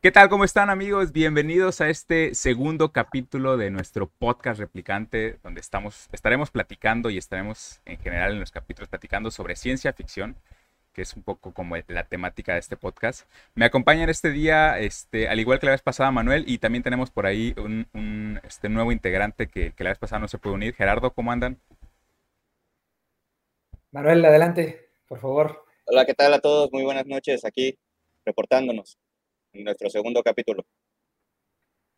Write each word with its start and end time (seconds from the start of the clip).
¿Qué 0.00 0.12
tal? 0.12 0.28
¿Cómo 0.28 0.44
están 0.44 0.70
amigos? 0.70 1.10
Bienvenidos 1.10 1.80
a 1.80 1.88
este 1.88 2.32
segundo 2.36 2.92
capítulo 2.92 3.56
de 3.56 3.72
nuestro 3.72 4.06
podcast 4.08 4.60
replicante, 4.60 5.40
donde 5.42 5.60
estamos, 5.60 6.08
estaremos 6.12 6.52
platicando 6.52 7.10
y 7.10 7.18
estaremos 7.18 7.80
en 7.84 7.98
general 7.98 8.30
en 8.30 8.38
los 8.38 8.52
capítulos 8.52 8.88
platicando 8.88 9.32
sobre 9.32 9.56
ciencia 9.56 9.92
ficción, 9.92 10.36
que 10.92 11.02
es 11.02 11.14
un 11.14 11.24
poco 11.24 11.52
como 11.52 11.74
la 11.88 12.04
temática 12.04 12.52
de 12.52 12.60
este 12.60 12.76
podcast. 12.76 13.28
Me 13.56 13.64
acompaña 13.64 14.04
en 14.04 14.10
este 14.10 14.30
día, 14.30 14.78
este, 14.78 15.28
al 15.28 15.40
igual 15.40 15.58
que 15.58 15.66
la 15.66 15.72
vez 15.72 15.82
pasada, 15.82 16.12
Manuel, 16.12 16.44
y 16.46 16.58
también 16.58 16.84
tenemos 16.84 17.10
por 17.10 17.26
ahí 17.26 17.52
un, 17.56 18.40
este, 18.44 18.68
nuevo 18.68 18.92
integrante 18.92 19.48
que, 19.48 19.72
que 19.72 19.82
la 19.82 19.90
vez 19.90 19.98
pasada 19.98 20.20
no 20.20 20.28
se 20.28 20.38
puede 20.38 20.54
unir. 20.54 20.74
Gerardo, 20.76 21.12
¿cómo 21.12 21.32
andan? 21.32 21.58
Manuel, 23.90 24.24
adelante, 24.24 24.90
por 25.08 25.18
favor. 25.18 25.64
Hola, 25.86 26.06
¿qué 26.06 26.14
tal 26.14 26.32
a 26.34 26.38
todos? 26.38 26.70
Muy 26.70 26.84
buenas 26.84 27.06
noches 27.06 27.44
aquí 27.44 27.76
reportándonos 28.24 28.96
en 29.52 29.64
nuestro 29.64 29.90
segundo 29.90 30.22
capítulo. 30.22 30.64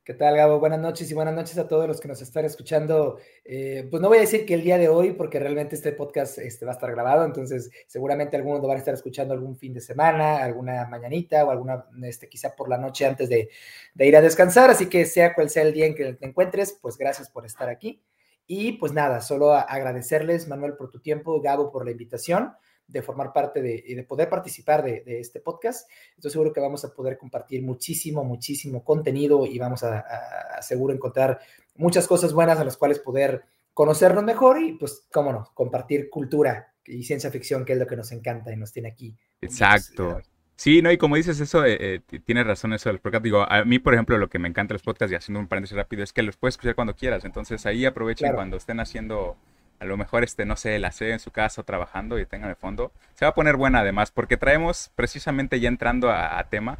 ¿Qué 0.02 0.14
tal, 0.14 0.34
Gabo? 0.34 0.58
Buenas 0.58 0.80
noches 0.80 1.10
y 1.10 1.14
buenas 1.14 1.34
noches 1.34 1.56
a 1.58 1.68
todos 1.68 1.86
los 1.86 2.00
que 2.00 2.08
nos 2.08 2.20
están 2.22 2.44
escuchando. 2.44 3.18
Eh, 3.44 3.86
pues 3.90 4.00
no 4.00 4.08
voy 4.08 4.16
a 4.18 4.22
decir 4.22 4.46
que 4.46 4.54
el 4.54 4.62
día 4.62 4.78
de 4.78 4.88
hoy, 4.88 5.12
porque 5.12 5.38
realmente 5.38 5.76
este 5.76 5.92
podcast 5.92 6.38
este, 6.38 6.64
va 6.64 6.72
a 6.72 6.74
estar 6.74 6.90
grabado, 6.90 7.24
entonces 7.24 7.70
seguramente 7.86 8.36
algunos 8.36 8.60
lo 8.60 8.66
van 8.66 8.78
a 8.78 8.80
estar 8.80 8.94
escuchando 8.94 9.34
algún 9.34 9.56
fin 9.56 9.74
de 9.74 9.80
semana, 9.80 10.42
alguna 10.42 10.86
mañanita 10.86 11.44
o 11.44 11.50
alguna, 11.50 11.84
este, 12.02 12.28
quizá 12.28 12.56
por 12.56 12.68
la 12.68 12.78
noche 12.78 13.06
antes 13.06 13.28
de, 13.28 13.50
de 13.94 14.06
ir 14.06 14.16
a 14.16 14.22
descansar. 14.22 14.70
Así 14.70 14.88
que 14.88 15.04
sea 15.04 15.34
cual 15.34 15.50
sea 15.50 15.62
el 15.62 15.74
día 15.74 15.86
en 15.86 15.94
que 15.94 16.14
te 16.14 16.26
encuentres, 16.26 16.76
pues 16.80 16.96
gracias 16.96 17.30
por 17.30 17.44
estar 17.44 17.68
aquí. 17.68 18.02
Y 18.46 18.72
pues 18.72 18.92
nada, 18.92 19.20
solo 19.20 19.52
agradecerles, 19.52 20.48
Manuel, 20.48 20.74
por 20.76 20.90
tu 20.90 20.98
tiempo, 21.00 21.40
Gabo, 21.40 21.70
por 21.70 21.84
la 21.84 21.92
invitación 21.92 22.54
de 22.90 23.02
formar 23.02 23.32
parte 23.32 23.62
de, 23.62 23.82
y 23.86 23.94
de 23.94 24.02
poder 24.02 24.28
participar 24.28 24.82
de, 24.82 25.20
este 25.20 25.40
podcast. 25.40 25.88
Estoy 26.16 26.30
seguro 26.30 26.52
que 26.52 26.60
vamos 26.60 26.84
a 26.84 26.92
poder 26.92 27.16
compartir 27.16 27.62
muchísimo, 27.62 28.24
muchísimo 28.24 28.84
contenido 28.84 29.46
y 29.46 29.58
vamos 29.58 29.82
a, 29.84 30.04
seguro 30.62 30.92
encontrar 30.92 31.40
muchas 31.76 32.06
cosas 32.06 32.32
buenas 32.32 32.58
a 32.58 32.64
las 32.64 32.76
cuales 32.76 32.98
poder 32.98 33.42
conocernos 33.72 34.24
mejor 34.24 34.60
y 34.60 34.72
pues, 34.72 35.06
cómo 35.12 35.32
no, 35.32 35.50
compartir 35.54 36.10
cultura 36.10 36.74
y 36.84 37.04
ciencia 37.04 37.30
ficción, 37.30 37.64
que 37.64 37.74
es 37.74 37.78
lo 37.78 37.86
que 37.86 37.96
nos 37.96 38.10
encanta 38.12 38.52
y 38.52 38.56
nos 38.56 38.72
tiene 38.72 38.88
aquí. 38.88 39.16
Exacto. 39.40 40.20
Sí, 40.56 40.82
no, 40.82 40.92
y 40.92 40.98
como 40.98 41.16
dices 41.16 41.40
eso, 41.40 41.64
eh, 41.64 41.78
eh 41.80 42.20
tienes 42.22 42.46
razón 42.46 42.74
eso 42.74 42.90
del 42.90 42.98
podcast. 42.98 43.24
Digo, 43.24 43.50
a 43.50 43.64
mí, 43.64 43.78
por 43.78 43.94
ejemplo, 43.94 44.18
lo 44.18 44.28
que 44.28 44.38
me 44.38 44.46
encanta 44.46 44.72
de 44.72 44.74
los 44.74 44.82
podcasts, 44.82 45.10
y 45.10 45.14
haciendo 45.14 45.40
un 45.40 45.48
paréntesis 45.48 45.74
rápido, 45.74 46.02
es 46.02 46.12
que 46.12 46.22
los 46.22 46.36
puedes 46.36 46.54
escuchar 46.54 46.74
cuando 46.74 46.94
quieras. 46.94 47.24
Entonces 47.24 47.64
ahí 47.64 47.86
aprovechen 47.86 48.34
cuando 48.34 48.58
estén 48.58 48.78
haciendo 48.78 49.38
a 49.80 49.86
lo 49.86 49.96
mejor 49.96 50.22
este, 50.22 50.44
no 50.44 50.56
sé, 50.56 50.78
la 50.78 50.92
sé 50.92 51.10
en 51.10 51.18
su 51.18 51.30
casa 51.30 51.62
trabajando 51.62 52.18
y 52.18 52.26
tengan 52.26 52.50
de 52.50 52.54
fondo. 52.54 52.92
Se 53.14 53.24
va 53.24 53.30
a 53.30 53.34
poner 53.34 53.56
buena 53.56 53.80
además, 53.80 54.10
porque 54.10 54.36
traemos, 54.36 54.90
precisamente 54.94 55.58
ya 55.58 55.68
entrando 55.68 56.10
a, 56.10 56.42
tema, 56.50 56.78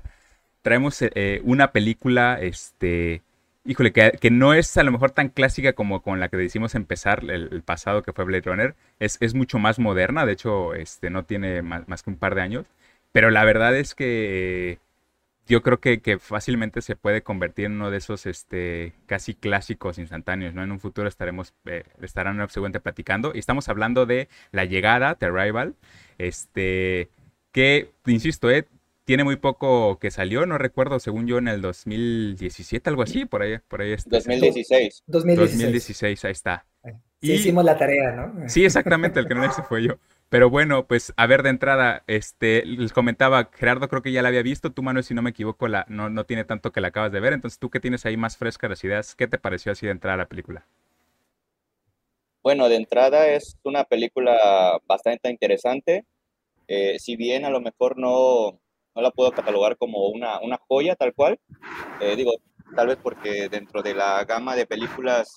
traemos 0.62 1.00
eh, 1.02 1.10
eh, 1.14 1.40
una 1.44 1.72
película, 1.72 2.38
este, 2.40 3.22
híjole, 3.64 3.92
que, 3.92 4.30
no 4.30 4.54
es 4.54 4.76
a 4.76 4.82
lo 4.82 4.92
mejor 4.92 5.12
tan 5.12 5.30
clásica 5.30 5.72
como 5.72 6.02
con 6.02 6.20
la 6.20 6.28
que 6.28 6.36
decimos 6.36 6.74
empezar 6.74 7.24
el, 7.28 7.62
pasado, 7.62 8.02
que 8.02 8.12
fue 8.12 8.24
Blade 8.24 8.42
Runner. 8.44 8.74
Es, 8.98 9.16
es, 9.20 9.34
mucho 9.34 9.58
más 9.58 9.78
moderna, 9.78 10.26
de 10.26 10.32
hecho, 10.32 10.74
este, 10.74 11.10
no 11.10 11.24
tiene 11.24 11.62
más, 11.62 11.88
más 11.88 12.02
que 12.02 12.10
un 12.10 12.16
par 12.16 12.34
de 12.34 12.42
años. 12.42 12.66
Pero 13.12 13.30
la 13.30 13.44
verdad 13.44 13.74
es 13.76 13.94
que 13.94 14.78
yo 15.50 15.62
creo 15.62 15.80
que, 15.80 16.18
fácilmente 16.20 16.80
se 16.80 16.94
puede 16.94 17.22
convertir 17.22 17.66
en 17.66 17.72
uno 17.72 17.90
de 17.90 17.98
esos 17.98 18.24
este, 18.26 18.92
casi 19.06 19.34
clásicos 19.34 19.98
instantáneos, 19.98 20.54
¿no? 20.54 20.62
En 20.62 20.70
un 20.70 20.78
futuro 20.78 21.08
estaremos, 21.08 21.54
eh, 21.66 21.82
estarán 22.00 22.36
seguramente 22.48 22.78
platicando. 22.78 23.32
Y 23.34 23.40
estamos 23.40 23.68
hablando 23.68 24.06
de 24.06 24.28
la 24.52 24.64
llegada, 24.64 25.16
The 25.16 25.26
Arrival, 25.26 25.74
este, 26.18 27.10
que, 27.50 27.90
insisto, 28.06 28.48
eh, 28.48 28.68
tiene 29.05 29.24
muy 29.24 29.34
poco 29.34 29.98
que 29.98 30.12
salió, 30.12 30.46
no 30.46 30.56
recuerdo, 30.56 31.00
según 31.00 31.27
yo, 31.27 31.39
en 31.39 31.48
el 31.48 31.60
2017, 31.62 32.89
algo 32.89 33.02
así, 33.02 33.24
por 33.24 33.42
ahí, 33.42 33.58
por 33.66 33.83
ahí 33.83 33.90
está. 33.90 34.08
2016. 34.08 35.02
2016. 35.08 36.24
ahí 36.27 36.33
está. 36.33 36.64
Sí, 37.20 37.33
hicimos 37.33 37.64
la 37.64 37.77
tarea, 37.77 38.12
¿no? 38.12 38.48
Sí, 38.48 38.64
exactamente, 38.64 39.18
el 39.18 39.27
que 39.27 39.34
no 39.34 39.52
se 39.52 39.64
fue 39.64 39.83
yo. 39.83 39.98
Pero 40.30 40.48
bueno, 40.48 40.86
pues 40.86 41.13
a 41.17 41.27
ver 41.27 41.42
de 41.42 41.51
entrada, 41.51 42.05
este, 42.07 42.64
les 42.64 42.92
comentaba, 42.92 43.51
Gerardo 43.52 43.89
creo 43.89 44.01
que 44.01 44.13
ya 44.13 44.23
la 44.23 44.29
había 44.29 44.42
visto, 44.42 44.70
tú 44.70 44.80
Manuel, 44.80 45.02
si 45.02 45.13
no 45.13 45.23
me 45.23 45.30
equivoco, 45.30 45.67
la, 45.67 45.85
no, 45.89 46.08
no 46.08 46.24
tiene 46.24 46.45
tanto 46.45 46.70
que 46.70 46.80
la 46.80 46.89
acabas 46.89 47.11
de 47.11 47.18
ver, 47.18 47.33
entonces 47.33 47.58
tú 47.58 47.68
que 47.68 47.80
tienes 47.80 48.07
ahí 48.07 48.17
más 48.17 48.36
frescas 48.36 48.70
las 48.70 48.85
ideas, 48.85 49.17
¿qué 49.17 49.27
te 49.27 49.39
pareció 49.39 49.73
así 49.73 49.86
de 49.86 49.92
entrada 49.92 50.17
la 50.17 50.29
película? 50.29 50.64
Bueno, 52.45 52.69
de 52.69 52.77
entrada 52.77 53.27
es 53.27 53.57
una 53.64 53.83
película 53.83 54.80
bastante 54.86 55.30
interesante, 55.30 56.05
eh, 56.69 57.01
si 57.01 57.17
bien 57.17 57.45
a 57.45 57.51
lo 57.51 57.61
mejor 57.61 57.98
no, 57.98 58.52
no 58.95 59.02
la 59.02 59.11
puedo 59.11 59.33
catalogar 59.33 59.77
como 59.79 60.11
una, 60.11 60.39
una 60.39 60.61
joya 60.69 60.95
tal 60.95 61.13
cual, 61.13 61.40
eh, 62.01 62.14
digo, 62.14 62.35
tal 62.77 62.86
vez 62.86 62.98
porque 63.02 63.48
dentro 63.48 63.83
de 63.83 63.95
la 63.95 64.24
gama 64.24 64.55
de 64.55 64.64
películas 64.64 65.36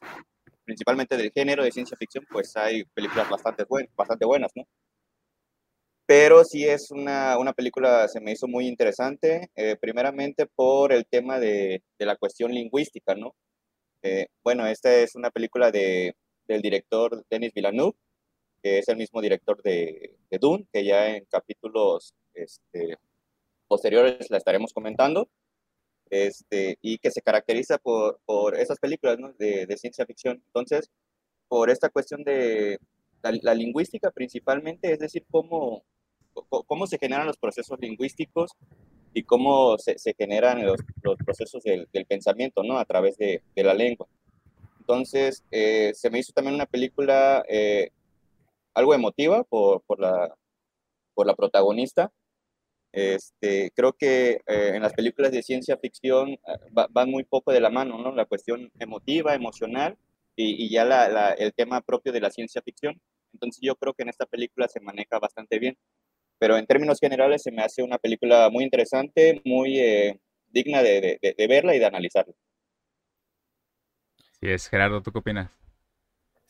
principalmente 0.66 1.18
del 1.18 1.32
género 1.32 1.64
de 1.64 1.72
ciencia 1.72 1.98
ficción, 1.98 2.26
pues 2.30 2.56
hay 2.56 2.86
películas 2.86 3.30
bastante, 3.30 3.66
bastante 3.96 4.26
buenas, 4.26 4.52
¿no? 4.56 4.66
Pero 6.16 6.44
sí 6.46 6.63
es 6.63 6.91
una, 6.91 7.40
una 7.40 7.53
película, 7.53 8.07
se 8.07 8.22
me 8.22 8.34
hizo 8.34 8.47
muy 8.47 8.68
interesante, 8.68 9.50
eh, 9.56 9.75
primeramente 9.81 10.46
por 10.46 10.94
el 10.94 11.07
tema 11.07 11.40
de, 11.40 11.81
de, 11.97 12.06
la 12.06 12.16
cuestión 12.18 12.53
lingüística, 12.53 13.16
¿no? 13.16 13.35
Eh, 14.03 14.28
bueno, 14.44 14.68
esta 14.68 14.94
es 14.96 15.16
una 15.16 15.31
película 15.31 15.72
de, 15.72 16.16
del 16.47 16.62
director 16.62 17.25
Denis 17.31 17.52
Villeneuve, 17.56 17.97
que 18.62 18.78
es 18.78 18.88
el 18.90 18.97
mismo 18.97 19.22
director 19.22 19.59
de, 19.63 20.16
de 20.29 20.38
Dune, 20.38 20.68
que 20.72 20.85
ya 20.85 21.16
en 21.16 21.25
capítulos 21.25 22.13
este, 22.35 23.00
posteriores 23.68 24.29
la 24.29 24.38
estaremos 24.38 24.72
comentando 24.72 25.28
este, 26.12 26.78
y 26.79 27.00
que 27.00 27.09
se 27.09 27.23
caracteriza 27.23 27.79
por, 27.79 28.19
por 28.25 28.56
esas 28.56 28.78
películas 28.78 29.18
¿no? 29.18 29.34
de, 29.40 29.66
de, 29.66 29.78
ciencia 29.78 30.06
ficción. 30.06 30.44
Entonces, 30.46 30.91
por 31.47 31.72
esta 31.72 31.90
cuestión 31.90 32.23
de 32.23 32.78
la, 33.23 33.56
lingüística 33.56 34.12
principalmente, 34.12 34.91
es 34.91 35.00
decir, 35.00 35.25
cómo, 35.31 35.84
cómo 36.68 36.88
se 36.88 36.98
generan 36.98 37.28
los 37.28 37.38
procesos 37.38 37.80
lingüísticos 37.80 38.52
y 39.14 39.24
cómo 39.24 39.78
se, 39.78 39.98
se 40.00 40.14
generan 40.14 40.66
los, 40.66 40.80
los 41.02 41.18
procesos 41.18 41.64
del, 41.64 41.88
del, 41.94 42.06
pensamiento 42.06 42.64
¿no? 42.64 42.78
a 42.78 42.86
través 42.86 43.18
de, 43.18 43.44
de 43.56 43.64
la 43.64 43.74
lengua. 43.74 44.08
Entonces, 44.80 45.44
eh, 45.52 45.92
se 45.94 46.10
me 46.10 46.20
hizo 46.20 46.34
también 46.34 46.56
una 46.56 46.66
película 46.66 47.44
eh, 47.48 47.92
algo 48.74 48.94
emotiva 48.94 49.44
por, 49.44 49.82
por, 49.84 50.00
la, 50.00 50.36
por 51.14 51.28
la 51.28 51.36
protagonista, 51.36 52.12
este, 52.94 53.72
creo 53.76 53.94
que 53.94 54.42
eh, 54.46 54.72
en 54.76 54.84
las 54.84 54.94
películas 54.94 55.32
de 55.32 55.42
ciencia 55.42 55.78
ficción 55.78 56.34
eh, 56.34 56.40
van 56.70 57.10
muy 57.10 57.24
poco 57.24 57.52
de 57.52 57.60
la 57.60 57.72
mano, 57.72 57.98
¿no? 57.98 58.12
La 58.14 58.26
cuestión 58.26 58.72
emotiva, 58.78 59.34
emocional 59.34 59.98
y, 60.36 60.70
ya 60.70 60.86
la, 60.86 61.32
el 61.32 61.54
tema 61.54 61.82
propio 61.82 62.14
de 62.14 62.22
la 62.22 62.30
ciencia 62.30 62.62
ficción. 62.62 63.02
Entonces 63.34 63.60
yo 63.64 63.76
creo 63.76 63.96
que 63.96 64.04
en 64.04 64.10
esta 64.10 64.28
película 64.28 64.68
se 64.68 64.80
maneja 64.80 65.18
bastante 65.18 65.58
bien. 65.58 65.76
Pero 66.40 66.58
en 66.58 66.66
términos 66.66 67.00
generales 67.00 67.44
se 67.44 67.52
me 67.52 67.62
hace 67.62 67.84
una 67.84 67.98
película 67.98 68.50
muy 68.50 68.64
interesante, 68.64 69.42
muy 69.46 69.80
eh, 69.80 70.20
digna 70.48 70.82
de, 70.82 71.20
de, 71.22 71.36
de 71.38 71.48
verla 71.48 71.76
y 71.76 71.80
de 71.80 71.86
analizarla. 71.86 72.34
Sí 74.40 74.50
es, 74.50 74.68
Gerardo, 74.68 75.02
¿tú 75.02 75.12
qué 75.12 75.20
opinas? 75.20 75.50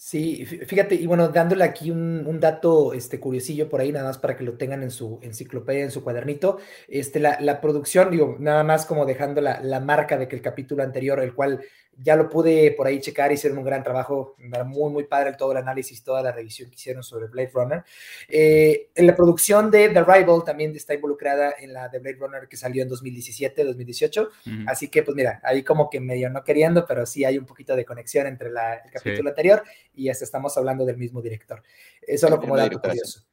Sí, 0.05 0.45
fíjate, 0.45 0.95
y 0.95 1.07
bueno, 1.07 1.29
dándole 1.29 1.63
aquí 1.63 1.89
un, 1.89 2.37
dato 2.41 2.91
este, 2.93 3.21
curiosillo 3.21 3.69
por 3.69 3.79
ahí, 3.79 3.93
nada 3.93 4.07
más 4.07 4.17
para 4.17 4.35
que 4.35 4.43
lo 4.43 4.57
tengan 4.57 4.83
en 4.83 4.91
su 4.91 5.17
enciclopedia, 5.21 5.81
en 5.81 5.91
su 5.91 6.03
cuadernito. 6.03 6.59
Este, 6.89 7.21
la, 7.21 7.39
la 7.39 7.61
producción, 7.61 8.11
digo, 8.11 8.35
nada 8.37 8.65
más 8.65 8.85
como 8.85 9.05
dejando 9.05 9.39
la, 9.39 9.61
la, 9.61 9.79
marca 9.79 10.17
de 10.17 10.27
que 10.27 10.35
el 10.35 10.41
capítulo 10.41 10.83
anterior, 10.83 11.21
el 11.21 11.33
cual 11.33 11.61
ya 11.97 12.15
lo 12.15 12.29
pude 12.29 12.71
por 12.71 12.87
ahí 12.87 12.99
checar, 12.99 13.31
hicieron 13.31 13.57
un 13.57 13.65
gran 13.65 13.83
trabajo, 13.83 14.35
muy, 14.65 14.91
muy 14.91 15.03
padre 15.05 15.33
todo 15.37 15.51
el 15.51 15.57
análisis, 15.59 16.03
toda 16.03 16.21
la 16.21 16.31
revisión 16.31 16.69
que 16.69 16.75
hicieron 16.75 17.03
sobre 17.03 17.27
Blade 17.27 17.51
Runner. 17.53 17.83
Eh, 18.27 18.89
en 18.95 19.07
la 19.07 19.15
producción 19.15 19.69
de 19.69 19.89
The 19.89 20.03
Rival 20.03 20.43
también 20.45 20.75
está 20.75 20.93
involucrada 20.93 21.53
en 21.59 21.73
la 21.73 21.89
de 21.89 21.99
Blade 21.99 22.17
Runner 22.19 22.47
que 22.47 22.57
salió 22.57 22.83
en 22.83 22.89
2017, 22.89 23.63
2018, 23.63 24.29
así 24.67 24.89
que 24.89 25.03
pues 25.03 25.15
mira, 25.15 25.39
ahí 25.43 25.63
como 25.63 25.89
que 25.89 25.99
medio 25.99 26.29
no 26.29 26.43
queriendo, 26.43 26.85
pero 26.85 27.05
sí 27.05 27.25
hay 27.25 27.37
un 27.37 27.45
poquito 27.45 27.75
de 27.75 27.85
conexión 27.85 28.27
entre 28.27 28.49
la, 28.49 28.75
el 28.75 28.91
capítulo 28.91 29.29
anterior 29.29 29.63
y 29.93 30.09
hasta 30.09 30.25
estamos 30.25 30.57
hablando 30.57 30.85
del 30.85 30.97
mismo 30.97 31.21
director. 31.21 31.61
Eso 32.01 32.29
lo 32.29 32.39
como 32.39 32.57
dato 32.57 32.79
curioso. 32.79 33.25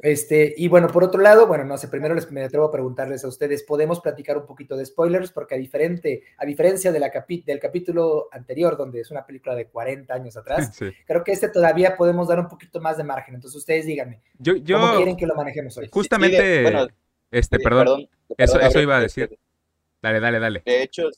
Este, 0.00 0.54
y 0.56 0.68
bueno, 0.68 0.88
por 0.88 1.04
otro 1.04 1.20
lado, 1.20 1.46
bueno, 1.46 1.64
no 1.64 1.76
sé, 1.76 1.86
primero 1.88 2.14
les 2.14 2.30
me 2.30 2.42
atrevo 2.42 2.64
a 2.64 2.70
preguntarles 2.70 3.24
a 3.24 3.28
ustedes, 3.28 3.62
¿podemos 3.62 4.00
platicar 4.00 4.38
un 4.38 4.46
poquito 4.46 4.74
de 4.74 4.86
spoilers? 4.86 5.30
Porque 5.32 5.54
a, 5.54 5.58
diferente, 5.58 6.22
a 6.38 6.46
diferencia 6.46 6.90
de 6.92 6.98
la 6.98 7.12
del 7.44 7.60
capítulo 7.60 8.28
anterior, 8.32 8.76
donde 8.78 9.00
es 9.00 9.10
una 9.10 9.26
película 9.26 9.54
de 9.54 9.66
40 9.66 10.14
años 10.14 10.36
atrás, 10.36 10.72
creo 11.06 11.22
que 11.22 11.32
este 11.32 11.50
todavía 11.50 11.96
podemos 11.96 12.26
dar 12.28 12.40
un 12.40 12.48
poquito 12.48 12.80
más 12.80 12.96
de 12.96 13.04
margen. 13.04 13.34
Entonces 13.34 13.58
ustedes 13.58 13.84
díganme, 13.84 14.22
yo, 14.38 14.56
yo, 14.56 14.80
¿cómo 14.80 14.96
quieren 14.96 15.16
que 15.16 15.26
lo 15.26 15.34
manejemos 15.34 15.76
hoy? 15.76 15.88
Justamente, 15.92 16.64
este, 17.30 17.58
perdón, 17.58 18.08
eso, 18.38 18.60
eso 18.60 18.80
iba 18.80 18.96
a 18.96 19.00
decir. 19.00 19.38
Dale, 20.00 20.20
dale, 20.20 20.40
dale. 20.40 20.62
De 20.64 20.82
hecho, 20.82 21.10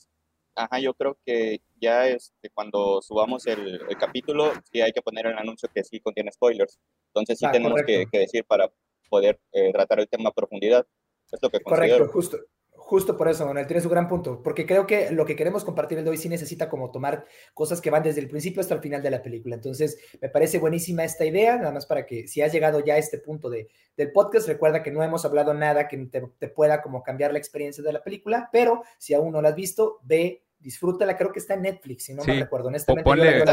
ajá, 0.53 0.79
yo 0.79 0.93
creo 0.93 1.17
que 1.25 1.61
ya 1.85 2.07
este, 2.07 2.49
cuando 2.49 3.01
subamos 3.01 3.45
el, 3.45 3.79
capítulo, 3.99 4.51
sí 4.71 4.81
hay 4.81 4.91
que 4.91 5.01
poner 5.01 5.27
el 5.27 5.37
anuncio 5.37 5.69
que 5.73 5.83
sí 5.83 5.99
contiene 5.99 6.31
spoilers. 6.31 6.79
Entonces 7.09 7.37
sí 7.37 7.45
ah, 7.45 7.51
tenemos 7.51 7.79
que, 7.85 8.07
decir 8.11 8.43
para 8.45 8.71
poder 9.09 9.39
eh, 9.51 9.71
tratar 9.71 9.99
el 9.99 10.09
tema 10.09 10.29
a 10.29 10.33
profundidad. 10.33 10.85
Es 11.31 11.39
lo 11.41 11.49
que 11.49 11.59
Correcto, 11.59 12.07
justo. 12.07 12.37
Justo 12.77 13.17
por 13.17 13.27
eso, 13.27 13.47
Manuel, 13.47 13.65
tienes 13.65 13.85
un 13.85 13.91
gran 13.91 14.07
punto, 14.07 14.43
porque 14.43 14.67
creo 14.67 14.85
que 14.85 15.09
lo 15.09 15.25
que 15.25 15.35
queremos 15.35 15.63
compartir 15.63 15.97
el 15.97 16.03
de 16.03 16.11
hoy 16.11 16.17
sí 16.17 16.29
necesita 16.29 16.69
como 16.69 16.91
tomar 16.91 17.25
cosas 17.55 17.81
que 17.81 17.89
van 17.89 18.03
desde 18.03 18.21
el 18.21 18.27
principio 18.27 18.61
hasta 18.61 18.75
el 18.75 18.81
final 18.81 19.01
de 19.01 19.09
la 19.09 19.23
película. 19.23 19.55
Entonces, 19.55 19.97
me 20.21 20.29
parece 20.29 20.59
buenísima 20.59 21.03
esta 21.03 21.25
idea, 21.25 21.57
nada 21.57 21.71
más 21.71 21.87
para 21.87 22.05
que 22.05 22.27
si 22.27 22.41
has 22.41 22.53
llegado 22.53 22.81
ya 22.81 22.93
a 22.93 22.97
este 22.99 23.17
punto 23.17 23.49
de, 23.49 23.69
del 23.97 24.11
podcast, 24.11 24.47
recuerda 24.47 24.83
que 24.83 24.91
no 24.91 25.01
hemos 25.01 25.25
hablado 25.25 25.55
nada 25.55 25.87
que 25.87 25.97
te, 25.97 26.21
te 26.37 26.47
pueda 26.47 26.83
como 26.83 27.01
cambiar 27.01 27.31
la 27.31 27.39
experiencia 27.39 27.83
de 27.83 27.91
la 27.91 28.03
película, 28.03 28.49
pero 28.51 28.83
si 28.99 29.15
aún 29.15 29.31
no 29.31 29.41
la 29.41 29.49
has 29.49 29.55
visto, 29.55 29.99
ve 30.03 30.44
disfrútala, 30.65 31.15
creo 31.15 31.31
que 31.31 31.37
está 31.37 31.53
en 31.53 31.61
Netflix, 31.61 32.05
si 32.05 32.13
no 32.15 32.23
me 32.23 32.39
recuerdo. 32.39 32.69
Honestamente, 32.69 33.03
ponle, 33.03 33.45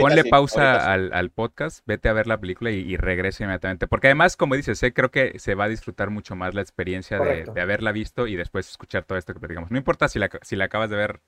ponle 0.00 0.24
pausa 0.24 0.90
al, 0.90 1.30
podcast, 1.30 1.80
vete 1.86 2.08
a 2.08 2.14
ver 2.14 2.26
la 2.26 2.40
película 2.40 2.70
y, 2.70 2.96
regrese 2.96 3.44
inmediatamente. 3.44 3.86
Porque 3.86 4.06
además, 4.08 4.38
como 4.38 4.56
dices, 4.56 4.82
eh, 4.82 4.94
creo 4.94 5.10
que 5.10 5.38
se 5.38 5.54
va 5.54 5.64
a 5.64 5.68
disfrutar 5.68 6.08
mucho 6.08 6.34
más 6.36 6.54
la 6.54 6.62
experiencia 6.62 7.20
de, 7.20 7.60
haberla 7.60 7.92
visto 7.92 8.26
y 8.26 8.36
después 8.36 8.68
escuchar 8.68 9.04
todo 9.04 9.18
esto 9.18 9.34
que 9.34 9.40
platicamos. 9.40 9.70
No 9.70 9.76
importa 9.76 10.08
si 10.08 10.18
la, 10.18 10.30
si 10.40 10.56
la 10.56 10.64
acabas 10.64 10.88
de 10.88 10.96
ver 10.96 11.20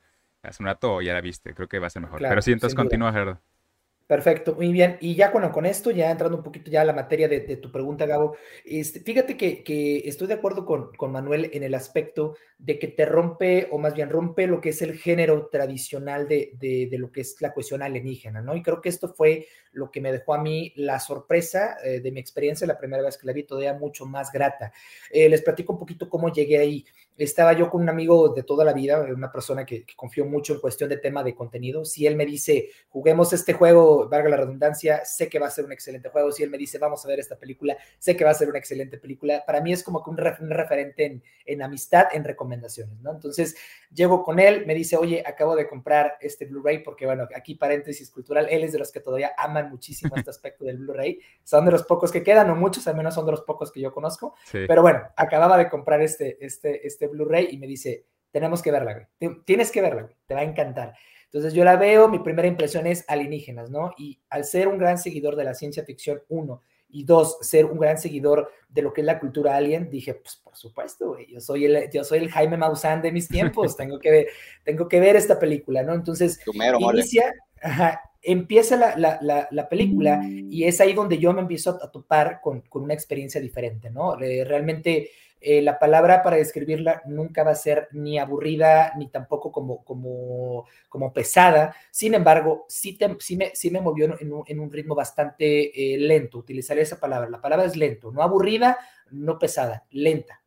hace 0.42 0.62
un 0.62 0.66
rato 0.66 0.94
o 0.94 1.02
ya 1.02 1.12
la 1.12 1.20
viste, 1.20 1.54
creo 1.54 1.68
que 1.68 1.78
va 1.78 1.88
a 1.88 1.90
ser 1.90 2.00
mejor. 2.00 2.18
Pero 2.18 2.40
sí, 2.40 2.52
entonces 2.52 2.74
continúa, 2.74 3.12
Gerardo. 3.12 3.38
Perfecto, 4.12 4.54
muy 4.56 4.70
bien. 4.72 4.98
Y 5.00 5.14
ya 5.14 5.30
bueno, 5.30 5.50
con 5.50 5.64
esto, 5.64 5.90
ya 5.90 6.10
entrando 6.10 6.36
un 6.36 6.42
poquito 6.42 6.70
ya 6.70 6.82
a 6.82 6.84
la 6.84 6.92
materia 6.92 7.28
de, 7.28 7.40
tu 7.56 7.72
pregunta, 7.72 8.04
Gabo, 8.04 8.36
este, 8.62 9.00
fíjate 9.00 9.38
que, 9.38 10.02
estoy 10.04 10.26
de 10.26 10.34
acuerdo 10.34 10.66
con, 10.66 10.92
con, 10.96 11.12
Manuel 11.12 11.48
en 11.54 11.62
el 11.62 11.74
aspecto 11.74 12.36
de 12.58 12.78
que 12.78 12.88
te 12.88 13.06
rompe, 13.06 13.68
o 13.70 13.78
más 13.78 13.94
bien 13.94 14.10
rompe 14.10 14.46
lo 14.46 14.60
que 14.60 14.68
es 14.68 14.82
el 14.82 14.98
género 14.98 15.48
tradicional 15.50 16.28
de, 16.28 16.50
de, 16.60 16.98
lo 16.98 17.10
que 17.10 17.22
es 17.22 17.40
la 17.40 17.54
cuestión 17.54 17.82
alienígena, 17.82 18.42
¿no? 18.42 18.54
Y 18.54 18.62
creo 18.62 18.82
que 18.82 18.90
esto 18.90 19.14
fue 19.14 19.46
lo 19.72 19.90
que 19.90 20.00
me 20.00 20.12
dejó 20.12 20.34
a 20.34 20.42
mí 20.42 20.72
la 20.76 21.00
sorpresa 21.00 21.76
eh, 21.84 22.00
de 22.00 22.12
mi 22.12 22.20
experiencia 22.20 22.66
la 22.66 22.78
primera 22.78 23.02
vez 23.02 23.16
que 23.16 23.26
la 23.26 23.32
vi, 23.32 23.44
todavía 23.44 23.74
mucho 23.74 24.06
más 24.06 24.30
grata. 24.30 24.72
Eh, 25.10 25.28
les 25.28 25.42
platico 25.42 25.72
un 25.72 25.78
poquito 25.78 26.08
cómo 26.08 26.32
llegué 26.32 26.58
ahí. 26.58 26.84
Estaba 27.16 27.52
yo 27.52 27.68
con 27.68 27.82
un 27.82 27.88
amigo 27.90 28.30
de 28.30 28.42
toda 28.42 28.64
la 28.64 28.72
vida, 28.72 29.00
una 29.02 29.30
persona 29.30 29.66
que, 29.66 29.84
que 29.84 29.94
mucho 30.24 30.54
en 30.54 30.60
cuestión 30.60 30.88
de 30.88 30.96
tema 30.96 31.22
de 31.22 31.34
contenido. 31.34 31.84
Si 31.84 32.06
él 32.06 32.16
me 32.16 32.24
dice, 32.24 32.70
juguemos 32.88 33.32
este 33.32 33.52
juego, 33.52 34.08
valga 34.08 34.30
la 34.30 34.38
redundancia, 34.38 35.04
sé 35.04 35.28
que 35.28 35.38
va 35.38 35.46
a 35.46 35.50
ser 35.50 35.64
un 35.64 35.72
excelente 35.72 36.08
juego. 36.08 36.32
Si 36.32 36.42
él 36.42 36.50
me 36.50 36.56
dice, 36.56 36.78
vamos 36.78 37.04
a 37.04 37.08
ver 37.08 37.20
esta 37.20 37.36
película, 37.36 37.76
sé 37.98 38.16
que 38.16 38.24
va 38.24 38.30
a 38.30 38.34
ser 38.34 38.48
una 38.48 38.58
excelente 38.58 38.96
película. 38.96 39.44
Para 39.46 39.60
mí 39.60 39.72
es 39.72 39.82
como 39.82 40.02
que 40.02 40.10
un, 40.10 40.16
referente 40.16 41.04
en, 41.04 41.22
en, 41.44 41.62
amistad, 41.62 42.06
en 42.12 42.24
recomendaciones, 42.24 42.98
¿no? 43.00 43.12
Entonces, 43.12 43.56
llego 43.94 44.24
con 44.24 44.40
él, 44.40 44.64
me 44.66 44.74
dice, 44.74 44.96
oye, 44.96 45.22
acabo 45.24 45.54
de 45.54 45.68
comprar 45.68 46.16
este 46.20 46.46
Blu-ray, 46.46 46.82
porque 46.82 47.04
bueno, 47.04 47.28
aquí 47.36 47.54
paréntesis 47.54 48.10
cultural, 48.10 48.46
él 48.50 48.64
es 48.64 48.72
de 48.72 48.78
los 48.78 48.90
que 48.90 49.00
todavía 49.00 49.32
aman 49.36 49.61
muchísimo 49.68 50.14
este 50.16 50.30
aspecto 50.30 50.64
del 50.64 50.78
Blu-ray. 50.78 51.18
Son 51.42 51.64
de 51.64 51.72
los 51.72 51.84
pocos 51.84 52.10
que 52.10 52.22
quedan, 52.22 52.50
o 52.50 52.56
muchos, 52.56 52.86
al 52.88 52.96
menos 52.96 53.14
son 53.14 53.26
de 53.26 53.32
los 53.32 53.42
pocos 53.42 53.70
que 53.72 53.80
yo 53.80 53.92
conozco. 53.92 54.34
Pero 54.50 54.82
bueno, 54.82 55.00
acababa 55.16 55.56
de 55.58 55.68
comprar 55.68 56.00
este, 56.02 56.44
este, 56.44 56.86
este 56.86 57.06
Blu-ray 57.08 57.48
y 57.50 57.58
me 57.58 57.66
dice, 57.66 58.06
tenemos 58.30 58.62
que 58.62 58.70
verla, 58.70 59.06
güey. 59.20 59.36
Tienes 59.44 59.70
que 59.70 59.80
verla, 59.80 60.02
güey. 60.02 60.14
Te 60.26 60.34
va 60.34 60.40
a 60.40 60.44
encantar. 60.44 60.94
Entonces 61.32 61.54
yo 61.54 61.64
la 61.64 61.76
veo, 61.76 62.08
mi 62.08 62.18
primera 62.18 62.46
impresión 62.46 62.86
es 62.86 63.04
alienígenas, 63.08 63.70
¿no? 63.70 63.92
Y 63.96 64.20
al 64.28 64.44
ser 64.44 64.68
un 64.68 64.76
gran 64.76 64.98
seguidor 64.98 65.34
de 65.34 65.44
la 65.44 65.54
ciencia 65.54 65.82
ficción, 65.82 66.22
uno, 66.28 66.60
y 66.92 67.04
dos, 67.04 67.38
ser 67.40 67.64
un 67.64 67.78
gran 67.78 67.96
seguidor 67.96 68.52
de 68.68 68.82
lo 68.82 68.92
que 68.92 69.00
es 69.00 69.06
la 69.06 69.18
cultura 69.18 69.56
alien, 69.56 69.88
dije, 69.88 70.12
pues 70.14 70.36
por 70.36 70.54
supuesto, 70.54 71.08
güey, 71.08 71.26
yo 71.32 71.40
soy 71.40 71.64
el, 71.64 71.90
yo 71.90 72.04
soy 72.04 72.18
el 72.18 72.30
Jaime 72.30 72.58
Maussan 72.58 73.00
de 73.00 73.12
mis 73.12 73.28
tiempos, 73.28 73.76
tengo 73.78 73.98
que 73.98 74.10
ver, 74.10 74.26
tengo 74.62 74.88
que 74.88 75.00
ver 75.00 75.16
esta 75.16 75.38
película, 75.38 75.82
¿no? 75.82 75.94
Entonces, 75.94 76.38
inicia, 76.52 77.32
empieza 78.22 78.76
la, 78.76 79.18
la, 79.20 79.48
la, 79.50 79.68
película 79.68 80.20
y 80.24 80.64
es 80.64 80.80
ahí 80.80 80.92
donde 80.92 81.18
yo 81.18 81.32
me 81.32 81.40
empiezo 81.40 81.78
a 81.82 81.90
topar 81.90 82.40
con, 82.40 82.60
con 82.62 82.82
una 82.82 82.94
experiencia 82.94 83.40
diferente, 83.40 83.90
¿no? 83.90 84.16
realmente 84.16 85.10
eh, 85.44 85.60
la 85.60 85.76
palabra 85.76 86.22
para 86.22 86.36
describirla 86.36 87.02
nunca 87.06 87.42
va 87.42 87.50
a 87.50 87.56
ser 87.56 87.88
ni 87.90 88.16
aburrida 88.16 88.92
ni 88.96 89.08
tampoco 89.08 89.50
como, 89.50 89.84
como, 89.84 90.66
como 90.88 91.12
pesada. 91.12 91.74
Sin 91.90 92.14
embargo, 92.14 92.64
sí, 92.68 92.96
sí, 93.18 93.36
me, 93.36 93.50
sí 93.52 93.70
me, 93.72 93.80
movió 93.80 94.16
en 94.20 94.60
un, 94.60 94.70
ritmo 94.70 94.94
bastante 94.94 95.94
eh, 95.94 95.98
lento. 95.98 96.38
Utilizaré 96.38 96.82
esa 96.82 97.00
palabra. 97.00 97.28
La 97.28 97.40
palabra 97.40 97.66
es 97.66 97.76
lento, 97.76 98.12
no 98.12 98.22
aburrida, 98.22 98.78
no 99.10 99.36
pesada, 99.36 99.84
lenta. 99.90 100.42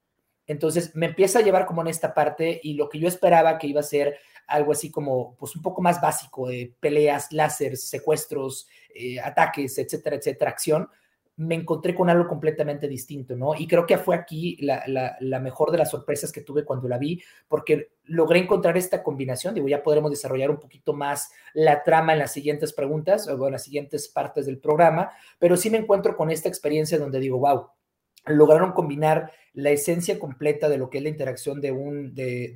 Entonces 0.48 0.96
me 0.96 1.08
empieza 1.08 1.40
a 1.40 1.42
llevar 1.42 1.66
como 1.66 1.82
en 1.82 1.88
esta 1.88 2.14
parte 2.14 2.62
y 2.64 2.76
lo 2.76 2.88
que 2.88 3.00
yo 3.00 3.10
esperaba 3.10 3.58
que 3.58 3.68
iba 3.68 3.82
a 3.82 3.84
ser 3.84 4.18
algo 4.48 4.72
así 4.72 4.92
como, 4.92 5.36
pues 5.38 5.56
un 5.56 5.62
poco 5.62 5.82
más 5.82 6.02
básico, 6.02 6.48
de 6.48 6.74
peleas, 6.80 7.32
láser, 7.32 7.78
secuestros, 7.78 8.68
eh, 8.94 9.20
ataques, 9.20 9.78
etcétera, 9.78 10.16
etcétera, 10.16 10.52
acción 10.52 10.88
me 11.38 11.56
encontré 11.56 11.94
con 11.94 12.10
algo 12.10 12.28
completamente 12.28 12.88
distinto, 12.88 13.36
¿no? 13.36 13.56
Y 13.56 13.68
creo 13.68 13.86
que 13.86 13.98
fue 13.98 14.16
aquí 14.16 14.58
la, 14.62 15.18
mejor 15.42 15.72
de 15.72 15.80
las 15.80 15.90
sorpresas 15.92 16.32
que 16.32 16.42
tuve 16.42 16.64
cuando 16.64 16.88
la 16.88 16.98
vi, 16.98 17.22
porque 17.48 17.92
logré 18.06 18.40
encontrar 18.40 18.78
esta 18.78 19.04
combinación, 19.04 19.54
digo, 19.54 19.68
ya 19.68 19.84
podremos 19.84 20.12
desarrollar 20.12 20.50
un 20.50 20.60
poquito 20.60 20.94
más 20.94 21.32
la 21.54 21.84
trama 21.84 22.14
en 22.14 22.20
las 22.20 22.32
siguientes 22.32 22.72
preguntas 22.72 23.28
o 23.28 23.46
en 23.46 23.52
las 23.52 23.64
siguientes 23.64 24.08
partes 24.08 24.46
del 24.46 24.60
programa, 24.60 25.12
pero 25.38 25.58
sí 25.58 25.70
me 25.70 25.78
encuentro 25.78 26.16
con 26.16 26.32
esta 26.32 26.48
experiencia 26.48 26.98
donde 26.98 27.20
digo, 27.20 27.38
wow, 27.38 27.68
lograron 28.28 28.74
combinar 28.74 29.32
la 29.54 29.72
esencia 29.72 30.20
completa 30.20 30.70
de 30.70 30.78
lo 30.78 30.90
que 30.90 30.98
es 30.98 31.04
la 31.04 31.10
interacción 31.10 31.62
de, 31.62 31.72
un, 31.72 32.14
de, 32.14 32.54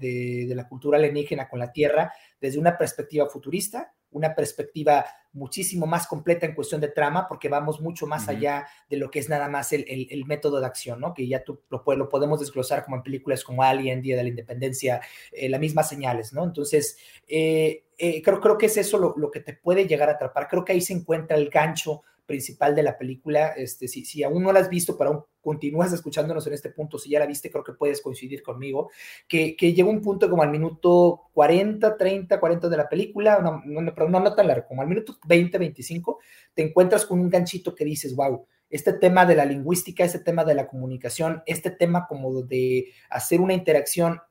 de 0.47 0.55
la 0.55 0.67
cultura 0.67 0.97
alienígena 0.97 1.47
con 1.47 1.59
la 1.59 1.71
Tierra 1.71 2.11
desde 2.41 2.59
una 2.59 2.77
perspectiva 2.77 3.27
futurista, 3.27 3.93
una 4.11 4.33
perspectiva 4.33 5.05
muchísimo 5.31 5.85
más 5.85 6.07
completa 6.07 6.45
en 6.45 6.55
cuestión 6.55 6.81
de 6.81 6.87
trama, 6.87 7.27
porque 7.27 7.49
vamos 7.49 7.79
mucho 7.79 8.07
más 8.07 8.27
allá 8.27 8.67
de 8.89 8.97
lo 8.97 9.11
que 9.11 9.19
es 9.19 9.29
nada 9.29 9.47
más 9.47 9.71
el, 9.71 10.25
método 10.25 10.59
de 10.59 10.65
acción, 10.65 10.99
¿no? 10.99 11.13
Que 11.13 11.27
ya 11.27 11.43
tú 11.43 11.61
lo, 11.69 11.83
lo, 11.95 12.09
podemos 12.09 12.39
desglosar 12.39 12.83
como 12.83 12.97
en 12.97 13.03
películas 13.03 13.43
como 13.43 13.63
Alien, 13.63 14.01
Día 14.01 14.17
de 14.17 14.23
la 14.23 14.29
Independencia, 14.29 15.01
eh, 15.31 15.47
las 15.49 15.59
mismas 15.59 15.87
señales, 15.87 16.33
¿no? 16.33 16.43
Entonces, 16.43 16.97
eh, 17.27 17.83
eh, 17.97 18.21
creo, 18.23 18.39
creo 18.39 18.57
que 18.57 18.65
es 18.65 18.77
eso 18.77 18.97
lo, 18.97 19.13
lo, 19.17 19.29
que 19.29 19.41
te 19.41 19.53
puede 19.53 19.87
llegar 19.87 20.09
a 20.09 20.13
atrapar. 20.13 20.47
Creo 20.47 20.65
que 20.65 20.73
ahí 20.73 20.81
se 20.81 20.93
encuentra 20.93 21.37
el 21.37 21.49
gancho 21.49 22.01
principal 22.29 22.75
de 22.75 22.83
la 22.83 22.97
película. 22.97 23.47
Este, 23.57 23.87
si, 23.87 24.05
si 24.05 24.23
aún 24.23 24.43
no 24.43 24.53
la 24.53 24.59
has 24.59 24.69
visto, 24.69 24.95
pero 24.95 25.09
aún 25.09 25.23
continúas 25.41 25.91
escuchándonos 25.91 26.45
en 26.45 26.53
este 26.53 26.69
punto, 26.69 26.99
si 26.99 27.09
ya 27.09 27.19
la 27.19 27.25
viste, 27.25 27.49
creo 27.49 27.63
que 27.63 27.73
puedes 27.73 28.01
coincidir 28.01 28.43
conmigo, 28.43 28.91
que, 29.27 29.55
que 29.55 29.73
llega 29.73 29.89
un 29.89 30.01
punto 30.01 30.29
como 30.29 30.43
al 30.43 30.51
minuto 30.51 31.23
40, 31.33 31.97
30, 31.97 32.39
40 32.39 32.69
de 32.69 32.77
la 32.77 32.87
película, 32.87 33.39
no, 33.39 33.63
no, 33.65 33.93
pero 33.93 34.07
no, 34.07 34.19
no 34.19 34.35
tan 34.35 34.47
largo, 34.47 34.67
como 34.67 34.83
al 34.83 34.87
minuto 34.87 35.17
20, 35.25 35.57
25, 35.57 36.19
te 36.53 36.61
encuentras 36.61 37.05
con 37.05 37.19
un 37.19 37.29
ganchito 37.29 37.73
que 37.73 37.83
dices, 37.83 38.15
wow, 38.15 38.45
este 38.69 38.93
tema 38.93 39.25
de 39.25 39.35
la 39.35 39.45
lingüística, 39.45 40.03
este 40.03 40.19
tema 40.19 40.45
de 40.45 40.53
la 40.53 40.67
comunicación, 40.67 41.41
este 41.47 41.71
tema 41.71 42.05
como 42.07 42.43
de 42.43 42.91
hacer 43.09 43.41
una 43.41 43.55
interacción 43.55 44.21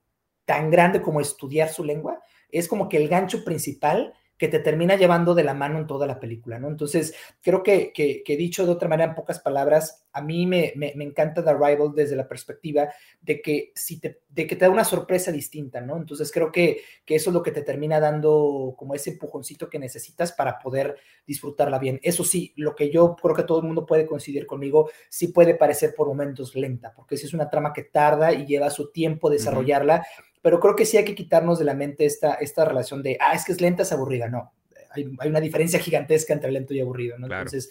tan 0.44 0.70
grande 0.70 1.02
como 1.02 1.20
estudiar 1.20 1.70
su 1.70 1.82
lengua, 1.82 2.22
es 2.50 2.68
como 2.68 2.88
que 2.88 2.96
el 2.96 3.08
gancho 3.08 3.44
principal 3.44 4.14
que 4.38 4.48
te 4.48 4.60
termina 4.60 4.94
llevando 4.94 5.34
de 5.34 5.42
la 5.42 5.52
mano 5.52 5.78
en 5.78 5.86
toda 5.86 6.06
la 6.06 6.20
película, 6.20 6.60
¿no? 6.60 6.68
Entonces, 6.68 7.12
creo 7.42 7.62
que, 7.64 7.92
que, 7.92 8.36
dicho 8.36 8.64
de 8.64 8.72
otra 8.72 8.88
manera, 8.88 9.10
en 9.10 9.16
pocas 9.16 9.40
palabras, 9.40 10.06
a 10.12 10.22
mí 10.22 10.46
me, 10.46 10.72
me, 10.76 10.92
encanta 11.04 11.42
The 11.42 11.50
Arrival 11.50 11.92
desde 11.94 12.14
la 12.14 12.28
perspectiva 12.28 12.88
de 13.20 13.42
que, 13.42 13.72
si 13.74 14.00
te, 14.00 14.20
de 14.28 14.46
que 14.46 14.54
te 14.54 14.64
da 14.64 14.70
una 14.70 14.84
sorpresa 14.84 15.32
distinta, 15.32 15.80
¿no? 15.80 15.96
Entonces, 15.96 16.30
creo 16.30 16.52
que, 16.52 16.82
que 17.04 17.16
eso 17.16 17.30
es 17.30 17.34
lo 17.34 17.42
que 17.42 17.50
te 17.50 17.62
termina 17.62 17.98
dando 17.98 18.74
como 18.78 18.94
ese 18.94 19.10
empujoncito 19.10 19.68
que 19.68 19.80
necesitas 19.80 20.32
para 20.32 20.60
poder 20.60 20.96
disfrutarla 21.26 21.80
bien. 21.80 21.98
Eso 22.04 22.22
sí, 22.22 22.52
lo 22.56 22.76
que 22.76 22.90
yo 22.90 23.16
creo 23.16 23.34
que 23.34 23.42
todo 23.42 23.58
el 23.58 23.66
mundo 23.66 23.86
puede 23.86 24.06
coincidir 24.06 24.46
conmigo, 24.46 24.88
sí 25.08 25.28
puede 25.28 25.54
parecer 25.54 25.94
por 25.96 26.06
momentos 26.06 26.54
lenta, 26.54 26.92
porque 26.94 27.16
si 27.16 27.26
es 27.26 27.34
una 27.34 27.50
trama 27.50 27.72
que 27.72 27.82
tarda 27.82 28.32
y 28.32 28.46
lleva 28.46 28.70
su 28.70 28.92
tiempo 28.92 29.30
desarrollarla 29.30 30.06
pero 30.42 30.60
creo 30.60 30.76
que 30.76 30.86
sí 30.86 30.96
hay 30.96 31.04
que 31.04 31.14
quitarnos 31.14 31.58
de 31.58 31.64
la 31.64 31.74
mente 31.74 32.04
esta, 32.04 32.34
esta 32.34 32.64
relación 32.64 33.02
de, 33.02 33.18
ah, 33.20 33.34
es 33.34 33.44
que 33.44 33.52
es 33.52 33.60
lenta, 33.60 33.82
es 33.82 33.92
aburrida. 33.92 34.28
No, 34.28 34.52
hay, 34.90 35.10
hay 35.18 35.28
una 35.28 35.40
diferencia 35.40 35.78
gigantesca 35.78 36.32
entre 36.32 36.52
lento 36.52 36.74
y 36.74 36.80
aburrido, 36.80 37.18
¿no? 37.18 37.26
Entonces, 37.26 37.70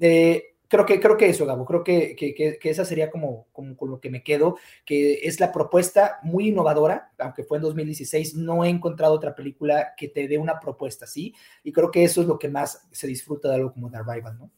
eh, 0.00 0.54
creo, 0.68 0.86
que, 0.86 1.00
creo 1.00 1.16
que 1.16 1.28
eso, 1.28 1.46
Gabo, 1.46 1.64
creo 1.64 1.84
que, 1.84 2.16
que, 2.16 2.34
que, 2.34 2.58
esa 2.70 2.84
sería 2.84 3.10
como, 3.10 3.46
como 3.52 3.76
con 3.76 3.90
lo 3.90 4.00
que 4.00 4.10
me 4.10 4.22
quedo, 4.22 4.58
que 4.84 5.20
es 5.22 5.40
la 5.40 5.52
propuesta 5.52 6.18
muy 6.22 6.48
innovadora, 6.48 7.12
aunque 7.18 7.44
fue 7.44 7.58
en 7.58 7.62
2016, 7.62 8.34
no 8.34 8.64
he 8.64 8.68
encontrado 8.68 9.14
otra 9.14 9.34
película 9.34 9.94
que 9.96 10.08
te 10.08 10.28
dé 10.28 10.38
una 10.38 10.60
propuesta 10.60 11.04
así, 11.04 11.34
y 11.62 11.72
creo 11.72 11.90
que 11.90 12.04
eso 12.04 12.22
es 12.22 12.26
lo 12.26 12.38
que 12.38 12.48
más 12.48 12.88
se 12.90 13.06
disfruta 13.06 13.48
de 13.48 13.56
algo 13.56 13.72
como 13.72 13.90
The 13.90 13.98
Arrival, 13.98 14.38
¿no? 14.38 14.50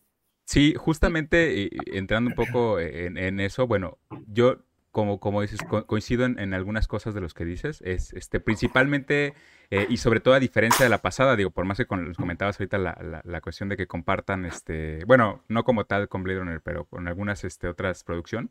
Sí, 0.49 0.75
justamente 0.75 1.69
entrando 1.99 2.31
un 2.31 2.37
poco 2.37 2.79
en, 2.79 3.19
en 3.19 3.41
eso, 3.41 3.67
bueno, 3.67 3.99
yo 4.29 4.66
como, 4.97 5.21
como 5.21 5.43
dices, 5.43 5.61
coincido 5.85 6.25
en, 6.25 6.55
algunas 6.55 6.89
cosas 6.89 7.13
de 7.13 7.21
los 7.21 7.35
que 7.35 7.45
dices, 7.45 7.83
es 7.85 8.15
este, 8.15 8.41
principalmente 8.41 9.35
eh, 9.71 9.87
y 9.91 9.99
sobre 9.99 10.21
todo 10.21 10.33
a 10.33 10.41
diferencia 10.41 10.85
de 10.85 10.89
la 10.89 11.03
pasada, 11.03 11.37
digo, 11.37 11.51
por 11.51 11.67
más 11.67 11.77
que 11.77 11.85
con, 11.85 12.07
los 12.09 12.17
comentabas 12.17 12.59
ahorita 12.59 12.79
la, 12.79 13.21
la, 13.23 13.41
cuestión 13.43 13.69
de 13.69 13.77
que 13.77 13.87
compartan, 13.87 14.47
este, 14.47 15.05
bueno, 15.05 15.45
no 15.49 15.65
como 15.65 15.85
tal 15.85 16.09
con 16.09 16.23
Blade 16.23 16.39
Runner, 16.39 16.63
pero 16.63 16.87
con 16.87 17.09
algunas 17.09 17.45
este, 17.45 17.69
otras 17.69 18.05
producciones, 18.05 18.49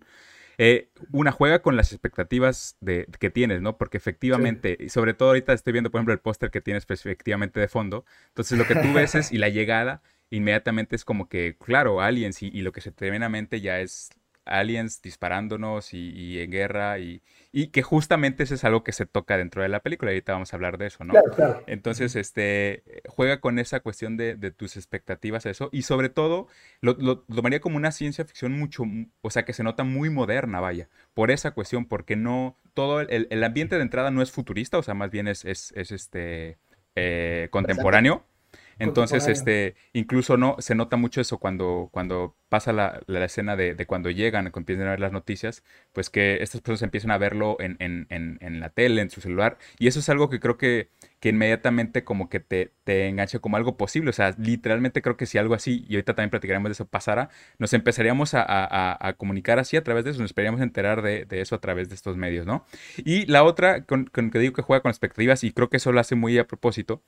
eh, 0.60 0.92
una 1.12 1.32
juega 1.32 1.64
con 1.64 1.78
las 1.78 1.92
expectativas 1.92 2.78
de, 2.80 3.08
que 3.20 3.32
tienes, 3.32 3.64
¿no? 3.64 3.80
Porque 3.80 3.98
efectivamente, 3.98 4.78
y 4.80 4.90
sobre 4.90 5.16
todo 5.16 5.30
ahorita 5.30 5.52
estoy 5.52 5.74
viendo, 5.74 5.90
por 5.90 5.98
ejemplo, 5.98 6.14
el 6.14 6.20
póster 6.20 6.52
que 6.52 6.62
tienes 6.62 6.86
pues, 6.86 7.00
efectivamente 7.00 7.60
de 7.60 7.68
fondo, 7.68 8.06
entonces 8.28 8.56
lo 8.56 8.68
que 8.68 8.76
tú 8.76 8.94
ves 8.94 9.16
es, 9.16 9.32
y 9.32 9.40
la 9.40 9.50
llegada, 9.50 10.04
inmediatamente 10.30 10.96
es 10.96 11.06
como 11.06 11.28
que, 11.28 11.58
claro, 11.58 12.02
aliens, 12.02 12.44
y, 12.44 12.50
y 12.50 12.62
lo 12.62 12.72
que 12.72 12.82
se 12.82 12.92
te 12.92 13.10
viene 13.10 13.26
a 13.26 13.30
mente 13.30 13.62
ya 13.62 13.80
es 13.80 14.12
aliens 14.46 15.02
disparándonos 15.02 15.94
y, 15.94 16.40
en 16.40 16.52
guerra 16.52 17.00
y, 17.00 17.22
y, 17.52 17.68
que 17.68 17.82
justamente 17.82 18.44
eso 18.44 18.56
es 18.56 18.64
algo 18.64 18.84
que 18.84 18.92
se 18.92 19.06
toca 19.06 19.38
dentro 19.38 19.62
de 19.62 19.70
la 19.70 19.82
película. 19.82 20.12
Ahorita 20.12 20.34
vamos 20.34 20.54
a 20.54 20.56
hablar 20.56 20.78
de 20.78 20.88
eso, 20.88 21.04
¿no? 21.04 21.14
Claro, 21.14 21.32
claro. 21.36 21.64
Entonces, 21.68 22.16
este, 22.16 22.84
juega 23.08 23.42
con 23.42 23.60
esa 23.60 23.80
cuestión 23.80 24.18
de, 24.18 24.36
de 24.36 24.52
tus 24.52 24.78
expectativas, 24.78 25.46
eso, 25.46 25.70
y 25.72 25.82
sobre 25.82 26.10
todo 26.10 26.48
lo, 26.82 26.94
lo, 26.94 27.20
tomaría 27.20 27.60
como 27.60 27.78
una 27.78 27.92
ciencia 27.92 28.26
ficción 28.26 28.54
mucho, 28.54 28.84
o 29.22 29.30
sea, 29.30 29.46
que 29.46 29.54
se 29.54 29.64
nota 29.64 29.84
muy 29.84 30.10
moderna, 30.10 30.60
vaya, 30.60 30.88
por 31.14 31.32
esa 31.32 31.52
cuestión, 31.52 31.86
porque 31.86 32.16
no, 32.16 32.58
todo 32.74 33.02
el, 33.02 33.28
el 33.30 33.44
ambiente 33.44 33.76
de 33.76 33.82
entrada 33.82 34.12
no 34.12 34.22
es 34.22 34.32
futurista, 34.32 34.78
o 34.78 34.84
sea, 34.84 34.94
más 34.94 35.12
bien 35.12 35.28
es, 35.28 35.46
es, 35.46 35.74
es 35.76 35.92
este, 35.92 36.58
eh, 36.96 37.50
contemporáneo. 37.52 38.24
Entonces, 38.80 39.28
este, 39.28 39.76
incluso 39.94 40.38
no, 40.38 40.56
se 40.60 40.76
nota 40.76 40.98
mucho 40.98 41.22
eso 41.22 41.38
cuando, 41.38 41.90
cuando 41.92 42.36
pasa 42.50 42.74
la, 42.74 43.02
la 43.08 43.26
escena 43.26 43.56
de, 43.56 43.74
de, 43.74 43.86
cuando 43.86 44.10
llegan, 44.10 44.46
cuando 44.46 44.60
empiezan 44.60 44.88
a 44.88 44.92
ver 44.92 45.00
las 45.00 45.12
noticias, 45.12 45.64
pues 45.94 46.10
que 46.10 46.42
estas 46.42 46.62
personas 46.62 46.84
empiezan 46.84 47.12
a 47.12 47.18
verlo 47.18 47.58
en, 47.60 47.76
en, 47.80 48.08
en, 48.10 48.38
en, 48.42 48.60
la 48.60 48.70
tele, 48.70 49.02
en 49.02 49.10
su 49.10 49.22
celular, 49.22 49.58
y 49.80 49.88
eso 49.88 50.00
es 50.00 50.10
algo 50.10 50.30
que 50.30 50.40
creo 50.40 50.58
que, 50.58 50.90
que 51.20 51.30
inmediatamente 51.30 52.04
como 52.04 52.30
que 52.30 52.40
te, 52.40 52.72
te 52.84 53.08
engancha 53.08 53.40
como 53.40 53.58
algo 53.58 53.78
posible, 53.78 54.10
o 54.10 54.14
sea, 54.14 54.36
literalmente 54.38 55.02
creo 55.02 55.18
que 55.18 55.26
si 55.26 55.38
algo 55.38 55.54
así, 55.54 55.86
y 55.88 55.96
ahorita 55.96 56.16
también 56.16 56.30
platicaremos 56.30 56.70
de 56.70 56.74
eso, 56.74 56.86
pasara, 56.88 57.30
nos 57.58 57.74
empezaríamos 57.74 58.34
a, 58.34 58.44
a, 58.44 59.08
a 59.08 59.14
comunicar 59.14 59.60
así 59.60 59.78
a 59.78 59.84
través 59.84 60.06
de 60.06 60.12
eso, 60.12 60.22
nos 60.22 60.32
esperaríamos 60.32 60.62
enterar 60.62 61.02
de, 61.02 61.26
de, 61.26 61.42
eso 61.42 61.56
a 61.56 61.62
través 61.62 61.90
de 61.90 61.96
estos 61.96 62.16
medios, 62.18 62.46
¿no? 62.46 62.66
Y 62.98 63.26
la 63.26 63.44
otra, 63.44 63.84
con, 63.86 64.06
con 64.06 64.30
que 64.32 64.40
digo 64.40 64.54
que 64.54 64.62
juega 64.62 64.82
con 64.82 64.92
expectativas, 64.92 65.44
y 65.44 65.52
creo 65.52 65.70
que 65.70 65.78
eso 65.78 65.92
lo 65.92 66.00
hace 66.00 66.16
muy 66.16 66.38
a 66.38 66.48
propósito, 66.48 67.02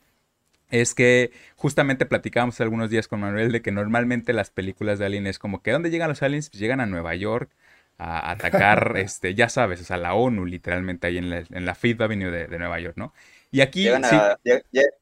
es 0.70 0.94
que 0.94 1.32
justamente 1.56 2.06
platicábamos 2.06 2.60
algunos 2.62 2.90
días 2.90 3.08
con 3.08 3.22
Manuel 3.22 3.52
de 3.52 3.62
que 3.62 3.72
normalmente 3.72 4.34
las 4.34 4.50
películas 4.52 5.00
de 5.00 5.06
Alien 5.06 5.28
es 5.28 5.40
como 5.40 5.62
que 5.62 5.72
¿dónde 5.72 5.90
llegan 5.90 6.10
los 6.10 6.22
aliens? 6.24 6.50
Pues 6.50 6.60
llegan 6.60 6.80
a 6.82 6.86
Nueva 6.86 7.16
York 7.16 7.52
a 7.98 8.32
atacar, 8.32 8.94
este, 8.98 9.34
ya 9.36 9.50
sabes, 9.50 9.82
o 9.82 9.84
sea, 9.84 9.98
la 9.98 10.14
ONU 10.14 10.46
literalmente 10.46 11.08
ahí 11.08 11.18
en 11.18 11.30
la, 11.30 11.44
en 11.50 11.66
la 11.66 11.76
Fifth 11.76 12.02
Avenue 12.02 12.32
de, 12.32 12.48
de 12.48 12.60
Nueva 12.60 12.80
York, 12.80 12.96
¿no? 12.98 13.14
Y 13.50 13.62
aquí. 13.62 13.84
Llegan, 13.84 14.04
a, 14.06 14.38
sí, 14.44 14.52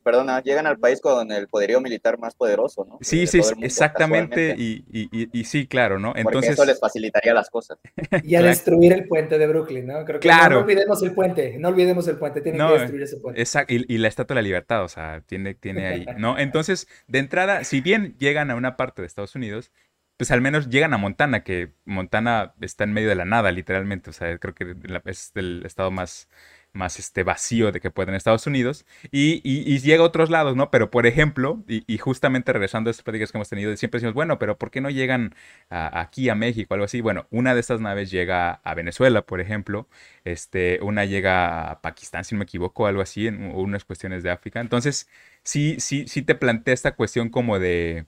perdona, 0.03 0.41
llegan 0.41 0.67
al 0.67 0.77
país 0.77 1.01
con 1.01 1.31
el 1.31 1.47
poderío 1.47 1.81
militar 1.81 2.19
más 2.19 2.35
poderoso, 2.35 2.85
¿no? 2.85 2.99
Sí, 3.01 3.25
sí, 3.25 3.41
exactamente. 3.61 4.55
Y, 4.57 4.85
y, 4.91 5.29
y, 5.31 5.43
sí, 5.45 5.67
claro, 5.67 5.99
¿no? 5.99 6.13
Entonces. 6.15 6.33
Porque 6.33 6.49
eso 6.49 6.65
les 6.65 6.79
facilitaría 6.79 7.33
las 7.33 7.49
cosas. 7.49 7.77
Y 8.23 8.35
a 8.35 8.41
destruir 8.41 8.93
el 8.93 9.07
puente 9.07 9.37
de 9.37 9.47
Brooklyn, 9.47 9.87
¿no? 9.87 10.05
Creo 10.05 10.19
que 10.19 10.27
claro. 10.27 10.55
no, 10.55 10.61
olvidemos 10.61 11.01
el 11.03 11.13
puente, 11.13 11.57
no 11.59 11.69
olvidemos 11.69 12.07
el 12.07 12.17
puente, 12.17 12.41
tienen 12.41 12.59
no, 12.59 12.73
que 12.73 12.79
destruir 12.79 13.03
ese 13.03 13.17
puente. 13.17 13.41
Exacto, 13.41 13.73
y, 13.73 13.97
la 13.97 14.07
estatua 14.07 14.35
de 14.35 14.41
la 14.41 14.45
libertad, 14.45 14.83
o 14.83 14.87
sea, 14.87 15.21
tiene, 15.25 15.53
tiene 15.53 15.87
ahí, 15.87 16.05
¿no? 16.17 16.37
Entonces, 16.37 16.87
de 17.07 17.19
entrada, 17.19 17.63
si 17.63 17.81
bien 17.81 18.15
llegan 18.19 18.51
a 18.51 18.55
una 18.55 18.77
parte 18.77 19.01
de 19.01 19.07
Estados 19.07 19.35
Unidos, 19.35 19.71
pues 20.17 20.31
al 20.31 20.41
menos 20.41 20.69
llegan 20.69 20.93
a 20.93 20.97
Montana, 20.97 21.43
que 21.43 21.73
Montana 21.83 22.53
está 22.61 22.85
en 22.85 22.93
medio 22.93 23.09
de 23.09 23.15
la 23.15 23.25
nada, 23.25 23.51
literalmente. 23.51 24.09
O 24.09 24.13
sea, 24.13 24.37
creo 24.37 24.53
que 24.53 24.75
es 25.05 25.31
el 25.35 25.63
estado 25.65 25.91
más 25.91 26.29
más 26.75 26.99
este 26.99 27.23
vacío 27.23 27.71
de 27.71 27.79
que 27.79 27.91
pueden 27.91 28.09
en 28.09 28.15
Estados 28.15 28.45
Unidos 28.47 28.85
y, 29.11 29.41
y, 29.43 29.63
y, 29.73 29.79
llega 29.79 30.03
a 30.03 30.05
otros 30.07 30.29
lados, 30.29 30.55
¿no? 30.55 30.71
Pero 30.71 30.91
por 30.91 31.05
ejemplo, 31.07 31.63
y, 31.67 31.97
justamente 31.97 32.53
regresando 32.53 32.89
a 32.89 32.91
estas 32.91 33.03
pláticas 33.03 33.31
que 33.31 33.37
hemos 33.37 33.49
tenido, 33.49 33.75
siempre 33.77 33.99
decimos, 33.99 34.13
bueno, 34.13 34.39
pero 34.39 34.57
¿por 34.57 34.71
qué 34.71 34.81
no 34.81 34.89
llegan 34.89 35.35
aquí 35.69 36.29
a 36.29 36.35
México 36.35 36.73
algo 36.73 36.85
así? 36.85 37.01
Bueno, 37.01 37.27
una 37.31 37.53
de 37.53 37.59
estas 37.61 37.81
naves 37.81 38.11
llega 38.11 38.51
a 38.63 38.75
Venezuela, 38.75 39.25
por 39.25 39.41
ejemplo, 39.41 39.87
este, 40.23 40.79
una 40.81 41.05
llega 41.05 41.71
a 41.71 41.81
Pakistán, 41.81 42.23
si 42.25 42.35
no 42.35 42.39
me 42.39 42.45
equivoco, 42.45 42.87
algo 42.87 43.01
así, 43.01 43.27
en 43.27 43.41
unas 43.55 43.85
cuestiones 43.85 44.23
de 44.23 44.31
África. 44.31 44.59
Entonces, 44.59 45.09
sí, 45.43 45.77
sí, 45.79 46.05
sí 46.07 46.21
te 46.21 46.35
plantea 46.35 46.73
esta 46.73 46.95
cuestión 46.95 47.29
como 47.29 47.59
de 47.59 48.05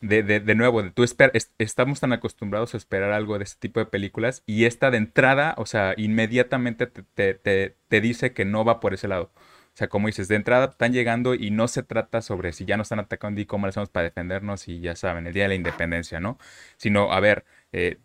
de, 0.00 0.22
de, 0.22 0.40
de, 0.40 0.54
nuevo, 0.54 0.82
de 0.82 0.90
tú 0.90 1.02
esper 1.04 1.30
est 1.34 1.52
estamos 1.58 2.00
tan 2.00 2.12
acostumbrados 2.12 2.74
a 2.74 2.76
esperar 2.76 3.12
algo 3.12 3.38
de 3.38 3.44
este 3.44 3.60
tipo 3.60 3.80
de 3.80 3.86
películas 3.86 4.42
y 4.46 4.64
esta 4.64 4.90
de 4.90 4.98
entrada, 4.98 5.54
o 5.58 5.66
sea, 5.66 5.94
inmediatamente 5.96 6.86
te, 6.86 7.02
te, 7.02 7.34
te, 7.34 7.76
te, 7.88 8.00
dice 8.00 8.32
que 8.32 8.44
no 8.44 8.64
va 8.64 8.80
por 8.80 8.94
ese 8.94 9.08
lado. 9.08 9.30
O 9.74 9.76
sea, 9.80 9.88
como 9.88 10.08
dices, 10.08 10.28
de 10.28 10.36
entrada 10.36 10.66
están 10.66 10.92
llegando 10.92 11.34
y 11.34 11.50
no 11.50 11.68
se 11.68 11.82
trata 11.82 12.22
sobre 12.22 12.52
si 12.52 12.64
ya 12.64 12.76
nos 12.76 12.86
están 12.86 13.00
atacando 13.00 13.40
y 13.40 13.46
cómo 13.46 13.66
le 13.66 13.70
hacemos 13.70 13.88
para 13.90 14.04
defendernos 14.04 14.68
y 14.68 14.80
ya 14.80 14.96
saben, 14.96 15.26
el 15.26 15.32
día 15.34 15.44
de 15.44 15.50
la 15.50 15.54
independencia, 15.54 16.20
¿no? 16.20 16.38
Sino, 16.76 17.12
a 17.12 17.20
ver, 17.20 17.44
eh, 17.72 17.98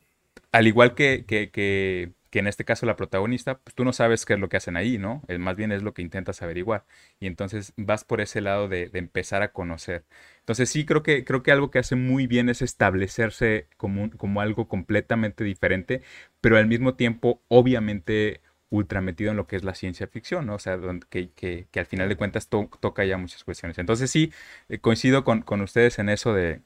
al 0.52 0.68
igual 0.68 0.96
que, 0.96 1.26
que, 1.26 1.50
que 1.52 2.14
que 2.36 2.40
en 2.40 2.48
este 2.48 2.66
caso 2.66 2.86
la 2.86 2.98
protagonista, 2.98 3.60
pues 3.60 3.74
tú 3.76 3.86
no 3.86 3.94
sabes 3.94 4.26
qué 4.26 4.34
es 4.34 4.40
lo 4.42 4.50
que 4.50 4.58
hacen 4.58 4.76
ahí, 4.76 4.98
¿no? 4.98 5.22
Es, 5.30 5.40
más 5.40 5.56
bien 5.56 5.72
es 5.72 5.84
lo 5.84 5.94
que 5.94 6.02
intentas 6.02 6.42
averiguar. 6.42 6.84
Y 7.18 7.28
entonces 7.28 7.72
vas 7.78 8.04
por 8.04 8.20
ese 8.20 8.42
lado 8.42 8.68
de, 8.68 8.90
de, 8.90 9.00
empezar 9.00 9.42
a 9.42 9.54
conocer. 9.54 10.04
Entonces 10.46 10.70
sí, 10.70 10.86
creo 10.86 11.02
que, 11.02 11.26
creo 11.26 11.42
que 11.42 11.52
algo 11.52 11.72
que 11.72 11.80
hace 11.80 11.96
muy 11.96 12.28
bien 12.28 12.50
es 12.50 12.62
establecerse 12.62 13.68
como, 13.78 14.04
un, 14.04 14.10
como 14.12 14.42
algo 14.42 14.68
completamente 14.68 15.44
diferente, 15.44 16.04
pero 16.40 16.58
al 16.58 16.68
mismo 16.68 16.94
tiempo, 16.94 17.42
obviamente, 17.48 18.42
ultra 18.70 19.02
metido 19.02 19.32
en 19.32 19.38
lo 19.38 19.48
que 19.48 19.56
es 19.56 19.64
la 19.64 19.74
ciencia 19.74 20.06
ficción, 20.08 20.46
¿no? 20.46 20.56
O 20.56 20.60
sea, 20.60 20.78
que, 21.10 21.32
que, 21.32 21.68
que 21.72 21.80
al 21.80 21.88
final 21.88 22.10
de 22.10 22.16
cuentas 22.16 22.48
to, 22.48 22.70
toca 22.80 23.04
ya 23.06 23.18
muchas 23.18 23.44
cuestiones. 23.44 23.80
Entonces 23.80 24.12
sí, 24.12 24.32
eh, 24.70 24.78
coincido 24.80 25.24
con, 25.24 25.42
con 25.42 25.62
ustedes 25.62 25.98
en 25.98 26.10
eso 26.10 26.34
de, 26.34 26.62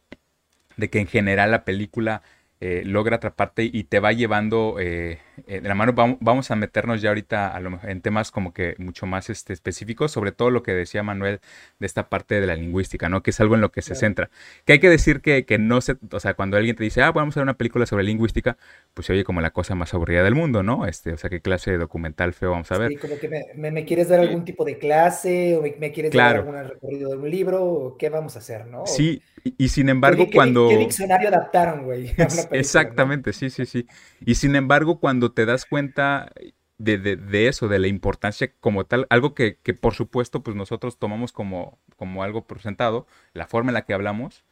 de 0.78 0.90
que 0.90 1.00
en 1.00 1.08
general 1.08 1.52
la 1.52 1.66
película 1.66 2.22
eh, 2.62 2.84
logra 2.86 3.18
atraparte 3.18 3.64
y 3.72 3.86
te 3.86 4.00
va 4.00 4.12
llevando 4.12 4.76
eh, 4.80 5.20
de 5.48 5.62
la 5.62 5.76
mano. 5.76 5.94
Vamos, 5.94 6.18
vamos, 6.22 6.52
a 6.52 6.56
meternos 6.56 7.02
ya 7.02 7.10
ahorita 7.10 7.50
a 7.50 7.60
lo 7.60 7.72
mejor 7.72 7.90
en 7.90 8.02
temas 8.02 8.32
como 8.32 8.54
que 8.54 8.76
mucho 8.78 9.06
más 9.06 9.30
este, 9.30 9.54
específicos, 9.54 10.12
sobre 10.12 10.32
todo 10.32 10.50
lo 10.52 10.64
que 10.64 10.74
decía 10.74 11.04
Manuel 11.04 11.40
de 11.80 11.86
esta 11.86 12.10
parte 12.10 12.40
de 12.40 12.48
la 12.48 12.56
lingüística, 12.56 13.10
¿no? 13.10 13.24
Que 13.24 13.32
es 13.32 13.40
algo 13.40 13.56
en 13.56 13.62
lo 13.62 13.72
que 13.72 13.82
se 13.82 13.96
centra. 13.96 14.30
Que 14.66 14.74
hay 14.74 14.80
que 14.80 14.90
decir 14.90 15.22
que, 15.22 15.46
que, 15.46 15.58
no 15.58 15.82
se, 15.82 15.98
o 16.12 16.20
sea, 16.20 16.34
cuando 16.34 16.58
alguien 16.58 16.76
te 16.76 16.84
dice, 16.84 17.02
ah, 17.02 17.12
vamos 17.12 17.36
a 17.36 17.40
ver 17.40 17.44
una 17.44 17.58
película 17.58 17.86
sobre 17.86 18.04
lingüística, 18.04 18.58
pues 18.94 19.08
se 19.08 19.14
oye 19.14 19.24
como 19.24 19.42
la 19.42 19.52
cosa 19.52 19.76
más 19.76 19.94
aburrida 19.94 20.24
del 20.24 20.36
mundo, 20.36 20.64
¿no? 20.64 20.86
Este, 20.86 21.14
o 21.14 21.18
sea, 21.18 21.30
qué 21.30 21.42
clase 21.42 21.72
de 21.72 21.78
documental 21.78 22.34
feo 22.34 22.52
vamos 22.52 22.72
a 22.72 22.78
ver. 22.78 22.90
Sí, 22.90 22.96
como 22.98 23.18
que 23.18 23.30
me, 23.30 23.46
me, 23.56 23.72
me 23.72 23.86
quieres 23.86 24.10
dar 24.10 24.20
algún 24.20 24.46
tipo 24.46 24.66
de 24.66 24.78
clase 24.78 25.58
o 25.58 25.62
me, 25.62 25.76
me 25.80 25.92
quieres 25.92 26.12
claro. 26.12 26.44
dar 26.44 26.56
algún 26.56 26.74
recorrido 26.74 27.10
de 27.10 27.18
un 27.18 27.30
libro 27.30 27.64
o 27.64 27.98
qué 27.98 28.10
vamos 28.10 28.36
a 28.36 28.40
hacer, 28.40 28.68
¿no? 28.68 28.86
Sí, 28.86 29.22
y, 29.44 29.56
y 29.58 29.70
sin 29.70 29.90
embargo, 29.90 30.26
¿Qué, 30.26 30.36
cuando... 30.36 30.70
¿Qué 30.70 30.78
diccionario 30.78 31.30
adaptaron, 31.30 31.86
güey? 31.86 32.14
Exactamente, 32.52 33.30
¿no? 33.30 33.34
sí, 33.34 33.50
sí, 33.50 33.66
sí. 33.66 33.86
Y 34.26 34.36
sin 34.36 34.56
embargo, 34.56 35.00
cuando 35.00 35.29
te 35.32 35.46
das 35.46 35.66
cuenta 35.66 36.32
de, 36.78 37.48
eso, 37.48 37.68
de 37.68 37.80
la 37.80 37.88
importancia 37.88 38.52
como 38.60 38.86
tal, 38.86 39.06
algo 39.10 39.34
que, 39.36 39.58
por 39.80 39.94
supuesto 39.94 40.44
pues 40.44 40.56
nosotros 40.56 40.98
tomamos 40.98 41.32
como, 41.34 41.80
algo 42.22 42.46
por 42.46 42.62
sentado, 42.62 43.08
la 43.34 43.48
forma 43.48 43.72
en 43.72 43.76
la 43.76 43.86
que 43.86 43.94
hablamos, 43.94 44.46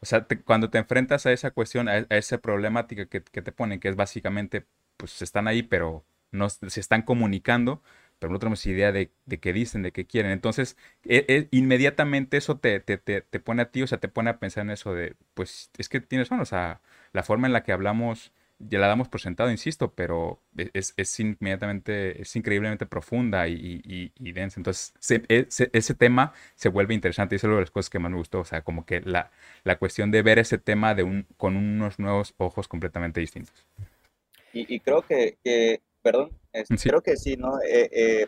o 0.00 0.06
sea, 0.06 0.26
cuando 0.44 0.70
te 0.70 0.78
enfrentas 0.78 1.26
a 1.26 1.32
esa 1.32 1.50
cuestión, 1.50 1.88
a, 1.88 2.06
a 2.08 2.16
esa 2.16 2.38
problemática 2.38 3.06
que, 3.06 3.20
te 3.20 3.52
ponen, 3.52 3.80
que 3.80 3.88
es 3.88 3.96
básicamente, 3.96 4.66
pues 4.96 5.22
están 5.22 5.48
ahí, 5.48 5.62
pero 5.62 6.04
no 6.30 6.48
se 6.50 6.80
están 6.80 7.02
comunicando, 7.02 7.82
pero 8.18 8.32
no 8.32 8.38
tenemos 8.38 8.64
idea 8.66 8.92
de, 8.92 9.12
de 9.26 9.38
qué 9.40 9.52
dicen, 9.52 9.82
de 9.82 9.92
qué 9.92 10.06
quieren. 10.06 10.32
Entonces, 10.32 10.76
e, 11.04 11.24
e, 11.28 11.48
inmediatamente 11.50 12.36
eso 12.36 12.58
te, 12.58 12.80
te, 12.80 13.40
pone 13.40 13.62
a 13.62 13.70
ti, 13.70 13.82
o 13.82 13.86
sea, 13.86 13.98
te 13.98 14.08
pone 14.08 14.30
a 14.30 14.38
pensar 14.38 14.62
en 14.62 14.70
eso 14.70 14.94
de, 14.94 15.16
pues 15.34 15.70
es 15.78 15.88
que 15.88 16.00
tienes 16.00 16.28
razón, 16.28 16.40
o 16.40 16.46
sea, 16.46 16.80
la 17.12 17.22
forma 17.22 17.46
en 17.46 17.52
la 17.52 17.62
que 17.64 17.72
hablamos 17.72 18.32
ya 18.68 18.78
la 18.78 18.86
damos 18.86 19.08
por 19.08 19.20
sentado, 19.20 19.50
insisto, 19.50 19.92
pero 19.94 20.40
es, 20.56 20.94
es 20.96 21.20
inmediatamente, 21.20 22.22
es 22.22 22.34
increíblemente 22.36 22.86
profunda 22.86 23.48
y, 23.48 23.82
y, 23.84 24.12
y 24.16 24.32
densa. 24.32 24.60
Entonces, 24.60 24.94
se, 24.98 25.22
ese, 25.28 25.70
ese, 25.72 25.94
tema 25.94 26.32
se 26.54 26.68
vuelve 26.68 26.94
interesante 26.94 27.34
y 27.34 27.36
es 27.36 27.44
una 27.44 27.54
de 27.54 27.60
las 27.60 27.70
cosas 27.70 27.90
que 27.90 27.98
más 27.98 28.10
me 28.10 28.16
gustó. 28.16 28.40
O 28.40 28.44
sea, 28.44 28.62
como 28.62 28.86
que 28.86 29.00
la, 29.00 29.30
la 29.64 29.78
cuestión 29.78 30.10
de 30.10 30.22
ver 30.22 30.38
ese 30.38 30.58
tema 30.58 30.94
de 30.94 31.02
un, 31.02 31.26
con 31.36 31.56
unos 31.56 31.98
nuevos 31.98 32.34
ojos 32.38 32.68
completamente 32.68 33.20
distintos. 33.20 33.66
Y, 34.52 34.72
y 34.74 34.80
creo 34.80 35.02
que, 35.02 35.38
que, 35.42 35.82
perdón, 36.02 36.30
es, 36.52 36.68
sí. 36.68 36.88
creo 36.88 37.02
que 37.02 37.16
sí, 37.16 37.36
¿no? 37.36 37.60
Eh, 37.60 37.90
eh, 37.92 38.26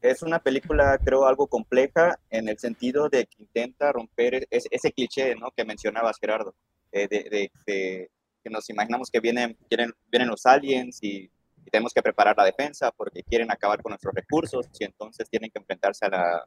es 0.00 0.22
una 0.22 0.38
película, 0.38 0.98
creo, 1.04 1.26
algo 1.26 1.46
compleja 1.46 2.18
en 2.30 2.48
el 2.48 2.58
sentido 2.58 3.08
de 3.08 3.26
que 3.26 3.42
intenta 3.42 3.92
romper 3.92 4.46
ese, 4.50 4.68
ese 4.70 4.92
cliché, 4.92 5.34
¿no? 5.34 5.50
Que 5.50 5.64
mencionabas, 5.64 6.18
Gerardo, 6.20 6.54
eh, 6.92 7.08
de, 7.08 7.24
de, 7.24 7.50
de 7.66 8.10
que 8.46 8.50
nos 8.50 8.70
imaginamos 8.70 9.10
que 9.10 9.18
vienen, 9.18 9.58
vienen, 9.68 9.92
vienen 10.08 10.28
los 10.28 10.46
aliens 10.46 11.00
y, 11.02 11.24
y, 11.24 11.70
tenemos 11.72 11.92
que 11.92 12.00
preparar 12.00 12.36
la 12.38 12.44
defensa 12.44 12.92
porque 12.92 13.24
quieren 13.24 13.50
acabar 13.50 13.82
con 13.82 13.90
nuestros 13.90 14.14
recursos 14.14 14.68
y 14.78 14.84
entonces 14.84 15.28
tienen 15.28 15.50
que 15.50 15.58
enfrentarse 15.58 16.06
a 16.06 16.10
la, 16.10 16.44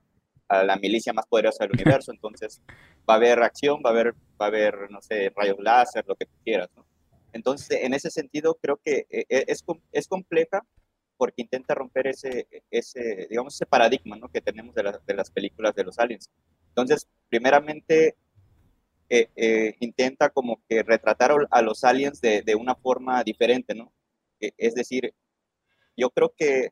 a 0.48 0.64
la 0.64 0.78
milicia 0.78 1.12
más 1.12 1.26
poderosa 1.28 1.66
del 1.66 1.74
universo. 1.74 2.14
Entonces 2.14 2.62
va 3.08 3.16
a 3.16 3.18
haber 3.18 3.44
acción, 3.44 3.82
va 3.86 3.90
a 3.90 3.94
haber, 3.94 4.14
va 4.42 4.46
a 4.46 4.48
haber 4.48 4.90
no 4.90 5.02
sé, 5.02 5.30
rayos 5.36 5.58
láser, 5.60 6.06
lo 6.08 6.16
que 6.16 6.26
quieras. 6.46 6.70
¿no? 6.74 6.86
Entonces, 7.34 7.80
en 7.82 7.94
ese 7.94 8.10
sentido, 8.10 8.58
creo 8.62 8.80
que 8.82 9.06
eh, 9.10 9.26
es, 9.28 9.66
es 9.92 10.08
compleja 10.08 10.66
porque 11.18 11.42
intenta 11.42 11.76
romper 11.76 12.08
ese, 12.08 12.48
ese 12.72 13.28
digamos, 13.30 13.56
ese 13.56 13.66
paradigma 13.66 14.16
¿no? 14.16 14.30
que 14.30 14.40
tenemos 14.40 14.74
de, 14.74 14.84
la, 14.84 15.02
de 15.06 15.14
las 15.14 15.30
películas 15.32 15.76
de 15.76 15.84
los 15.84 16.00
aliens. 16.00 16.30
Entonces, 16.70 17.10
primeramente, 17.28 18.16
eh, 19.10 19.30
eh, 19.36 19.76
intenta 19.80 20.30
como 20.30 20.62
que 20.68 20.84
retratar 20.84 21.32
a 21.50 21.62
los 21.62 21.84
aliens 21.84 22.22
de, 22.22 22.42
de 22.42 22.56
una 22.56 22.76
forma 22.76 23.24
diferente, 23.24 23.74
¿no? 23.74 23.92
Eh, 24.40 24.52
es 24.58 24.76
decir, 24.76 25.14
yo 25.98 26.10
creo 26.10 26.34
que 26.36 26.72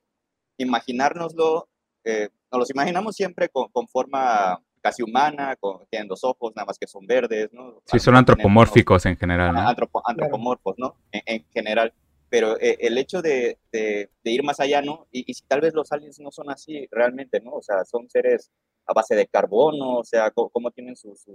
imaginárnoslo, 0.58 1.70
eh, 2.04 2.30
nos 2.52 2.60
los 2.60 2.70
imaginamos 2.70 3.16
siempre 3.16 3.50
con, 3.50 3.70
con 3.70 3.88
forma 3.88 4.62
casi 4.82 5.04
humana, 5.04 5.56
con, 5.60 5.86
tienen 5.90 6.08
dos 6.08 6.24
ojos, 6.24 6.54
nada 6.56 6.66
más 6.66 6.78
que 6.78 6.88
son 6.88 7.06
verdes, 7.06 7.50
¿no? 7.52 7.82
Sí, 7.86 8.00
son 8.00 8.16
antropomórficos 8.16 9.06
en 9.06 9.18
general, 9.18 9.54
¿no? 9.54 9.68
antropomorfos, 10.06 10.76
¿no? 10.78 10.96
En, 11.12 11.46
general. 11.54 11.94
Pero 12.30 12.60
eh, 12.60 12.78
el 12.82 12.98
hecho 12.98 13.22
de, 13.22 13.58
de, 13.72 14.10
ir 14.24 14.44
más 14.44 14.60
allá, 14.60 14.82
¿no? 14.82 15.08
Y, 15.12 15.34
si 15.34 15.44
tal 15.46 15.62
vez 15.62 15.74
los 15.74 15.92
aliens 15.92 16.20
no 16.20 16.32
son 16.32 16.50
así 16.50 16.88
realmente, 16.92 17.40
¿no? 17.42 17.52
O 17.52 17.62
sea, 17.62 17.86
son 17.86 18.10
seres 18.10 18.52
a 18.88 18.94
base 18.94 19.16
de 19.16 19.28
carbono, 19.28 19.98
o 20.00 20.04
sea, 20.04 20.32
cómo, 20.32 20.72
tienen 20.72 20.96
sus, 20.96 21.26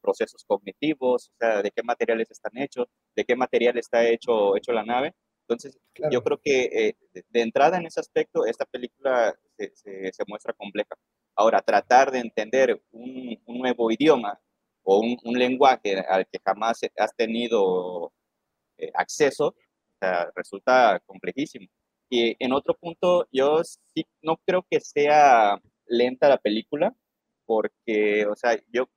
procesos 0.00 0.44
cognitivos, 0.46 1.28
o 1.28 1.32
sea, 1.38 1.62
de 1.62 1.70
qué 1.70 1.82
materiales 1.82 2.30
están 2.30 2.56
hechos, 2.56 2.86
de 3.16 3.24
qué 3.24 3.34
material 3.36 3.76
está 3.78 4.06
hecho, 4.08 4.56
hecho 4.56 4.72
la 4.72 4.84
nave. 4.84 5.14
Entonces, 5.42 5.78
yo 6.10 6.22
creo 6.22 6.38
que 6.42 6.64
eh, 6.64 6.96
de, 7.12 7.40
entrada 7.42 7.78
en 7.78 7.86
ese 7.86 8.00
aspecto, 8.00 8.46
esta 8.46 8.64
película 8.64 9.34
se, 9.58 9.72
se, 9.74 10.24
muestra 10.26 10.54
compleja. 10.54 10.94
Ahora, 11.36 11.60
tratar 11.60 12.10
de 12.12 12.20
entender 12.20 12.80
un, 12.92 13.38
un 13.44 13.58
nuevo 13.58 13.90
idioma 13.90 14.40
o 14.84 15.00
un, 15.00 15.18
un, 15.24 15.38
lenguaje 15.38 15.98
al 16.00 16.26
que 16.26 16.38
jamás 16.44 16.80
has 16.96 17.14
tenido 17.16 18.12
eh, 18.78 18.90
acceso, 18.94 19.48
o 19.48 19.54
sea, 20.00 20.30
resulta 20.34 21.00
complejísimo. 21.06 21.66
Y 22.08 22.36
en 22.38 22.52
otro 22.52 22.74
punto, 22.74 23.26
yo 23.32 23.62
sí 23.64 24.04
no 24.22 24.36
creo 24.46 24.64
que 24.70 24.80
sea 24.80 25.60
lenta 25.86 26.28
la 26.28 26.38
película, 26.38 26.94
porque, 27.46 28.26
o 28.26 28.36
sea, 28.36 28.58
yo, 28.72 28.88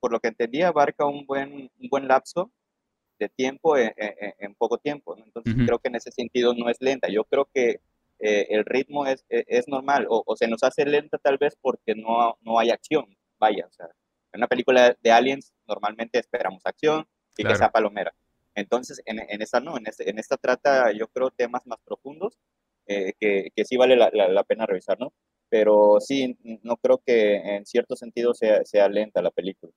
por 0.00 0.12
lo 0.12 0.20
que 0.20 0.28
entendí, 0.28 0.62
abarca 0.62 1.06
un 1.06 1.26
buen, 1.26 1.70
un 1.78 1.88
buen 1.88 2.08
lapso 2.08 2.50
de 3.18 3.28
tiempo 3.28 3.76
en, 3.76 4.54
poco 4.56 4.78
tiempo. 4.78 5.16
Entonces, 5.16 5.54
creo 5.66 5.78
que 5.78 5.88
en 5.88 5.96
ese 5.96 6.10
sentido 6.10 6.54
no 6.54 6.68
es 6.68 6.78
lenta. 6.80 7.08
Yo 7.08 7.24
creo 7.24 7.48
que 7.52 7.80
eh, 8.18 8.46
el 8.50 8.64
ritmo 8.64 9.06
es, 9.06 9.24
e, 9.28 9.44
es, 9.48 9.68
normal, 9.68 10.06
o, 10.08 10.36
se 10.36 10.48
nos 10.48 10.62
hace 10.62 10.84
lenta 10.84 11.18
tal 11.18 11.38
vez 11.38 11.56
porque 11.60 11.94
no, 11.94 12.36
no 12.42 12.58
hay 12.58 12.70
acción. 12.70 13.16
Vaya, 13.38 13.66
o 13.66 13.72
sea, 13.72 13.86
en 14.32 14.40
una 14.40 14.46
película 14.48 14.96
de 15.00 15.12
aliens 15.12 15.52
normalmente 15.66 16.18
esperamos 16.18 16.62
acción 16.64 17.06
y 17.36 17.44
que 17.44 17.54
sea 17.56 17.70
palomera. 17.70 18.14
Entonces, 18.54 19.02
en, 19.06 19.18
en 19.18 19.42
esta 19.42 19.60
no, 19.60 19.76
en, 19.76 19.86
este, 19.86 20.08
en, 20.08 20.18
esta 20.18 20.36
trata 20.36 20.92
yo 20.92 21.08
creo 21.08 21.30
temas 21.30 21.66
más 21.66 21.78
profundos 21.84 22.38
eh, 22.86 23.12
que, 23.18 23.50
que, 23.54 23.64
sí 23.64 23.76
vale 23.76 23.96
la, 23.96 24.10
la, 24.10 24.44
pena 24.44 24.66
revisar, 24.66 24.98
¿no? 25.00 25.12
Pero 25.54 25.98
sí, 26.00 26.36
no 26.64 26.76
creo 26.78 27.00
que 27.06 27.36
en 27.36 27.64
cierto 27.64 27.94
sentido 27.94 28.34
sea, 28.34 28.64
sea 28.64 28.88
lenta 28.88 29.22
la 29.22 29.30
película. 29.30 29.72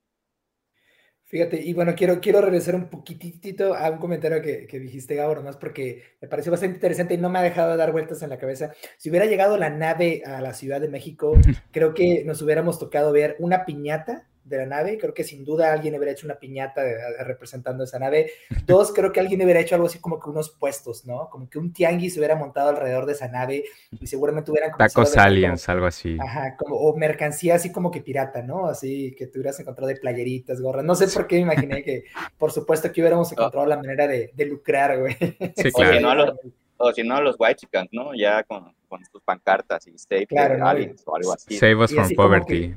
Fíjate, 1.26 1.62
y 1.62 1.72
bueno, 1.76 1.94
quiero, 1.96 2.20
quiero 2.20 2.42
regresar 2.42 2.74
un 2.74 2.90
poquitito 2.90 3.76
a 3.76 3.92
un 3.92 4.00
comentario 4.00 4.42
que, 4.42 4.66
que 4.66 4.80
dijiste, 4.80 5.14
Gabor, 5.14 5.44
más 5.44 5.56
porque 5.56 6.02
me 6.20 6.28
pareció 6.28 6.52
bastante 6.52 6.78
interesante 6.78 7.14
y 7.14 7.20
no 7.20 7.30
me 7.30 7.38
ha 7.38 7.44
dejado 7.44 7.70
de 7.70 7.78
dar 7.78 7.92
vueltas 7.92 8.24
en 8.24 8.32
la 8.32 8.40
cabeza. 8.40 8.72
Si 8.98 9.12
hubiera 9.12 9.28
llegado 9.28 9.56
la 9.56 9.70
nave 9.70 10.24
a 10.26 10.42
la 10.42 10.56
Ciudad 10.56 10.82
de 10.82 10.90
México, 10.90 11.34
creo 11.72 11.94
que 11.94 12.24
nos 12.26 12.42
hubiéramos 12.42 12.80
tocado 12.80 13.12
ver 13.12 13.36
una 13.38 13.64
piñata 13.66 14.28
de 14.48 14.58
la 14.58 14.66
nave. 14.66 14.98
Creo 14.98 15.14
que 15.14 15.24
sin 15.24 15.44
duda 15.44 15.72
alguien 15.72 15.96
hubiera 15.96 16.12
hecho 16.12 16.26
una 16.26 16.40
piñata 16.40 16.82
representando 17.24 17.84
esa 17.84 18.00
nave. 18.00 18.32
Dos, 18.66 18.92
creo 18.94 19.12
que 19.12 19.20
alguien 19.20 19.42
hubiera 19.42 19.60
hecho 19.60 19.76
algo 19.76 19.88
así 19.88 20.00
como 20.00 20.20
que 20.20 20.30
unos 20.30 20.50
puestos, 20.50 21.06
¿no? 21.06 21.30
Como 21.30 21.50
que 21.50 21.60
un 21.60 21.74
tianguis 21.74 22.14
se 22.14 22.20
hubiera 22.20 22.36
montado 22.36 22.70
alrededor 22.70 23.06
de 23.06 23.14
esa 23.14 23.28
nave 23.28 23.64
y 24.00 24.08
seguramente 24.08 24.52
hubieran... 24.52 24.72
Tacos 24.78 25.18
aliens, 25.18 25.68
algo 25.70 25.86
así. 25.86 26.18
Ajá, 26.20 26.56
como, 26.58 26.76
o 26.76 26.96
mercancía 26.96 27.56
así 27.56 27.72
como 27.72 27.92
que 27.92 28.02
pirata, 28.02 28.42
¿no? 28.42 28.68
Así 28.68 29.16
que 29.18 29.28
te 29.28 29.40
hubieras 29.40 29.60
encontrado 29.60 29.88
de 29.88 29.98
playeritas, 29.98 30.62
gorras. 30.62 30.86
No 30.86 30.96
sé 30.96 31.08
por 31.08 31.28
qué 31.28 31.36
me 31.36 31.42
imaginé 31.42 31.84
que, 31.84 32.06
por 32.38 32.52
supuesto, 32.52 32.92
que 32.92 33.02
hubiéramos 33.02 33.32
encontrado 33.32 33.66
la 33.66 33.78
manera 33.78 34.08
de, 34.08 34.32
lucrar, 34.46 35.00
güey. 35.00 35.16
Sí, 35.56 35.72
claro. 35.74 36.38
O 36.80 36.94
si 36.94 37.04
no, 37.04 37.16
a 37.16 37.22
los, 37.22 37.36
White 37.40 37.56
Chickens, 37.56 37.90
¿no? 37.92 38.14
Ya 38.14 38.44
con, 38.44 38.72
con 38.88 39.04
sus 39.06 39.22
pancartas 39.24 39.88
y 39.88 39.98
Save 39.98 40.28
claro, 40.28 40.66
Aliens 40.66 41.04
o 41.06 41.16
algo 41.16 41.34
así. 41.34 41.58
Save 41.58 41.76
us 41.76 41.94
from 41.94 42.10
poverty. 42.16 42.76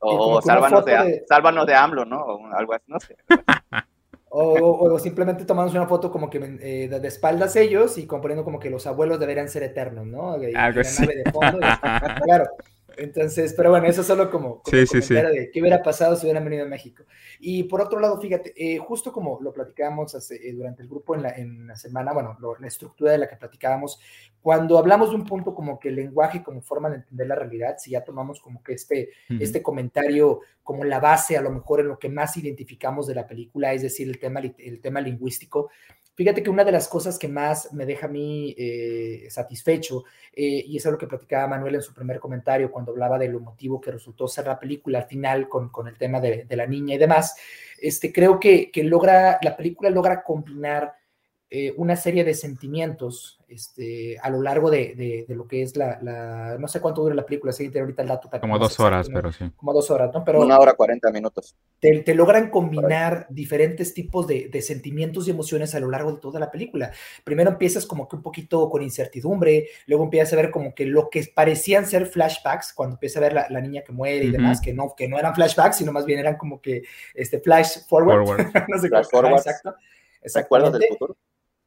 O, 0.00 0.40
sálvanos 0.42 0.84
de, 0.84 1.24
sálvanos 1.26 1.66
de 1.66 1.74
AMLO, 1.74 2.04
¿no? 2.04 2.20
O 2.20 2.46
algo 2.54 2.74
así, 2.74 2.84
no 2.86 3.00
sé. 3.00 3.16
O, 4.30 4.98
simplemente 4.98 5.44
tomamos 5.44 5.72
una 5.74 5.86
foto 5.86 6.10
como 6.10 6.28
que 6.28 6.38
eh, 6.60 6.88
de 6.88 7.08
espaldas 7.08 7.56
ellos 7.56 7.96
y 7.98 8.06
componiendo 8.06 8.44
como 8.44 8.60
que 8.60 8.70
los 8.70 8.86
abuelos 8.86 9.18
deberían 9.18 9.48
ser 9.48 9.62
eternos, 9.62 10.06
¿no? 10.06 10.32
Algo 10.32 10.80
así. 10.80 11.06
de 11.06 11.30
fondo. 11.32 11.58
claro, 12.24 12.44
entonces, 12.98 13.54
pero 13.56 13.70
bueno, 13.70 13.86
eso 13.86 14.02
solo 14.02 14.30
como, 14.30 14.62
como 14.62 14.76
de 14.76 15.50
qué 15.52 15.60
hubiera 15.60 15.82
pasado 15.82 16.16
si 16.16 16.26
hubieran 16.26 16.44
venido 16.44 16.64
a 16.64 16.68
México. 16.68 17.04
Y 17.40 17.64
por 17.64 17.80
otro 17.80 18.00
lado, 18.00 18.20
fíjate, 18.20 18.52
eh, 18.56 18.78
justo 18.78 19.12
como 19.12 19.38
lo 19.40 19.52
platicábamos 19.52 20.30
eh, 20.30 20.52
durante 20.52 20.82
el 20.82 20.88
grupo 20.88 21.14
en 21.14 21.22
la, 21.22 21.30
en 21.30 21.66
la 21.66 21.76
semana, 21.76 22.12
bueno, 22.12 22.36
la 22.58 22.66
estructura 22.66 23.12
de 23.12 23.18
la 23.18 23.28
que 23.28 23.36
platicábamos, 23.36 24.00
cuando 24.40 24.78
hablamos 24.78 25.10
de 25.10 25.16
un 25.16 25.24
punto 25.24 25.54
como 25.54 25.78
que 25.78 25.88
el 25.88 25.96
lenguaje 25.96 26.42
como 26.42 26.60
forma 26.60 26.90
de 26.90 26.96
entender 26.96 27.26
la 27.26 27.34
realidad, 27.34 27.76
si 27.78 27.92
ya 27.92 28.04
tomamos 28.04 28.40
como 28.40 28.62
que 28.62 28.74
este, 28.74 29.10
este 29.28 29.62
comentario 29.62 30.40
como 30.62 30.84
la 30.84 31.00
base 31.00 31.36
a 31.36 31.42
lo 31.42 31.50
mejor 31.50 31.80
en 31.80 31.88
lo 31.88 31.98
que 31.98 32.08
más 32.08 32.36
identificamos 32.36 33.06
de 33.06 33.14
la 33.14 33.26
película, 33.26 33.72
es 33.72 33.82
decir, 33.82 34.08
el 34.08 34.18
tema, 34.18 34.40
el 34.40 34.80
tema 34.80 35.00
lingüístico, 35.00 35.70
Fíjate 36.18 36.42
que 36.42 36.50
una 36.50 36.64
de 36.64 36.72
las 36.72 36.88
cosas 36.88 37.16
que 37.16 37.28
más 37.28 37.72
me 37.72 37.86
deja 37.86 38.06
a 38.06 38.08
mí 38.10 38.52
eh, 38.58 39.28
satisfecho, 39.30 40.02
eh, 40.34 40.64
y 40.66 40.76
es 40.76 40.84
lo 40.84 40.98
que 40.98 41.06
platicaba 41.06 41.46
Manuel 41.46 41.76
en 41.76 41.82
su 41.82 41.94
primer 41.94 42.18
comentario 42.18 42.72
cuando 42.72 42.90
hablaba 42.90 43.20
de 43.20 43.28
lo 43.28 43.38
motivo 43.38 43.80
que 43.80 43.92
resultó 43.92 44.26
ser 44.26 44.48
la 44.48 44.58
película 44.58 44.98
al 44.98 45.06
final 45.06 45.48
con, 45.48 45.68
con 45.68 45.86
el 45.86 45.96
tema 45.96 46.20
de, 46.20 46.42
de, 46.42 46.56
la 46.56 46.66
niña 46.66 46.96
y 46.96 46.98
demás, 46.98 47.36
este, 47.80 48.12
creo 48.12 48.40
que, 48.40 48.72
que 48.72 48.82
logra, 48.82 49.38
la 49.42 49.56
película 49.56 49.90
logra 49.90 50.24
combinar 50.24 50.97
eh, 51.50 51.72
una 51.76 51.96
serie 51.96 52.24
de 52.24 52.34
sentimientos 52.34 53.38
este, 53.48 54.18
a 54.18 54.28
lo 54.28 54.42
largo 54.42 54.70
de, 54.70 55.24
de, 55.26 55.34
lo 55.34 55.48
que 55.48 55.62
es 55.62 55.74
la, 55.78 55.98
la, 56.02 56.58
no 56.58 56.68
sé 56.68 56.80
cuánto 56.82 57.00
dura 57.00 57.14
la 57.14 57.24
película, 57.24 57.52
si 57.52 57.66
ahorita 57.66 58.02
el 58.02 58.08
dato. 58.08 58.28
Como 58.38 58.58
dos 58.58 58.78
horas, 58.78 59.08
pero 59.10 59.32
sí. 59.32 59.50
Como 59.56 59.72
dos 59.72 59.90
horas, 59.90 60.10
¿no? 60.12 60.22
Pero 60.22 60.42
Una 60.42 60.58
hora 60.58 60.74
cuarenta 60.74 61.10
minutos. 61.10 61.56
Te, 61.80 62.00
te 62.00 62.14
logran 62.14 62.50
combinar 62.50 63.26
diferentes 63.30 63.94
tipos 63.94 64.26
de, 64.26 64.50
de, 64.52 64.60
sentimientos 64.60 65.26
y 65.26 65.30
emociones 65.30 65.74
a 65.74 65.80
lo 65.80 65.88
largo 65.90 66.12
de 66.12 66.20
toda 66.20 66.38
la 66.38 66.50
película. 66.50 66.92
Primero 67.24 67.50
empiezas 67.50 67.86
como 67.86 68.06
que 68.06 68.16
un 68.16 68.22
poquito 68.22 68.68
con 68.68 68.82
incertidumbre, 68.82 69.68
luego 69.86 70.04
empiezas 70.04 70.34
a 70.34 70.36
ver 70.36 70.50
como 70.50 70.74
que 70.74 70.84
lo 70.84 71.08
que 71.08 71.24
parecían 71.34 71.86
ser 71.86 72.04
flashbacks, 72.04 72.74
cuando 72.74 72.96
empieza 72.96 73.20
a 73.20 73.22
ver 73.22 73.32
la, 73.32 73.46
la 73.48 73.62
niña 73.62 73.80
que 73.80 73.92
muere 73.92 74.26
y 74.26 74.30
demás, 74.30 74.60
que 74.60 74.74
no, 74.74 74.94
que 74.94 75.08
no 75.08 75.18
eran 75.18 75.34
flashbacks, 75.34 75.78
sino 75.78 75.92
más 75.92 76.04
bien 76.04 76.18
eran 76.18 76.36
como 76.36 76.60
que 76.60 76.82
este, 77.14 77.40
flash 77.40 77.78
forward. 77.88 78.18
no 78.68 78.78
sé 78.78 78.88
flash 78.88 79.06
forward. 79.10 79.38
Exacto. 79.38 79.74
Exactamente. 80.20 80.78
del 80.78 80.88
futuro? 80.88 81.16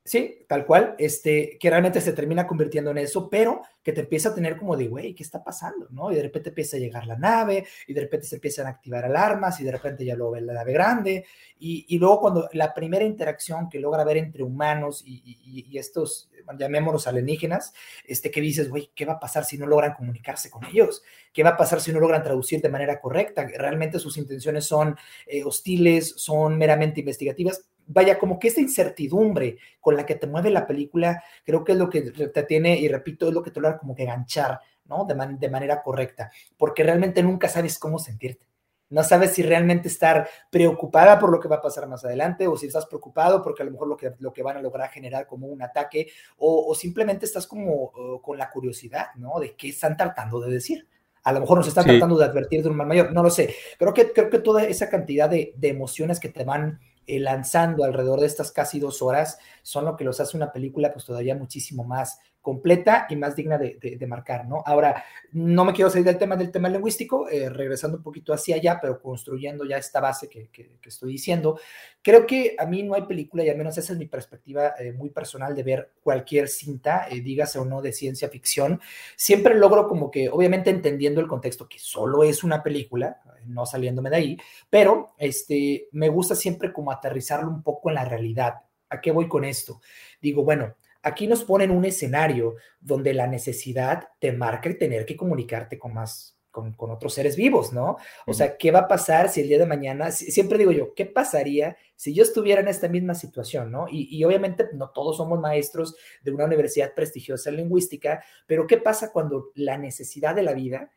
Sí, 0.03 0.45
tal 0.47 0.65
cual, 0.65 0.95
este, 0.97 1.59
que 1.59 1.69
realmente 1.69 2.01
se 2.01 2.13
termina 2.13 2.47
convirtiendo 2.47 2.89
en 2.89 2.97
eso, 2.97 3.29
pero 3.29 3.61
que 3.83 3.93
te 3.93 4.01
empieza 4.01 4.29
a 4.29 4.33
tener 4.33 4.57
como 4.57 4.75
de, 4.75 4.87
güey, 4.87 5.13
¿qué 5.13 5.21
está 5.21 5.43
pasando? 5.43 5.87
¿no? 5.91 6.11
Y 6.11 6.15
de 6.15 6.23
repente 6.23 6.49
empieza 6.49 6.77
a 6.77 6.79
llegar 6.79 7.05
la 7.05 7.17
nave, 7.17 7.67
y 7.85 7.93
de 7.93 8.01
repente 8.01 8.25
se 8.25 8.35
empiezan 8.35 8.65
a 8.65 8.71
activar 8.71 9.05
alarmas, 9.05 9.59
y 9.59 9.63
de 9.63 9.71
repente 9.71 10.03
ya 10.03 10.15
lo 10.15 10.31
ve 10.31 10.41
la 10.41 10.53
nave 10.53 10.73
grande, 10.73 11.25
y, 11.59 11.85
y 11.87 11.99
luego 11.99 12.19
cuando 12.19 12.49
la 12.53 12.73
primera 12.73 13.05
interacción 13.05 13.69
que 13.69 13.79
logra 13.79 14.03
ver 14.03 14.17
entre 14.17 14.41
humanos 14.41 15.03
y, 15.05 15.21
y, 15.23 15.67
y 15.69 15.77
estos, 15.77 16.31
llamémoslos 16.57 17.05
alienígenas, 17.05 17.71
este, 18.03 18.31
que 18.31 18.41
dices, 18.41 18.69
güey, 18.69 18.89
¿qué 18.95 19.05
va 19.05 19.13
a 19.13 19.19
pasar 19.19 19.45
si 19.45 19.59
no 19.59 19.67
logran 19.67 19.93
comunicarse 19.93 20.49
con 20.49 20.65
ellos? 20.65 21.03
¿Qué 21.31 21.43
va 21.43 21.51
a 21.51 21.57
pasar 21.57 21.79
si 21.79 21.93
no 21.93 21.99
logran 21.99 22.23
traducir 22.23 22.59
de 22.59 22.69
manera 22.69 22.99
correcta? 22.99 23.45
Realmente 23.45 23.99
sus 23.99 24.17
intenciones 24.17 24.65
son 24.65 24.97
eh, 25.27 25.43
hostiles, 25.43 26.15
son 26.17 26.57
meramente 26.57 27.01
investigativas, 27.01 27.69
vaya, 27.87 28.17
como 28.17 28.39
que 28.39 28.47
esta 28.47 28.61
incertidumbre 28.61 29.57
con 29.79 29.95
la 29.95 30.05
que 30.05 30.15
te 30.15 30.27
mueve 30.27 30.49
la 30.49 30.65
película, 30.65 31.23
creo 31.43 31.63
que 31.63 31.73
es 31.73 31.77
lo 31.77 31.89
que 31.89 32.01
te 32.01 32.43
tiene, 32.43 32.77
y 32.77 32.87
repito, 32.87 33.27
es 33.27 33.33
lo 33.33 33.43
que 33.43 33.51
te 33.51 33.59
logra 33.59 33.77
como 33.77 33.95
que 33.95 34.05
ganchar, 34.05 34.59
¿no? 34.85 35.05
De, 35.05 35.15
de 35.37 35.49
manera 35.49 35.81
correcta, 35.81 36.31
porque 36.57 36.83
realmente 36.83 37.23
nunca 37.23 37.47
sabes 37.47 37.77
cómo 37.79 37.99
sentirte. 37.99 38.51
No 38.91 39.03
sabes 39.05 39.31
si 39.31 39.41
realmente 39.41 39.87
estar 39.87 40.29
preocupada 40.49 41.17
por 41.17 41.31
lo 41.31 41.39
que 41.39 41.47
va 41.47 41.55
a 41.55 41.61
pasar 41.61 41.87
más 41.87 42.03
adelante 42.03 42.45
o 42.45 42.57
si 42.57 42.67
estás 42.67 42.85
preocupado 42.85 43.41
porque 43.41 43.63
a 43.63 43.65
lo 43.65 43.71
mejor 43.71 43.87
lo 43.87 43.95
que, 43.95 44.13
lo 44.19 44.33
que 44.33 44.43
van 44.43 44.57
a 44.57 44.61
lograr 44.61 44.89
generar 44.89 45.27
como 45.27 45.47
un 45.47 45.61
ataque 45.61 46.09
o, 46.37 46.75
simplemente 46.75 47.25
estás 47.25 47.47
como 47.47 47.91
con 48.21 48.37
la 48.37 48.49
curiosidad, 48.49 49.07
¿no? 49.15 49.39
De 49.39 49.55
qué 49.55 49.69
están 49.69 49.95
tratando 49.95 50.41
de 50.41 50.51
decir. 50.51 50.87
A 51.23 51.31
lo 51.31 51.39
mejor 51.39 51.59
nos 51.59 51.67
están 51.67 51.85
tratando 51.85 52.17
de 52.17 52.25
advertir 52.25 52.63
de 52.63 52.69
un 52.69 52.75
mal 52.75 52.87
mayor, 52.87 53.13
no 53.13 53.23
lo 53.23 53.29
sé. 53.29 53.55
Creo 53.79 53.93
que, 53.93 54.11
creo 54.11 54.29
que 54.29 54.39
toda 54.39 54.65
esa 54.65 54.89
cantidad 54.89 55.29
de, 55.29 55.53
de 55.55 55.69
emociones 55.69 56.19
que 56.19 56.29
te 56.29 56.43
van 56.43 56.81
eh, 57.11 57.19
lanzando 57.19 57.83
alrededor 57.83 58.21
de 58.21 58.27
estas 58.27 58.53
casi 58.53 58.79
dos 58.79 59.01
horas 59.01 59.37
son 59.63 59.83
lo 59.83 59.97
que 59.97 60.05
los 60.05 60.21
hace 60.21 60.37
una 60.37 60.53
película 60.53 60.93
pues 60.93 61.03
todavía 61.03 61.35
muchísimo 61.35 61.83
más 61.83 62.19
completa 62.41 63.05
y 63.09 63.15
más 63.15 63.35
digna 63.35 63.57
de, 63.57 64.07
marcar, 64.07 64.47
¿no? 64.47 64.63
Ahora, 64.65 65.03
no 65.31 65.63
me 65.63 65.73
quiero 65.73 65.89
salir 65.89 66.05
del 66.05 66.17
tema 66.17 66.35
del 66.35 66.51
tema 66.51 66.69
lingüístico, 66.69 67.29
eh, 67.29 67.49
regresando 67.49 67.97
un 67.97 68.03
poquito 68.03 68.33
hacia 68.33 68.55
allá, 68.55 68.79
pero 68.81 68.99
construyendo 69.01 69.63
ya 69.63 69.77
esta 69.77 69.99
base 69.99 70.27
que, 70.27 70.49
estoy 70.83 71.13
diciendo. 71.13 71.59
Creo 72.01 72.25
que 72.25 72.55
a 72.57 72.65
mí 72.65 72.81
no 72.83 72.95
hay 72.95 73.03
película, 73.03 73.43
y 73.43 73.49
al 73.49 73.57
menos 73.57 73.77
esa 73.77 73.93
es 73.93 73.99
mi 73.99 74.07
perspectiva 74.07 74.73
eh, 74.79 74.91
muy 74.91 75.11
personal 75.11 75.55
de 75.55 75.63
ver 75.63 75.91
cualquier 76.01 76.47
cinta, 76.47 77.07
eh, 77.09 77.21
dígase 77.21 77.59
o 77.59 77.65
no 77.65 77.81
de 77.81 77.93
ciencia 77.93 78.27
ficción, 78.29 78.81
siempre 79.15 79.53
logro 79.55 79.87
como 79.87 80.09
que, 80.09 80.29
obviamente 80.29 80.71
entendiendo 80.71 81.21
el 81.21 81.27
contexto 81.27 81.69
que 81.69 81.77
solo 81.77 82.23
es 82.23 82.43
una 82.43 82.63
película, 82.63 83.21
no 83.45 83.65
saliéndome 83.65 84.09
de 84.09 84.15
ahí, 84.15 84.37
pero 84.69 85.13
este, 85.17 85.87
me 85.91 86.09
gusta 86.09 86.35
siempre 86.35 86.73
como 86.73 86.91
aterrizarlo 86.91 87.49
un 87.49 87.61
poco 87.61 87.89
en 87.89 87.95
la 87.95 88.05
realidad. 88.05 88.55
¿A 88.89 88.99
qué 88.99 89.11
voy 89.11 89.29
con 89.29 89.45
esto? 89.45 89.79
Digo, 90.21 90.43
bueno, 90.43 90.75
Aquí 91.03 91.27
nos 91.27 91.43
ponen 91.43 91.71
un 91.71 91.85
escenario 91.85 92.55
donde 92.79 93.13
la 93.13 93.27
necesidad 93.27 94.09
te 94.19 94.31
marca 94.31 94.69
el 94.69 94.77
tener 94.77 95.05
que 95.05 95.17
comunicarte 95.17 95.79
con 95.79 95.93
más 95.93 96.37
con, 96.51 96.75
otros 96.77 97.13
seres 97.13 97.35
vivos, 97.35 97.73
¿no? 97.73 97.97
O 98.27 98.33
sea, 98.33 98.57
¿qué 98.57 98.71
va 98.71 98.79
a 98.79 98.87
pasar 98.87 99.29
si 99.29 99.41
el 99.41 99.47
día 99.47 99.57
de 99.57 99.65
mañana, 99.65 100.11
siempre 100.11 100.57
digo 100.57 100.71
yo, 100.71 100.93
¿qué 100.93 101.05
pasaría 101.05 101.77
si 101.95 102.13
yo 102.13 102.23
estuviera 102.23 102.61
en 102.61 102.67
esta 102.67 102.89
misma 102.89 103.15
situación, 103.15 103.71
¿no? 103.71 103.85
Y, 103.89 104.23
obviamente 104.23 104.67
no 104.73 104.89
todos 104.89 105.17
somos 105.17 105.39
maestros 105.39 105.95
de 106.21 106.31
una 106.31 106.45
universidad 106.45 106.93
prestigiosa 106.93 107.49
en 107.49 107.57
lingüística, 107.57 108.23
pero 108.45 108.67
¿qué 108.67 108.77
pasa 108.77 109.11
cuando 109.11 109.51
la 109.55 109.77
necesidad 109.77 110.35
de 110.35 110.43
la 110.43 110.53
vida 110.53 110.91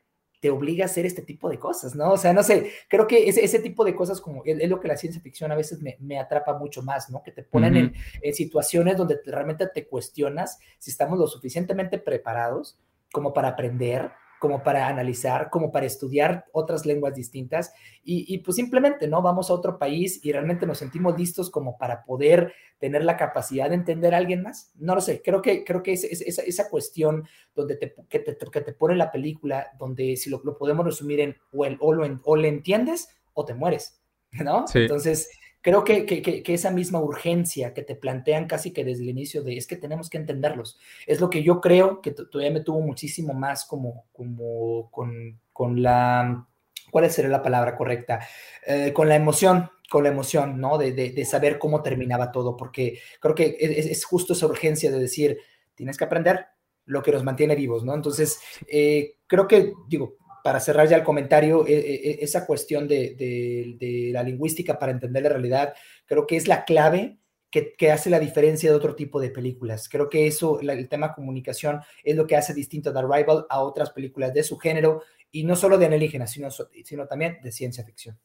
te 0.45 0.51
obliga 0.51 0.85
a 0.85 0.89
hacer 0.89 1.07
este 1.07 1.23
tipo 1.23 1.49
de 1.49 1.59
cosas, 1.59 1.95
¿no? 1.95 2.13
O 2.13 2.19
sea, 2.19 2.35
no 2.35 2.43
sé, 2.43 2.71
creo 2.87 3.07
que 3.07 3.31
ese, 3.31 3.43
ese 3.43 3.61
tipo 3.61 3.83
de 3.83 3.95
cosas 3.95 4.21
como 4.21 4.43
es, 4.45 4.69
lo 4.69 4.79
que 4.79 4.89
la 4.89 4.99
ciencia 4.99 5.23
ficción 5.23 5.51
a 5.51 5.57
veces 5.57 5.81
me, 5.81 6.19
atrapa 6.19 6.59
mucho 6.59 6.83
más, 6.83 7.09
¿no? 7.09 7.23
Que 7.23 7.33
te 7.33 7.43
ponen 7.43 7.75
en, 7.75 7.95
en, 8.21 8.35
situaciones 8.35 8.99
donde 8.99 9.21
realmente 9.25 9.67
te 9.69 9.89
cuestionas 9.89 10.59
si 10.79 10.91
estamos 10.91 11.19
lo 11.19 11.27
suficientemente 11.29 11.97
preparados 11.97 12.79
como 13.11 13.33
para 13.33 13.49
aprender, 13.49 14.11
como 14.39 14.63
para 14.63 14.89
analizar, 14.89 15.49
como 15.51 15.73
para 15.73 15.87
estudiar 15.87 16.45
otras 16.53 16.85
lenguas 16.85 17.15
distintas 17.15 17.73
y, 18.03 18.39
pues 18.39 18.57
simplemente, 18.57 19.09
¿no? 19.09 19.23
Vamos 19.23 19.49
a 19.49 19.55
otro 19.55 19.79
país 19.79 20.21
y 20.23 20.33
realmente 20.33 20.67
nos 20.67 20.79
sentimos 20.79 21.19
listos 21.19 21.51
como 21.51 21.79
para 21.79 22.05
poder 22.05 22.53
tener 22.79 23.05
la 23.05 23.17
capacidad 23.17 23.69
de 23.69 23.77
entender 23.77 24.15
a 24.15 24.19
alguien 24.19 24.43
más. 24.43 24.73
No 24.77 24.95
lo 24.95 25.01
sé, 25.01 25.23
creo 25.23 25.41
que, 25.41 25.65
creo 25.65 25.83
que 25.83 25.93
es, 25.93 26.05
esa 26.05 26.69
cuestión 26.69 27.27
donde 27.55 27.77
te, 27.77 27.95
que, 28.09 28.19
te, 28.19 28.37
que 28.37 28.61
te 28.61 28.73
pone 28.75 28.97
la 28.97 29.11
película, 29.11 29.69
donde 29.79 30.17
si 30.17 30.29
lo, 30.29 30.43
podemos 30.59 30.85
resumir 30.85 31.21
en 31.21 31.37
o, 31.53 31.65
el, 31.65 31.79
o, 31.81 31.93
lo, 31.95 32.21
o 32.25 32.37
le 32.37 32.49
entiendes 32.49 33.09
o 33.33 33.45
te 33.45 33.55
mueres, 33.55 34.01
¿no? 34.33 34.67
Entonces 34.75 35.31
creo 35.65 35.83
que, 35.83 36.05
que, 36.05 36.43
esa 36.53 36.71
misma 36.71 37.01
urgencia 37.01 37.73
que 37.73 37.83
te 37.83 37.97
plantean 37.97 38.47
casi 38.47 38.71
que 38.71 38.85
desde 38.85 39.03
el 39.03 39.09
inicio 39.09 39.43
de 39.43 39.57
es 39.57 39.67
que 39.67 39.77
tenemos 39.77 40.11
que 40.11 40.19
entenderlos, 40.19 40.79
es 41.07 41.23
lo 41.23 41.31
que 41.31 41.43
yo 41.43 41.63
creo 41.63 42.03
que 42.03 42.11
todavía 42.11 42.53
me 42.53 42.61
tuvo 42.61 42.83
muchísimo 42.83 43.33
más 43.33 43.65
como, 43.65 44.05
como 44.13 44.91
con, 44.91 45.41
con 45.55 45.83
la, 45.83 46.47
¿cuál 46.91 47.11
sería 47.11 47.31
la 47.31 47.43
palabra 47.43 47.79
correcta? 47.79 48.21
Eh, 48.67 48.93
con 48.93 49.09
la 49.09 49.17
emoción, 49.17 49.71
con 49.89 50.03
la 50.03 50.11
emoción, 50.11 50.61
¿no? 50.61 50.77
De, 50.77 50.93
de, 50.93 51.25
saber 51.25 51.59
cómo 51.59 51.83
terminaba 51.83 52.31
todo, 52.31 52.59
porque 52.59 52.99
creo 53.19 53.35
que 53.35 53.57
es, 53.59 54.05
justo 54.05 54.35
esa 54.35 54.45
urgencia 54.45 54.91
de 54.91 54.99
decir, 54.99 55.39
tienes 55.75 55.97
que 55.97 56.05
aprender 56.05 56.47
lo 56.85 57.03
que 57.03 57.13
nos 57.13 57.25
mantiene 57.25 57.57
vivos, 57.57 57.85
¿no? 57.85 57.95
Entonces, 57.95 58.39
eh, 58.69 59.15
creo 59.27 59.49
que, 59.49 59.73
digo, 59.89 60.19
para 60.45 60.61
cerrar 60.61 60.87
ya 60.87 60.99
el 60.99 61.03
comentario, 61.03 61.67
e, 61.67 61.73
e, 61.73 61.95
e, 62.11 62.19
esa 62.21 62.45
cuestión 62.45 62.87
de, 62.87 64.11
la 64.13 64.23
lingüística 64.23 64.79
para 64.79 64.93
entender 64.93 65.23
la 65.23 65.31
realidad, 65.31 65.73
creo 66.05 66.27
que 66.27 66.37
es 66.37 66.49
la 66.49 66.67
clave 66.67 67.19
que, 67.51 67.91
hace 67.91 68.11
la 68.11 68.21
diferencia 68.21 68.69
de 68.69 68.77
otro 68.77 68.95
tipo 68.95 69.23
de 69.23 69.31
películas. 69.31 69.89
Creo 69.89 70.11
que 70.11 70.27
eso, 70.27 70.61
el 70.61 70.87
tema 70.91 71.15
comunicación, 71.15 71.81
es 72.03 72.15
lo 72.15 72.27
que 72.27 72.37
hace 72.37 72.53
distinto 72.53 72.93
The 72.93 72.99
Arrival 72.99 73.47
a 73.49 73.63
otras 73.63 73.93
películas 73.93 74.35
de 74.35 74.43
su 74.43 74.59
género, 74.59 75.03
y 75.31 75.45
no 75.45 75.57
solo 75.57 75.79
de 75.79 75.87
alienígenas, 75.87 76.31
sino, 76.31 76.51
sino 76.51 77.07
también 77.07 77.39
de 77.43 77.51
ciencia 77.51 77.83
ficción. 77.83 78.21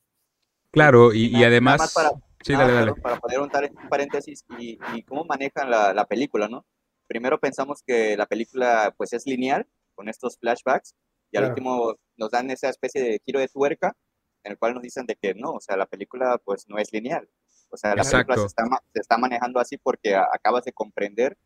Claro, 0.71 1.13
y, 1.13 1.41
además... 1.41 1.93
para, 1.93 2.11
sí, 2.43 2.51
dale, 2.51 2.73
dale. 2.73 2.95
para, 2.95 3.15
poner 3.15 3.39
un, 3.39 3.49
paréntesis 3.89 4.43
y, 4.57 4.77
cómo 5.03 5.23
manejan 5.23 5.71
la, 5.71 5.93
la 5.93 6.03
película, 6.03 6.49
¿no? 6.49 6.65
Primero 7.07 7.39
pensamos 7.39 7.81
que 7.81 8.17
la 8.17 8.25
película 8.25 8.93
pues 8.97 9.13
es 9.13 9.25
lineal, 9.25 9.65
con 9.95 10.09
estos 10.09 10.37
flashbacks, 10.37 10.95
y 11.31 11.37
al 11.37 11.49
último 11.49 11.95
nos 12.17 12.31
dan 12.31 12.49
esa 12.51 12.69
especie 12.69 13.01
de 13.01 13.21
giro 13.25 13.39
de 13.39 13.47
tuerca 13.47 13.95
en 14.43 14.53
el 14.53 14.57
cual 14.57 14.73
nos 14.73 14.83
dicen 14.83 15.05
de 15.05 15.15
que 15.15 15.33
no, 15.33 15.51
o 15.51 15.61
sea, 15.61 15.77
la 15.77 15.85
película 15.85 16.39
pues 16.43 16.65
no 16.67 16.77
es 16.77 16.91
lineal. 16.93 17.27
O 17.71 17.77
sea, 17.77 17.95
la 17.95 18.03
película 18.03 18.37
se 18.37 18.45
está, 18.45 18.63
se 18.93 18.99
está, 18.99 19.17
manejando 19.17 19.59
así 19.59 19.77
porque 19.77 20.15
acabas 20.15 20.63
de 20.63 20.73
comprender 20.73 21.37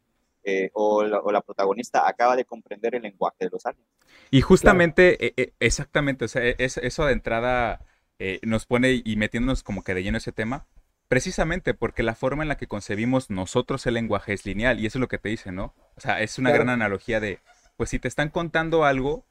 eh, 0.43 0.69
o, 0.73 1.03
la, 1.03 1.41
protagonista 1.41 2.07
acaba 2.07 2.35
de 2.35 2.45
comprender 2.45 2.95
el 2.95 3.01
lenguaje 3.03 3.37
de 3.39 3.49
los 3.49 3.65
aliens. 3.65 3.87
Y 4.29 4.41
justamente, 4.41 5.25
e, 5.25 5.33
e, 5.37 5.53
exactamente, 5.59 6.25
o 6.25 6.27
sea, 6.27 6.43
e, 6.43 6.55
es, 6.59 6.77
eso 6.77 7.05
de 7.05 7.13
entrada 7.13 7.85
eh, 8.19 8.39
nos 8.43 8.65
pone 8.65 9.01
y 9.03 9.15
metiéndonos 9.15 9.63
como 9.63 9.83
que 9.83 9.93
de 9.93 10.03
lleno 10.03 10.17
ese 10.17 10.33
tema, 10.33 10.67
precisamente 11.07 11.73
porque 11.73 12.03
la 12.03 12.15
forma 12.15 12.43
en 12.43 12.49
la 12.49 12.57
que 12.57 12.67
concebimos 12.67 13.29
nosotros 13.29 13.85
el 13.85 13.93
lenguaje 13.93 14.33
es 14.33 14.45
lineal 14.45 14.79
y 14.79 14.85
eso 14.85 14.97
es 14.97 15.01
lo 15.01 15.07
que 15.07 15.17
te 15.17 15.29
dice, 15.29 15.51
¿no? 15.51 15.73
O 15.95 16.01
sea, 16.01 16.21
es 16.21 16.37
una 16.37 16.51
gran 16.51 16.69
analogía 16.69 17.19
de, 17.19 17.39
pues 17.77 17.89
si 17.89 17.99
te 17.99 18.07
están 18.07 18.29
contando 18.29 18.83
algo, 18.83 19.25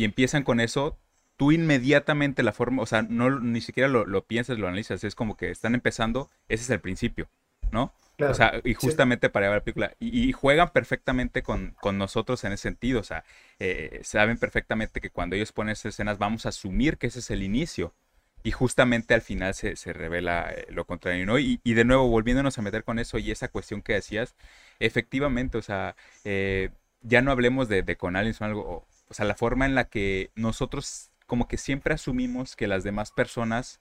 y 0.00 0.04
empiezan 0.04 0.44
con 0.44 0.60
eso, 0.60 0.96
tú 1.36 1.52
inmediatamente 1.52 2.42
la 2.42 2.54
forma, 2.54 2.80
o 2.82 2.86
sea, 2.86 3.02
no 3.02 3.38
ni 3.38 3.60
siquiera 3.60 3.86
lo, 3.86 4.24
piensas, 4.24 4.58
lo 4.58 4.66
analizas, 4.66 5.04
es 5.04 5.14
como 5.14 5.36
que 5.36 5.50
están 5.50 5.74
empezando, 5.74 6.30
ese 6.48 6.64
es 6.64 6.70
el 6.70 6.80
principio, 6.80 7.28
¿no? 7.70 7.92
o 8.18 8.32
sea, 8.32 8.62
y 8.64 8.72
justamente 8.72 9.28
para 9.28 9.44
llevar 9.44 9.58
la 9.58 9.64
película. 9.64 9.92
Y, 9.98 10.32
juegan 10.32 10.70
perfectamente 10.70 11.42
con, 11.42 11.76
nosotros 11.92 12.44
en 12.44 12.52
ese 12.52 12.62
sentido. 12.62 13.00
O 13.00 13.02
sea, 13.02 13.24
eh, 13.58 14.00
saben 14.02 14.38
perfectamente 14.38 15.02
que 15.02 15.10
cuando 15.10 15.36
ellos 15.36 15.52
ponen 15.52 15.72
esas 15.72 15.94
escenas, 15.94 16.16
vamos 16.16 16.46
a 16.46 16.50
asumir 16.50 16.96
que 16.96 17.08
ese 17.08 17.18
es 17.18 17.30
el 17.30 17.42
inicio. 17.42 17.92
Y 18.42 18.52
justamente 18.52 19.12
al 19.12 19.20
final 19.20 19.52
se, 19.54 19.74
revela 19.92 20.50
eh, 20.50 20.66
lo 20.70 20.86
contrario, 20.86 21.26
¿no? 21.26 21.38
Y, 21.38 21.58
de 21.62 21.84
nuevo, 21.84 22.08
volviéndonos 22.08 22.58
a 22.58 22.62
meter 22.62 22.84
con 22.84 22.98
eso 22.98 23.18
y 23.18 23.30
esa 23.30 23.48
cuestión 23.48 23.82
que 23.82 23.94
decías, 23.94 24.34
efectivamente, 24.78 25.58
o 25.58 25.62
sea, 25.62 25.94
eh, 26.24 26.70
ya 27.02 27.20
no 27.20 27.32
hablemos 27.32 27.68
de, 27.68 27.82
de 27.82 27.96
con 27.96 28.16
aliens 28.16 28.40
o 28.40 28.44
algo, 28.44 28.86
o 29.10 29.14
sea, 29.14 29.26
la 29.26 29.34
forma 29.34 29.66
en 29.66 29.74
la 29.74 29.88
que 29.88 30.30
nosotros 30.36 31.10
como 31.26 31.48
que 31.48 31.58
siempre 31.58 31.94
asumimos 31.94 32.56
que 32.56 32.66
las 32.66 32.84
demás 32.84 33.12
personas 33.12 33.80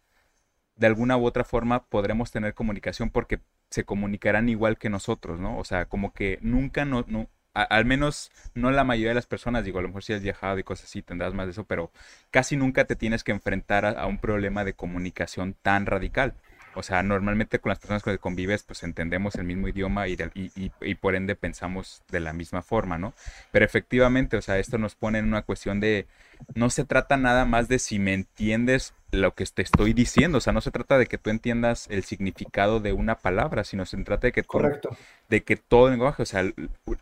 de 0.75 0.87
alguna 0.87 1.17
u 1.17 1.25
otra 1.25 1.43
forma 1.43 1.85
podremos 1.85 2.31
tener 2.31 2.53
comunicación 2.53 3.09
porque 3.09 3.41
se 3.69 3.85
comunicarán 3.85 4.49
igual 4.49 4.77
que 4.77 4.89
nosotros, 4.89 5.39
¿no? 5.39 5.57
O 5.57 5.63
sea, 5.63 5.85
como 5.85 6.13
que 6.13 6.39
nunca 6.41 6.85
no, 6.85 7.05
no 7.07 7.29
al 7.53 7.85
menos 7.85 8.31
no 8.53 8.71
la 8.71 8.83
mayoría 8.83 9.09
de 9.09 9.15
las 9.15 9.25
personas, 9.25 9.65
digo, 9.65 9.79
a 9.79 9.81
lo 9.81 9.89
mejor 9.89 10.03
si 10.03 10.13
has 10.13 10.21
viajado 10.21 10.59
y 10.59 10.63
cosas 10.63 10.85
así 10.85 11.01
tendrás 11.01 11.33
más 11.33 11.47
de 11.47 11.51
eso, 11.51 11.65
pero 11.65 11.91
casi 12.31 12.55
nunca 12.55 12.85
te 12.85 12.95
tienes 12.95 13.23
que 13.23 13.31
enfrentar 13.31 13.85
a 13.85 14.05
un 14.05 14.19
problema 14.19 14.63
de 14.63 14.73
comunicación 14.73 15.55
tan 15.61 15.85
radical. 15.85 16.35
O 16.79 16.83
sea, 16.83 17.03
normalmente 17.03 17.59
con 17.59 17.71
las 17.71 17.79
personas 17.79 18.03
con 18.03 18.11
las 18.11 18.17
que 18.17 18.21
convives, 18.21 18.63
pues 18.63 18.83
entendemos 18.83 19.35
el 19.35 19.43
mismo 19.43 19.67
idioma 19.67 20.07
y, 20.07 20.17
y, 20.33 20.95
por 20.95 21.13
ende 21.15 21.35
pensamos 21.35 22.03
de 22.09 22.21
la 22.21 22.31
misma 22.31 22.61
forma, 22.61 22.97
¿no? 22.97 23.13
Pero 23.51 23.65
efectivamente, 23.65 24.37
o 24.37 24.41
sea, 24.41 24.57
esto 24.59 24.77
nos 24.77 24.95
pone 24.95 25.19
en 25.19 25.25
una 25.25 25.41
cuestión 25.41 25.81
de, 25.81 26.07
no 26.55 26.69
se 26.69 26.85
trata 26.85 27.17
nada 27.17 27.43
más 27.43 27.67
de 27.67 27.79
si 27.79 27.99
me 27.99 28.13
entiendes 28.13 28.93
lo 29.11 29.35
que 29.35 29.45
te 29.45 29.61
estoy 29.61 29.91
diciendo, 29.91 30.37
o 30.37 30.41
sea, 30.41 30.53
no 30.53 30.61
se 30.61 30.71
trata 30.71 30.97
de 30.97 31.07
que 31.07 31.17
tú 31.17 31.29
entiendas 31.29 31.87
el 31.89 32.05
significado 32.05 32.79
de 32.79 32.93
una 32.93 33.15
palabra, 33.15 33.65
sino 33.65 33.85
se 33.85 33.97
trata 34.03 34.27
de 34.27 34.31
que, 34.31 34.43
Correcto. 34.43 34.95
de 35.27 35.43
que 35.43 35.57
todo 35.57 35.87
el 35.87 35.93
lenguaje, 35.93 36.23
o 36.23 36.25
sea, 36.25 36.45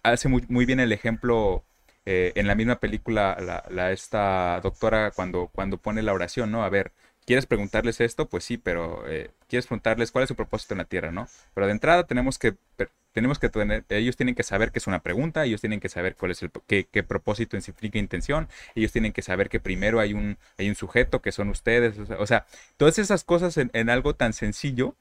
hace 0.02 0.28
muy, 0.28 0.44
muy 0.50 0.66
bien 0.66 0.80
el 0.80 0.92
ejemplo 0.92 1.64
eh, 2.08 2.32
en 2.34 2.48
la 2.48 2.56
misma 2.56 2.80
película, 2.80 3.38
la, 3.40 3.64
la, 3.70 3.92
esta 3.92 4.60
doctora 4.62 5.12
cuando, 5.12 5.52
cuando 5.54 5.78
pone 5.78 6.02
la 6.02 6.14
oración, 6.14 6.50
¿no? 6.50 6.64
A 6.64 6.70
ver, 6.70 6.94
¿Quieres 7.28 7.46
preguntarles 7.46 8.00
esto? 8.00 8.30
Pues 8.30 8.46
sí, 8.46 8.58
pero 8.58 9.04
eh, 9.06 9.32
quieres 9.50 9.68
preguntarles 9.68 10.12
cuál 10.12 10.24
es 10.24 10.30
su 10.30 10.36
propósito 10.36 10.74
en 10.74 10.78
la 10.78 10.86
Tierra, 10.86 11.12
¿no? 11.12 11.28
Pero 11.54 11.68
de 11.68 11.74
entrada 11.74 12.06
tenemos 12.06 12.40
que, 12.40 12.56
tenemos 13.12 13.38
que 13.38 13.50
tener, 13.50 13.84
ellos 13.90 14.16
tienen 14.16 14.34
que 14.34 14.44
saber 14.44 14.72
que 14.72 14.80
es 14.80 14.88
una 14.88 15.00
pregunta, 15.00 15.44
ellos 15.44 15.60
tienen 15.60 15.82
que 15.82 15.90
saber 15.90 16.16
cuál 16.16 16.32
es 16.32 16.42
el, 16.42 16.52
qué, 16.68 16.88
qué 16.90 17.04
propósito 17.04 17.60
significa 17.60 18.00
intención, 18.00 18.48
ellos 18.76 18.94
tienen 18.94 19.12
que 19.12 19.22
saber 19.22 19.50
que 19.50 19.60
primero 19.60 20.00
hay 20.00 20.14
un, 20.14 20.38
hay 20.58 20.70
un 20.70 20.76
sujeto 20.76 21.22
que 21.22 21.34
son 21.34 21.50
ustedes, 21.50 22.00
o 22.00 22.26
sea, 22.28 22.46
todas 22.78 22.98
esas 22.98 23.26
cosas 23.26 23.58
en, 23.58 23.90
algo 23.90 24.16
tan 24.16 24.32
sencillo 24.32 24.96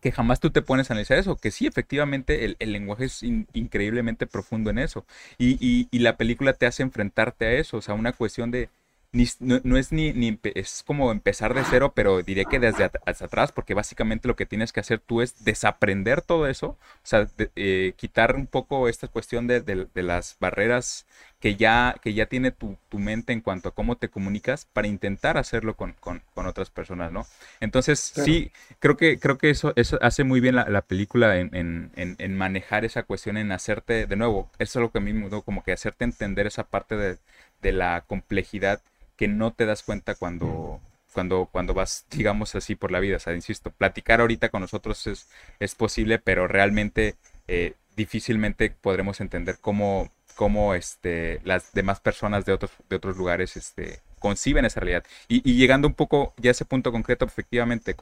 que 0.00 0.12
jamás 0.12 0.40
tú 0.40 0.50
te 0.52 0.62
pones 0.62 0.90
a 0.90 0.94
analizar 0.94 1.18
eso, 1.18 1.36
que 1.36 1.50
sí, 1.50 1.66
efectivamente, 1.66 2.46
el, 2.46 2.72
lenguaje 2.72 3.04
es 3.04 3.22
increíblemente 3.22 4.26
profundo 4.26 4.70
en 4.70 4.78
eso. 4.78 5.04
Y, 5.36 5.58
y, 5.60 5.88
y, 5.90 5.98
la 5.98 6.16
película 6.16 6.54
te 6.54 6.64
hace 6.64 6.82
enfrentarte 6.82 7.44
a 7.44 7.52
eso, 7.52 7.76
o 7.76 7.82
sea, 7.82 7.92
una 7.92 8.12
cuestión 8.12 8.50
de, 8.50 8.70
no, 9.12 9.76
es 9.76 9.92
ni, 9.92 10.12
ni, 10.12 10.38
es 10.54 10.82
como 10.86 11.10
empezar 11.10 11.54
de 11.54 11.62
cero, 11.68 11.92
pero 11.94 12.22
diré 12.22 12.44
que 12.44 12.58
desde 12.58 12.84
atrás, 12.84 13.52
porque 13.52 13.74
básicamente 13.74 14.28
lo 14.28 14.36
que 14.36 14.46
tienes 14.46 14.72
que 14.72 14.80
hacer 14.80 14.98
tú 14.98 15.22
es 15.22 15.44
desaprender 15.44 16.22
todo 16.22 16.46
eso, 16.46 16.68
o 16.68 16.78
sea, 17.02 17.28
eh, 17.56 17.94
quitar 17.96 18.36
un 18.36 18.46
poco 18.46 18.88
esta 18.88 19.08
cuestión 19.08 19.46
de, 19.46 19.60
de, 19.60 20.02
las 20.02 20.36
barreras 20.38 21.06
que 21.40 21.56
ya, 21.56 21.96
que 22.02 22.14
ya 22.14 22.26
tiene 22.26 22.50
tu, 22.50 22.76
tu, 22.88 22.98
mente 22.98 23.32
en 23.32 23.40
cuanto 23.40 23.68
a 23.70 23.74
cómo 23.74 23.96
te 23.96 24.08
comunicas 24.08 24.66
para 24.66 24.88
intentar 24.88 25.38
hacerlo 25.38 25.76
con, 25.76 25.92
con, 25.94 26.22
con 26.34 26.46
otras 26.46 26.70
personas, 26.70 27.12
¿no? 27.12 27.26
Entonces, 27.60 28.00
sí, 28.00 28.52
creo 28.80 28.96
que, 28.96 29.18
creo 29.18 29.38
que 29.38 29.50
eso, 29.50 29.72
eso 29.76 29.98
hace 30.02 30.24
muy 30.24 30.40
bien 30.40 30.56
la, 30.56 30.68
la 30.68 30.82
película 30.82 31.38
en, 31.38 31.54
en, 31.54 31.90
en, 31.96 32.36
manejar 32.36 32.84
esa 32.84 33.02
cuestión, 33.04 33.36
en 33.36 33.52
hacerte, 33.52 34.06
de 34.06 34.16
nuevo, 34.16 34.50
eso 34.58 34.78
es 34.78 34.82
lo 34.82 34.90
que 34.90 34.98
a 34.98 35.00
mí 35.00 35.12
me 35.12 35.20
mudó, 35.20 35.42
como 35.42 35.62
que 35.62 35.72
hacerte 35.72 36.04
entender 36.04 36.46
esa 36.46 36.64
parte 36.64 36.96
de, 36.96 37.18
de 37.62 37.72
la 37.72 38.02
complejidad 38.06 38.82
que 39.16 39.28
no 39.28 39.52
te 39.52 39.66
das 39.66 39.82
cuenta 39.82 40.14
cuando, 40.14 40.80
cuando, 41.12 41.48
cuando 41.50 41.74
vas, 41.74 42.06
digamos 42.10 42.54
así, 42.54 42.74
por 42.74 42.92
la 42.92 43.00
vida. 43.00 43.16
O 43.16 43.20
sea, 43.20 43.34
insisto, 43.34 43.70
platicar 43.70 44.20
ahorita 44.20 44.50
con 44.50 44.60
nosotros 44.60 45.06
es, 45.06 45.28
es 45.58 45.74
posible, 45.74 46.18
pero 46.18 46.46
realmente 46.48 47.16
eh, 47.48 47.74
difícilmente 47.96 48.70
podremos 48.70 49.20
entender 49.20 49.56
cómo, 49.60 50.10
cómo 50.34 50.74
este, 50.74 51.40
las 51.44 51.72
demás 51.72 52.00
personas 52.00 52.44
de 52.44 52.52
otros, 52.52 52.70
de 52.88 52.96
otros 52.96 53.16
lugares 53.16 53.56
este, 53.56 54.00
conciben 54.18 54.64
esa 54.64 54.80
realidad. 54.80 55.04
Y, 55.28 55.40
llegando 55.54 55.88
un 55.88 55.94
poco 55.94 56.34
ya 56.36 56.50
a 56.50 56.52
ese 56.52 56.64
punto 56.64 56.92
concreto, 56.92 57.24
efectivamente, 57.24 57.96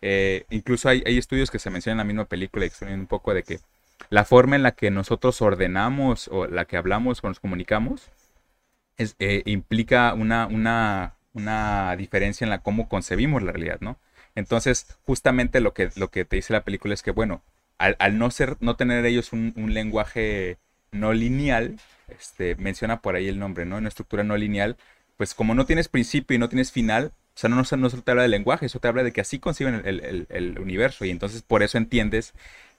eh, 0.00 0.44
incluso 0.50 0.88
hay, 0.88 1.02
estudios 1.04 1.50
que 1.50 1.58
se 1.58 1.70
mencionan 1.70 1.94
en 1.94 2.06
la 2.06 2.12
misma 2.12 2.24
película 2.26 2.66
y 2.66 2.92
un 2.92 3.06
poco 3.06 3.34
de 3.34 3.42
que 3.42 3.58
la 4.08 4.24
forma 4.24 4.56
en 4.56 4.62
la 4.62 4.72
que 4.72 4.90
nosotros 4.90 5.42
ordenamos 5.42 6.28
o 6.28 6.46
la 6.46 6.64
que 6.64 6.76
hablamos 6.76 7.22
o 7.22 7.28
nos 7.28 7.40
comunicamos 7.40 8.10
eh, 9.18 9.42
implica 9.46 10.14
una, 10.14 10.46
una, 10.46 11.14
una 11.32 11.96
diferencia 11.96 12.44
en 12.44 12.50
la 12.50 12.62
cómo 12.62 12.88
concebimos 12.88 13.42
la 13.42 13.52
realidad, 13.52 13.78
¿no? 13.80 13.98
Entonces, 14.34 14.96
justamente 15.04 15.60
lo 15.60 15.74
que, 15.74 15.90
lo 15.96 16.10
que 16.10 16.24
te 16.24 16.36
dice 16.36 16.52
la 16.52 16.64
película 16.64 16.94
es 16.94 17.02
que, 17.02 17.10
bueno, 17.10 17.42
al, 17.78 18.18
no 18.18 18.30
ser, 18.30 18.56
no 18.60 18.76
tener 18.76 19.04
ellos 19.06 19.32
un, 19.32 19.54
lenguaje 19.72 20.58
no 20.92 21.12
lineal, 21.12 21.78
este, 22.08 22.54
menciona 22.56 23.00
por 23.00 23.14
ahí 23.16 23.28
el 23.28 23.38
nombre, 23.38 23.64
¿no? 23.64 23.78
Una 23.78 23.88
estructura 23.88 24.22
no 24.22 24.36
lineal, 24.36 24.76
pues 25.16 25.34
como 25.34 25.54
no 25.54 25.66
tienes 25.66 25.88
principio 25.88 26.34
y 26.34 26.38
no 26.38 26.48
tienes 26.48 26.72
final, 26.72 27.12
o 27.34 27.38
sea, 27.40 27.48
no, 27.48 27.56
no, 27.56 27.64
solo 27.64 28.02
te 28.02 28.10
habla 28.10 28.22
de 28.22 28.28
lenguaje, 28.28 28.66
eso 28.66 28.80
te 28.80 28.88
habla 28.88 29.02
de 29.02 29.12
que 29.12 29.20
así 29.22 29.38
conciben 29.38 29.82
el, 29.84 30.58
universo 30.60 31.04
y 31.04 31.10
entonces 31.10 31.42
por 31.42 31.62
eso 31.62 31.78
entiendes 31.78 32.34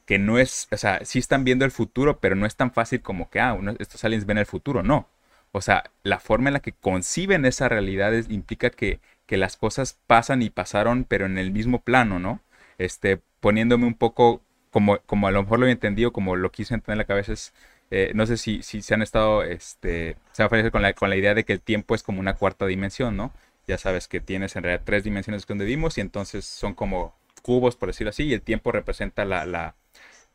que 0.05 0.19
no 0.19 0.39
es, 0.39 0.67
o 0.71 0.77
sea, 0.77 1.03
sí 1.05 1.19
están 1.19 1.43
viendo 1.43 1.65
el 1.65 1.71
futuro, 1.71 2.19
pero 2.19 2.35
no 2.35 2.45
es 2.45 2.55
tan 2.55 2.71
fácil 2.71 3.01
como 3.01 3.29
que, 3.29 3.39
ah, 3.39 3.57
estos 3.79 4.03
aliens 4.03 4.25
ven 4.25 4.37
el 4.37 4.45
futuro, 4.45 4.83
no. 4.83 5.07
O 5.51 5.61
sea, 5.61 5.91
la 6.03 6.19
forma 6.19 6.49
en 6.49 6.53
la 6.53 6.61
que 6.61 6.71
conciben 6.71 7.45
esa 7.45 7.67
realidad 7.69 8.13
implica 8.29 8.69
que, 8.69 8.99
que, 9.25 9.37
las 9.37 9.57
cosas 9.57 9.99
pasan 10.07 10.41
y 10.41 10.49
pasaron, 10.49 11.03
pero 11.03 11.25
en 11.25 11.37
el 11.37 11.51
mismo 11.51 11.81
plano, 11.81 12.19
¿no? 12.19 12.41
Este, 12.77 13.19
poniéndome 13.41 13.85
un 13.85 13.95
poco 13.95 14.41
como, 14.71 14.99
como 14.99 15.27
a 15.27 15.31
lo 15.31 15.43
mejor 15.43 15.59
lo 15.59 15.67
he 15.67 15.71
entendido, 15.71 16.13
como 16.13 16.35
lo 16.35 16.51
quise 16.51 16.73
entender 16.73 16.93
en 16.93 16.97
la 16.99 17.05
cabeza, 17.05 17.33
es, 17.33 17.53
eh, 17.91 18.11
no 18.15 18.25
sé 18.25 18.37
si, 18.37 18.63
si 18.63 18.81
se 18.81 18.93
han 18.93 19.01
estado, 19.01 19.43
este, 19.43 20.15
se 20.31 20.43
a 20.43 20.71
con 20.71 20.81
la, 20.81 20.93
con 20.93 21.09
la 21.09 21.17
idea 21.17 21.33
de 21.33 21.43
que 21.43 21.53
el 21.53 21.61
tiempo 21.61 21.93
es 21.93 22.03
como 22.03 22.21
una 22.21 22.35
cuarta 22.35 22.65
dimensión, 22.65 23.17
¿no? 23.17 23.33
Ya 23.67 23.77
sabes 23.77 24.07
que 24.07 24.21
tienes 24.21 24.55
en 24.55 24.63
realidad 24.63 24.83
tres 24.85 25.03
dimensiones 25.03 25.45
donde 25.45 25.65
vivimos 25.65 25.97
y 25.97 26.01
entonces 26.01 26.45
son 26.45 26.73
como 26.73 27.13
cubos, 27.41 27.75
por 27.75 27.89
decirlo 27.89 28.11
así, 28.11 28.23
y 28.23 28.33
el 28.33 28.41
tiempo 28.41 28.71
representa 28.71 29.25
la, 29.25 29.45
la, 29.45 29.75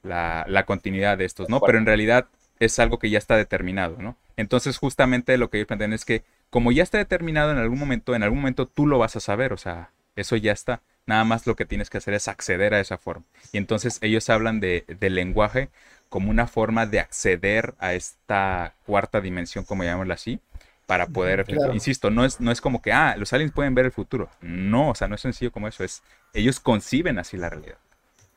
la, 0.02 0.44
la 0.48 0.66
continuidad 0.66 1.16
de 1.16 1.24
estos, 1.24 1.48
¿no? 1.48 1.60
Pero 1.60 1.78
en 1.78 1.86
realidad 1.86 2.28
es 2.58 2.78
algo 2.78 2.98
que 2.98 3.10
ya 3.10 3.18
está 3.18 3.36
determinado, 3.36 3.96
¿no? 3.98 4.16
Entonces 4.36 4.78
justamente 4.78 5.38
lo 5.38 5.50
que 5.50 5.58
ellos 5.58 5.68
plantean 5.68 5.92
es 5.92 6.04
que 6.04 6.24
como 6.50 6.72
ya 6.72 6.82
está 6.82 6.98
determinado 6.98 7.50
en 7.52 7.58
algún 7.58 7.78
momento, 7.78 8.14
en 8.14 8.22
algún 8.22 8.40
momento 8.40 8.66
tú 8.66 8.86
lo 8.86 8.98
vas 8.98 9.16
a 9.16 9.20
saber, 9.20 9.52
o 9.52 9.56
sea, 9.56 9.90
eso 10.14 10.36
ya 10.36 10.52
está. 10.52 10.80
Nada 11.06 11.24
más 11.24 11.46
lo 11.46 11.54
que 11.54 11.66
tienes 11.66 11.90
que 11.90 11.98
hacer 11.98 12.14
es 12.14 12.28
acceder 12.28 12.74
a 12.74 12.80
esa 12.80 12.98
forma. 12.98 13.24
Y 13.52 13.58
entonces 13.58 13.98
ellos 14.00 14.28
hablan 14.28 14.60
de, 14.60 14.84
del 15.00 15.14
lenguaje 15.14 15.68
como 16.08 16.30
una 16.30 16.46
forma 16.46 16.86
de 16.86 17.00
acceder 17.00 17.74
a 17.78 17.94
esta 17.94 18.74
cuarta 18.86 19.20
dimensión, 19.20 19.64
como 19.64 19.84
llamémosla 19.84 20.14
así, 20.14 20.40
para 20.86 21.06
poder, 21.06 21.44
insisto, 21.72 22.10
no 22.10 22.24
es, 22.24 22.40
no 22.40 22.52
es 22.52 22.60
como 22.60 22.80
que, 22.80 22.92
ah, 22.92 23.16
los 23.16 23.32
aliens 23.32 23.52
pueden 23.52 23.74
ver 23.74 23.86
el 23.86 23.92
futuro. 23.92 24.30
No, 24.40 24.90
o 24.90 24.94
sea, 24.94 25.08
no 25.08 25.16
es 25.16 25.20
sencillo 25.20 25.50
como 25.50 25.68
eso, 25.68 25.84
es, 25.84 26.02
ellos 26.32 26.60
conciben 26.60 27.18
así 27.18 27.36
la 27.36 27.50
realidad. 27.50 27.78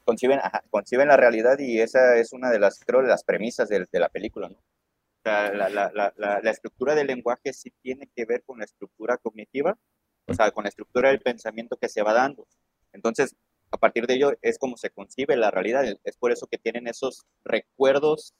Conciben, 0.09 0.39
conciben 0.71 1.07
la 1.07 1.17
realidad 1.17 1.59
y 1.59 1.79
esa 1.79 2.17
es 2.17 2.33
una 2.33 2.49
de 2.49 2.57
las, 2.57 2.79
creo, 2.83 3.03
las 3.03 3.23
premisas 3.23 3.69
de, 3.69 3.85
de 3.91 3.99
la 3.99 4.09
película, 4.09 4.49
¿no? 4.49 4.55
O 4.55 5.21
sea, 5.23 5.53
la, 5.53 5.69
la, 5.69 5.91
la, 5.93 6.13
la, 6.41 6.49
estructura 6.49 6.95
del 6.95 7.05
lenguaje 7.05 7.53
sí 7.53 7.71
tiene 7.83 8.09
que 8.15 8.25
ver 8.25 8.41
con 8.43 8.57
la 8.57 8.65
estructura 8.65 9.17
cognitiva, 9.17 9.77
o 10.25 10.33
sea, 10.33 10.49
con 10.49 10.63
la 10.63 10.69
estructura 10.69 11.09
del 11.09 11.19
pensamiento 11.19 11.77
que 11.77 11.89
se 11.89 12.01
va 12.01 12.13
dando. 12.13 12.47
Entonces, 12.91 13.35
a 13.69 13.77
partir 13.77 14.07
de 14.07 14.15
ello 14.15 14.31
es 14.41 14.57
como 14.57 14.77
se 14.77 14.89
concibe 14.89 15.37
la 15.37 15.51
realidad. 15.51 15.85
Es 16.03 16.17
por 16.17 16.31
eso 16.31 16.47
que 16.47 16.57
tienen 16.57 16.87
esos 16.87 17.27
recuerdos 17.43 18.33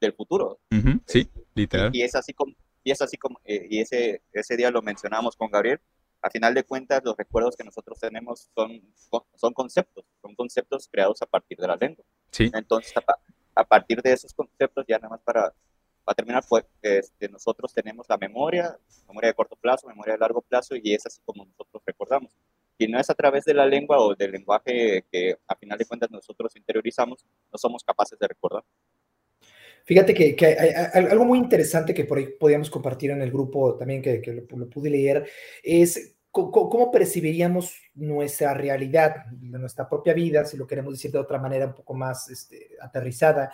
del 0.00 0.12
futuro. 0.12 0.60
sí, 1.06 1.28
literal. 1.56 1.90
Y, 1.92 2.02
es 2.02 2.14
así 2.14 2.32
como, 2.32 2.54
y 2.84 2.92
es 2.92 3.02
así 3.02 3.16
como, 3.16 3.40
eh, 3.42 3.66
y 3.68 3.80
ese, 3.80 4.22
ese 4.32 4.56
día 4.56 4.70
lo 4.70 4.82
mencionamos 4.82 5.34
con 5.34 5.50
Gabriel, 5.50 5.80
a 6.22 6.30
final 6.30 6.54
de 6.54 6.62
cuentas 6.62 7.02
los 7.04 7.16
recuerdos 7.16 7.56
que 7.56 7.64
nosotros 7.64 7.98
tenemos 7.98 8.48
son, 8.54 8.80
son 9.34 9.52
conceptos, 9.52 10.04
son 10.22 10.34
conceptos 10.36 10.88
creados 10.90 11.20
a 11.20 11.26
partir 11.26 11.58
de 11.58 11.66
la 11.66 11.76
lengua. 11.76 12.04
Sí. 12.30 12.50
Entonces, 12.54 12.94
a, 13.54 13.64
partir 13.64 14.00
de 14.00 14.12
esos 14.12 14.32
conceptos, 14.32 14.86
ya 14.86 14.98
nada 14.98 15.10
más 15.10 15.20
para, 15.20 15.52
para 16.04 16.14
terminar, 16.14 16.44
pues 16.48 16.64
este, 16.80 17.28
nosotros 17.28 17.74
tenemos 17.74 18.06
la 18.08 18.16
memoria, 18.16 18.78
memoria 19.08 19.28
de 19.28 19.34
corto 19.34 19.56
plazo, 19.56 19.88
memoria 19.88 20.14
de 20.14 20.20
largo 20.20 20.40
plazo, 20.40 20.76
y 20.76 20.94
es 20.94 21.04
así 21.04 21.20
como 21.24 21.44
nosotros 21.44 21.82
recordamos. 21.84 22.32
Si 22.78 22.86
no 22.86 22.98
es 22.98 23.10
a 23.10 23.14
través 23.14 23.44
de 23.44 23.54
la 23.54 23.66
lengua 23.66 23.98
o 23.98 24.14
del 24.14 24.30
lenguaje 24.30 25.04
que 25.10 25.36
a 25.46 25.56
final 25.56 25.76
de 25.76 25.84
cuentas 25.84 26.10
nosotros 26.10 26.54
interiorizamos, 26.56 27.24
no 27.52 27.58
somos 27.58 27.82
capaces 27.82 28.18
de 28.18 28.28
recordar. 28.28 28.64
Fíjate 29.84 30.14
que, 30.14 30.36
algo 30.94 31.24
muy 31.24 31.38
interesante 31.38 31.94
que 31.94 32.04
por 32.04 32.18
ahí 32.18 32.28
podíamos 32.38 32.70
compartir 32.70 33.10
en 33.10 33.22
el 33.22 33.30
grupo 33.30 33.76
también, 33.76 34.02
que, 34.02 34.46
lo, 34.48 34.68
pude 34.68 34.90
leer, 34.90 35.28
es 35.62 36.16
cómo 36.30 36.90
percibiríamos 36.90 37.76
nuestra 37.94 38.54
realidad, 38.54 39.26
nuestra 39.40 39.88
propia 39.88 40.14
vida, 40.14 40.44
si 40.44 40.56
lo 40.56 40.66
queremos 40.66 40.94
decir 40.94 41.10
de 41.10 41.18
otra 41.18 41.38
manera 41.38 41.66
un 41.66 41.74
poco 41.74 41.94
más 41.94 42.30
este, 42.30 42.70
aterrizada 42.80 43.52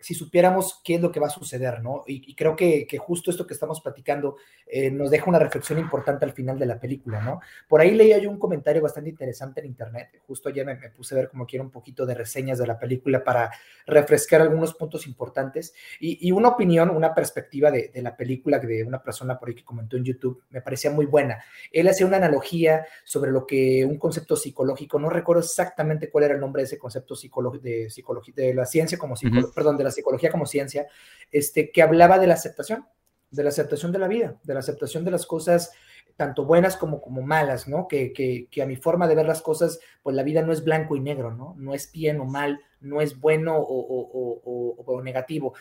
si 0.00 0.14
supiéramos 0.14 0.80
qué 0.84 0.94
es 0.94 1.00
lo 1.00 1.10
que 1.10 1.20
va 1.20 1.26
a 1.26 1.30
suceder, 1.30 1.82
¿no? 1.82 2.04
Y, 2.06 2.34
creo 2.34 2.54
que, 2.54 2.86
justo 2.98 3.30
esto 3.30 3.46
que 3.46 3.54
estamos 3.54 3.80
platicando 3.80 4.36
eh, 4.66 4.90
nos 4.90 5.10
deja 5.10 5.28
una 5.28 5.38
reflexión 5.38 5.78
importante 5.78 6.24
al 6.24 6.32
final 6.32 6.58
de 6.58 6.66
la 6.66 6.78
película, 6.78 7.20
¿no? 7.20 7.40
Por 7.66 7.80
ahí 7.80 7.92
leía 7.92 8.18
yo 8.18 8.30
un 8.30 8.38
comentario 8.38 8.80
bastante 8.82 9.10
interesante 9.10 9.60
en 9.60 9.66
internet, 9.66 10.20
justo 10.26 10.48
ayer 10.48 10.64
me, 10.64 10.76
puse 10.90 11.14
a 11.14 11.18
ver 11.18 11.28
como 11.28 11.46
quiera 11.46 11.64
un 11.64 11.70
poquito 11.70 12.06
de 12.06 12.14
reseñas 12.14 12.58
de 12.58 12.66
la 12.66 12.78
película 12.78 13.24
para 13.24 13.50
refrescar 13.86 14.40
algunos 14.40 14.74
puntos 14.74 15.06
importantes 15.06 15.74
y, 16.00 16.30
una 16.30 16.48
opinión, 16.48 16.90
una 16.90 17.14
perspectiva 17.14 17.70
de, 17.70 17.88
de, 17.88 18.02
la 18.02 18.16
película 18.16 18.58
de 18.58 18.84
una 18.84 19.02
persona 19.02 19.38
por 19.38 19.48
ahí 19.48 19.54
que 19.54 19.64
comentó 19.64 19.96
en 19.96 20.04
YouTube, 20.04 20.42
me 20.50 20.60
parecía 20.60 20.90
muy 20.90 21.06
buena. 21.06 21.42
Él 21.72 21.88
hacía 21.88 22.06
una 22.06 22.18
analogía 22.18 22.86
sobre 23.04 23.32
lo 23.32 23.46
que 23.46 23.84
un 23.84 23.98
concepto 23.98 24.36
psicológico, 24.36 24.98
no 24.98 25.10
recuerdo 25.10 25.42
exactamente 25.42 26.10
cuál 26.10 26.24
era 26.24 26.34
el 26.34 26.40
nombre 26.40 26.62
de 26.62 26.66
ese 26.66 26.78
concepto 26.78 27.16
psicológico, 27.16 27.64
de, 27.64 27.90
psicología, 27.90 28.34
de 28.36 28.54
la 28.54 28.66
ciencia 28.66 28.98
como 28.98 29.16
psicología, 29.16 29.50
perdón, 29.54 29.76
de 29.76 29.87
la 29.88 29.92
psicología 29.92 30.30
como 30.30 30.46
ciencia, 30.46 30.86
este, 31.30 31.70
que 31.70 31.82
hablaba 31.82 32.18
de 32.18 32.26
la 32.26 32.34
aceptación, 32.34 32.86
de 33.30 33.42
la 33.42 33.50
aceptación 33.50 33.92
de 33.92 33.98
la 33.98 34.08
vida, 34.08 34.36
de 34.42 34.54
la 34.54 34.60
aceptación 34.60 35.04
de 35.04 35.10
las 35.10 35.26
cosas 35.26 35.72
tanto 36.18 36.44
buenas 36.44 36.76
como, 36.76 37.00
como 37.00 37.22
malas, 37.22 37.68
¿no? 37.68 37.86
Que, 37.86 38.12
que, 38.12 38.60
a 38.60 38.66
mi 38.66 38.74
forma 38.74 39.06
de 39.06 39.14
ver 39.14 39.26
las 39.26 39.40
cosas, 39.40 39.78
pues 40.02 40.16
la 40.16 40.24
vida 40.24 40.42
no 40.42 40.52
es 40.52 40.64
blanco 40.64 40.96
y 40.96 41.00
negro, 41.00 41.32
¿no? 41.32 41.54
No 41.58 41.74
es 41.74 41.92
bien 41.92 42.18
o 42.20 42.24
mal, 42.24 42.60
no 42.80 43.00
es 43.00 43.20
bueno 43.20 43.56
o, 43.56 43.62
o, 43.64 44.84
o 44.84 45.02
negativo 45.02 45.54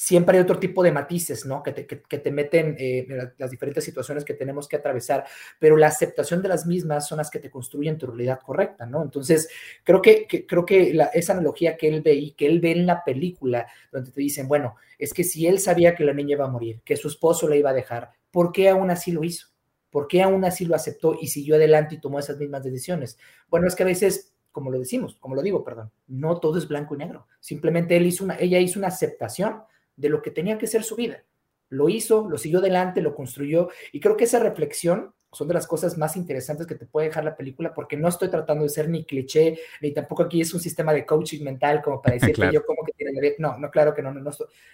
siempre 0.00 0.38
hay 0.38 0.42
otro 0.42 0.58
tipo 0.58 0.82
de 0.82 0.92
matices, 0.92 1.44
¿no? 1.44 1.62
Que 1.62 1.72
te, 1.72 1.86
que, 1.86 2.18
te 2.18 2.32
meten 2.32 2.74
eh, 2.78 3.06
las 3.36 3.50
diferentes 3.50 3.84
situaciones 3.84 4.24
que 4.24 4.32
tenemos 4.32 4.66
que 4.66 4.76
atravesar, 4.76 5.26
pero 5.58 5.76
la 5.76 5.88
aceptación 5.88 6.40
de 6.40 6.48
las 6.48 6.64
mismas 6.64 7.06
son 7.06 7.18
las 7.18 7.28
que 7.28 7.38
te 7.38 7.50
construyen 7.50 7.98
tu 7.98 8.06
realidad 8.06 8.40
correcta, 8.42 8.86
¿no? 8.86 9.02
Entonces, 9.02 9.50
creo 9.84 10.00
que, 10.00 10.26
creo 10.26 10.64
que 10.64 10.98
esa 11.12 11.34
analogía 11.34 11.76
que 11.76 11.88
él 11.88 12.00
ve 12.00 12.14
y 12.14 12.32
que 12.32 12.46
él 12.46 12.60
ve 12.60 12.72
en 12.72 12.86
la 12.86 13.04
película, 13.04 13.66
donde 13.92 14.10
te 14.10 14.22
dicen, 14.22 14.48
bueno, 14.48 14.76
es 14.98 15.12
que 15.12 15.22
si 15.22 15.46
él 15.46 15.58
sabía 15.58 15.94
que 15.94 16.04
la 16.04 16.14
niña 16.14 16.32
iba 16.32 16.46
a 16.46 16.50
morir, 16.50 16.80
que 16.82 16.96
su 16.96 17.08
esposo 17.08 17.46
la 17.46 17.56
iba 17.56 17.68
a 17.68 17.74
dejar, 17.74 18.10
¿por 18.30 18.52
qué 18.52 18.70
aún 18.70 18.90
así 18.90 19.12
lo 19.12 19.22
hizo? 19.22 19.48
¿Por 19.90 20.08
qué 20.08 20.22
aún 20.22 20.46
así 20.46 20.64
lo 20.64 20.76
aceptó 20.76 21.14
y 21.20 21.26
siguió 21.26 21.56
adelante 21.56 21.96
y 21.96 22.00
tomó 22.00 22.18
esas 22.18 22.38
mismas 22.38 22.64
decisiones? 22.64 23.18
Bueno, 23.50 23.66
es 23.66 23.74
que 23.74 23.82
a 23.82 23.86
veces 23.86 24.32
como 24.50 24.70
lo 24.70 24.78
decimos, 24.78 25.16
como 25.20 25.34
lo 25.34 25.42
digo, 25.42 25.62
perdón, 25.62 25.92
no 26.08 26.40
todo 26.40 26.58
es 26.58 26.66
blanco 26.66 26.94
y 26.94 26.98
negro. 26.98 27.28
Simplemente 27.38 27.96
él 27.96 28.06
hizo 28.06 28.24
una, 28.24 28.36
ella 28.36 28.58
hizo 28.58 28.80
una 28.80 28.88
aceptación 28.88 29.62
de 29.96 30.08
lo 30.08 30.22
que 30.22 30.30
tenía 30.30 30.58
que 30.58 30.66
ser 30.66 30.82
su 30.84 30.96
vida. 30.96 31.24
Lo 31.68 31.88
hizo, 31.88 32.28
lo 32.28 32.36
siguió 32.38 32.58
adelante, 32.58 33.00
lo 33.00 33.14
construyó 33.14 33.68
y 33.92 34.00
creo 34.00 34.16
que 34.16 34.24
esa 34.24 34.40
reflexión 34.40 35.14
son 35.32 35.48
de 35.48 35.54
las 35.54 35.66
cosas 35.66 35.96
más 35.96 36.16
interesantes 36.16 36.66
que 36.66 36.74
te 36.74 36.86
puede 36.86 37.08
dejar 37.08 37.24
la 37.24 37.36
película 37.36 37.72
porque 37.72 37.96
no 37.96 38.08
estoy 38.08 38.28
tratando 38.28 38.64
de 38.64 38.70
ser 38.70 38.88
ni 38.88 39.04
cliché, 39.04 39.58
ni 39.80 39.92
tampoco 39.92 40.24
aquí 40.24 40.40
es 40.40 40.52
un 40.52 40.60
sistema 40.60 40.92
de 40.92 41.06
coaching 41.06 41.44
mental 41.44 41.80
como 41.82 42.02
para 42.02 42.14
decir 42.14 42.34
que 42.34 42.50
yo 42.52 42.64
como 42.64 42.82
No, 43.38 43.58
no, 43.58 43.70
claro 43.70 43.94
que 43.94 44.02
no, 44.02 44.12
no, 44.12 44.30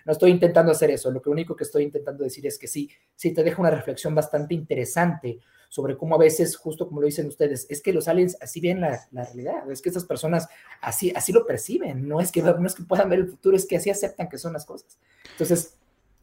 estoy, 0.07 0.31
intentando 0.31 0.72
hacer 0.72 0.90
eso. 0.90 1.11
Lo 1.11 1.22
único 1.27 1.55
que 1.57 1.64
estoy 1.64 1.85
intentando 1.85 2.25
decir 2.25 2.46
es 2.46 2.59
que 2.59 2.66
sí, 2.66 2.90
sí 3.14 3.33
te 3.33 3.42
deja 3.42 3.61
una 3.61 3.70
reflexión 3.70 4.14
bastante 4.14 4.55
interesante 4.55 5.40
sobre 5.68 5.96
cómo 5.96 6.14
a 6.14 6.18
veces, 6.18 6.57
justo 6.57 6.87
como 6.87 7.01
lo 7.01 7.07
dicen 7.07 7.27
ustedes, 7.27 7.66
es 7.68 7.83
que 7.83 7.92
los 7.92 8.09
aliens 8.09 8.38
así 8.40 8.61
ven 8.61 8.81
la, 8.81 9.01
la 9.11 9.25
realidad, 9.25 9.70
es 9.70 9.83
que 9.83 9.88
estas 9.88 10.05
personas 10.05 10.49
así, 10.81 11.12
así 11.14 11.33
lo 11.33 11.44
perciben, 11.44 12.07
no 12.07 12.20
es, 12.20 12.31
que, 12.31 12.42
no 12.42 12.66
es 12.66 12.75
que 12.75 12.85
puedan 12.85 13.09
ver 13.09 13.18
el 13.20 13.29
futuro, 13.29 13.57
es 13.57 13.66
que 13.66 13.77
así 13.77 13.90
aceptan 13.90 14.29
que 14.29 14.38
son 14.38 14.53
las 14.53 14.64
cosas. 14.64 14.99
Entonces, 15.33 15.77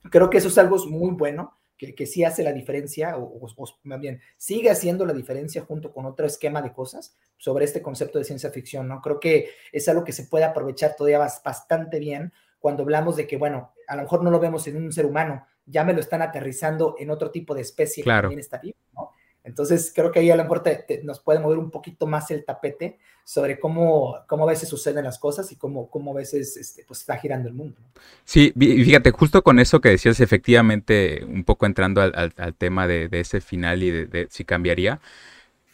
creo 0.09 0.29
que 0.29 0.37
eso 0.37 0.47
es 0.47 0.57
algo 0.57 0.77
muy 0.87 1.11
bueno, 1.11 1.53
que, 1.77 1.95
que 1.95 2.05
sí 2.05 2.23
hace 2.23 2.43
la 2.43 2.53
diferencia, 2.53 3.17
o, 3.17 3.39
más 3.83 3.99
bien, 3.99 4.21
sigue 4.37 4.69
haciendo 4.69 5.05
la 5.05 5.13
diferencia 5.13 5.63
junto 5.63 5.91
con 5.91 6.05
otro 6.05 6.25
esquema 6.25 6.61
de 6.61 6.73
cosas 6.73 7.15
sobre 7.37 7.65
este 7.65 7.81
concepto 7.81 8.19
de 8.19 8.25
ciencia 8.25 8.51
ficción, 8.51 8.87
¿no? 8.87 9.01
Creo 9.01 9.19
que 9.19 9.49
es 9.71 9.87
algo 9.89 10.03
que 10.03 10.11
se 10.11 10.25
puede 10.25 10.45
aprovechar 10.45 10.95
todavía 10.95 11.19
bastante 11.19 11.99
bien 11.99 12.33
cuando 12.59 12.83
hablamos 12.83 13.17
de 13.17 13.27
que, 13.27 13.37
bueno, 13.37 13.73
a 13.87 13.95
lo 13.95 14.03
mejor 14.03 14.23
no 14.23 14.31
lo 14.31 14.39
vemos 14.39 14.65
en 14.67 14.77
un 14.77 14.93
ser 14.93 15.05
humano, 15.05 15.45
ya 15.65 15.83
me 15.83 15.93
lo 15.93 15.99
están 15.99 16.21
aterrizando 16.21 16.95
en 16.97 17.09
otro 17.09 17.31
tipo 17.31 17.53
de 17.53 17.61
especie 17.61 18.03
claro. 18.03 18.21
que 18.21 18.23
también 18.23 18.39
está 18.39 18.57
vivo, 18.59 18.77
¿no? 18.93 19.11
Entonces, 19.53 19.91
creo 19.93 20.11
que 20.11 20.17
ahí 20.17 20.31
a 20.31 20.35
lo 20.35 20.41
mejor 20.41 20.63
nos 21.03 21.19
puede 21.19 21.39
mover 21.39 21.59
un 21.59 21.69
poquito 21.69 22.07
más 22.07 22.31
el 22.31 22.43
tapete 22.43 22.97
sobre 23.23 23.59
cómo, 23.59 24.17
cómo 24.27 24.45
a 24.45 24.47
veces 24.47 24.67
suceden 24.67 25.03
las 25.03 25.19
cosas 25.19 25.51
y 25.51 25.57
cómo, 25.57 25.91
cómo 25.91 26.09
a 26.09 26.15
veces 26.15 26.57
este, 26.57 26.83
pues, 26.85 27.01
está 27.01 27.17
girando 27.17 27.49
el 27.49 27.53
mundo. 27.53 27.77
Sí, 28.25 28.51
fíjate, 28.57 29.11
justo 29.11 29.43
con 29.43 29.59
eso 29.59 29.79
que 29.79 29.89
decías, 29.89 30.19
efectivamente, 30.21 31.23
un 31.23 31.43
poco 31.43 31.67
entrando 31.67 32.01
al, 32.01 32.55
tema 32.57 32.87
de, 32.87 33.07
ese 33.11 33.41
final 33.41 33.83
y 33.83 33.91
de, 33.91 34.27
si 34.31 34.43
cambiaría, 34.43 34.99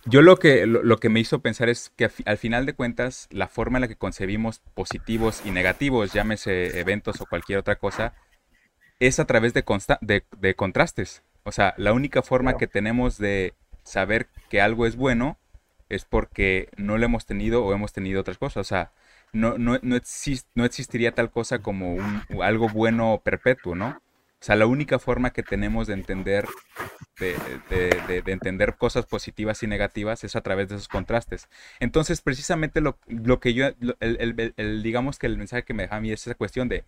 yo 0.04 0.22
lo 0.22 0.36
que, 0.39 0.65
lo, 0.65 0.98
que 0.98 1.08
me 1.08 1.22
hizo 1.22 1.39
pensar 1.39 1.70
es 1.70 1.89
que 1.96 2.12
al 2.26 2.38
final 2.38 2.65
de 2.65 2.74
cuentas, 2.74 3.30
la 3.32 3.48
forma 3.48 3.78
en 3.78 3.84
la 3.84 3.88
que 3.88 3.96
concebimos 3.96 4.60
positivos 4.74 5.42
y 5.46 5.52
negativos, 5.52 6.12
llámese 6.12 6.82
eventos 6.82 7.22
o 7.22 7.26
cualquier 7.26 7.60
otra 7.60 7.78
cosa, 7.78 8.13
es 9.00 9.22
a 9.22 9.26
través 9.26 9.54
de, 9.54 9.63
de 10.38 10.56
contrastes. 10.56 11.24
O 11.44 11.54
sea, 11.54 11.74
la 11.78 11.94
única 11.94 12.22
forma 12.22 12.58
que 12.58 12.68
tenemos 12.68 13.18
de 13.18 13.54
saber 13.89 14.28
que 14.49 14.62
algo 14.62 14.86
es 14.86 14.95
bueno 14.95 15.38
es 15.89 16.06
porque 16.06 16.69
no 16.78 16.97
lo 16.97 17.06
hemos 17.06 17.25
tenido 17.25 17.65
o 17.65 17.73
hemos 17.73 17.93
tenido 17.93 18.21
otras 18.21 18.38
cosas. 18.38 18.58
O 18.58 18.63
sea, 18.63 18.91
no, 19.34 19.58
no, 19.58 19.80
no, 19.82 19.97
no 20.56 20.65
existiría 20.65 21.13
tal 21.13 21.32
cosa 21.32 21.60
como 21.60 21.93
un, 21.95 22.23
algo 22.41 22.69
bueno 22.69 23.21
perpetuo, 23.23 23.75
¿no? 23.75 24.02
O 24.41 24.45
sea, 24.45 24.56
la 24.56 24.67
única 24.67 24.99
forma 24.99 25.32
que 25.32 25.43
tenemos 25.43 25.88
de 25.88 25.95
entender, 25.95 26.47
de, 27.19 27.36
de, 27.69 28.21
de, 28.21 28.32
entender 28.32 28.78
cosas 28.78 29.06
positivas 29.06 29.62
y 29.63 29.67
negativas 29.67 30.23
es 30.23 30.38
a 30.38 30.41
través 30.41 30.69
de 30.69 30.75
esos 30.75 30.88
contrastes. 30.88 31.49
Entonces, 31.82 32.21
precisamente 32.21 32.80
lo, 32.80 32.97
lo 33.08 33.41
que 33.41 33.54
yo, 33.54 33.67
el, 33.99 34.54
el, 34.56 34.84
digamos 34.84 35.19
que 35.19 35.28
el 35.28 35.38
mensaje 35.38 35.63
que 35.63 35.73
me 35.73 35.84
deja 35.84 35.97
a 35.97 36.02
mí 36.02 36.13
es 36.13 36.25
esa 36.25 36.36
cuestión 36.36 36.69
de, 36.69 36.86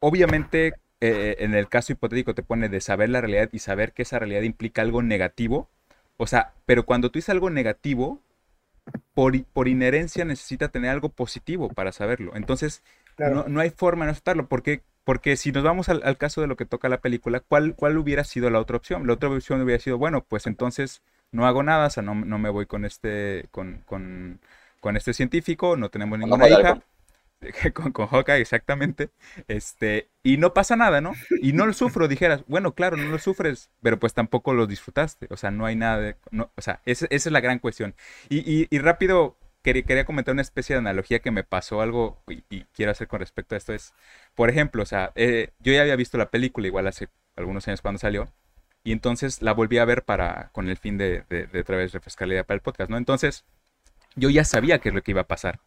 obviamente, 0.00 0.74
eh, 1.00 1.36
en 1.40 1.54
el 1.54 1.68
caso 1.68 1.92
hipotético 1.92 2.34
te 2.34 2.42
pone 2.42 2.68
de 2.68 2.80
saber 2.80 3.08
la 3.10 3.20
realidad 3.20 3.50
y 3.52 3.60
saber 3.60 3.92
que 3.92 4.02
esa 4.02 4.18
realidad 4.18 4.42
implica 4.42 4.82
algo 4.82 5.02
negativo. 5.02 5.70
O 6.18 6.26
sea, 6.26 6.52
pero 6.66 6.84
cuando 6.84 7.10
tú 7.10 7.18
dices 7.18 7.30
algo 7.30 7.48
negativo, 7.48 8.20
por, 9.14 9.42
por 9.44 9.68
inherencia 9.68 10.24
necesita 10.24 10.68
tener 10.68 10.90
algo 10.90 11.08
positivo 11.08 11.68
para 11.70 11.92
saberlo. 11.92 12.36
Entonces, 12.36 12.82
no, 13.16 13.44
no, 13.48 13.60
hay 13.60 13.70
forma 13.70 14.04
de 14.04 14.08
no 14.08 14.12
aceptarlo, 14.12 14.48
porque 14.48 14.82
porque 15.08 15.38
si 15.38 15.52
nos 15.52 15.64
vamos 15.64 15.88
al, 15.88 16.18
caso 16.18 16.42
de 16.42 16.46
lo 16.46 16.56
que 16.56 16.66
toca 16.66 16.90
la 16.90 17.00
película, 17.00 17.40
¿cuál, 17.40 17.74
¿cuál 17.74 17.96
hubiera 17.96 18.24
sido 18.24 18.50
la 18.50 18.60
otra 18.60 18.76
opción? 18.76 19.06
La 19.06 19.14
otra 19.14 19.30
opción 19.30 19.62
hubiera 19.62 19.82
sido, 19.82 19.96
bueno, 19.96 20.22
pues 20.22 20.46
entonces 20.46 21.00
no 21.32 21.46
hago 21.46 21.62
nada, 21.62 21.86
o 21.86 21.90
sea, 21.90 22.02
no, 22.02 22.14
no 22.14 22.38
me 22.38 22.50
voy 22.50 22.66
con 22.66 22.84
este, 22.84 23.46
con, 23.50 23.78
con, 23.86 24.38
con 24.80 24.98
este 24.98 25.14
científico, 25.14 25.78
no 25.78 25.88
tenemos 25.88 26.18
ninguna 26.18 26.46
hija. 26.46 26.82
Con, 27.72 27.92
con 27.92 28.08
Hawkeye, 28.08 28.40
exactamente. 28.40 29.10
Este, 29.46 30.08
y 30.24 30.38
no 30.38 30.54
pasa 30.54 30.74
nada, 30.74 31.00
¿no? 31.00 31.12
Y 31.40 31.52
no 31.52 31.66
lo 31.66 31.72
sufro, 31.74 32.08
dijeras, 32.08 32.42
bueno, 32.48 32.74
claro, 32.74 32.96
no 32.96 33.08
lo 33.08 33.18
sufres, 33.18 33.70
pero 33.80 33.98
pues 33.98 34.12
tampoco 34.12 34.54
lo 34.54 34.66
disfrutaste. 34.66 35.28
O 35.30 35.36
sea, 35.36 35.50
no 35.50 35.64
hay 35.64 35.76
nada 35.76 35.98
de. 35.98 36.16
No, 36.30 36.50
o 36.56 36.62
sea, 36.62 36.80
esa, 36.84 37.06
esa 37.10 37.28
es 37.28 37.32
la 37.32 37.40
gran 37.40 37.60
cuestión. 37.60 37.94
Y, 38.28 38.38
y, 38.38 38.66
y 38.70 38.78
rápido, 38.80 39.36
quería, 39.62 40.04
comentar 40.04 40.32
una 40.32 40.42
especie 40.42 40.74
de 40.74 40.80
analogía 40.80 41.20
que 41.20 41.30
me 41.30 41.44
pasó 41.44 41.80
algo 41.80 42.22
y, 42.28 42.64
quiero 42.74 42.92
hacer 42.92 43.08
con 43.08 43.20
respecto 43.20 43.54
a 43.54 43.58
esto. 43.58 43.72
Es, 43.72 43.94
por 44.34 44.50
ejemplo, 44.50 44.82
o 44.82 44.86
sea, 44.86 45.12
eh, 45.14 45.50
yo 45.60 45.72
ya 45.72 45.82
había 45.82 45.96
visto 45.96 46.18
la 46.18 46.30
película 46.30 46.66
igual 46.66 46.86
hace 46.86 47.08
algunos 47.36 47.66
años 47.68 47.82
cuando 47.82 47.98
salió. 47.98 48.28
Y 48.84 48.92
entonces 48.92 49.42
la 49.42 49.52
volví 49.52 49.78
a 49.78 49.84
ver 49.84 50.04
para, 50.04 50.50
con 50.52 50.68
el 50.68 50.76
fin 50.76 50.98
de, 50.98 51.24
de, 51.28 51.60
otra 51.60 51.76
vez 51.76 51.92
refrescar 51.92 52.28
la 52.28 52.34
idea 52.34 52.44
para 52.44 52.56
el 52.56 52.62
podcast, 52.62 52.90
¿no? 52.90 52.96
Entonces, 52.96 53.44
yo 54.16 54.30
ya 54.30 54.44
sabía 54.44 54.78
qué 54.78 54.90
es 54.90 54.94
lo 54.94 55.02
que 55.02 55.10
iba 55.12 55.22
a 55.22 55.26
pasar. 55.28 55.60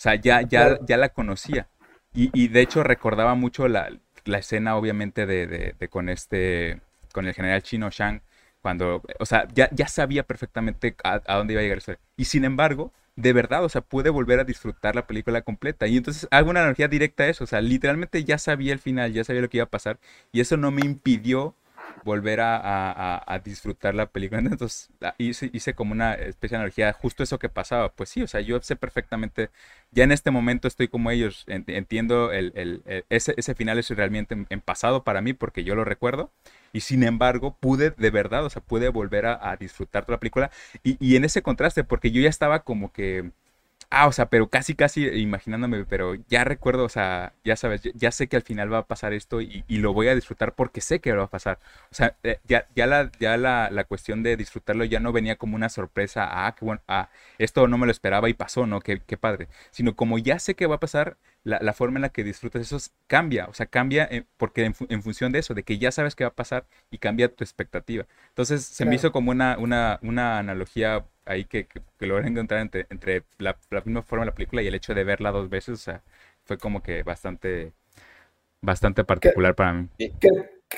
O 0.00 0.02
sea, 0.02 0.14
ya, 0.14 0.40
ya, 0.40 0.78
ya 0.86 0.96
la 0.96 1.10
conocía. 1.10 1.68
Y, 2.14 2.30
y 2.32 2.48
de 2.48 2.62
hecho 2.62 2.82
recordaba 2.82 3.34
mucho 3.34 3.68
la, 3.68 3.90
la 4.24 4.38
escena, 4.38 4.76
obviamente, 4.76 5.26
de, 5.26 5.46
de, 5.46 5.88
con 5.88 6.08
este, 6.08 6.80
con 7.12 7.26
el 7.26 7.34
general 7.34 7.62
chino 7.62 7.90
Shang, 7.90 8.22
cuando, 8.62 9.02
o 9.18 9.26
sea, 9.26 9.46
ya, 9.54 9.68
ya 9.72 9.88
sabía 9.88 10.22
perfectamente 10.22 10.96
a, 11.04 11.20
a 11.26 11.36
dónde 11.36 11.52
iba 11.52 11.60
a 11.60 11.64
llegar 11.64 11.78
eso. 11.78 11.92
Y 12.16 12.24
sin 12.24 12.46
embargo, 12.46 12.94
de 13.16 13.34
verdad, 13.34 13.62
o 13.62 13.68
sea, 13.68 13.82
pude 13.82 14.08
volver 14.08 14.40
a 14.40 14.44
disfrutar 14.44 14.94
la 14.94 15.06
película 15.06 15.42
completa. 15.42 15.86
Y 15.86 15.98
entonces 15.98 16.26
hago 16.30 16.48
una 16.48 16.60
analogía 16.60 16.88
directa 16.88 17.24
a 17.24 17.28
eso, 17.28 17.44
o 17.44 17.46
sea, 17.46 17.60
literalmente 17.60 18.24
ya 18.24 18.38
sabía 18.38 18.72
el 18.72 18.78
final, 18.78 19.12
ya 19.12 19.24
sabía 19.24 19.42
lo 19.42 19.50
que 19.50 19.58
iba 19.58 19.64
a 19.64 19.70
pasar, 19.70 19.98
y 20.32 20.40
eso 20.40 20.56
no 20.56 20.70
me 20.70 20.80
impidió 20.82 21.54
volver 22.04 22.40
a, 22.40 23.40
disfrutar 23.44 23.94
la 23.94 24.06
película. 24.06 24.40
Entonces 24.44 24.90
ah, 25.02 25.14
hice, 25.18 25.50
hice, 25.52 25.74
como 25.74 25.92
una 25.92 26.14
especie 26.14 26.56
de 26.56 26.62
analogía, 26.62 26.92
justo 26.92 27.22
eso 27.22 27.38
que 27.38 27.48
pasaba. 27.48 27.92
Pues 27.92 28.08
sí, 28.08 28.22
o 28.22 28.26
sea, 28.26 28.40
yo 28.40 28.60
sé 28.62 28.76
perfectamente, 28.76 29.50
ya 29.92 30.04
en 30.04 30.12
este 30.12 30.30
momento 30.30 30.68
estoy 30.68 30.88
como 30.88 31.10
ellos, 31.10 31.44
entiendo 31.46 32.32
el, 32.32 32.82
ese, 33.08 33.34
ese, 33.36 33.54
final 33.54 33.78
es 33.78 33.90
realmente 33.90 34.36
en, 34.48 34.60
pasado 34.60 35.04
para 35.04 35.20
mí 35.20 35.32
porque 35.32 35.64
yo 35.64 35.74
lo 35.74 35.84
recuerdo. 35.84 36.30
Y 36.72 36.80
sin 36.80 37.02
embargo, 37.02 37.56
pude 37.58 37.90
de 37.90 38.10
verdad, 38.10 38.44
o 38.44 38.50
sea, 38.50 38.62
pude 38.62 38.88
volver 38.90 39.26
a, 39.26 39.56
disfrutar 39.58 40.04
toda 40.04 40.16
la 40.16 40.20
película. 40.20 40.50
Y, 40.84 40.96
y 41.04 41.16
en 41.16 41.24
ese 41.24 41.42
contraste, 41.42 41.84
porque 41.84 42.10
yo 42.12 42.20
ya 42.22 42.28
estaba 42.28 42.62
como 42.64 42.92
que 42.92 43.32
Ah, 43.92 44.06
o 44.06 44.12
sea, 44.12 44.30
pero 44.30 44.48
casi, 44.48 44.76
casi 44.76 45.04
imaginándome, 45.08 45.84
pero 45.84 46.14
ya 46.28 46.44
recuerdo, 46.44 46.84
o 46.84 46.88
sea, 46.88 47.34
ya 47.42 47.56
sabes, 47.56 47.82
ya, 47.94 48.12
sé 48.12 48.28
que 48.28 48.36
al 48.36 48.42
final 48.42 48.72
va 48.72 48.78
a 48.78 48.86
pasar 48.86 49.12
esto 49.12 49.40
y, 49.40 49.64
lo 49.68 49.92
voy 49.92 50.06
a 50.06 50.14
disfrutar 50.14 50.54
porque 50.54 50.80
sé 50.80 51.00
que 51.00 51.12
va 51.12 51.24
a 51.24 51.26
pasar. 51.30 51.58
O 51.90 51.94
sea, 51.94 52.16
eh, 52.22 52.38
ya, 52.44 52.68
ya, 52.76 52.86
la, 52.86 53.10
ya 53.18 53.36
la, 53.36 53.68
la, 53.70 53.82
cuestión 53.84 54.22
de 54.22 54.36
disfrutarlo 54.36 54.84
ya 54.84 55.00
no 55.00 55.10
venía 55.12 55.34
como 55.36 55.56
una 55.56 55.68
sorpresa, 55.68 56.46
ah, 56.46 56.54
qué 56.54 56.64
bueno, 56.64 56.82
ah, 56.86 57.08
esto 57.38 57.66
no 57.66 57.78
me 57.78 57.86
lo 57.86 57.90
esperaba 57.92 58.28
y 58.28 58.34
pasó, 58.34 58.64
¿no? 58.64 58.80
Qué, 58.80 59.00
qué 59.04 59.16
padre. 59.16 59.48
Sino 59.72 59.96
como 59.96 60.18
ya 60.18 60.38
sé 60.38 60.54
que 60.54 60.66
va 60.66 60.76
a 60.76 60.80
pasar, 60.80 61.16
la, 61.44 61.72
forma 61.72 61.98
en 61.98 62.02
la 62.02 62.08
que 62.10 62.24
disfrutas 62.24 62.62
eso 62.62 62.78
cambia, 63.06 63.46
o 63.46 63.54
sea, 63.54 63.66
cambia 63.66 64.08
porque 64.36 64.64
en, 64.64 65.02
función 65.02 65.32
de 65.32 65.38
eso, 65.38 65.54
de 65.54 65.62
que 65.62 65.78
ya 65.78 65.90
sabes 65.90 66.14
qué 66.14 66.24
va 66.24 66.28
a 66.28 66.34
pasar 66.34 66.66
y 66.90 66.98
cambia 66.98 67.34
tu 67.34 67.44
expectativa. 67.44 68.06
Entonces, 68.28 68.64
se 68.64 68.84
me 68.84 68.94
hizo 68.94 69.12
como 69.12 69.30
una, 69.30 69.56
una, 69.58 69.98
una 70.02 70.38
analogía 70.38 71.04
ahí 71.24 71.44
que, 71.44 71.66
que, 71.66 71.80
que 71.98 72.06
logré 72.06 72.28
encontrar 72.28 72.60
entre, 72.60 72.86
entre 72.90 73.24
la, 73.38 73.56
misma 73.84 74.02
forma 74.02 74.24
de 74.24 74.30
la 74.30 74.34
película 74.34 74.62
y 74.62 74.66
el 74.66 74.74
hecho 74.74 74.94
de 74.94 75.04
verla 75.04 75.30
dos 75.30 75.48
veces, 75.48 75.74
o 75.74 75.82
sea, 75.82 76.02
fue 76.44 76.58
como 76.58 76.82
que 76.82 77.02
bastante, 77.02 77.72
bastante 78.60 79.04
particular 79.04 79.54
para 79.54 79.72
mí. 79.72 79.88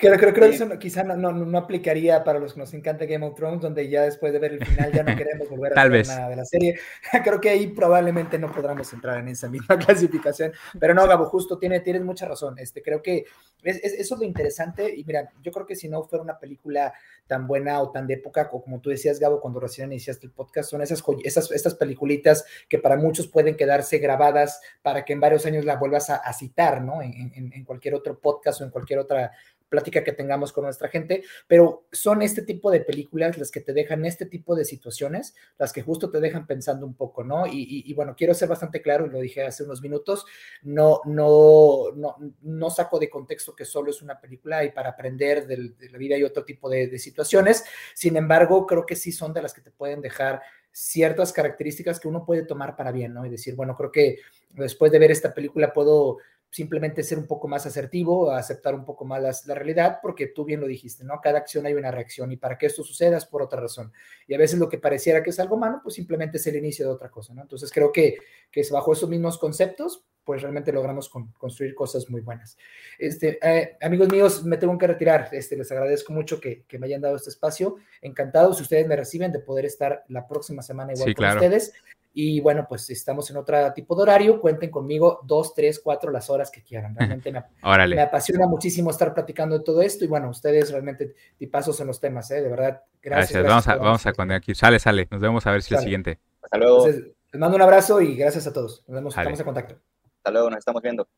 Creo, 0.00 0.16
creo, 0.16 0.32
creo 0.32 0.48
que 0.48 0.56
eso 0.56 0.78
quizá 0.78 1.04
no, 1.04 1.16
no, 1.16 1.32
no, 1.32 1.58
aplicaría 1.58 2.24
para 2.24 2.38
los 2.38 2.54
que 2.54 2.60
nos 2.60 2.72
encanta 2.72 3.04
Game 3.04 3.26
of 3.26 3.34
Thrones, 3.34 3.60
donde 3.60 3.90
ya 3.90 4.02
después 4.02 4.32
de 4.32 4.38
ver 4.38 4.54
el 4.54 4.64
final 4.64 4.90
ya 4.90 5.02
no 5.02 5.14
queremos 5.16 5.50
volver 5.50 5.78
a 5.78 5.86
ver 5.86 6.06
nada 6.06 6.30
de 6.30 6.36
la 6.36 6.46
serie. 6.46 6.78
Creo 7.22 7.38
que 7.38 7.50
ahí 7.50 7.66
probablemente 7.66 8.38
no 8.38 8.50
podamos 8.50 8.90
entrar 8.94 9.18
en 9.18 9.28
esa 9.28 9.50
misma 9.50 9.78
clasificación. 9.86 10.52
Pero 10.80 10.94
no, 10.94 11.06
Gabo, 11.06 11.26
justo 11.26 11.58
tiene, 11.58 11.80
tienes 11.80 12.02
mucha 12.02 12.26
razón. 12.26 12.58
Este, 12.58 12.82
creo 12.82 13.02
que 13.02 13.26
es, 13.62 13.76
eso 13.84 14.14
es 14.14 14.18
lo 14.18 14.24
interesante. 14.24 14.94
Y 14.96 15.04
mira, 15.04 15.30
yo 15.42 15.52
creo 15.52 15.66
que 15.66 15.76
si 15.76 15.90
no 15.90 16.02
fuera 16.04 16.22
una 16.22 16.38
película 16.38 16.94
tan 17.26 17.46
buena 17.46 17.78
o 17.82 17.90
tan 17.90 18.06
de 18.06 18.14
época, 18.14 18.48
o 18.50 18.62
como 18.62 18.80
tú 18.80 18.88
decías, 18.88 19.20
Gabo, 19.20 19.42
cuando 19.42 19.60
recién 19.60 19.92
iniciaste 19.92 20.26
el 20.26 20.32
podcast, 20.32 20.70
son 20.70 20.80
esas, 20.80 21.04
esas 21.22 21.52
estas 21.52 21.74
peliculitas 21.74 22.46
que 22.66 22.78
para 22.78 22.96
muchos 22.96 23.28
pueden 23.28 23.58
quedarse 23.58 23.98
grabadas 23.98 24.62
para 24.80 25.04
que 25.04 25.12
en 25.12 25.20
varios 25.20 25.44
años 25.44 25.66
la 25.66 25.76
vuelvas 25.76 26.08
a, 26.08 26.16
a 26.16 26.32
citar, 26.32 26.80
¿no? 26.80 27.02
En, 27.02 27.12
en, 27.34 27.52
en 27.52 27.64
cualquier 27.66 27.94
otro 27.94 28.18
podcast 28.18 28.62
o 28.62 28.64
en 28.64 28.70
cualquier 28.70 28.98
otra 28.98 29.32
plática 29.72 30.04
que 30.04 30.12
tengamos 30.12 30.52
con 30.52 30.64
nuestra 30.64 30.88
gente, 30.88 31.24
pero 31.48 31.86
son 31.90 32.20
este 32.20 32.42
tipo 32.42 32.70
de 32.70 32.80
películas 32.80 33.38
las 33.38 33.50
que 33.50 33.62
te 33.62 33.72
dejan 33.72 34.04
este 34.04 34.26
tipo 34.26 34.54
de 34.54 34.66
situaciones, 34.66 35.34
las 35.56 35.72
que 35.72 35.80
justo 35.80 36.10
te 36.10 36.20
dejan 36.20 36.46
pensando 36.46 36.84
un 36.84 36.94
poco, 36.94 37.24
¿no? 37.24 37.46
Y, 37.46 37.90
bueno, 37.94 38.14
quiero 38.14 38.34
ser 38.34 38.50
bastante 38.50 38.82
claro, 38.82 39.06
y 39.06 39.10
lo 39.10 39.18
dije 39.18 39.42
hace 39.42 39.64
unos 39.64 39.80
minutos, 39.80 40.26
no, 40.62 41.00
no, 41.06 41.90
no, 41.96 42.16
no 42.42 42.70
saco 42.70 42.98
de 42.98 43.08
contexto 43.08 43.56
que 43.56 43.64
solo 43.64 43.90
es 43.90 44.02
una 44.02 44.20
película 44.20 44.62
y 44.62 44.72
para 44.72 44.90
aprender 44.90 45.46
de, 45.46 45.72
la 45.90 45.98
vida 45.98 46.16
hay 46.16 46.24
otro 46.24 46.44
tipo 46.44 46.68
de, 46.68 46.88
de 46.88 46.98
situaciones, 46.98 47.64
sin 47.94 48.18
embargo, 48.18 48.66
creo 48.66 48.84
que 48.84 48.94
sí 48.94 49.10
son 49.10 49.32
de 49.32 49.40
las 49.40 49.54
que 49.54 49.62
te 49.62 49.70
pueden 49.70 50.02
dejar 50.02 50.42
ciertas 50.70 51.32
características 51.32 51.98
que 51.98 52.08
uno 52.08 52.26
puede 52.26 52.42
tomar 52.42 52.76
para 52.76 52.92
bien, 52.92 53.14
¿no? 53.14 53.24
Y 53.24 53.30
decir, 53.30 53.54
bueno, 53.54 53.74
creo 53.74 53.90
que 53.90 54.18
después 54.50 54.92
de 54.92 54.98
ver 54.98 55.10
esta 55.10 55.32
película 55.32 55.72
puedo 55.72 56.18
simplemente 56.52 57.02
ser 57.02 57.18
un 57.18 57.26
poco 57.26 57.48
más 57.48 57.64
asertivo, 57.64 58.30
aceptar 58.30 58.74
un 58.74 58.84
poco 58.84 59.06
más 59.06 59.46
la, 59.46 59.54
realidad, 59.54 60.00
porque 60.02 60.26
tú 60.26 60.44
bien 60.44 60.60
lo 60.60 60.66
dijiste, 60.66 61.02
¿no? 61.02 61.18
Cada 61.22 61.38
acción 61.38 61.64
hay 61.64 61.72
una 61.72 61.90
reacción 61.90 62.30
y 62.30 62.36
para 62.36 62.58
que 62.58 62.66
esto 62.66 62.84
suceda 62.84 63.16
es 63.16 63.24
por 63.24 63.40
otra 63.40 63.58
razón. 63.58 63.90
Y 64.28 64.34
a 64.34 64.38
veces 64.38 64.58
lo 64.58 64.68
que 64.68 64.76
pareciera 64.76 65.22
que 65.22 65.30
es 65.30 65.40
algo 65.40 65.56
malo, 65.56 65.80
pues 65.82 65.94
simplemente 65.94 66.36
es 66.36 66.46
el 66.46 66.56
inicio 66.56 66.86
de 66.86 66.92
otra 66.92 67.10
cosa, 67.10 67.32
¿no? 67.32 67.40
Entonces 67.40 67.72
creo 67.72 67.90
que, 67.90 68.18
que 68.50 68.62
bajo 68.70 68.92
esos 68.92 69.08
mismos 69.08 69.38
conceptos, 69.38 70.04
pues 70.24 70.42
realmente 70.42 70.72
logramos 70.72 71.10
construir 71.38 71.74
cosas 71.74 72.08
muy 72.10 72.20
buenas. 72.20 72.58
Este, 72.98 73.38
eh, 73.42 73.78
amigos 73.80 74.10
míos, 74.10 74.44
me 74.44 74.58
tengo 74.58 74.76
que 74.76 74.86
retirar. 74.86 75.30
Este, 75.32 75.56
les 75.56 75.72
agradezco 75.72 76.12
mucho 76.12 76.38
que, 76.38 76.64
que, 76.68 76.78
me 76.78 76.86
hayan 76.86 77.00
dado 77.00 77.16
este 77.16 77.30
espacio. 77.30 77.76
Encantado 78.02 78.52
si 78.52 78.62
ustedes 78.62 78.86
me 78.86 78.94
reciben 78.94 79.32
de 79.32 79.38
poder 79.38 79.64
estar 79.64 80.04
la 80.08 80.28
próxima 80.28 80.60
semana 80.60 80.92
igual 80.92 81.14
con 81.14 81.24
ustedes. 81.24 81.72
Y 82.14 82.40
bueno, 82.40 82.66
pues 82.68 82.88
estamos 82.90 83.30
en 83.30 83.38
otro 83.38 83.72
tipo 83.72 83.96
de 83.96 84.02
horario, 84.02 84.40
cuenten 84.40 84.70
conmigo 84.70 85.20
dos, 85.24 85.54
tres, 85.54 85.80
cuatro, 85.82 86.10
las 86.10 86.28
horas 86.28 86.50
que 86.50 86.62
quieran. 86.62 86.94
Realmente 86.94 87.32
me, 87.32 87.42
me 87.88 88.00
apasiona 88.00 88.46
muchísimo 88.46 88.90
estar 88.90 89.14
platicando 89.14 89.58
de 89.58 89.64
todo 89.64 89.80
esto 89.82 90.04
y 90.04 90.08
bueno, 90.08 90.28
ustedes 90.28 90.70
realmente 90.70 91.14
pasos 91.50 91.80
en 91.80 91.86
los 91.86 92.00
temas, 92.00 92.30
¿eh? 92.30 92.42
de 92.42 92.48
verdad. 92.48 92.82
Gracias. 93.02 93.42
vamos, 93.42 93.68
a, 93.68 93.76
vamos 93.76 94.06
a 94.06 94.12
cuando 94.12 94.34
aquí. 94.34 94.54
Sale, 94.54 94.78
sale. 94.78 95.08
Nos 95.10 95.20
vemos 95.20 95.46
a 95.46 95.52
ver 95.52 95.62
si 95.62 95.74
el 95.74 95.80
siguiente. 95.80 96.20
Hasta 96.42 96.58
luego. 96.58 96.86
les 96.86 97.14
mando 97.34 97.56
un 97.56 97.62
abrazo 97.62 98.00
y 98.00 98.16
gracias 98.16 98.46
a 98.46 98.52
todos. 98.52 98.84
Nos 98.86 98.94
vemos, 98.94 99.16
estamos 99.16 99.40
en 99.40 99.44
contacto. 99.44 99.76
Hasta 100.18 100.30
luego, 100.30 100.50
nos 100.50 100.58
estamos 100.58 100.82
viendo. 100.82 101.08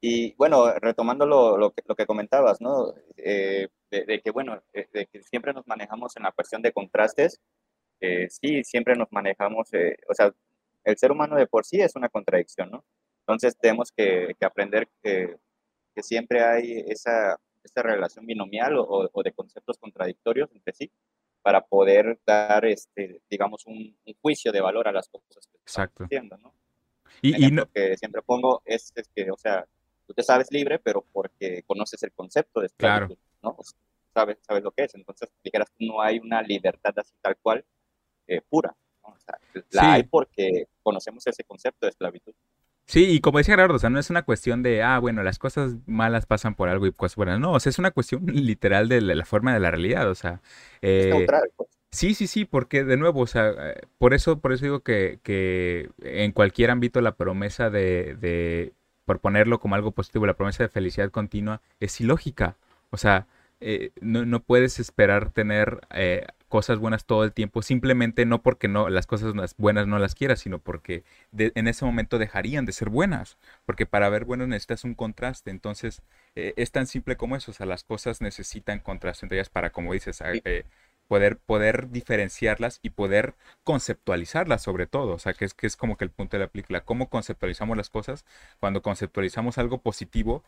Y 0.00 0.34
bueno, 0.34 0.72
retomando 0.78 1.26
lo, 1.26 1.58
lo, 1.58 1.72
que, 1.72 1.82
lo 1.86 1.96
que, 1.96 2.06
comentabas, 2.06 2.60
¿no? 2.60 2.94
Eh, 3.16 3.68
de, 3.90 4.20
que, 4.20 4.30
bueno, 4.30 4.62
de, 4.72 5.06
que 5.06 5.22
siempre 5.22 5.52
nos 5.52 5.66
manejamos 5.66 6.16
en 6.16 6.22
la 6.22 6.32
cuestión 6.32 6.62
de 6.62 6.72
contrastes. 6.72 7.40
Eh, 8.00 8.28
sí, 8.30 8.62
siempre 8.62 8.94
nos 8.94 9.10
manejamos, 9.10 9.74
eh, 9.74 9.96
o 10.08 10.14
sea, 10.14 10.32
el 10.84 10.96
ser 10.96 11.10
humano 11.10 11.36
de 11.36 11.48
por 11.48 11.64
sí 11.64 11.80
es 11.80 11.96
una 11.96 12.08
contradicción, 12.08 12.70
¿no? 12.70 12.84
Entonces 13.20 13.56
tenemos 13.58 13.90
que, 13.90 14.36
que 14.38 14.46
aprender 14.46 14.88
que, 15.02 15.36
que, 15.94 16.02
siempre 16.02 16.44
hay 16.44 16.84
esa, 16.86 17.36
esa 17.64 17.82
relación 17.82 18.24
binomial 18.24 18.76
o, 18.78 19.10
o, 19.12 19.22
de 19.22 19.32
conceptos 19.32 19.78
contradictorios 19.78 20.48
entre 20.52 20.72
sí 20.74 20.90
para 21.42 21.60
poder 21.60 22.20
dar, 22.24 22.64
este, 22.66 23.20
digamos, 23.28 23.66
un, 23.66 23.96
juicio 24.22 24.52
de 24.52 24.60
valor 24.60 24.86
a 24.86 24.92
las 24.92 25.08
cosas 25.08 25.46
que 25.46 25.58
Exacto. 25.58 26.04
estamos 26.04 26.08
haciendo, 26.08 26.38
¿no? 26.38 26.54
Y, 27.20 27.46
y 27.46 27.50
lo 27.50 27.68
que 27.68 27.96
siempre 27.96 28.22
pongo 28.22 28.62
es, 28.64 28.92
es 28.94 29.08
que, 29.08 29.28
o 29.30 29.36
sea, 29.36 29.66
tú 30.08 30.14
te 30.14 30.22
sabes 30.22 30.50
libre, 30.50 30.78
pero 30.78 31.04
porque 31.12 31.62
conoces 31.66 32.02
el 32.02 32.12
concepto 32.12 32.60
de 32.60 32.66
esclavitud, 32.66 33.18
¿no? 33.42 33.56
sabes, 34.14 34.38
sabes 34.40 34.64
lo 34.64 34.72
que 34.72 34.84
es. 34.84 34.94
Entonces, 34.94 35.28
dijeras, 35.44 35.68
no 35.78 36.00
hay 36.00 36.18
una 36.18 36.42
libertad 36.42 36.94
así 36.96 37.14
tal 37.20 37.36
cual 37.36 37.64
eh, 38.26 38.40
pura. 38.48 38.74
la 39.70 39.92
hay 39.92 40.02
porque 40.04 40.66
conocemos 40.82 41.26
ese 41.26 41.44
concepto 41.44 41.86
de 41.86 41.90
esclavitud. 41.90 42.32
Sí, 42.86 43.04
y 43.10 43.20
como 43.20 43.36
decía 43.36 43.54
Gerardo, 43.54 43.74
o 43.74 43.78
sea, 43.78 43.90
no 43.90 43.98
es 43.98 44.08
una 44.08 44.24
cuestión 44.24 44.62
de, 44.62 44.82
ah, 44.82 44.98
bueno, 44.98 45.22
las 45.22 45.38
cosas 45.38 45.74
malas 45.84 46.24
pasan 46.24 46.54
por 46.54 46.70
algo 46.70 46.86
y 46.86 46.92
cosas 46.92 47.16
buenas. 47.16 47.38
No, 47.38 47.52
o 47.52 47.60
sea, 47.60 47.68
es 47.68 47.78
una 47.78 47.90
cuestión 47.90 48.24
literal 48.32 48.88
de 48.88 49.02
la, 49.02 49.24
forma 49.26 49.52
de 49.52 49.60
la 49.60 49.70
realidad, 49.70 50.08
o 50.08 50.14
sea. 50.14 50.40
Eh, 50.80 51.26
pues. 51.54 51.68
Sí, 51.90 52.14
sí, 52.14 52.26
sí, 52.26 52.44
porque 52.44 52.84
de 52.84 52.98
nuevo, 52.98 53.20
o 53.20 53.26
sea, 53.26 53.50
eh, 53.50 53.82
por 53.96 54.12
eso, 54.12 54.40
por 54.40 54.52
eso 54.52 54.64
digo 54.64 54.80
que, 54.80 55.20
que 55.22 55.90
en 56.02 56.32
cualquier 56.32 56.70
ámbito 56.70 57.00
la 57.00 57.16
promesa 57.16 57.70
de, 57.70 58.14
de, 58.20 58.74
por 59.08 59.20
ponerlo 59.20 59.58
como 59.58 59.74
algo 59.74 59.92
positivo, 59.92 60.26
la 60.26 60.34
promesa 60.34 60.62
de 60.62 60.68
felicidad 60.68 61.10
continua 61.10 61.62
es 61.80 61.98
ilógica. 61.98 62.56
O 62.90 62.98
sea, 62.98 63.26
eh, 63.58 63.90
no, 64.02 64.26
no, 64.26 64.40
puedes 64.40 64.78
esperar 64.78 65.30
tener 65.30 65.80
eh, 65.94 66.26
cosas 66.48 66.78
buenas 66.78 67.06
todo 67.06 67.24
el 67.24 67.32
tiempo, 67.32 67.62
simplemente 67.62 68.26
no 68.26 68.42
porque 68.42 68.68
no 68.68 68.90
las 68.90 69.06
cosas 69.06 69.32
buenas 69.56 69.86
no 69.86 69.98
las 69.98 70.14
quieras, 70.14 70.40
sino 70.40 70.58
porque 70.58 71.04
en 71.32 71.68
ese 71.68 71.86
momento 71.86 72.18
dejarían 72.18 72.66
de 72.66 72.72
ser 72.72 72.90
buenas, 72.90 73.38
porque 73.64 73.86
para 73.86 74.10
ver 74.10 74.26
buenas 74.26 74.48
necesitas 74.48 74.84
un 74.84 74.94
contraste, 74.94 75.50
entonces 75.50 76.02
eh, 76.34 76.52
es 76.58 76.70
tan 76.70 76.86
simple 76.86 77.16
como 77.16 77.34
eso, 77.34 77.50
o 77.50 77.54
sea, 77.54 77.64
las 77.64 77.84
cosas 77.84 78.20
necesitan 78.20 78.78
contraste 78.78 79.24
entre 79.24 79.38
ellas 79.38 79.48
para, 79.48 79.70
como 79.70 79.94
dices, 79.94 80.22
poder, 81.08 81.38
poder 81.38 81.90
diferenciarlas 81.90 82.78
y 82.82 82.90
poder 82.90 83.34
conceptualizarlas 83.64 84.62
sobre 84.62 84.86
todo, 84.86 85.14
o 85.14 85.18
sea, 85.18 85.32
que 85.32 85.46
es, 85.46 85.54
que 85.54 85.66
es 85.66 85.76
como 85.76 85.96
que 85.96 86.04
el 86.04 86.10
punto 86.10 86.36
de 86.36 86.44
la 86.44 86.50
película, 86.50 86.84
cómo 86.84 87.08
conceptualizamos 87.08 87.76
las 87.76 87.90
cosas, 87.90 88.24
cuando 88.60 88.82
conceptualizamos 88.82 89.58
algo 89.58 89.78
positivo, 89.78 90.44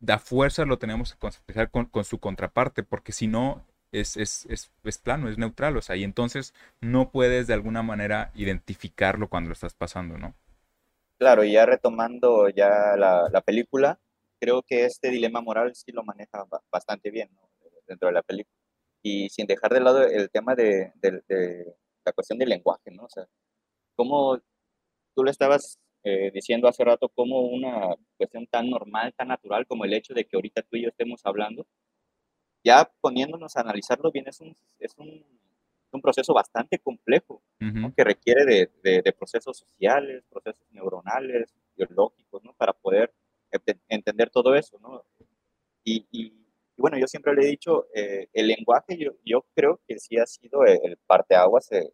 da 0.00 0.18
fuerza 0.18 0.64
lo 0.64 0.78
tenemos 0.78 1.12
que 1.12 1.18
conceptualizar 1.18 1.70
con, 1.70 2.04
su 2.04 2.18
contraparte, 2.18 2.82
porque 2.82 3.12
si 3.12 3.26
no, 3.26 3.64
es, 3.92 4.16
es, 4.16 4.46
es, 4.48 4.98
plano, 4.98 5.28
es 5.28 5.38
neutral, 5.38 5.76
o 5.76 5.82
sea, 5.82 5.96
y 5.96 6.04
entonces 6.04 6.54
no 6.80 7.10
puedes 7.10 7.46
de 7.46 7.54
alguna 7.54 7.82
manera 7.82 8.30
identificarlo 8.34 9.28
cuando 9.28 9.48
lo 9.48 9.54
estás 9.54 9.74
pasando, 9.74 10.16
¿no? 10.16 10.34
Claro, 11.18 11.44
y 11.44 11.52
ya 11.52 11.66
retomando 11.66 12.48
ya 12.48 12.96
la, 12.96 13.42
película, 13.44 14.00
creo 14.40 14.62
que 14.62 14.86
este 14.86 15.10
dilema 15.10 15.40
moral 15.40 15.74
sí 15.74 15.92
lo 15.92 16.02
maneja 16.02 16.44
bastante 16.70 17.10
bien 17.10 17.30
dentro 17.86 18.08
de 18.08 18.14
la 18.14 18.22
película. 18.22 18.61
Y 19.02 19.28
sin 19.30 19.46
dejar 19.46 19.72
de 19.72 19.80
lado 19.80 20.02
el 20.06 20.30
tema 20.30 20.54
de, 20.54 20.92
de 20.96 21.74
la 22.04 22.12
cuestión 22.12 22.38
del 22.38 22.50
lenguaje, 22.50 22.90
¿no? 22.90 23.04
O 23.04 23.10
sea, 23.10 23.26
cómo 23.96 24.38
tú 25.14 25.24
lo 25.24 25.30
estabas 25.30 25.78
eh, 26.04 26.32
diciendo 26.34 26.66
hace 26.66 26.84
rato 26.84 27.08
como 27.08 27.42
una 27.42 27.94
cuestión 28.16 28.46
tan 28.48 28.68
normal, 28.68 29.14
tan 29.16 29.28
natural 29.28 29.66
como 29.66 29.84
el 29.84 29.92
hecho 29.92 30.14
de 30.14 30.24
que 30.24 30.36
ahorita 30.36 30.62
tú 30.62 30.76
y 30.76 30.82
yo 30.82 30.88
estemos 30.88 31.20
hablando, 31.24 31.66
ya 32.64 32.90
poniéndonos 33.00 33.56
a 33.56 33.60
analizarlo 33.60 34.10
bien, 34.10 34.26
es 34.28 34.40
un, 34.40 34.56
es 34.80 34.94
un, 34.98 35.24
un 35.92 36.00
proceso 36.00 36.34
bastante 36.34 36.78
complejo, 36.78 37.42
que 37.96 38.04
requiere 38.04 38.44
de, 38.82 39.02
de, 39.02 39.12
procesos 39.12 39.58
sociales, 39.58 40.24
procesos 40.28 40.66
neuronales, 40.72 41.54
biológicos, 41.76 42.42
¿no? 42.42 42.52
para 42.54 42.72
poder 42.72 43.12
entender 43.88 44.30
todo 44.30 44.56
eso. 44.56 44.78
¿no? 44.80 45.04
Y, 45.84 46.06
y, 46.10 46.41
bueno, 46.82 46.98
yo 46.98 47.06
siempre 47.06 47.32
le 47.32 47.42
he 47.42 47.50
dicho, 47.50 47.86
eh, 47.94 48.26
el 48.32 48.48
lenguaje 48.48 48.98
yo, 49.24 49.46
creo 49.54 49.80
que 49.86 50.00
sí 50.00 50.18
ha 50.18 50.26
sido 50.26 50.64
el 50.64 50.98
parteaguas 51.06 51.70
eh, 51.70 51.92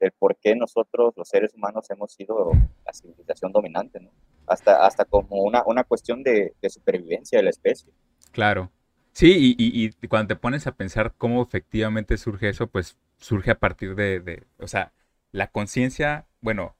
el 0.00 0.10
por 0.10 0.36
qué 0.36 0.56
nosotros, 0.56 1.14
los 1.16 1.28
seres 1.28 1.54
humanos, 1.54 1.88
hemos 1.88 2.12
sido 2.12 2.50
la 2.84 2.92
civilización 2.92 3.52
dominante, 3.52 4.00
¿no? 4.00 4.10
Hasta, 4.48 4.84
hasta 4.84 5.04
como 5.04 5.44
una, 5.44 5.62
una 5.66 5.84
cuestión 5.84 6.24
de, 6.24 6.52
supervivencia 6.68 7.38
de 7.38 7.44
la 7.44 7.50
especie. 7.50 7.92
Claro. 8.32 8.72
Sí, 9.12 9.54
y, 9.56 9.92
cuando 10.08 10.34
te 10.34 10.40
pones 10.40 10.66
a 10.66 10.72
pensar 10.72 11.14
cómo 11.16 11.40
efectivamente 11.40 12.16
surge 12.16 12.48
eso, 12.48 12.66
pues 12.66 12.98
surge 13.18 13.52
a 13.52 13.60
partir 13.60 13.94
de, 13.94 14.18
de 14.18 14.42
o 14.58 14.66
sea, 14.66 14.92
la 15.30 15.46
conciencia, 15.46 16.26
bueno, 16.40 16.74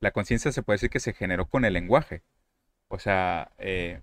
la 0.00 0.10
conciencia 0.10 0.50
se 0.50 0.62
puede 0.62 0.74
decir 0.74 0.90
que 0.90 0.98
se 0.98 1.12
generó 1.12 1.46
con 1.48 1.64
el 1.64 1.74
lenguaje. 1.74 2.24
O 2.88 2.98
sea, 2.98 3.52
eh, 3.58 4.02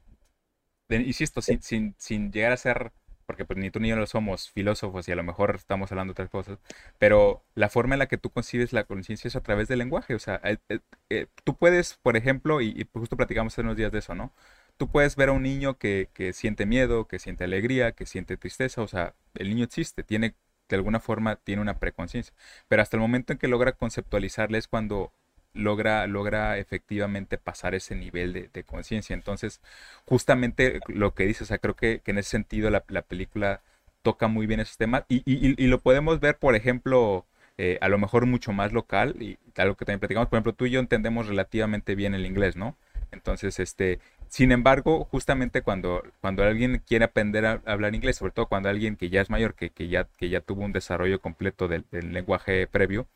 insisto, 0.89 1.41
sin, 1.41 1.61
sin, 1.61 1.95
sin 1.97 2.31
llegar 2.31 2.51
a 2.53 2.57
ser 2.57 2.91
porque 3.27 3.45
pues 3.45 3.59
ni 3.59 3.69
tú 3.69 3.79
ni 3.79 3.89
yo 3.89 3.97
lo 3.97 4.07
somos 4.07 4.49
filósofos 4.51 5.07
y 5.07 5.11
a 5.11 5.15
lo 5.15 5.23
mejor 5.23 5.55
estamos 5.57 5.91
hablando 5.91 6.11
de 6.11 6.13
otras 6.13 6.29
cosas, 6.29 6.59
pero 6.97 7.43
la 7.55 7.69
forma 7.69 7.95
en 7.95 7.99
la 7.99 8.07
que 8.07 8.17
tú 8.17 8.31
concibes 8.31 8.73
la 8.73 8.85
conciencia 8.85 9.27
es 9.27 9.35
a 9.35 9.41
través 9.41 9.67
del 9.67 9.79
lenguaje, 9.79 10.15
o 10.15 10.19
sea, 10.19 10.39
eh, 10.45 10.57
eh, 10.69 10.79
eh, 11.09 11.27
tú 11.43 11.55
puedes, 11.57 11.95
por 12.01 12.15
ejemplo, 12.17 12.61
y, 12.61 12.87
justo 12.93 13.17
platicamos 13.17 13.53
hace 13.53 13.61
unos 13.61 13.75
días 13.77 13.91
de 13.91 13.99
eso, 13.99 14.15
¿no? 14.15 14.33
Tú 14.77 14.89
puedes 14.89 15.15
ver 15.17 15.29
a 15.29 15.33
un 15.33 15.43
niño 15.43 15.77
que, 15.77 16.09
que 16.13 16.33
siente 16.33 16.65
miedo, 16.65 17.07
que 17.07 17.19
siente 17.19 17.43
alegría, 17.43 17.91
que 17.91 18.05
siente 18.05 18.37
tristeza, 18.37 18.81
o 18.81 18.87
sea, 18.87 19.13
el 19.35 19.49
niño 19.49 19.65
existe, 19.65 20.03
tiene, 20.03 20.35
de 20.69 20.75
alguna 20.77 20.99
forma, 21.01 21.35
tiene 21.35 21.61
una 21.61 21.79
preconciencia, 21.79 22.33
pero 22.69 22.81
hasta 22.81 22.95
el 22.95 23.01
momento 23.01 23.33
en 23.33 23.39
que 23.39 23.49
logra 23.49 23.73
conceptualizarle 23.73 24.57
es 24.57 24.67
cuando 24.69 25.11
logra, 25.57 26.07
logra 26.07 26.57
efectivamente 26.57 27.37
pasar 27.37 27.75
ese 27.75 27.95
nivel 27.95 28.49
de, 28.53 28.63
conciencia. 28.63 29.13
Entonces, 29.13 29.61
justamente 30.05 30.79
lo 30.87 31.13
que 31.13 31.25
dices, 31.25 31.51
creo 31.61 31.75
que, 31.75 32.01
en 32.05 32.17
ese 32.17 32.29
sentido 32.31 32.69
la, 32.69 32.81
película 32.81 33.61
toca 34.01 34.27
muy 34.27 34.47
bien 34.47 34.59
esos 34.59 34.77
temas 34.77 35.03
y, 35.09 35.21
y, 35.25 35.67
lo 35.67 35.79
podemos 35.79 36.19
ver, 36.19 36.37
por 36.37 36.55
ejemplo, 36.55 37.25
eh, 37.57 37.77
a 37.81 37.89
lo 37.89 37.97
mejor 37.97 38.25
mucho 38.25 38.53
más 38.53 38.71
local 38.73 39.15
y 39.21 39.37
algo 39.57 39.75
que 39.75 39.85
también 39.85 39.99
platicamos, 39.99 40.29
por 40.29 40.37
ejemplo, 40.37 40.53
tú 40.53 40.65
y 40.65 40.71
yo 40.71 40.79
entendemos 40.79 41.27
relativamente 41.27 41.95
bien 41.95 42.13
el 42.13 42.25
inglés, 42.25 42.55
¿no? 42.55 42.77
Entonces, 43.11 43.59
este, 43.59 43.99
sin 44.27 44.51
embargo, 44.51 45.05
justamente 45.05 45.61
cuando, 45.61 46.03
cuando 46.21 46.43
alguien 46.43 46.81
quiere 46.85 47.05
aprender 47.05 47.45
a 47.45 47.61
hablar 47.65 47.95
inglés, 47.95 48.17
sobre 48.17 48.33
todo 48.33 48.47
cuando 48.47 48.69
alguien 48.69 48.95
que 48.95 49.09
ya 49.09 49.21
es 49.21 49.29
mayor, 49.29 49.55
que 49.55 49.87
ya, 49.87 50.05
que 50.17 50.29
ya 50.29 50.41
tuvo 50.41 50.63
un 50.63 50.73
desarrollo 50.73 51.19
completo 51.21 51.67
del 51.67 51.85
lenguaje 51.91 52.67
previo, 52.67 53.07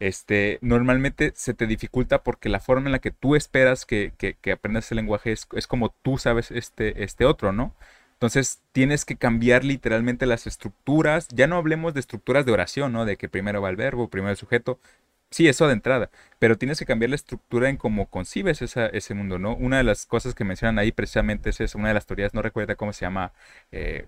este, 0.00 0.58
normalmente 0.62 1.32
se 1.34 1.54
te 1.54 1.66
dificulta 1.66 2.22
porque 2.22 2.48
la 2.48 2.60
forma 2.60 2.86
en 2.86 2.92
la 2.92 2.98
que 3.00 3.10
tú 3.10 3.36
esperas 3.36 3.84
que, 3.86 4.12
que, 4.16 4.52
aprendas 4.52 4.90
el 4.92 4.96
lenguaje 4.96 5.32
es, 5.32 5.46
como 5.66 5.94
tú 6.02 6.18
sabes 6.18 6.50
este, 6.50 7.02
este 7.04 7.24
otro, 7.24 7.52
¿no? 7.52 7.74
Entonces 8.14 8.62
tienes 8.72 9.04
que 9.04 9.16
cambiar 9.16 9.64
literalmente 9.64 10.26
las 10.26 10.46
estructuras. 10.46 11.28
Ya 11.28 11.46
no 11.46 11.56
hablemos 11.56 11.94
de 11.94 12.00
estructuras 12.00 12.44
de 12.46 12.52
oración, 12.52 12.92
¿no? 12.92 13.04
De 13.04 13.16
que 13.16 13.28
primero 13.28 13.62
va 13.62 13.70
el 13.70 13.76
verbo, 13.76 14.08
primero 14.08 14.32
el 14.32 14.36
sujeto. 14.36 14.80
Sí, 15.30 15.46
eso 15.46 15.66
de 15.66 15.74
entrada. 15.74 16.10
Pero 16.38 16.56
tienes 16.58 16.78
que 16.78 16.86
cambiar 16.86 17.10
la 17.10 17.16
estructura 17.16 17.68
en 17.68 17.76
cómo 17.76 18.06
concibes 18.10 18.62
ese 18.62 19.14
mundo, 19.14 19.38
¿no? 19.38 19.54
Una 19.54 19.76
de 19.78 19.84
las 19.84 20.06
cosas 20.06 20.34
que 20.34 20.44
mencionan 20.44 20.78
ahí 20.78 20.90
precisamente 20.90 21.50
es 21.50 21.74
una 21.74 21.88
de 21.88 21.94
las 21.94 22.06
teorías, 22.06 22.34
no 22.34 22.42
recuerdo 22.42 22.76
cómo 22.76 22.92
se 22.92 23.04
llama, 23.04 23.32
eh, 23.72 24.06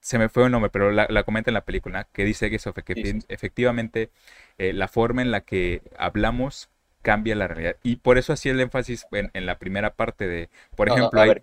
se 0.00 0.18
me 0.18 0.28
fue 0.28 0.44
el 0.44 0.50
nombre, 0.50 0.70
pero 0.70 0.90
la, 0.90 1.22
comenta 1.24 1.50
en 1.50 1.54
la 1.54 1.64
película, 1.64 2.08
que 2.12 2.24
dice 2.24 2.50
que, 2.50 2.56
eso, 2.56 2.72
que 2.72 3.20
efectivamente 3.28 4.10
eh, 4.58 4.72
la 4.72 4.88
forma 4.88 5.22
en 5.22 5.30
la 5.30 5.42
que 5.42 5.82
hablamos 5.98 6.70
cambia 7.02 7.34
la 7.34 7.48
realidad. 7.48 7.76
Y 7.82 7.96
por 7.96 8.18
eso 8.18 8.32
hacía 8.32 8.52
el 8.52 8.60
énfasis 8.60 9.06
en, 9.12 9.46
la 9.46 9.58
primera 9.58 9.94
parte 9.94 10.26
de, 10.26 10.50
por 10.76 10.88
ejemplo... 10.88 11.20
a 11.20 11.24
ver, 11.24 11.40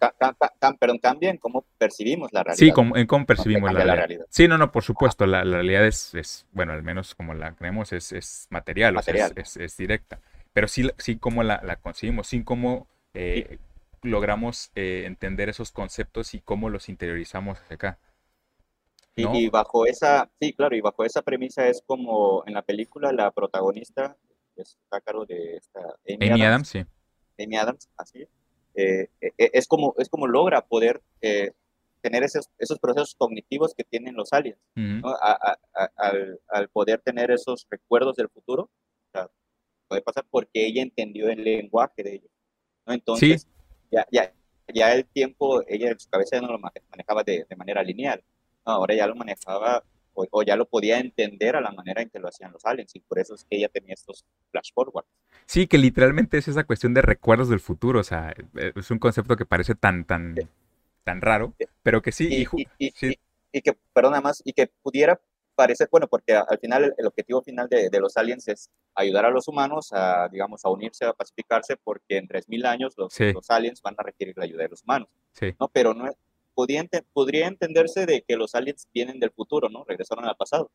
pero 0.79 0.99
cambia 0.99 1.29
en 1.29 1.37
cómo 1.37 1.65
percibimos 1.77 2.31
la 2.31 2.43
realidad. 2.43 2.75
Sí, 2.75 2.99
en 2.99 3.07
cómo 3.07 3.25
percibimos 3.25 3.73
la, 3.73 3.95
realidad. 3.95 4.25
Sí, 4.29 4.47
no, 4.47 4.57
no, 4.57 4.71
por 4.71 4.83
supuesto, 4.83 5.25
la, 5.25 5.43
realidad 5.43 5.85
es, 5.85 6.45
bueno, 6.51 6.73
al 6.73 6.83
menos 6.83 7.15
como 7.15 7.33
la 7.33 7.53
creemos, 7.53 7.91
es, 7.93 8.47
material, 8.49 8.97
O 8.97 9.01
sea, 9.01 9.31
es, 9.35 9.77
directa. 9.77 10.19
Pero 10.53 10.67
sí, 10.67 10.89
sí 10.97 11.17
cómo 11.17 11.43
la, 11.43 11.75
concibimos, 11.77 12.27
sí 12.27 12.43
cómo 12.43 12.87
eh, 13.13 13.57
logramos 14.03 14.71
eh, 14.75 15.03
entender 15.05 15.49
esos 15.49 15.71
conceptos 15.71 16.33
y 16.33 16.39
cómo 16.39 16.69
los 16.69 16.89
interiorizamos 16.89 17.59
hacia 17.59 17.75
acá. 17.75 17.97
Y, 19.17 19.49
bajo 19.49 19.85
esa, 19.87 20.29
sí, 20.39 20.53
claro, 20.53 20.75
y 20.75 20.81
bajo 20.81 21.03
esa 21.03 21.23
premisa 21.23 21.67
es 21.67 21.81
como 21.85 22.43
en 22.45 22.53
la 22.53 22.61
película 22.61 23.11
la 23.11 23.31
protagonista 23.31 24.15
está 24.55 24.97
a 24.97 25.01
cargo 25.01 25.25
de 25.25 25.55
esta 25.55 25.79
Amy, 26.07 26.41
Adams, 26.41 26.67
sí. 26.67 26.85
Amy 27.39 27.57
Adams, 27.57 27.89
así. 27.97 28.27
Eh, 28.75 29.09
eh, 29.21 29.31
eh, 29.37 29.49
es, 29.53 29.67
como, 29.67 29.95
es 29.97 30.07
como 30.09 30.27
logra 30.27 30.61
poder 30.61 31.01
tener 31.19 32.23
esos, 32.23 32.49
esos 32.59 32.79
procesos 32.79 33.15
cognitivos 33.15 33.73
que 33.73 33.83
tienen 33.83 34.15
los 34.15 34.31
aliens, 34.33 34.59
¿no? 34.75 35.15
al, 35.95 36.39
al, 36.47 36.69
poder 36.69 37.01
tener 37.01 37.31
esos 37.31 37.65
recuerdos 37.69 38.15
del 38.15 38.29
futuro, 38.29 38.63
o 38.63 39.11
sea, 39.11 39.29
puede 39.87 40.01
pasar 40.01 40.25
porque 40.29 40.65
ella 40.67 40.83
entendió 40.83 41.27
el 41.29 41.43
lenguaje 41.43 42.03
de 42.03 42.15
ellos, 42.15 42.31
¿no? 42.85 42.93
Entonces, 42.93 43.47
ya, 43.91 44.05
ya, 44.11 44.31
ya 44.71 44.93
el 44.93 45.05
tiempo, 45.05 45.63
ella 45.67 45.89
en 45.89 45.99
su 45.99 46.07
cabeza 46.09 46.39
no 46.39 46.51
lo 46.51 46.59
manejaba 46.59 47.23
de, 47.23 47.45
de 47.49 47.55
manera 47.55 47.81
lineal, 47.81 48.23
ahora 48.71 48.95
ya 48.95 49.07
lo 49.07 49.15
manejaba 49.15 49.83
o, 50.31 50.43
ya 50.43 50.55
lo 50.55 50.65
podía 50.67 50.99
entender 50.99 51.55
a 51.55 51.61
la 51.61 51.71
manera 51.71 52.01
en 52.01 52.09
que 52.09 52.19
lo 52.19 52.27
hacían 52.27 52.51
los 52.51 52.65
aliens 52.65 52.95
y 52.95 52.99
por 53.01 53.19
eso 53.19 53.35
es 53.35 53.43
que 53.43 53.57
ella 53.57 53.69
tenía 53.69 53.93
estos 53.93 54.25
flash 54.51 54.71
forwards. 54.73 55.09
Sí, 55.45 55.67
que 55.67 55.77
literalmente 55.77 56.37
es 56.37 56.47
esa 56.47 56.63
cuestión 56.63 56.93
de 56.93 57.01
recuerdos 57.01 57.49
del 57.49 57.59
futuro, 57.59 57.99
o 57.99 58.03
sea, 58.03 58.33
eh, 58.55 58.73
es 58.75 58.89
un 58.89 58.99
concepto 58.99 59.35
que 59.35 59.45
parece 59.45 59.75
tan, 59.75 60.05
tan, 60.05 60.35
tan 61.03 61.21
raro, 61.21 61.53
pero 61.83 62.01
que 62.01 62.11
sí. 62.11 62.47
Y, 62.47 62.67
y, 62.79 63.61
que, 63.61 63.77
perdón, 63.93 64.21
más, 64.23 64.41
y 64.43 64.53
que 64.53 64.67
pudiera 64.81 65.19
parecer, 65.55 65.87
bueno, 65.91 66.07
porque 66.07 66.35
al 66.35 66.59
final 66.59 66.93
el, 66.97 67.07
objetivo 67.07 67.41
final 67.41 67.67
de, 67.67 67.89
los 67.99 68.15
aliens 68.15 68.47
es 68.47 68.69
ayudar 68.93 69.25
a 69.25 69.31
los 69.31 69.47
humanos 69.47 69.91
a, 69.91 70.29
digamos, 70.29 70.63
a 70.63 70.69
unirse, 70.69 71.05
a 71.05 71.13
pacificarse, 71.13 71.75
porque 71.77 72.17
en 72.17 72.27
3.000 72.27 72.65
años 72.65 72.93
los, 72.97 73.19
los, 73.19 73.49
aliens 73.49 73.81
van 73.81 73.95
a 73.97 74.03
requerir 74.03 74.37
la 74.37 74.43
ayuda 74.43 74.63
de 74.63 74.69
los 74.69 74.83
humanos. 74.83 75.09
Sí. 75.31 75.55
¿no? 75.59 75.67
Pero 75.69 75.93
no 75.93 76.07
podría, 76.57 76.83
podría 77.13 77.47
entenderse 77.47 78.07
de 78.07 78.23
que 78.27 78.35
los 78.35 78.55
aliens 78.55 78.87
vienen 78.91 79.19
del 79.19 79.29
futuro, 79.29 79.69
¿no? 79.69 79.83
Regresaron 79.83 80.25
al 80.25 80.35
pasado. 80.35 80.71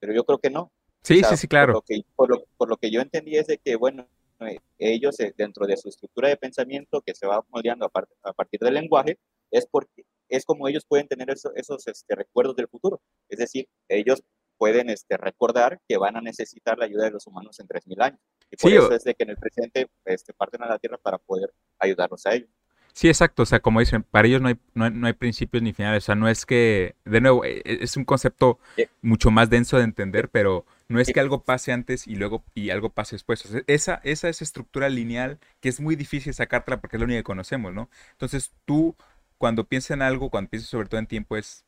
Pero 0.00 0.14
yo 0.14 0.24
creo 0.24 0.38
que 0.38 0.48
no. 0.48 0.72
Sí, 1.02 1.22
sí, 1.22 1.36
sí, 1.36 1.46
claro. 1.46 1.74
Por 1.74 1.82
lo, 1.82 1.82
que, 1.82 2.04
por, 2.16 2.30
lo, 2.30 2.44
por 2.56 2.68
lo, 2.70 2.76
que, 2.78 2.90
yo 2.90 3.02
entendí 3.02 3.36
es 3.36 3.46
de 3.46 3.58
que, 3.58 3.76
bueno, 3.76 4.08
eh, 4.40 4.58
ellos 4.78 5.20
eh, 5.20 5.34
dentro 5.36 5.66
de 5.66 5.76
su 5.76 5.90
estructura 5.90 6.30
de 6.30 6.38
pensamiento 6.38 7.02
que 7.02 7.14
se 7.14 7.26
va 7.26 7.44
moldeando 7.50 7.84
a, 7.84 7.90
a 8.22 8.32
partir 8.32 8.60
del 8.60 8.72
lenguaje, 8.72 9.18
es 9.50 9.66
porque 9.66 10.06
es 10.30 10.46
como 10.46 10.66
ellos 10.66 10.86
pueden 10.88 11.06
tener 11.08 11.28
esos 11.28 11.86
este, 11.86 12.14
recuerdos 12.14 12.56
del 12.56 12.68
futuro. 12.68 13.02
Es 13.28 13.38
decir, 13.38 13.68
ellos 13.88 14.22
pueden 14.56 14.88
este, 14.88 15.18
recordar 15.18 15.78
que 15.86 15.98
van 15.98 16.16
a 16.16 16.22
necesitar 16.22 16.78
la 16.78 16.86
ayuda 16.86 17.04
de 17.04 17.10
los 17.10 17.26
humanos 17.26 17.60
en 17.60 17.68
3.000 17.68 18.02
años. 18.02 18.20
Y 18.50 18.56
por 18.56 18.72
eso 18.72 18.94
es 18.94 19.04
de 19.04 19.14
que 19.14 19.24
en 19.24 19.30
el 19.30 19.36
presente 19.36 19.90
este, 20.06 20.32
parten 20.32 20.62
a 20.62 20.68
la 20.68 20.78
Tierra 20.78 20.96
para 20.96 21.18
poder 21.18 21.52
ayudarlos 21.78 22.24
a 22.24 22.34
ellos. 22.34 22.48
Sí, 22.92 23.08
exacto. 23.08 23.42
O 23.42 23.46
sea, 23.46 23.60
como 23.60 23.80
dicen, 23.80 24.02
para 24.02 24.28
ellos 24.28 24.42
no 24.42 24.48
hay, 24.48 24.58
no, 24.74 25.06
hay 25.06 25.12
principios 25.14 25.62
ni 25.62 25.72
finales. 25.72 26.04
O 26.04 26.06
sea, 26.06 26.14
no 26.14 26.28
es 26.28 26.44
que, 26.44 26.94
de 27.04 27.20
nuevo, 27.20 27.44
e, 27.44 27.62
e, 27.64 27.78
es 27.82 27.96
un 27.96 28.04
concepto 28.04 28.58
mucho 29.00 29.30
más 29.30 29.48
denso 29.50 29.78
de 29.78 29.84
entender, 29.84 30.28
pero 30.28 30.66
no 30.88 31.00
es 31.00 31.10
que 31.12 31.20
algo 31.20 31.42
pase 31.42 31.72
antes 31.72 32.06
y 32.06 32.16
luego 32.16 32.44
y 32.54 32.70
algo 32.70 32.90
pase 32.90 33.16
después. 33.16 33.44
esa, 33.66 34.00
esa 34.04 34.28
es 34.28 34.42
estructura 34.42 34.88
lineal 34.90 35.38
que 35.60 35.70
es 35.70 35.80
muy 35.80 35.96
difícil 35.96 36.34
sacártela 36.34 36.80
porque 36.80 36.96
es 36.96 37.00
la 37.00 37.06
única 37.06 37.20
que 37.20 37.24
conocemos, 37.24 37.72
¿no? 37.72 37.88
Entonces 38.12 38.52
tú 38.66 38.94
cuando 39.38 39.64
piensas 39.64 39.92
en 39.92 40.02
algo, 40.02 40.30
cuando 40.30 40.50
piensas 40.50 40.70
sobre 40.70 40.88
todo 40.88 41.00
en 41.00 41.06
tiempo, 41.06 41.36
es 41.36 41.64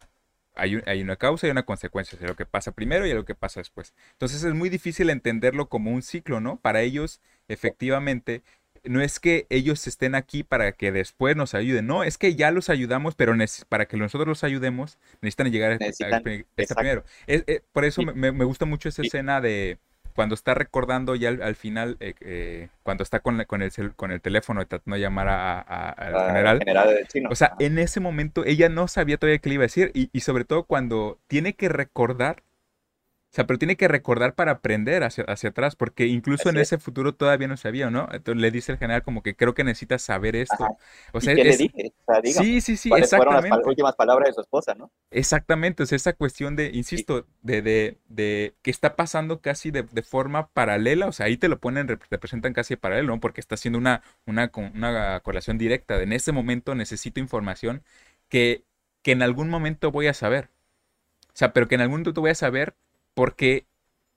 hay, 0.54 0.80
hay, 0.86 1.02
una 1.02 1.16
causa 1.16 1.48
y 1.48 1.50
una 1.50 1.64
consecuencia, 1.64 2.16
de 2.18 2.28
lo 2.28 2.36
que 2.36 2.46
pasa 2.46 2.70
primero 2.70 3.06
y 3.06 3.12
lo 3.12 3.24
que 3.24 3.34
pasa 3.34 3.60
después. 3.60 3.94
Entonces 4.12 4.44
es 4.44 4.54
muy 4.54 4.68
difícil 4.68 5.10
entenderlo 5.10 5.68
como 5.68 5.90
un 5.90 6.02
ciclo, 6.02 6.40
¿no? 6.40 6.60
Para 6.60 6.82
ellos, 6.82 7.20
efectivamente, 7.48 8.42
no 8.84 9.00
es 9.00 9.20
que 9.20 9.46
ellos 9.50 9.86
estén 9.86 10.14
aquí 10.14 10.42
para 10.42 10.72
que 10.72 10.92
después 10.92 11.36
nos 11.36 11.54
ayuden, 11.54 11.86
no, 11.86 12.04
es 12.04 12.18
que 12.18 12.34
ya 12.34 12.50
los 12.50 12.70
ayudamos, 12.70 13.14
pero 13.14 13.34
para 13.68 13.86
que 13.86 13.96
nosotros 13.96 14.28
los 14.28 14.44
ayudemos, 14.44 14.98
necesitan 15.20 15.50
llegar 15.50 15.72
a, 15.72 15.76
este 15.76 16.74
primero. 16.74 17.04
Eh, 17.26 17.60
por 17.72 17.84
eso 17.84 18.02
me, 18.02 18.32
me, 18.32 18.44
gusta 18.44 18.64
mucho 18.66 18.88
esa 18.88 19.02
escena 19.02 19.40
de 19.40 19.78
cuando 20.14 20.34
está 20.34 20.54
recordando 20.54 21.16
ya 21.16 21.30
al, 21.30 21.56
final, 21.56 21.96
eh, 22.00 22.14
eh, 22.20 22.68
cuando 22.82 23.02
está 23.02 23.20
con, 23.20 23.42
con, 23.44 23.62
el, 23.62 23.72
con 23.96 24.12
el 24.12 24.20
teléfono 24.20 24.64
tratando 24.66 24.94
de 24.94 25.02
llamar 25.02 25.28
a, 25.28 25.90
al 25.90 26.26
general, 26.26 26.58
general 26.60 27.08
chino. 27.08 27.28
o 27.30 27.34
sea, 27.34 27.54
en 27.58 27.78
ese 27.78 28.00
momento 28.00 28.44
ella 28.44 28.68
no 28.68 28.86
sabía 28.86 29.16
todavía 29.16 29.38
qué 29.38 29.48
le 29.48 29.54
iba 29.56 29.62
a 29.62 29.66
decir 29.66 29.90
y, 29.94 30.10
y 30.12 30.20
sobre 30.20 30.44
todo 30.44 30.64
cuando 30.64 31.18
tiene 31.26 31.54
que 31.54 31.68
recordar 31.68 32.42
sea, 33.34 33.46
pero 33.46 33.58
tiene 33.58 33.76
que 33.76 33.88
recordar 33.88 34.34
para 34.34 34.52
aprender 34.52 35.02
hacia, 35.02 35.24
hacia 35.24 35.50
atrás, 35.50 35.74
porque 35.74 36.06
incluso 36.06 36.50
en 36.50 36.56
ese 36.56 36.78
futuro 36.78 37.14
todavía 37.14 37.48
no 37.48 37.56
sabía, 37.56 37.90
¿no? 37.90 38.08
Entonces 38.12 38.40
le 38.40 38.50
dice 38.52 38.70
el 38.70 38.78
general 38.78 39.02
como 39.02 39.22
que 39.22 39.34
creo 39.34 39.54
que 39.54 39.64
necesitas 39.64 40.02
saber 40.02 40.36
esto. 40.36 40.68
O 41.12 41.20
sea, 41.20 41.34
¿Qué 41.34 41.42
le 41.42 41.56
dije? 41.56 41.92
sí, 42.24 42.60
sí, 42.60 42.76
sí, 42.76 42.90
exactamente. 42.96 43.48
Fueron 43.48 43.58
las 43.58 43.66
últimas 43.66 43.96
palabras 43.96 44.28
de 44.28 44.34
su 44.34 44.40
esposa, 44.40 44.74
¿no? 44.74 44.92
Exactamente, 45.10 45.82
o 45.82 45.86
sea, 45.86 45.96
esa 45.96 46.12
cuestión 46.12 46.54
de, 46.54 46.70
insisto, 46.74 47.26
de, 47.42 47.60
de, 47.60 47.98
de, 48.08 48.54
que 48.62 48.70
está 48.70 48.94
pasando 48.94 49.40
casi 49.40 49.72
de, 49.72 49.82
de, 49.82 50.02
forma 50.02 50.46
paralela, 50.48 51.08
o 51.08 51.12
sea, 51.12 51.26
ahí 51.26 51.36
te 51.36 51.48
lo 51.48 51.58
ponen, 51.58 51.88
representan 51.88 52.52
casi 52.52 52.76
paralelo, 52.76 53.14
¿no? 53.14 53.20
Porque 53.20 53.40
está 53.40 53.56
haciendo 53.56 53.78
una, 53.78 54.02
una, 54.26 54.52
una 54.74 55.20
correlación 55.20 55.58
directa. 55.58 55.98
De 55.98 56.04
en 56.04 56.12
ese 56.12 56.30
momento 56.30 56.76
necesito 56.76 57.18
información 57.18 57.82
que, 58.28 58.62
que 59.02 59.10
en 59.12 59.22
algún 59.22 59.48
momento 59.48 59.90
voy 59.90 60.06
a 60.06 60.14
saber. 60.14 60.50
O 61.28 61.36
sea, 61.36 61.52
pero 61.52 61.66
que 61.66 61.74
en 61.74 61.80
algún 61.80 62.00
momento 62.00 62.20
voy 62.20 62.30
a 62.30 62.36
saber 62.36 62.76
porque 63.14 63.66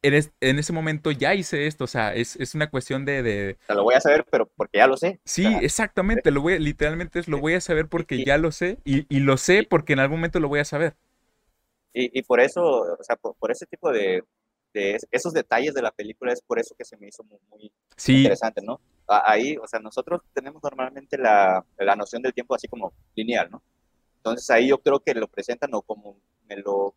en, 0.01 0.59
ese 0.59 0.73
momento 0.73 1.11
ya 1.11 1.33
hice 1.33 1.67
esto, 1.67 1.83
o 1.85 1.87
sea, 1.87 2.13
es, 2.13 2.37
una 2.55 2.69
cuestión 2.69 3.05
de, 3.05 3.23
de... 3.23 3.57
lo 3.69 3.83
voy 3.83 3.95
a 3.95 4.01
saber, 4.01 4.25
pero 4.29 4.45
porque 4.55 4.77
ya 4.77 4.87
lo 4.87 4.97
sé. 4.97 5.19
Sí, 5.25 5.45
exactamente, 5.61 6.31
lo 6.31 6.41
voy, 6.41 6.59
literalmente 6.59 7.19
es 7.19 7.27
lo 7.27 7.39
voy 7.39 7.53
a 7.53 7.61
saber 7.61 7.87
porque 7.87 8.23
ya 8.23 8.37
lo 8.37 8.51
sé 8.51 8.79
y, 8.83 9.05
lo 9.19 9.37
sé 9.37 9.63
porque 9.63 9.93
en 9.93 9.99
algún 9.99 10.19
momento 10.19 10.39
lo 10.39 10.47
voy 10.47 10.59
a 10.59 10.65
saber. 10.65 10.95
Y, 11.93 12.21
por 12.21 12.39
eso, 12.39 12.61
o 12.63 13.03
sea, 13.03 13.15
por, 13.15 13.51
ese 13.51 13.65
tipo 13.65 13.91
de, 13.91 14.23
esos 15.09 15.33
detalles 15.33 15.73
de 15.73 15.81
la 15.81 15.89
película 15.89 16.31
es 16.31 16.41
por 16.41 16.59
eso 16.59 16.75
que 16.77 16.85
se 16.85 16.95
me 16.97 17.07
hizo 17.07 17.23
muy, 17.23 17.71
interesante, 18.07 18.61
¿no? 18.61 18.79
Ahí, 19.07 19.57
o 19.57 19.67
sea, 19.67 19.79
nosotros 19.79 20.21
tenemos 20.33 20.61
normalmente 20.61 21.17
la, 21.17 21.65
noción 21.97 22.21
del 22.21 22.35
tiempo 22.35 22.53
así 22.53 22.67
como 22.67 22.93
lineal, 23.15 23.49
¿no? 23.49 23.63
Entonces 24.17 24.47
ahí 24.51 24.67
yo 24.67 24.77
creo 24.77 24.99
que 24.99 25.15
lo 25.15 25.27
presentan 25.27 25.73
o 25.73 25.81
como 25.81 26.17
me 26.47 26.57
lo 26.57 26.93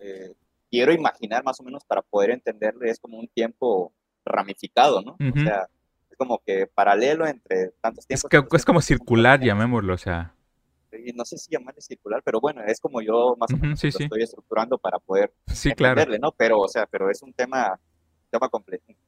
eh, 0.00 0.32
quiero 0.72 0.90
imaginar 0.90 1.44
más 1.44 1.60
o 1.60 1.64
menos 1.64 1.84
para 1.84 2.00
poder 2.00 2.30
entenderle, 2.30 2.88
es 2.88 2.98
como 2.98 3.18
un 3.18 3.28
tiempo 3.28 3.92
ramificado, 4.24 5.02
¿no? 5.02 5.12
O 5.12 5.38
sea, 5.38 5.68
es 6.10 6.16
como 6.16 6.38
que 6.38 6.66
paralelo 6.66 7.26
entre 7.26 7.72
tantos 7.82 8.06
tiempos. 8.06 8.24
Es, 8.32 8.40
que, 8.40 8.56
es 8.56 8.64
como 8.64 8.80
circular, 8.80 9.38
llamémoslo, 9.38 9.92
o 9.92 9.98
sea. 9.98 10.34
No 11.14 11.26
sé 11.26 11.36
si 11.36 11.50
llamarle 11.50 11.80
circular, 11.82 12.22
pero 12.24 12.40
bueno, 12.40 12.62
es 12.66 12.80
como 12.80 13.02
yo 13.02 13.36
más 13.38 13.52
o 13.52 13.56
menos 13.58 13.82
lo 13.82 13.88
estoy 13.88 14.22
estructurando 14.22 14.78
para 14.78 14.98
poder 14.98 15.32
sí, 15.46 15.70
entenderle, 15.70 16.18
claro. 16.18 16.20
¿no? 16.20 16.32
Pero, 16.32 16.60
o 16.60 16.68
sea, 16.68 16.86
pero 16.86 17.10
es 17.10 17.22
un 17.22 17.34
tema, 17.34 17.78
tema 18.30 18.48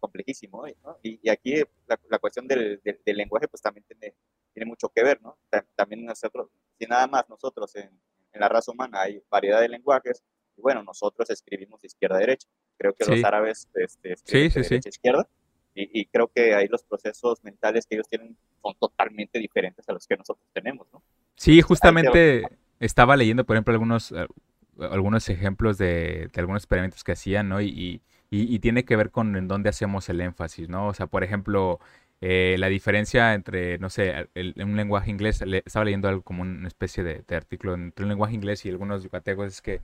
complejísimo, 0.00 0.64
¿no? 0.82 0.98
Y, 1.02 1.28
aquí 1.30 1.62
la, 1.86 2.18
cuestión 2.18 2.46
del, 2.46 2.80
del, 2.82 3.16
lenguaje, 3.16 3.48
pues 3.48 3.62
también 3.62 3.84
tiene, 3.86 4.14
tiene 4.52 4.66
mucho 4.66 4.90
que 4.90 5.02
ver, 5.02 5.20
¿no? 5.22 5.38
También 5.76 6.04
nosotros, 6.04 6.48
si 6.78 6.86
nada 6.86 7.06
más 7.06 7.28
nosotros 7.28 7.74
en, 7.76 7.90
en 8.32 8.40
la 8.40 8.48
raza 8.48 8.72
humana 8.72 9.02
hay 9.02 9.22
variedad 9.30 9.60
de 9.60 9.68
lenguajes, 9.68 10.22
y 10.56 10.60
bueno, 10.60 10.82
nosotros 10.82 11.28
escribimos 11.30 11.80
de 11.80 11.86
izquierda 11.86 12.16
a 12.16 12.20
derecha. 12.20 12.48
Creo 12.78 12.94
que 12.94 13.04
los 13.04 13.24
árabes 13.24 13.68
este, 13.74 14.12
escriben 14.12 14.80
de 14.80 14.88
izquierda. 14.88 15.28
Y, 15.76 16.06
creo 16.06 16.28
que 16.28 16.54
ahí 16.54 16.68
los 16.68 16.84
procesos 16.84 17.42
mentales 17.42 17.84
que 17.86 17.96
ellos 17.96 18.08
tienen 18.08 18.36
son 18.62 18.74
totalmente 18.78 19.40
diferentes 19.40 19.88
a 19.88 19.92
los 19.92 20.06
que 20.06 20.16
nosotros 20.16 20.46
tenemos, 20.52 20.86
¿no? 20.92 21.02
Sí, 21.34 21.60
justamente 21.62 22.44
estaba 22.78 23.16
leyendo, 23.16 23.44
por 23.44 23.56
ejemplo, 23.56 23.72
algunos, 23.72 24.12
eh, 24.12 24.28
algunos 24.78 25.28
ejemplos 25.28 25.76
de, 25.76 26.30
algunos 26.36 26.62
experimentos 26.62 27.02
que 27.02 27.10
hacían, 27.10 27.48
¿no? 27.48 27.60
Y, 27.60 28.00
y, 28.30 28.58
tiene 28.60 28.84
que 28.84 28.94
ver 28.94 29.10
con 29.10 29.34
en 29.36 29.48
dónde 29.48 29.68
hacemos 29.68 30.08
el 30.08 30.20
énfasis, 30.20 30.68
¿no? 30.68 30.86
O 30.86 30.94
sea, 30.94 31.08
por 31.08 31.24
ejemplo, 31.24 31.80
eh, 32.20 32.54
la 32.58 32.68
diferencia 32.68 33.34
entre, 33.34 33.78
no 33.78 33.90
sé, 33.90 34.28
en 34.34 34.68
un 34.68 34.76
lenguaje 34.76 35.10
inglés, 35.10 35.42
estaba 35.64 35.84
leyendo 35.84 36.08
algo 36.08 36.22
como 36.22 36.42
una 36.42 36.68
especie 36.68 37.02
de, 37.02 37.24
de, 37.26 37.34
artículo 37.36 37.74
entre 37.74 38.04
un 38.04 38.10
lenguaje 38.10 38.34
inglés 38.34 38.64
y 38.64 38.70
algunos 38.70 39.02
yucatecos, 39.02 39.48
es 39.48 39.60
que 39.60 39.80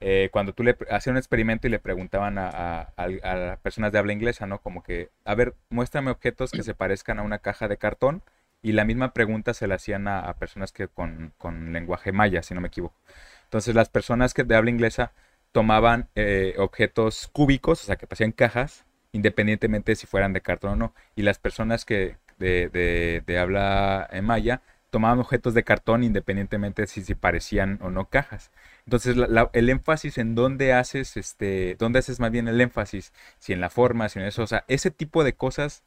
eh, 0.00 0.28
cuando 0.32 0.52
tú 0.52 0.62
le 0.62 0.76
hacías 0.90 1.12
un 1.12 1.16
experimento 1.16 1.66
y 1.66 1.70
le 1.70 1.78
preguntaban 1.78 2.36
a, 2.38 2.92
las 2.96 3.58
personas 3.60 3.92
de 3.92 3.98
habla 3.98 4.12
inglesa, 4.12 4.46
¿no? 4.46 4.60
Como 4.60 4.82
que, 4.82 5.10
a 5.24 5.34
ver, 5.34 5.54
muéstrame 5.70 6.10
objetos 6.10 6.50
que 6.50 6.62
se 6.62 6.74
parezcan 6.74 7.18
a 7.18 7.22
una 7.22 7.38
caja 7.38 7.68
de 7.68 7.78
cartón. 7.78 8.22
Y 8.62 8.72
la 8.72 8.84
misma 8.84 9.12
pregunta 9.12 9.54
se 9.54 9.66
la 9.66 9.76
hacían 9.76 10.08
a, 10.08 10.32
personas 10.34 10.72
que 10.72 10.88
con, 10.88 11.32
lenguaje 11.72 12.12
maya, 12.12 12.42
si 12.42 12.54
no 12.54 12.60
me 12.60 12.68
equivoco. 12.68 12.96
Entonces 13.44 13.74
las 13.74 13.88
personas 13.88 14.34
que 14.34 14.44
de 14.44 14.56
habla 14.56 14.70
inglesa 14.70 15.12
tomaban 15.52 16.08
eh, 16.14 16.54
objetos 16.58 17.28
cúbicos, 17.32 17.82
o 17.82 17.86
sea, 17.86 17.96
que 17.96 18.06
parecían 18.06 18.32
cajas, 18.32 18.84
independientemente 19.12 19.94
si 19.94 20.06
fueran 20.06 20.32
de 20.32 20.40
cartón 20.40 20.72
o 20.72 20.76
no. 20.76 20.94
Y 21.14 21.22
las 21.22 21.38
personas 21.38 21.84
que 21.84 22.16
de, 22.38 22.68
de, 22.68 23.22
de 23.26 23.38
habla 23.38 24.08
maya 24.22 24.62
tomaban 24.90 25.18
objetos 25.18 25.54
de 25.54 25.64
cartón 25.64 26.04
independientemente 26.04 26.86
si, 26.86 27.02
si 27.02 27.14
parecían 27.14 27.78
o 27.82 27.90
no 27.90 28.08
cajas. 28.08 28.50
Entonces, 28.86 29.16
el 29.52 29.68
énfasis 29.68 30.16
en 30.18 30.34
dónde 30.36 30.72
haces, 30.72 31.16
este, 31.16 31.76
dónde 31.78 31.98
haces 31.98 32.20
más 32.20 32.30
bien 32.30 32.46
el 32.46 32.60
énfasis, 32.60 33.12
si 33.38 33.52
en 33.52 33.60
la 33.60 33.68
forma, 33.70 34.08
si 34.08 34.20
en 34.20 34.26
eso, 34.26 34.42
o 34.44 34.46
sea, 34.46 34.64
ese 34.68 34.92
tipo 34.92 35.24
de 35.24 35.34
cosas 35.34 35.82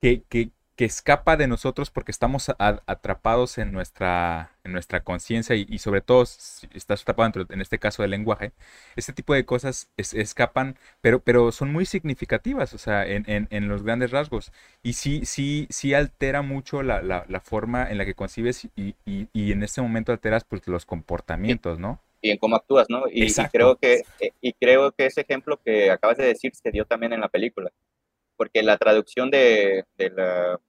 que, 0.00 0.22
que, 0.28 0.50
que 0.78 0.84
escapa 0.84 1.36
de 1.36 1.48
nosotros 1.48 1.90
porque 1.90 2.12
estamos 2.12 2.50
atrapados 2.58 3.58
en 3.58 3.72
nuestra, 3.72 4.52
en 4.64 4.72
nuestra 4.72 5.02
conciencia 5.02 5.56
y, 5.56 5.78
sobre 5.78 6.00
todo 6.02 6.24
si 6.26 6.68
estás 6.72 7.02
atrapado 7.02 7.46
en 7.50 7.60
este 7.60 7.78
caso 7.80 8.02
del 8.02 8.12
lenguaje, 8.12 8.52
este 8.96 9.12
tipo 9.12 9.34
de 9.34 9.44
cosas 9.44 9.90
escapan, 9.96 10.76
pero, 11.00 11.20
pero 11.20 11.52
son 11.52 11.72
muy 11.72 11.84
significativas, 11.84 12.74
o 12.74 12.78
sea, 12.78 13.04
en, 13.06 13.24
en, 13.28 13.68
los 13.68 13.82
grandes 13.82 14.12
rasgos. 14.12 14.52
Y 14.82 14.92
sí, 14.94 15.24
sí, 15.24 15.66
sí 15.70 15.94
altera 15.94 16.42
mucho 16.42 16.82
la, 16.84 17.02
la, 17.02 17.40
forma 17.40 17.90
en 17.90 17.98
la 17.98 18.04
que 18.04 18.14
concibes 18.14 18.64
y, 18.76 18.94
y, 19.04 19.28
y, 19.32 19.52
en 19.52 19.62
este 19.64 19.82
momento 19.82 20.12
alteras 20.12 20.44
pues, 20.44 20.66
los 20.68 20.86
comportamientos, 20.86 21.78
¿no? 21.80 22.00
Y 22.20 22.30
en 22.30 22.38
cómo 22.38 22.56
actúas, 22.56 22.86
¿no? 22.88 23.04
Y, 23.10 23.32
creo 23.52 23.76
que, 23.76 24.02
eh, 24.20 24.32
y 24.40 24.52
creo 24.52 24.92
que 24.92 25.06
ese 25.06 25.22
ejemplo 25.22 25.58
que 25.64 25.90
acabas 25.90 26.18
de 26.18 26.26
decir 26.26 26.52
se 26.54 26.70
dio 26.70 26.84
también 26.84 27.12
en 27.12 27.20
la 27.20 27.28
película, 27.28 27.70
porque 28.36 28.62
la 28.62 28.76
traducción 28.76 29.30
de, 29.30 29.84
de, 29.96 30.10
la, 30.10 30.60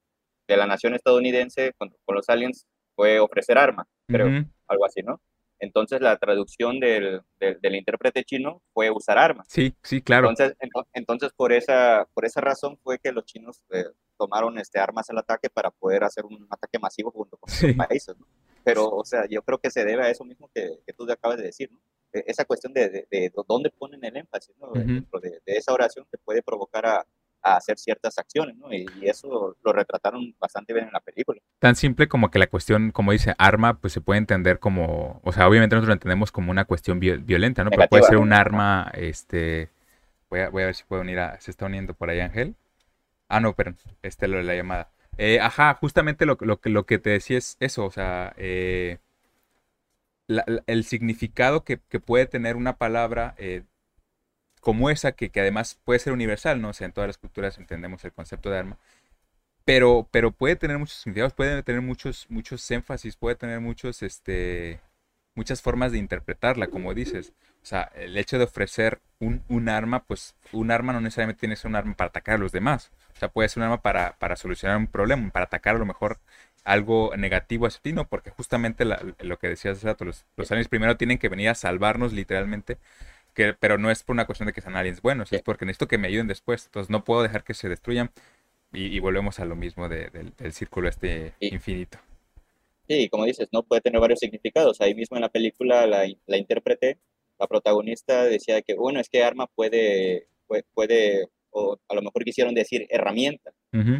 de 0.47 0.57
la, 0.57 0.67
nación 0.67 0.93
estadounidense 0.95 1.73
con, 1.77 1.93
los 2.07 2.29
aliens 2.29 2.67
fue 2.95 3.19
ofrecer 3.19 3.57
arma, 3.57 3.87
creo, 4.07 4.45
algo 4.67 4.85
así, 4.85 5.01
¿no? 5.01 5.21
Entonces 5.59 5.99
la 5.99 6.17
traducción 6.17 6.79
del, 6.79 7.21
del, 7.37 7.75
intérprete 7.75 8.23
chino 8.23 8.61
fue 8.73 8.89
usar 8.89 9.17
armas. 9.17 9.45
Sí, 9.49 9.75
sí, 9.83 10.01
claro. 10.01 10.29
Entonces, 10.29 10.57
entonces 10.93 11.33
por, 11.35 11.51
esa, 11.51 12.07
por 12.13 12.25
esa 12.25 12.39
razón 12.39 12.77
fue 12.81 12.97
que 12.97 13.11
los 13.11 13.25
chinos 13.25 13.61
eh, 13.71 13.83
tomaron 14.17 14.57
este, 14.57 14.79
armas 14.79 15.09
al 15.09 15.17
ataque 15.17 15.49
para 15.49 15.69
poder 15.69 16.05
hacer 16.05 16.25
un 16.25 16.47
ataque 16.49 16.79
masivo 16.79 17.11
junto 17.11 17.37
con 17.37 17.51
los 17.51 17.75
países, 17.75 18.17
¿no? 18.17 18.25
Pero, 18.69 18.89
o 18.89 19.03
sea, 19.05 19.25
yo 19.29 19.41
creo 19.41 19.57
que 19.57 19.71
se 19.71 19.83
debe 19.83 20.03
a 20.03 20.09
eso 20.09 20.23
mismo 20.23 20.49
que, 20.53 20.79
que 20.85 20.93
tú 20.93 21.09
acabas 21.11 21.37
de 21.37 21.45
decir, 21.45 21.71
¿no? 21.71 21.79
e, 22.13 22.23
esa 22.27 22.45
cuestión 22.45 22.73
de, 22.73 23.07
de, 23.09 23.31
dónde 23.47 23.69
ponen 23.69 24.03
el 24.03 24.17
énfasis, 24.17 24.55
¿no? 24.59 24.71
Dentro 24.71 25.19
de, 25.19 25.41
esa 25.45 25.73
oración 25.73 26.05
que 26.11 26.17
puede 26.17 26.41
provocar 26.41 26.85
a, 26.85 27.05
a 27.41 27.55
hacer 27.55 27.77
ciertas 27.77 28.17
acciones, 28.17 28.55
¿no? 28.57 28.73
Y, 28.73 28.85
eso 29.01 29.55
lo 29.63 29.73
retrataron 29.73 30.35
bastante 30.39 30.73
bien 30.73 30.87
en 30.87 30.93
la 30.93 30.99
película. 30.99 31.39
Tan 31.59 31.75
simple 31.75 32.07
como 32.07 32.31
que 32.31 32.39
la 32.39 32.47
cuestión, 32.47 32.91
como 32.91 33.11
dice, 33.11 33.33
arma, 33.37 33.79
pues 33.79 33.93
se 33.93 34.01
puede 34.01 34.19
entender 34.19 34.59
como, 34.59 35.21
o 35.23 35.31
sea, 35.31 35.47
obviamente 35.47 35.75
nosotros 35.75 35.89
lo 35.89 35.93
entendemos 35.93 36.31
como 36.31 36.51
una 36.51 36.65
cuestión 36.65 36.99
violenta, 36.99 37.63
¿no? 37.63 37.69
Pero 37.69 37.87
puede 37.87 38.03
ser 38.03 38.17
un 38.17 38.33
arma, 38.33 38.91
este, 38.93 39.69
voy 40.29 40.41
a, 40.41 40.49
voy 40.49 40.63
a 40.63 40.67
ver 40.67 40.75
si 40.75 40.83
puedo 40.83 41.01
unir 41.01 41.19
a, 41.19 41.39
se 41.39 41.51
está 41.51 41.65
uniendo 41.65 41.93
por 41.93 42.09
ahí 42.09 42.19
Ángel. 42.19 42.55
Ah, 43.27 43.39
no, 43.39 43.55
pero 43.55 43.75
este 44.01 44.27
lo 44.27 44.37
de 44.37 44.43
la 44.43 44.55
llamada. 44.55 44.89
Eh, 45.21 45.41
ajá, 45.41 45.73
justamente 45.73 46.25
lo, 46.25 46.37
lo, 46.39 46.61
lo, 46.63 46.85
que 46.85 46.97
te 46.97 47.09
decía 47.09 47.37
es 47.37 47.57
eso, 47.59 47.85
o 47.85 47.91
sea, 47.91 48.33
eh, 48.37 48.99
el 50.65 50.85
significado 50.85 51.65
que, 51.65 51.81
que, 51.89 51.99
puede 51.99 52.25
tener 52.25 52.55
una 52.55 52.77
palabra 52.77 53.35
eh, 53.37 53.63
como 54.61 54.89
esa, 54.89 55.11
que, 55.13 55.29
que, 55.29 55.41
además 55.41 55.77
puede 55.83 55.99
ser 55.99 56.13
universal, 56.13 56.61
¿no? 56.61 56.71
Sea, 56.73 56.85
en 56.87 56.93
todas 56.93 57.09
las 57.09 57.17
culturas 57.17 57.57
entendemos 57.57 58.05
el 58.05 58.13
concepto 58.13 58.49
de 58.49 58.59
arma, 58.59 58.77
pero, 59.65 60.07
pero 60.11 60.31
puede 60.31 60.55
tener 60.55 60.77
muchos 60.79 60.97
significados, 60.99 61.33
puede 61.33 61.63
tener 61.63 61.81
muchos, 61.81 62.25
muchos 62.29 62.71
énfasis, 62.71 63.17
puede 63.17 63.35
tener 63.35 63.59
muchos, 63.59 64.03
este, 64.03 64.79
muchas 65.35 65.61
formas 65.61 65.91
de 65.91 65.97
interpretarla, 65.99 66.67
como 66.67 66.93
dices. 66.93 67.33
O 67.61 67.65
sea, 67.65 67.91
el 67.95 68.17
hecho 68.17 68.37
de 68.37 68.45
ofrecer 68.45 69.01
un, 69.19 69.43
un 69.49 69.69
arma, 69.69 70.03
pues 70.05 70.35
un 70.53 70.71
arma 70.71 70.93
no 70.93 71.01
necesariamente 71.01 71.41
tiene 71.41 71.55
que 71.55 71.61
ser 71.61 71.69
un 71.69 71.75
arma 71.75 71.95
para 71.95 72.09
atacar 72.09 72.35
a 72.35 72.39
los 72.39 72.53
demás. 72.53 72.91
O 73.19 73.25
sea, 73.27 73.29
puede 73.29 73.49
ser 73.49 73.61
un 73.61 73.65
arma 73.65 73.81
para, 73.81 74.17
para 74.17 74.35
solucionar 74.35 74.77
un 74.77 74.87
problema, 74.87 75.29
para 75.31 75.45
atacar 75.45 75.75
a 75.75 75.79
lo 75.79 75.85
mejor 75.85 76.19
algo 76.63 77.15
negativo 77.17 77.65
a 77.65 77.69
ti, 77.69 77.93
¿no? 77.93 78.07
Porque 78.07 78.31
justamente 78.31 78.85
lo 78.85 79.39
que 79.39 79.49
decías 79.49 79.77
hace 79.77 79.87
rato, 79.87 80.05
los, 80.05 80.25
los 80.37 80.51
aliens 80.51 80.69
primero 80.69 80.97
tienen 80.97 81.17
que 81.17 81.29
venir 81.29 81.49
a 81.49 81.55
salvarnos 81.55 82.13
literalmente 82.13 82.77
pero 83.59 83.77
no 83.77 83.89
es 83.91 84.03
por 84.03 84.13
una 84.13 84.25
cuestión 84.25 84.47
de 84.47 84.53
que 84.53 84.61
sean 84.61 84.75
aliens 84.75 85.01
buenos, 85.01 85.31
es 85.31 85.41
porque 85.41 85.65
necesito 85.65 85.87
que 85.87 85.97
me 85.97 86.07
ayuden 86.07 86.27
después. 86.27 86.65
Entonces 86.65 86.89
no 86.89 87.03
puedo 87.03 87.23
dejar 87.23 87.43
que 87.43 87.53
se 87.53 87.69
destruyan. 87.69 88.11
Y, 88.71 88.99
volvemos 88.99 89.39
a 89.39 89.45
lo 89.45 89.55
mismo 89.55 89.89
del 89.89 90.53
círculo 90.53 90.89
este 90.89 91.33
infinito. 91.39 91.97
Sí, 92.87 93.09
como 93.09 93.25
dices, 93.25 93.49
no 93.51 93.63
puede 93.63 93.81
tener 93.81 93.99
varios 93.99 94.19
significados. 94.19 94.79
Ahí 94.81 94.93
mismo 94.93 95.17
en 95.17 95.21
la 95.21 95.29
película 95.29 95.87
la, 95.87 96.07
la 96.27 96.37
intérprete, 96.37 96.99
la 97.39 97.47
protagonista 97.47 98.25
decía 98.25 98.61
que, 98.61 98.75
bueno, 98.75 98.99
es 98.99 99.09
que 99.09 99.23
arma 99.23 99.47
puede, 99.47 100.27
puede, 100.73 101.29
o 101.51 101.77
a 101.87 101.95
lo 101.95 102.01
mejor 102.01 102.23
quisieron 102.23 102.53
decir 102.53 102.85
herramienta. 102.89 103.51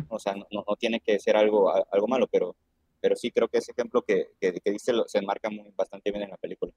O 0.08 0.20
sea, 0.20 0.34
no, 0.36 0.46
no, 0.52 0.76
tiene 0.78 1.00
que 1.00 1.20
ser 1.20 1.36
algo, 1.36 1.72
algo 1.92 2.08
malo, 2.08 2.28
pero, 2.32 2.56
pero 3.00 3.16
sí 3.16 3.30
creo 3.32 3.48
que 3.48 3.60
ese 3.60 3.72
ejemplo 3.72 4.02
que, 4.02 4.30
que, 4.42 4.54
que 4.54 4.72
dice 4.72 4.94
se 5.06 5.20
enmarca 5.20 5.50
muy, 5.50 5.72
bastante 5.76 6.12
bien 6.12 6.24
en 6.24 6.32
la 6.32 6.38
película. 6.38 6.72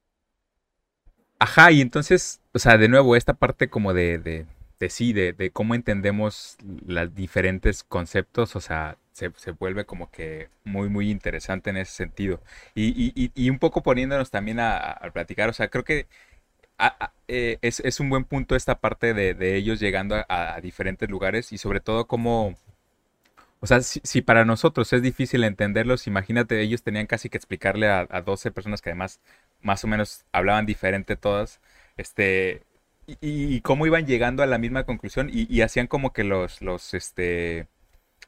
Ajá, 1.38 1.72
y 1.72 1.80
entonces, 1.80 2.40
o 2.52 2.58
sea, 2.58 2.78
de 2.78 2.88
nuevo, 2.88 3.16
esta 3.16 3.34
parte 3.34 3.68
como 3.68 3.94
de, 3.94 4.18
de, 4.18 4.46
de 4.78 4.90
sí, 4.90 5.12
de, 5.12 5.32
de, 5.32 5.50
cómo 5.50 5.74
entendemos 5.74 6.56
los 6.86 7.14
diferentes 7.14 7.82
conceptos, 7.82 8.54
o 8.54 8.60
sea, 8.60 8.96
se, 9.12 9.28
vuelve 9.58 9.84
como 9.84 10.10
que 10.10 10.48
muy, 10.64 10.88
muy 10.88 11.10
interesante 11.10 11.70
en 11.70 11.76
ese 11.76 11.92
sentido. 11.92 12.40
Y, 12.74 13.30
y, 13.34 13.50
un 13.50 13.58
poco 13.58 13.82
poniéndonos 13.82 14.30
también 14.30 14.60
a, 14.60 15.00
platicar, 15.12 15.48
o 15.48 15.52
sea, 15.52 15.68
creo 15.68 15.84
que 15.84 16.06
eh, 17.28 17.58
es, 17.62 18.00
un 18.00 18.10
buen 18.10 18.24
punto 18.24 18.56
esta 18.56 18.80
parte 18.80 19.14
de, 19.14 19.56
ellos 19.56 19.80
llegando 19.80 20.16
a, 20.28 20.60
diferentes 20.60 21.08
lugares 21.08 21.52
y 21.52 21.58
sobre 21.58 21.80
todo 21.80 22.06
cómo... 22.06 22.56
O 23.60 23.66
sea, 23.66 23.80
si, 23.80 24.22
para 24.22 24.44
nosotros 24.44 24.92
es 24.92 25.02
difícil 25.02 25.44
entenderlos, 25.44 26.08
imagínate, 26.08 26.60
ellos 26.60 26.82
tenían 26.82 27.06
casi 27.06 27.28
que 27.28 27.38
explicarle 27.38 27.88
a, 27.88 28.08
a 28.10 28.20
12 28.20 28.50
personas 28.50 28.82
que 28.82 28.90
además 28.90 29.20
más 29.60 29.84
o 29.84 29.86
menos 29.86 30.24
hablaban 30.32 30.66
diferente 30.66 31.16
todas, 31.16 31.60
este, 31.96 32.64
y, 33.20 33.60
cómo 33.62 33.86
iban 33.86 34.06
llegando 34.06 34.42
a 34.42 34.46
la 34.46 34.58
misma 34.58 34.84
conclusión 34.84 35.28
y, 35.32 35.60
hacían 35.62 35.86
como 35.86 36.12
que 36.12 36.24
los, 36.24 36.62
los, 36.62 36.94
este, 36.94 37.66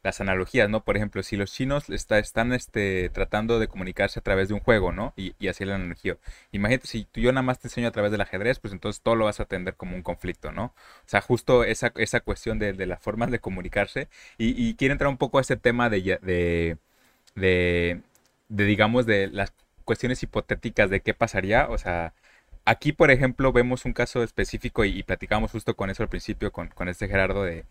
las 0.04 0.20
analogías, 0.20 0.68
¿no? 0.70 0.84
Por 0.84 0.96
ejemplo, 0.96 1.22
si 1.22 1.36
los 1.36 1.52
chinos 1.52 1.90
está, 1.90 2.18
están 2.18 2.52
este, 2.52 3.08
tratando 3.10 3.58
de 3.58 3.68
comunicarse 3.68 4.20
a 4.20 4.22
través 4.22 4.48
de 4.48 4.54
un 4.54 4.60
juego, 4.60 4.92
¿no? 4.92 5.14
Y, 5.16 5.34
y 5.38 5.48
así 5.48 5.64
la 5.64 5.76
analogía. 5.76 6.18
Imagínate, 6.52 6.86
si 6.86 7.08
yo 7.14 7.32
nada 7.32 7.42
más 7.42 7.58
te 7.58 7.68
enseño 7.68 7.88
a 7.88 7.90
través 7.90 8.12
del 8.12 8.20
ajedrez, 8.20 8.60
pues 8.60 8.72
entonces 8.72 9.02
todo 9.02 9.16
lo 9.16 9.24
vas 9.24 9.40
a 9.40 9.44
atender 9.44 9.74
como 9.76 9.96
un 9.96 10.02
conflicto, 10.02 10.52
¿no? 10.52 10.66
O 10.66 11.08
sea, 11.08 11.22
justo 11.22 11.64
esa, 11.64 11.92
esa 11.96 12.20
cuestión 12.20 12.58
de, 12.58 12.74
de 12.74 12.86
las 12.86 13.00
formas 13.02 13.30
de 13.30 13.40
comunicarse. 13.40 14.08
Y, 14.38 14.68
y 14.68 14.74
quiero 14.76 14.92
entrar 14.92 15.08
un 15.08 15.16
poco 15.18 15.38
a 15.38 15.40
ese 15.40 15.56
tema 15.56 15.88
de, 15.90 16.18
de, 16.22 16.78
de, 17.34 18.02
de 18.48 18.64
digamos, 18.64 19.06
de 19.06 19.28
las 19.28 19.54
cuestiones 19.84 20.22
hipotéticas 20.22 20.90
de 20.90 21.00
qué 21.00 21.14
pasaría, 21.14 21.68
o 21.68 21.78
sea, 21.78 22.14
aquí 22.64 22.92
por 22.92 23.10
ejemplo 23.10 23.52
vemos 23.52 23.84
un 23.84 23.92
caso 23.92 24.22
específico 24.22 24.84
y, 24.84 25.02
platicamos 25.02 25.50
justo 25.52 25.76
con 25.76 25.90
eso 25.90 26.02
al 26.02 26.08
principio 26.08 26.52
con, 26.52 26.68
con 26.68 26.88
este 26.88 27.08
Gerardo 27.08 27.44
de, 27.44 27.64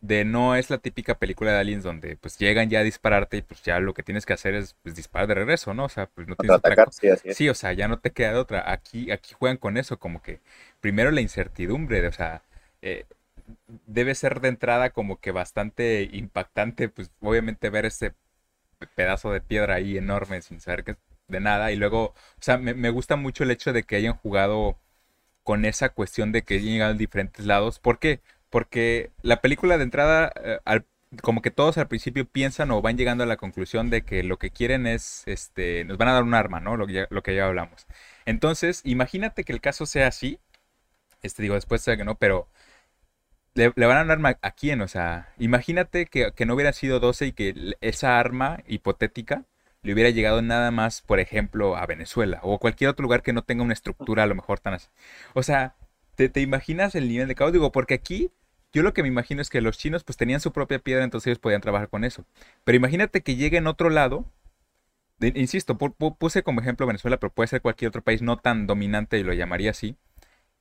de 0.00 0.24
no 0.24 0.54
es 0.54 0.70
la 0.70 0.78
típica 0.78 1.18
película 1.18 1.52
de 1.52 1.58
aliens 1.58 1.82
donde 1.82 2.16
pues 2.16 2.38
llegan 2.38 2.70
ya 2.70 2.80
a 2.80 2.84
dispararte 2.84 3.38
y 3.38 3.42
pues 3.42 3.62
ya 3.62 3.80
lo 3.80 3.94
que 3.94 4.02
tienes 4.02 4.26
que 4.26 4.32
hacer 4.32 4.54
es 4.54 4.76
pues, 4.82 4.94
disparar 4.94 5.26
de 5.26 5.34
regreso, 5.34 5.74
¿no? 5.74 5.84
O 5.86 5.88
sea, 5.88 6.06
pues 6.06 6.28
no 6.28 6.36
tienes 6.36 6.56
otra 6.56 6.86
sí, 7.32 7.48
o 7.48 7.54
sea, 7.54 7.72
ya 7.72 7.88
no 7.88 7.98
te 7.98 8.12
queda 8.12 8.32
de 8.32 8.38
otra. 8.38 8.70
Aquí, 8.70 9.10
aquí 9.10 9.34
juegan 9.34 9.56
con 9.56 9.76
eso, 9.76 9.98
como 9.98 10.22
que 10.22 10.40
primero 10.80 11.10
la 11.10 11.20
incertidumbre, 11.20 12.00
de, 12.02 12.08
o 12.08 12.12
sea, 12.12 12.42
eh, 12.82 13.06
debe 13.86 14.14
ser 14.14 14.40
de 14.40 14.48
entrada 14.48 14.90
como 14.90 15.20
que 15.20 15.32
bastante 15.32 16.08
impactante, 16.12 16.88
pues 16.88 17.10
obviamente 17.20 17.70
ver 17.70 17.86
ese 17.86 18.14
pedazo 18.94 19.32
de 19.32 19.40
piedra 19.40 19.76
ahí 19.76 19.98
enorme 19.98 20.42
sin 20.42 20.60
saber 20.60 20.84
qué, 20.84 20.96
de 21.28 21.40
nada. 21.40 21.72
Y 21.72 21.76
luego, 21.76 22.04
o 22.06 22.14
sea, 22.40 22.58
me, 22.58 22.90
gusta 22.90 23.16
mucho 23.16 23.44
el 23.44 23.50
hecho 23.50 23.72
de 23.72 23.84
que 23.84 23.96
hayan 23.96 24.14
jugado 24.14 24.78
con 25.44 25.64
esa 25.64 25.90
cuestión 25.90 26.32
de 26.32 26.42
que 26.42 26.54
hayan 26.54 26.66
llegado 26.66 26.92
a 26.92 26.94
diferentes 26.94 27.46
lados. 27.46 27.78
¿Por 27.78 27.98
qué? 27.98 28.20
Porque 28.50 29.10
la 29.22 29.40
película 29.40 29.76
de 29.78 29.84
entrada, 29.84 30.32
eh, 30.42 30.80
como 31.22 31.42
que 31.42 31.50
todos 31.50 31.78
al 31.78 31.88
principio 31.88 32.26
piensan 32.26 32.70
o 32.70 32.82
van 32.82 32.96
llegando 32.96 33.24
a 33.24 33.26
la 33.26 33.36
conclusión 33.36 33.90
de 33.90 34.02
que 34.02 34.22
lo 34.22 34.38
que 34.38 34.50
quieren 34.50 34.86
es, 34.86 35.22
este, 35.26 35.84
nos 35.84 35.98
van 35.98 36.08
a 36.08 36.12
dar 36.12 36.22
un 36.22 36.34
arma, 36.34 36.60
¿no? 36.60 36.76
Lo 36.76 36.86
que 36.86 36.92
ya, 36.94 37.06
lo 37.10 37.22
que 37.22 37.34
ya 37.34 37.46
hablamos. 37.46 37.86
Entonces, 38.26 38.82
imagínate 38.84 39.44
que 39.44 39.52
el 39.52 39.60
caso 39.60 39.86
sea 39.86 40.08
así. 40.08 40.40
Este, 41.22 41.42
digo, 41.42 41.54
después 41.54 41.84
que 41.84 42.04
no, 42.04 42.16
pero 42.16 42.48
le, 43.54 43.70
van 43.70 43.92
a 43.92 43.94
dar 43.96 44.04
un 44.06 44.10
arma 44.12 44.38
a 44.42 44.50
quién, 44.52 44.80
o 44.82 44.88
sea, 44.88 45.32
imagínate 45.38 46.06
que, 46.06 46.32
que 46.32 46.46
no 46.46 46.54
hubiera 46.54 46.72
sido 46.72 47.00
12 47.00 47.26
y 47.26 47.32
que 47.32 47.74
esa 47.80 48.18
arma 48.20 48.60
hipotética 48.68 49.44
le 49.82 49.92
hubiera 49.92 50.10
llegado 50.10 50.42
nada 50.42 50.70
más, 50.70 51.02
por 51.02 51.20
ejemplo, 51.20 51.76
a 51.76 51.86
Venezuela 51.86 52.40
o 52.42 52.58
cualquier 52.58 52.90
otro 52.90 53.02
lugar 53.04 53.22
que 53.22 53.32
no 53.32 53.42
tenga 53.42 53.62
una 53.62 53.72
estructura 53.72 54.24
a 54.24 54.26
lo 54.26 54.34
mejor 54.34 54.60
tan 54.60 54.74
así. 54.74 54.88
O 55.34 55.42
sea, 55.42 55.76
¿te, 56.14 56.40
imaginas 56.40 56.94
el 56.94 57.08
nivel 57.08 57.28
de 57.28 57.34
caos? 57.34 57.52
Digo, 57.52 57.72
porque 57.72 57.94
aquí 57.94 58.30
yo 58.72 58.82
lo 58.82 58.92
que 58.92 59.02
me 59.02 59.08
imagino 59.08 59.42
es 59.42 59.50
que 59.50 59.60
los 59.60 59.78
chinos 59.78 60.04
pues 60.04 60.16
tenían 60.16 60.40
su 60.40 60.52
propia 60.52 60.78
piedra, 60.78 61.04
entonces 61.04 61.28
ellos 61.28 61.38
podían 61.38 61.60
trabajar 61.60 61.88
con 61.88 62.04
eso. 62.04 62.24
Pero 62.64 62.76
imagínate 62.76 63.22
que 63.22 63.36
llegue 63.36 63.58
en 63.58 63.66
otro 63.66 63.90
lado, 63.90 64.26
insisto, 65.20 65.76
puse 65.78 66.42
como 66.42 66.60
ejemplo 66.60 66.86
Venezuela, 66.86 67.18
pero 67.18 67.32
puede 67.32 67.48
ser 67.48 67.62
cualquier 67.62 67.88
otro 67.88 68.02
país 68.02 68.22
no 68.22 68.38
tan 68.38 68.66
dominante 68.66 69.18
y 69.18 69.24
lo 69.24 69.32
llamaría 69.32 69.70
así, 69.72 69.96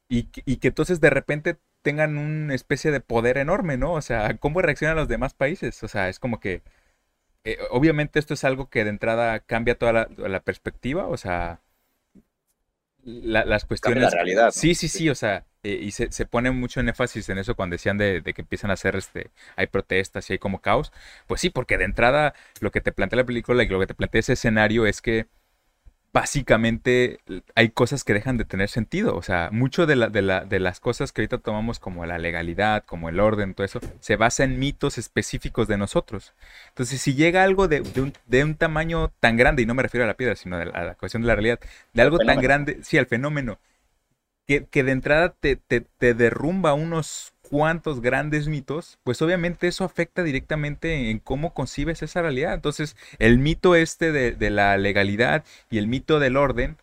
y, 0.09 0.29
y 0.45 0.57
que 0.57 0.69
entonces 0.69 1.01
de 1.01 1.09
repente 1.09 1.57
tengan 1.81 2.17
una 2.17 2.53
especie 2.53 2.91
de 2.91 2.99
poder 3.01 3.37
enorme, 3.37 3.77
¿no? 3.77 3.93
O 3.93 4.01
sea, 4.01 4.37
¿cómo 4.39 4.61
reaccionan 4.61 4.97
los 4.97 5.07
demás 5.07 5.33
países? 5.33 5.83
O 5.83 5.87
sea, 5.87 6.09
es 6.09 6.19
como 6.19 6.39
que 6.39 6.61
eh, 7.43 7.57
obviamente 7.71 8.19
esto 8.19 8.33
es 8.33 8.43
algo 8.43 8.69
que 8.69 8.83
de 8.83 8.89
entrada 8.89 9.39
cambia 9.39 9.77
toda 9.77 10.09
la, 10.17 10.39
perspectiva, 10.41 11.07
o 11.07 11.15
sea, 11.15 11.61
las 13.03 13.63
cuestiones... 13.63 14.03
la 14.03 14.09
realidad. 14.09 14.51
Sí, 14.51 14.75
sí, 14.75 14.89
sí, 14.89 15.09
o 15.09 15.15
sea, 15.15 15.45
eh, 15.67 15.79
y 15.81 15.91
se, 15.91 16.25
pone 16.25 16.51
mucho 16.51 16.79
en 16.79 16.87
énfasis 16.87 17.27
en 17.27 17.39
eso 17.39 17.55
cuando 17.55 17.73
decían 17.73 17.97
de, 17.97 18.21
que 18.23 18.41
empiezan 18.41 18.69
a 18.71 18.75
hacer, 18.75 18.95
este, 18.95 19.31
hay 19.57 19.67
protestas 19.67 20.29
y 20.29 20.33
hay 20.33 20.39
como 20.39 20.61
caos. 20.61 20.93
Pues 21.27 21.41
sí, 21.41 21.49
porque 21.49 21.77
de 21.77 21.83
entrada 21.83 22.33
lo 22.61 22.71
que 22.71 22.79
te 22.79 22.93
plantea 22.93 23.17
la 23.17 23.25
película 23.25 23.63
y 23.63 23.67
lo 23.67 23.79
que 23.79 23.87
te 23.87 23.93
plantea 23.93 24.19
ese 24.19 24.33
escenario 24.33 24.85
es 24.85 25.01
que 25.01 25.27
básicamente 26.13 27.19
hay 27.53 27.69
cosas 27.69 28.05
que 28.05 28.13
dejan 28.13 28.37
de 28.37 28.45
tener 28.45 28.69
sentido. 28.69 29.17
O 29.17 29.21
sea, 29.21 29.49
mucho 29.51 29.85
de, 29.85 29.97
la, 29.97 30.07
de, 30.07 30.21
la, 30.21 30.45
de, 30.45 30.59
las 30.59 30.79
cosas 30.79 31.11
que 31.11 31.21
ahorita 31.21 31.39
tomamos 31.39 31.79
como 31.79 32.05
la 32.05 32.17
legalidad, 32.17 32.85
como 32.85 33.09
el 33.09 33.19
orden, 33.19 33.53
todo 33.53 33.65
eso, 33.65 33.81
se 33.99 34.15
basa 34.15 34.45
en 34.45 34.59
mitos 34.59 34.97
específicos 34.97 35.67
de 35.67 35.77
nosotros. 35.77 36.33
Entonces, 36.69 37.01
si 37.01 37.13
llega 37.13 37.43
algo 37.43 37.67
de, 37.67 37.81
un, 37.81 38.13
de 38.25 38.43
un, 38.43 38.55
tamaño 38.55 39.11
tan 39.19 39.35
grande, 39.35 39.63
y 39.63 39.65
no 39.65 39.75
me 39.75 39.83
refiero 39.83 40.05
a 40.05 40.07
la 40.07 40.15
piedra, 40.15 40.37
sino 40.37 40.55
a 40.55 40.65
la, 40.65 40.95
cuestión 40.95 41.23
de 41.23 41.27
la 41.27 41.35
realidad, 41.35 41.59
de 41.93 42.01
algo 42.01 42.19
tan 42.19 42.39
grande, 42.39 42.79
sí, 42.83 42.97
al 42.97 43.07
fenómeno, 43.07 43.59
que, 44.47 44.83
de 44.83 44.91
entrada 44.91 45.35
te, 45.39 45.57
te, 45.57 45.81
te 45.81 46.13
derrumba 46.13 46.73
unos 46.73 47.33
cuantos 47.49 48.01
grandes 48.01 48.47
mitos, 48.47 48.99
pues 49.03 49.21
obviamente 49.21 49.67
eso 49.67 49.83
afecta 49.83 50.23
directamente 50.23 51.09
en 51.09 51.19
cómo 51.19 51.53
concibes 51.53 52.01
esa 52.03 52.21
realidad. 52.21 52.53
Entonces, 52.53 52.95
el 53.19 53.39
mito 53.39 53.75
este 53.75 54.11
de, 54.11 54.49
la 54.49 54.77
legalidad 54.77 55.43
y 55.69 55.77
el 55.77 55.87
mito 55.87 56.19
del 56.19 56.37
orden, 56.37 56.77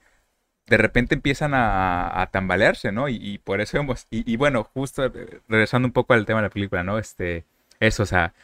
de 0.66 0.76
repente 0.78 1.14
empiezan 1.14 1.52
a, 1.54 2.28
tambalearse, 2.32 2.92
¿no? 2.92 3.08
Y, 3.08 3.38
por 3.44 3.60
eso 3.60 3.78
hemos, 3.78 4.06
y, 4.10 4.36
bueno, 4.36 4.64
justo 4.64 5.04
eh, 5.06 5.40
regresando 5.48 5.86
un 5.86 5.92
poco 5.92 6.14
al 6.14 6.26
tema 6.26 6.40
de 6.40 6.48
la 6.48 6.50
película, 6.50 6.82
¿no? 6.82 6.98
Este, 6.98 7.44
eso, 7.80 8.04
o 8.04 8.06
sea, 8.06 8.34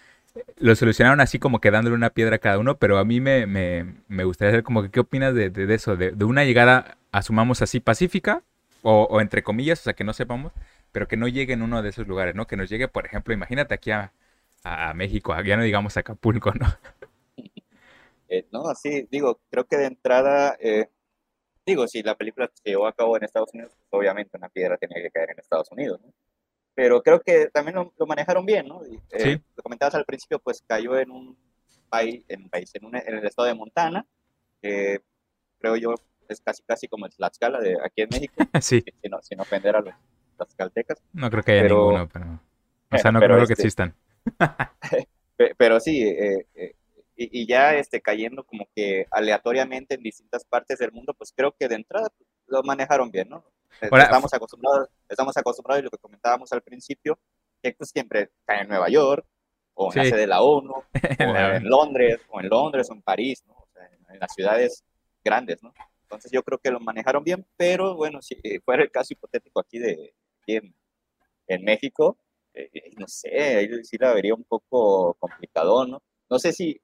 lo 0.58 0.74
solucionaron 0.76 1.20
así 1.20 1.38
como 1.38 1.60
que 1.60 1.70
dándole 1.70 1.96
una 1.96 2.10
piedra 2.10 2.36
a 2.36 2.38
cada 2.38 2.58
uno, 2.58 2.76
pero 2.78 2.98
a 2.98 3.04
mí 3.04 3.20
me, 3.20 3.46
me, 3.46 4.24
gustaría 4.24 4.52
saber 4.52 4.64
como 4.64 4.82
que 4.82 4.90
qué 4.90 5.00
opinas 5.00 5.34
de, 5.34 5.50
de 5.50 5.74
eso, 5.74 5.96
de, 5.96 6.12
de, 6.12 6.24
una 6.24 6.44
llegada, 6.44 6.98
asumamos 7.12 7.62
así, 7.62 7.80
pacífica, 7.80 8.42
o, 8.82 9.20
entre 9.20 9.42
comillas, 9.42 9.80
o 9.80 9.82
sea, 9.84 9.94
que 9.94 10.04
no 10.04 10.12
sepamos, 10.12 10.52
pero 10.92 11.08
que 11.08 11.16
no 11.16 11.28
llegue 11.28 11.52
en 11.52 11.62
uno 11.62 11.82
de 11.82 11.90
esos 11.90 12.06
lugares, 12.06 12.34
¿no? 12.34 12.46
Que 12.46 12.56
nos 12.56 12.68
llegue, 12.68 12.88
por 12.88 13.06
ejemplo, 13.06 13.34
imagínate 13.34 13.74
aquí 13.74 13.90
a, 13.90 14.12
a 14.64 14.94
México, 14.94 15.34
ya 15.42 15.56
no 15.56 15.62
digamos 15.62 15.96
a 15.96 16.00
Acapulco, 16.00 16.52
¿no? 16.54 16.66
Eh, 18.32 18.46
no, 18.52 18.68
así, 18.68 19.08
digo, 19.10 19.40
creo 19.50 19.64
que 19.64 19.76
de 19.76 19.86
entrada, 19.86 20.56
eh, 20.60 20.88
digo, 21.66 21.88
si 21.88 22.00
la 22.00 22.14
película 22.14 22.48
se 22.54 22.70
llevó 22.70 22.86
a 22.86 22.92
cabo 22.92 23.16
en 23.16 23.24
Estados 23.24 23.52
Unidos, 23.52 23.72
pues 23.76 24.00
obviamente 24.00 24.38
una 24.38 24.48
piedra 24.48 24.76
tenía 24.76 25.02
que 25.02 25.10
caer 25.10 25.30
en 25.30 25.40
Estados 25.40 25.68
Unidos, 25.72 26.00
¿no? 26.00 26.12
Pero 26.76 27.02
creo 27.02 27.20
que 27.20 27.48
también 27.48 27.74
lo, 27.74 28.06
manejaron 28.06 28.46
bien, 28.46 28.68
¿no? 28.68 28.82
Eh, 29.10 29.40
Lo 29.56 29.62
comentabas 29.64 29.96
al 29.96 30.04
principio, 30.04 30.38
pues 30.38 30.62
cayó 30.64 30.96
en 30.96 31.10
un 31.10 31.36
país, 31.88 32.24
en, 32.28 32.48
país, 32.48 32.70
en, 32.76 32.94
en 32.94 33.18
el 33.18 33.26
estado 33.26 33.48
de 33.48 33.54
Montana, 33.54 34.06
creo 34.60 35.74
yo 35.76 35.96
es 36.32 36.40
casi 36.40 36.62
casi 36.62 36.88
como 36.88 37.06
el 37.06 37.12
Tlaxcala 37.12 37.60
de 37.60 37.76
aquí 37.84 38.02
en 38.02 38.08
México, 38.10 38.34
sí. 38.60 38.82
sin, 39.02 39.12
sin 39.22 39.40
ofender 39.40 39.76
a 39.76 39.80
los 39.80 39.94
tlaxcaltecas. 40.36 41.02
No 41.12 41.30
creo 41.30 41.42
que 41.42 41.52
haya 41.52 41.62
ninguno, 41.64 42.08
pero... 42.08 42.40
O 42.90 42.98
sea, 42.98 43.12
no 43.12 43.20
creo 43.20 43.36
que 43.36 43.42
este 43.42 43.54
existan. 43.54 43.94
pero 45.58 45.80
sí, 45.80 46.02
eh, 46.02 46.46
eh, 46.54 46.74
y, 47.16 47.46
ya 47.46 47.74
este, 47.74 48.00
cayendo 48.00 48.44
como 48.44 48.66
que 48.74 49.06
aleatoriamente 49.10 49.94
en 49.94 50.02
distintas 50.02 50.44
partes 50.44 50.78
del 50.78 50.92
mundo, 50.92 51.12
pues 51.14 51.32
creo 51.36 51.54
que 51.58 51.68
de 51.68 51.74
entrada 51.74 52.08
lo 52.46 52.62
manejaron 52.62 53.10
bien, 53.10 53.28
¿no? 53.28 53.44
estamos 53.80 54.32
acostumbrados, 54.34 54.88
estamos 55.08 55.36
acostumbrados 55.36 55.80
y 55.80 55.84
lo 55.84 55.90
que 55.90 55.98
comentábamos 55.98 56.52
al 56.52 56.62
principio, 56.62 57.18
que 57.62 57.70
esto 57.70 57.84
siempre 57.84 58.30
cae 58.44 58.62
en 58.62 58.68
Nueva 58.68 58.88
York, 58.88 59.24
o 59.74 59.92
en 59.92 59.98
la 59.98 60.04
sede 60.04 60.20
de 60.20 60.26
la 60.26 60.42
ONU, 60.42 60.72
o 60.72 60.84
en 60.94 61.68
Londres, 61.68 62.20
o 62.28 62.40
en 62.40 62.48
Londres, 62.48 62.90
o 62.90 62.94
en 62.94 63.02
París, 63.02 63.44
¿no? 63.46 63.54
O 63.54 63.68
sea, 63.72 63.86
en, 63.86 64.18
las 64.18 64.34
ciudades 64.34 64.84
grandes, 65.24 65.62
¿no? 65.62 65.72
Entonces 66.10 66.32
yo 66.32 66.42
creo 66.42 66.58
que 66.58 66.72
lo 66.72 66.80
manejaron 66.80 67.22
bien, 67.22 67.46
pero 67.56 67.94
bueno, 67.94 68.20
si 68.20 68.36
fuera 68.64 68.82
el 68.82 68.90
caso 68.90 69.14
hipotético 69.14 69.60
aquí 69.60 69.78
de 69.78 70.14
en, 70.46 70.74
en 71.46 71.64
México, 71.64 72.18
eh, 72.52 72.68
no 72.98 73.06
sé, 73.06 73.30
ahí 73.30 73.84
sí 73.84 73.96
la 73.96 74.12
vería 74.12 74.34
un 74.34 74.42
poco 74.42 75.14
complicado, 75.20 75.86
¿no? 75.86 76.02
No 76.28 76.38
sé 76.40 76.52
si 76.52 76.80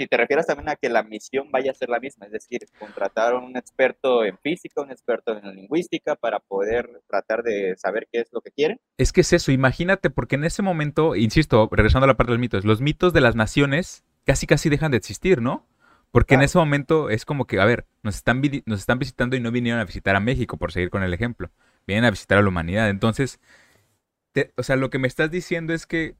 si 0.00 0.06
te 0.06 0.16
refieres 0.16 0.46
también 0.46 0.70
a 0.70 0.76
que 0.76 0.88
la 0.88 1.02
misión 1.02 1.50
vaya 1.50 1.72
a 1.72 1.74
ser 1.74 1.90
la 1.90 2.00
misma, 2.00 2.24
es 2.24 2.32
decir, 2.32 2.60
contratar 2.78 3.34
a 3.34 3.38
un 3.38 3.54
experto 3.54 4.24
en 4.24 4.38
física, 4.38 4.80
un 4.80 4.90
experto 4.90 5.36
en 5.36 5.54
lingüística 5.54 6.16
para 6.16 6.38
poder 6.38 7.02
tratar 7.06 7.42
de 7.42 7.76
saber 7.76 8.08
qué 8.10 8.20
es 8.20 8.28
lo 8.32 8.40
que 8.40 8.50
quieren. 8.50 8.80
Es 8.96 9.12
que 9.12 9.20
es 9.20 9.34
eso, 9.34 9.52
imagínate, 9.52 10.08
porque 10.08 10.36
en 10.36 10.44
ese 10.44 10.62
momento, 10.62 11.16
insisto, 11.16 11.68
regresando 11.70 12.04
a 12.04 12.08
la 12.08 12.16
parte 12.16 12.30
de 12.30 12.36
los 12.36 12.40
mitos, 12.40 12.64
los 12.64 12.80
mitos 12.80 13.12
de 13.12 13.20
las 13.20 13.36
naciones 13.36 14.02
casi 14.24 14.46
casi 14.46 14.70
dejan 14.70 14.90
de 14.90 14.96
existir, 14.96 15.42
¿no? 15.42 15.66
Porque 16.10 16.34
en 16.34 16.42
ese 16.42 16.58
momento 16.58 17.08
es 17.08 17.24
como 17.24 17.46
que, 17.46 17.60
a 17.60 17.64
ver, 17.64 17.86
nos 18.02 18.16
están, 18.16 18.42
nos 18.66 18.80
están 18.80 18.98
visitando 18.98 19.36
y 19.36 19.40
no 19.40 19.52
vinieron 19.52 19.80
a 19.80 19.84
visitar 19.84 20.16
a 20.16 20.20
México, 20.20 20.56
por 20.56 20.72
seguir 20.72 20.90
con 20.90 21.02
el 21.02 21.14
ejemplo. 21.14 21.50
Vienen 21.86 22.04
a 22.04 22.10
visitar 22.10 22.38
a 22.38 22.42
la 22.42 22.48
humanidad. 22.48 22.90
Entonces, 22.90 23.40
o 24.56 24.62
sea, 24.62 24.76
lo 24.76 24.90
que 24.90 24.98
me 24.98 25.08
estás 25.08 25.30
diciendo 25.30 25.72
es 25.72 25.86
que 25.86 26.16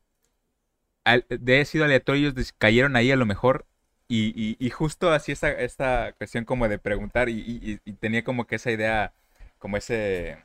de 1.28 1.64
sido 1.64 1.84
aleatorios 1.84 2.34
cayeron 2.59 2.95
ahí 2.95 3.11
a 3.11 3.16
lo 3.16 3.26
mejor 3.26 3.66
y, 4.09 4.70
justo 4.70 5.11
así 5.12 5.32
esta, 5.32 5.51
esta 5.53 6.12
cuestión 6.18 6.45
como 6.45 6.68
de 6.68 6.78
preguntar 6.78 7.28
y, 7.28 7.80
tenía 8.01 8.24
como 8.24 8.47
que 8.47 8.57
esa 8.57 8.70
idea, 8.70 9.12
como 9.59 9.76
ese, 9.76 10.38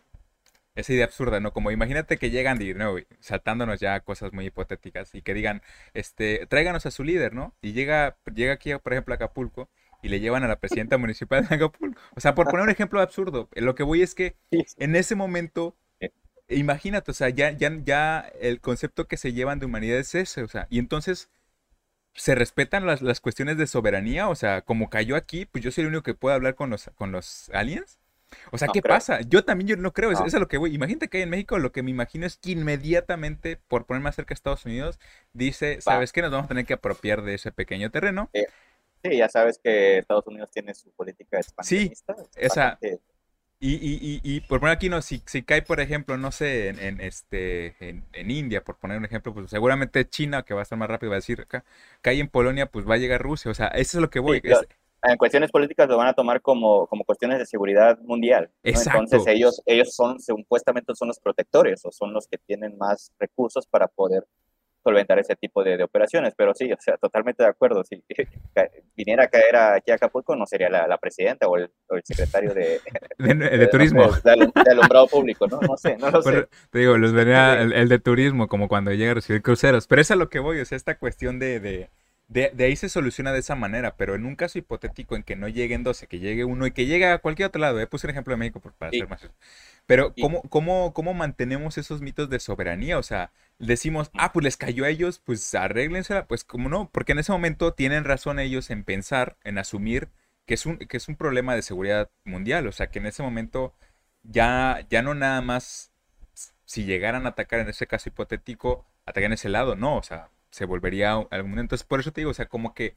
esa 0.76 0.94
idea 0.94 1.06
absurda, 1.06 1.40
¿no? 1.40 1.54
Como 1.54 1.72
imagínate 1.72 2.18
que 2.18 2.30
llegan 2.30 2.62
y, 2.62 2.74
no, 2.74 2.96
saltándonos 3.20 3.80
ya 3.80 4.00
cosas 4.02 4.34
muy 4.34 4.46
hipotéticas 4.46 5.16
y 5.16 5.22
que 5.22 5.34
digan, 5.34 5.62
este, 5.94 6.46
tráiganos 6.48 6.86
a 6.86 6.92
su 6.92 7.04
líder, 7.04 7.34
¿no? 7.34 7.54
Y 7.62 7.74
llega, 7.74 8.18
llega 8.34 8.54
aquí, 8.54 8.74
por 8.76 8.94
ejemplo, 8.94 9.14
a 9.14 9.16
Acapulco 9.16 9.70
y 10.02 10.10
le 10.10 10.20
llevan 10.20 10.44
a 10.44 10.48
la 10.48 10.60
presidenta 10.60 10.98
municipal 10.98 11.48
de 11.48 11.56
Acapulco. 11.56 12.02
O 12.16 12.20
sea, 12.20 12.36
por 12.36 12.48
poner 12.48 12.64
un 12.64 12.70
ejemplo 12.70 13.02
absurdo, 13.02 13.50
lo 13.54 13.76
que 13.76 13.84
voy 13.84 14.02
es 14.02 14.16
que 14.16 14.36
en 14.52 14.96
ese 14.96 15.16
momento 15.16 15.76
imagínate, 16.50 17.12
o 17.12 17.14
sea, 17.14 17.30
ya, 17.30 17.52
ya, 17.52 17.72
ya 17.84 18.20
el 18.40 18.62
concepto 18.62 19.08
que 19.08 19.18
se 19.18 19.34
llevan 19.34 19.60
de 19.60 19.66
humanidad 19.66 19.98
es 20.00 20.16
ese, 20.16 20.44
o 20.44 20.48
sea, 20.48 20.68
y 20.70 20.80
entonces 20.80 21.30
se 22.14 22.36
respetan 22.36 22.86
las, 22.86 23.02
las, 23.02 23.20
cuestiones 23.20 23.58
de 23.58 23.68
soberanía, 23.68 24.30
o 24.30 24.36
sea, 24.36 24.62
como 24.62 24.90
cayó 24.90 25.16
aquí, 25.16 25.46
pues 25.46 25.64
yo 25.64 25.72
soy 25.72 25.84
el 25.84 25.90
único 25.90 26.04
que 26.04 26.14
puede 26.14 26.36
hablar 26.36 26.56
con 26.56 26.70
los, 26.70 26.90
con 26.96 27.12
los 27.12 27.50
aliens. 27.54 28.00
O 28.52 28.58
sea, 28.58 28.68
¿qué 28.74 28.82
pasa? 28.82 29.22
Yo 29.22 29.44
también 29.44 29.68
yo 29.68 29.78
no 29.78 29.94
creo, 29.94 30.12
Eso, 30.12 30.26
es 30.26 30.34
lo 30.34 30.48
que 30.48 30.58
voy. 30.58 30.74
Imagínate 30.74 31.08
que 31.08 31.18
hay 31.18 31.24
en 31.24 31.30
México, 31.30 31.60
lo 31.60 31.72
que 31.72 31.84
me 31.84 31.92
imagino 31.92 32.26
es 32.26 32.38
que 32.38 32.52
inmediatamente, 32.52 33.58
por 33.68 33.86
poner 33.86 34.02
más 34.02 34.16
cerca 34.16 34.34
a 34.34 34.36
Estados 34.36 34.66
Unidos, 34.66 35.00
dice, 35.34 35.82
¿sabes 35.82 36.12
qué? 36.12 36.22
Nos 36.22 36.32
vamos 36.32 36.46
a 36.46 36.50
tener 36.50 36.66
que 36.66 36.74
apropiar 36.74 37.24
de 37.24 37.36
ese 37.36 37.52
pequeño 37.52 37.92
terreno. 37.92 38.30
Sí, 39.04 39.18
ya 39.18 39.30
sabes 39.30 39.60
que 39.64 40.00
Estados 40.00 40.26
Unidos 40.28 40.50
tiene 40.52 40.74
su 40.74 40.92
política 40.92 41.38
expansionista. 41.38 42.16
Sí, 42.16 42.24
esa... 42.36 42.80
Y, 43.58 43.76
y, 43.76 44.20
y, 44.22 44.42
por 44.42 44.60
poner 44.60 44.76
aquí, 44.76 44.90
no, 44.90 45.02
si, 45.02 45.24
si 45.26 45.42
cae, 45.42 45.62
por 45.62 45.80
ejemplo, 45.80 46.18
no 46.18 46.32
sé, 46.32 46.68
en, 46.68 47.00
este, 47.00 47.74
en, 47.80 48.30
India, 48.30 48.64
por 48.64 48.78
poner 48.78 48.98
un 48.98 49.06
ejemplo, 49.06 49.34
pues 49.34 49.50
seguramente 49.50 50.08
China, 50.08 50.44
que 50.44 50.54
va 50.54 50.60
a 50.60 50.64
estar 50.64 50.78
más 50.78 50.90
rápido, 50.90 51.12
va 51.12 51.16
a 51.16 51.20
decir 51.20 51.42
acá, 51.42 51.64
cae 52.02 52.20
en 52.20 52.28
Polonia, 52.28 52.66
pues 52.66 52.88
va 52.88 52.96
a 52.96 52.98
llegar 52.98 53.22
Rusia. 53.22 53.50
O 53.50 53.54
sea, 53.54 53.68
eso 53.68 53.98
es 53.98 54.02
lo 54.02 54.10
que 54.10 54.20
voy. 54.20 54.42
En 55.08 55.18
cuestiones 55.18 55.52
políticas 55.52 55.88
lo 55.88 55.98
van 55.98 56.08
a 56.08 56.14
tomar 56.14 56.42
como, 56.42 56.88
como 56.88 57.04
cuestiones 57.04 57.40
de 57.40 57.46
seguridad 57.46 58.00
mundial. 58.00 58.50
Entonces 58.64 59.26
ellos, 59.28 59.62
ellos 59.66 59.94
son, 59.96 60.20
supuestamente 60.20 60.94
son 60.96 61.10
los 61.10 61.20
protectores 61.20 61.86
o 61.86 61.92
son 61.92 62.14
los 62.14 62.28
que 62.28 62.38
tienen 62.38 62.78
más 62.78 63.12
recursos 63.20 63.68
para 63.68 63.88
poder 63.88 64.26
solventar 64.86 65.18
ese 65.18 65.36
tipo 65.36 65.64
de, 65.64 65.84
operaciones. 65.84 66.34
Pero 66.38 66.54
sí, 66.54 66.72
o 66.72 66.78
sea, 66.80 66.96
totalmente 66.98 67.42
de 67.42 67.50
acuerdo. 67.50 67.84
Si 67.84 68.04
viniera 68.96 69.24
a 69.24 69.28
caer 69.28 69.56
aquí 69.56 69.92
a 69.92 69.96
Acapulco, 69.96 70.36
no 70.36 70.46
sería 70.46 70.70
la, 70.70 70.98
presidenta 70.98 71.48
o 71.48 71.58
el, 71.58 71.72
secretario 72.04 72.54
de, 72.54 72.80
de, 73.18 73.68
turismo. 73.68 74.12
De, 74.24 74.72
alumbrado 74.72 75.08
público, 75.08 75.48
¿no? 75.48 75.60
No 75.60 75.76
sé, 75.76 75.98
no 75.98 76.12
lo 76.12 76.22
sé. 76.22 76.48
Te 76.70 76.80
digo, 76.80 76.98
los 76.98 77.14
venía 77.14 77.62
el, 77.62 77.90
de 77.90 78.00
turismo, 78.00 78.48
como 78.48 78.68
cuando 78.68 78.92
llega 78.92 79.12
a 79.12 79.16
recibir 79.16 79.42
cruceros. 79.42 79.88
Pero 79.88 80.02
es 80.02 80.12
a 80.12 80.16
lo 80.16 80.30
que 80.30 80.40
voy, 80.40 80.60
o 80.60 80.66
sea, 80.66 80.76
esta 80.76 80.98
cuestión 80.98 81.40
de, 81.40 81.90
de, 82.28 82.52
ahí 82.60 82.76
se 82.76 82.90
soluciona 82.90 83.32
de 83.32 83.40
esa 83.40 83.56
manera, 83.56 83.96
pero 83.98 84.16
en 84.16 84.26
un 84.26 84.36
caso 84.36 84.58
hipotético 84.58 85.16
en 85.16 85.24
que 85.24 85.36
no 85.36 85.48
lleguen 85.48 85.84
12, 85.84 86.08
que 86.08 86.20
llegue 86.20 86.44
uno 86.44 86.66
y 86.66 86.72
que 86.72 86.86
llegue 86.86 87.08
a 87.08 87.20
cualquier 87.20 87.48
otro 87.48 87.62
lado, 87.62 87.80
eh, 87.80 87.88
puse 87.88 88.08
un 88.08 88.12
ejemplo 88.12 88.34
de 88.34 88.38
México 88.38 88.60
para 88.78 88.92
ser 88.92 89.08
más. 89.08 89.30
Pero, 89.86 90.14
¿cómo, 90.20 90.42
cómo, 90.44 90.94
¿cómo 90.94 91.14
mantenemos 91.14 91.78
esos 91.78 92.02
mitos 92.02 92.30
de 92.30 92.40
soberanía? 92.40 92.98
O 92.98 93.04
sea, 93.04 93.32
decimos, 93.60 94.10
ah, 94.16 94.34
pues 94.34 94.44
les 94.44 94.58
cayó 94.58 94.86
a 94.86 94.90
ellos, 94.90 95.22
pues 95.24 95.54
arréglensela, 95.54 96.26
pues 96.26 96.44
como 96.44 96.70
no, 96.70 96.90
porque 96.92 97.12
en 97.12 97.20
ese 97.20 97.32
momento 97.32 97.74
tienen 97.74 98.04
razón 98.04 98.40
ellos 98.40 98.72
en 98.72 98.84
pensar, 98.84 99.38
en 99.44 99.60
asumir 99.60 100.10
que 100.46 100.54
es 100.56 100.66
un, 100.66 100.78
que 100.78 100.98
es 100.98 101.08
un 101.08 101.16
problema 101.16 101.56
de 101.56 101.62
seguridad 101.62 102.10
mundial, 102.24 102.68
o 102.68 102.72
sea, 102.72 102.88
que 102.88 103.00
en 103.00 103.08
ese 103.08 103.24
momento 103.24 103.74
ya, 104.24 104.86
ya 104.90 105.02
no 105.02 105.14
nada 105.16 105.42
más, 105.42 105.92
si 106.66 106.86
llegaran 106.86 107.26
a 107.26 107.30
atacar 107.30 107.60
en 107.60 107.70
ese 107.70 107.88
caso 107.88 108.10
hipotético, 108.10 108.86
atacar 109.06 109.26
en 109.26 109.34
ese 109.34 109.50
lado, 109.50 109.76
no, 109.76 109.98
o 109.98 110.04
sea, 110.04 110.30
se 110.56 110.64
volvería 110.64 111.12
algún. 111.32 111.60
Entonces, 111.60 111.86
por 111.86 112.00
eso 112.00 112.14
te 112.14 112.22
digo, 112.22 112.32
o 112.32 112.34
sea, 112.34 112.48
como 112.48 112.74
que 112.74 112.96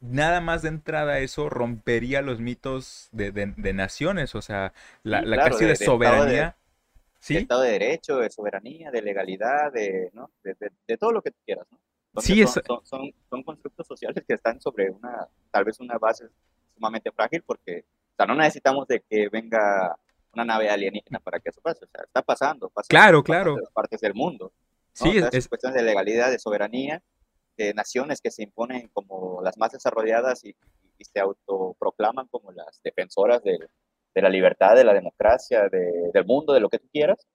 nada 0.00 0.40
más 0.40 0.62
de 0.62 0.70
entrada 0.70 1.18
eso 1.18 1.50
rompería 1.50 2.22
los 2.22 2.40
mitos 2.40 3.10
de, 3.12 3.30
de, 3.30 3.72
naciones, 3.74 4.34
o 4.34 4.40
sea, 4.40 4.72
la, 5.02 5.20
la 5.20 5.36
casi 5.36 5.66
de, 5.66 5.76
soberanía. 5.76 6.56
De 7.28 7.38
Estado 7.40 7.60
de 7.60 7.72
Derecho, 7.72 8.16
de 8.16 8.30
soberanía, 8.30 8.90
de 8.90 9.02
legalidad, 9.02 9.70
de, 9.70 10.10
¿no? 10.14 10.30
de, 10.42 10.96
todo 10.96 11.12
lo 11.12 11.20
que 11.20 11.30
tú 11.30 11.38
quieras. 11.44 11.66
¿no? 11.70 12.22
sí, 12.22 12.42
son, 12.46 12.62
son, 12.84 13.12
son, 13.28 13.42
constructos 13.42 13.86
sociales 13.86 14.24
que 14.26 14.34
están 14.34 14.58
sobre 14.62 14.90
una, 14.90 15.28
tal 15.50 15.64
vez 15.64 15.80
una 15.80 15.98
base 15.98 16.26
sumamente 16.74 17.12
frágil, 17.12 17.42
porque 17.42 17.84
o 18.12 18.16
sea, 18.16 18.24
no 18.24 18.34
necesitamos 18.34 18.88
de 18.88 19.00
que 19.00 19.28
venga 19.28 19.94
una 20.32 20.44
nave 20.46 20.70
alienígena 20.70 21.18
para 21.18 21.38
que 21.38 21.50
eso 21.50 21.60
pase. 21.60 21.84
O 21.84 21.88
sea, 21.88 22.02
está 22.04 22.22
pasando, 22.22 22.70
pasa 22.70 22.88
claro, 22.88 23.18
en 23.18 23.24
claro. 23.24 23.56
partes 23.74 24.00
del 24.00 24.14
mundo. 24.14 24.52
Sí, 24.94 25.18
es, 25.32 25.48
cuestiones 25.48 25.76
de 25.76 25.82
legalidad, 25.82 26.30
de 26.30 26.38
soberanía, 26.38 27.02
de 27.56 27.74
naciones 27.74 28.20
que 28.20 28.30
se 28.30 28.44
imponen 28.44 28.88
como 28.92 29.42
las 29.42 29.58
más 29.58 29.72
desarrolladas 29.72 30.44
y, 30.44 30.56
y 30.98 31.04
se 31.04 31.20
autoproclaman 31.20 32.28
como 32.28 32.52
las 32.52 32.80
defensoras 32.82 33.42
de, 33.42 33.58
de 34.14 34.22
la 34.22 34.28
libertad, 34.28 34.76
de 34.76 34.84
la 34.84 34.94
democracia, 34.94 35.68
del 35.68 36.24
mundo, 36.24 36.52
de 36.52 36.60
lo 36.60 36.68
que 36.68 36.78
tú 36.78 36.88
quieras. 36.92 37.26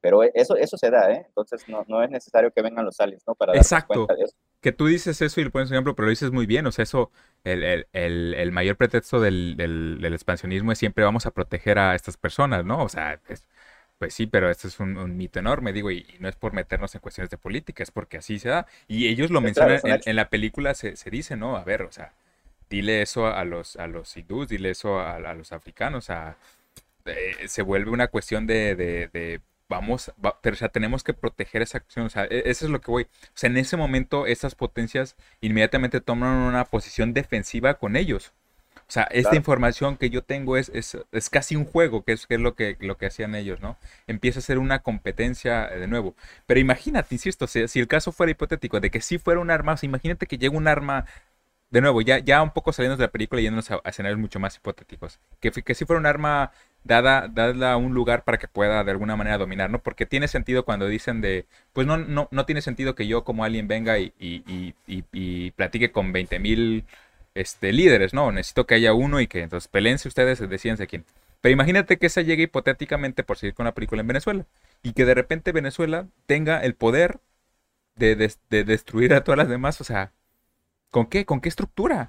Pero 0.00 0.22
eso, 0.22 0.56
eso 0.56 0.76
se 0.76 0.90
da, 0.90 1.10
¿eh? 1.10 1.24
Entonces 1.26 1.68
no, 1.68 1.84
no 1.88 2.02
es 2.02 2.10
necesario 2.10 2.52
que 2.52 2.62
vengan 2.62 2.84
los 2.84 3.00
aliens, 3.00 3.24
¿no? 3.26 3.34
Para 3.34 3.56
Exacto. 3.56 4.06
Cuenta 4.06 4.14
de 4.14 4.24
eso. 4.24 4.36
Que 4.60 4.70
tú 4.70 4.86
dices 4.86 5.20
eso 5.20 5.40
y 5.40 5.44
le 5.44 5.50
pones 5.50 5.70
un 5.70 5.74
ejemplo, 5.74 5.96
pero 5.96 6.06
lo 6.06 6.10
dices 6.10 6.30
muy 6.30 6.46
bien. 6.46 6.66
O 6.66 6.70
sea, 6.70 6.82
eso, 6.82 7.10
el, 7.44 7.64
el, 7.64 7.88
el, 7.92 8.34
el 8.34 8.52
mayor 8.52 8.76
pretexto 8.76 9.20
del, 9.20 9.56
del, 9.56 9.98
del, 10.00 10.12
expansionismo 10.12 10.70
es 10.70 10.78
siempre 10.78 11.02
vamos 11.02 11.26
a 11.26 11.32
proteger 11.32 11.78
a 11.78 11.94
estas 11.94 12.16
personas, 12.18 12.64
¿no? 12.64 12.84
O 12.84 12.88
sea, 12.88 13.20
pues 13.98 14.14
sí, 14.14 14.26
pero 14.26 14.50
esto 14.50 14.68
es 14.68 14.78
un, 14.78 15.16
mito 15.16 15.38
enorme, 15.38 15.72
digo, 15.72 15.90
y, 15.90 16.06
no 16.20 16.28
es 16.28 16.36
por 16.36 16.52
meternos 16.52 16.94
en 16.94 17.00
cuestiones 17.00 17.30
de 17.30 17.38
política, 17.38 17.82
es 17.82 17.90
porque 17.90 18.18
así 18.18 18.38
se 18.38 18.50
da. 18.50 18.66
Y 18.88 19.08
ellos 19.08 19.30
lo 19.30 19.40
mencionan 19.40 19.80
en, 19.84 20.16
la 20.16 20.28
película, 20.28 20.74
se, 20.74 20.96
se 20.96 21.10
dice, 21.10 21.36
¿no? 21.36 21.56
A 21.56 21.64
ver, 21.64 21.82
o 21.82 21.92
sea, 21.92 22.12
dile 22.68 23.02
eso 23.02 23.26
a 23.26 23.44
los, 23.44 23.76
a 23.76 23.86
los 23.86 24.16
hindús, 24.16 24.48
dile 24.48 24.70
eso 24.70 25.00
a, 25.00 25.18
los 25.34 25.52
africanos, 25.52 26.10
a, 26.10 26.36
eh, 27.06 27.48
se 27.48 27.62
vuelve 27.62 27.90
una 27.90 28.08
cuestión 28.08 28.46
de, 28.46 28.76
de, 28.76 29.40
vamos, 29.68 30.12
pero 30.42 30.54
o 30.54 30.56
sea, 30.58 30.68
tenemos 30.68 31.02
que 31.04 31.14
proteger 31.14 31.62
esa 31.62 31.78
acción, 31.78 32.06
o 32.06 32.10
sea, 32.10 32.24
e, 32.24 32.44
eso 32.46 32.66
es 32.66 32.70
lo 32.70 32.80
que 32.80 32.90
voy. 32.90 33.04
O 33.04 33.08
sea, 33.34 33.48
en 33.50 33.56
ese 33.56 33.76
momento 33.76 34.26
esas 34.26 34.54
potencias 34.54 35.16
inmediatamente 35.40 36.00
toman 36.00 36.36
una 36.36 36.64
posición 36.64 37.12
defensiva 37.14 37.74
con 37.74 37.96
ellos. 37.96 38.32
O 38.88 38.92
sea, 38.92 39.02
esta 39.10 39.34
información 39.34 39.96
que 39.96 40.10
yo 40.10 40.22
tengo 40.22 40.56
es, 40.56 40.68
es, 40.68 40.96
es, 41.10 41.28
casi 41.28 41.56
un 41.56 41.64
juego, 41.64 42.04
que 42.04 42.12
es, 42.12 42.26
que 42.28 42.34
es 42.34 42.40
lo, 42.40 42.54
que, 42.54 42.76
lo 42.80 42.96
que 42.96 43.06
hacían 43.06 43.34
ellos, 43.34 43.60
¿no? 43.60 43.76
Empieza 44.06 44.38
a 44.38 44.42
ser 44.42 44.58
una 44.58 44.78
competencia 44.78 45.66
eh, 45.66 45.80
de 45.80 45.88
nuevo. 45.88 46.14
Pero 46.46 46.60
imagínate, 46.60 47.14
insisto, 47.14 47.48
si, 47.48 47.66
si 47.66 47.80
el 47.80 47.88
caso 47.88 48.12
fuera 48.12 48.30
hipotético 48.30 48.78
de 48.78 48.90
que 48.90 49.00
sí 49.00 49.18
fuera 49.18 49.40
un 49.40 49.50
arma, 49.50 49.72
o 49.72 49.76
sea, 49.76 49.88
imagínate 49.88 50.26
que 50.26 50.38
llega 50.38 50.56
un 50.56 50.68
arma 50.68 51.04
de 51.70 51.80
nuevo, 51.80 52.00
ya, 52.00 52.18
ya 52.18 52.42
un 52.42 52.50
poco 52.52 52.72
saliendo 52.72 52.96
de 52.96 53.02
la 53.04 53.10
película 53.10 53.40
y 53.40 53.44
yéndonos 53.44 53.70
a, 53.70 53.80
escenarios 53.84 54.20
mucho 54.20 54.38
más 54.38 54.56
hipotéticos. 54.56 55.18
Que, 55.40 55.50
que 55.50 55.74
si 55.74 55.84
fuera 55.84 55.98
un 56.00 56.06
arma 56.06 56.52
dada, 56.84 57.28
dada 57.28 57.76
un 57.76 57.92
lugar 57.92 58.24
para 58.24 58.38
que 58.38 58.48
pueda 58.48 58.84
de 58.84 58.90
alguna 58.92 59.16
manera 59.16 59.38
dominar, 59.38 59.70
¿no? 59.70 59.80
Porque 59.82 60.06
tiene 60.06 60.28
sentido 60.28 60.64
cuando 60.64 60.86
dicen 60.86 61.20
de, 61.20 61.46
pues 61.72 61.86
no, 61.86 61.96
no, 61.98 62.28
no 62.30 62.46
tiene 62.46 62.62
sentido 62.62 62.94
que 62.94 63.06
yo 63.08 63.24
como 63.24 63.44
alguien 63.44 63.66
venga 63.68 63.98
y, 63.98 64.12
y, 64.18 64.74
y, 64.86 65.50
platique 65.52 65.90
con 65.90 66.12
20 66.12 66.38
mil 66.38 66.84
este, 67.40 67.72
líderes, 67.72 68.14
¿no? 68.14 68.32
Necesito 68.32 68.66
que 68.66 68.74
haya 68.74 68.94
uno 68.94 69.20
y 69.20 69.26
que 69.26 69.42
entonces 69.42 69.68
pelense 69.68 70.08
ustedes, 70.08 70.38
decídense 70.48 70.86
quién. 70.86 71.04
Pero 71.40 71.52
imagínate 71.52 71.98
que 71.98 72.06
esa 72.06 72.22
llegue 72.22 72.44
hipotéticamente, 72.44 73.22
por 73.22 73.38
seguir 73.38 73.54
con 73.54 73.66
la 73.66 73.74
película, 73.74 74.00
en 74.00 74.08
Venezuela. 74.08 74.46
Y 74.82 74.92
que 74.92 75.04
de 75.04 75.14
repente 75.14 75.52
Venezuela 75.52 76.06
tenga 76.26 76.60
el 76.64 76.74
poder 76.74 77.20
de, 77.96 78.16
de 78.50 78.64
destruir 78.64 79.14
a 79.14 79.22
todas 79.24 79.38
las 79.38 79.48
demás, 79.48 79.80
o 79.80 79.84
sea, 79.84 80.12
¿Con 80.96 81.06
qué? 81.06 81.26
¿Con 81.26 81.42
qué 81.42 81.50
estructura? 81.50 82.08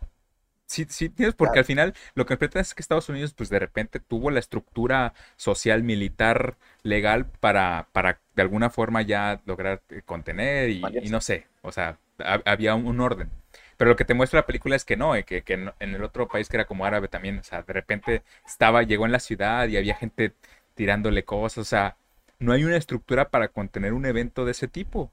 Sí, 0.65 0.85
sí, 0.89 1.09
tienes, 1.09 1.35
porque 1.35 1.59
al 1.59 1.65
final 1.65 1.93
lo 2.13 2.25
que 2.25 2.37
me 2.39 2.61
es 2.61 2.73
que 2.73 2.81
Estados 2.81 3.09
Unidos, 3.09 3.33
pues 3.33 3.49
de 3.49 3.59
repente 3.59 3.99
tuvo 3.99 4.31
la 4.31 4.39
estructura 4.39 5.13
social, 5.35 5.83
militar, 5.83 6.55
legal 6.83 7.25
para, 7.25 7.87
para 7.91 8.21
de 8.35 8.41
alguna 8.41 8.69
forma 8.69 9.01
ya 9.01 9.41
lograr 9.45 9.81
eh, 9.89 10.01
contener 10.05 10.69
y, 10.69 10.81
no 11.09 11.19
sé, 11.19 11.47
o 11.61 11.73
sea, 11.73 11.99
había 12.45 12.75
un, 12.75 12.99
orden. 13.01 13.29
Pero 13.77 13.89
lo 13.89 13.95
que 13.95 14.05
te 14.05 14.13
muestra 14.13 14.41
la 14.41 14.45
película 14.45 14.75
es 14.75 14.85
que 14.85 14.97
no, 14.97 15.15
eh, 15.15 15.23
que, 15.23 15.43
que 15.43 15.53
en, 15.53 15.71
el 15.79 16.03
otro 16.03 16.27
país 16.27 16.49
que 16.49 16.57
era 16.57 16.65
como 16.65 16.85
árabe 16.85 17.07
también, 17.07 17.39
o 17.39 17.43
sea, 17.43 17.61
de 17.61 17.73
repente 17.73 18.23
estaba, 18.45 18.83
llegó 18.83 19.05
en 19.05 19.11
la 19.11 19.19
ciudad 19.19 19.67
y 19.67 19.77
había 19.77 19.95
gente 19.95 20.33
tirándole 20.75 21.23
cosas, 21.23 21.59
o 21.59 21.65
sea, 21.65 21.97
no 22.39 22.53
hay 22.53 22.63
una 22.63 22.77
estructura 22.77 23.29
para 23.29 23.47
contener 23.49 23.93
un 23.93 24.05
evento 24.05 24.45
de 24.45 24.51
ese 24.51 24.67
tipo. 24.67 25.11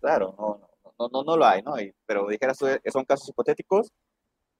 Claro, 0.00 0.34
no, 0.38 0.60
no 0.60 0.72
no, 0.98 1.08
no, 1.12 1.24
no 1.24 1.36
lo 1.36 1.44
hay, 1.44 1.62
¿no? 1.62 1.74
pero 2.06 2.28
dijeras, 2.28 2.58
son 2.58 3.04
casos 3.04 3.28
hipotéticos, 3.28 3.92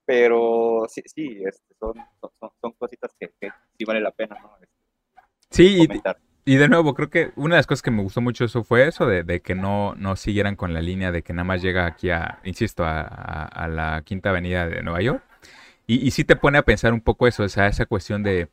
pero 0.04 0.84
sí, 0.88 1.02
sí 1.06 1.42
este, 1.46 1.74
son, 1.78 1.94
son, 2.20 2.50
son, 2.60 2.72
cositas 2.72 3.12
que, 3.18 3.32
sí 3.78 3.84
vale 3.84 4.00
la 4.00 4.10
pena, 4.10 4.36
¿no? 4.40 4.56
Este, 4.60 4.74
sí, 5.50 5.82
y, 5.82 6.02
de 6.44 6.68
nuevo, 6.68 6.94
creo 6.94 7.08
que 7.08 7.32
una 7.36 7.54
de 7.54 7.58
las 7.60 7.66
cosas 7.66 7.82
que 7.82 7.90
me 7.90 8.02
gustó 8.02 8.20
mucho 8.20 8.44
eso 8.44 8.64
fue 8.64 8.88
eso, 8.88 9.06
de, 9.06 9.40
que 9.40 9.54
no, 9.54 9.94
no 9.94 10.16
siguieran 10.16 10.56
con 10.56 10.74
la 10.74 10.82
línea 10.82 11.12
de 11.12 11.22
que 11.22 11.32
nada 11.32 11.44
más 11.44 11.62
llega 11.62 11.86
aquí 11.86 12.10
a, 12.10 12.40
insisto, 12.44 12.84
a, 12.84 13.02
a, 13.02 13.68
la 13.68 14.02
Quinta 14.04 14.30
Avenida 14.30 14.66
de 14.66 14.82
Nueva 14.82 15.02
York. 15.02 15.22
Y, 15.86 16.06
y 16.06 16.10
sí 16.10 16.24
te 16.24 16.36
pone 16.36 16.58
a 16.58 16.62
pensar 16.62 16.92
un 16.92 17.00
poco 17.00 17.26
eso, 17.26 17.44
o 17.44 17.48
sea, 17.48 17.66
esa 17.68 17.86
cuestión 17.86 18.22
de... 18.22 18.48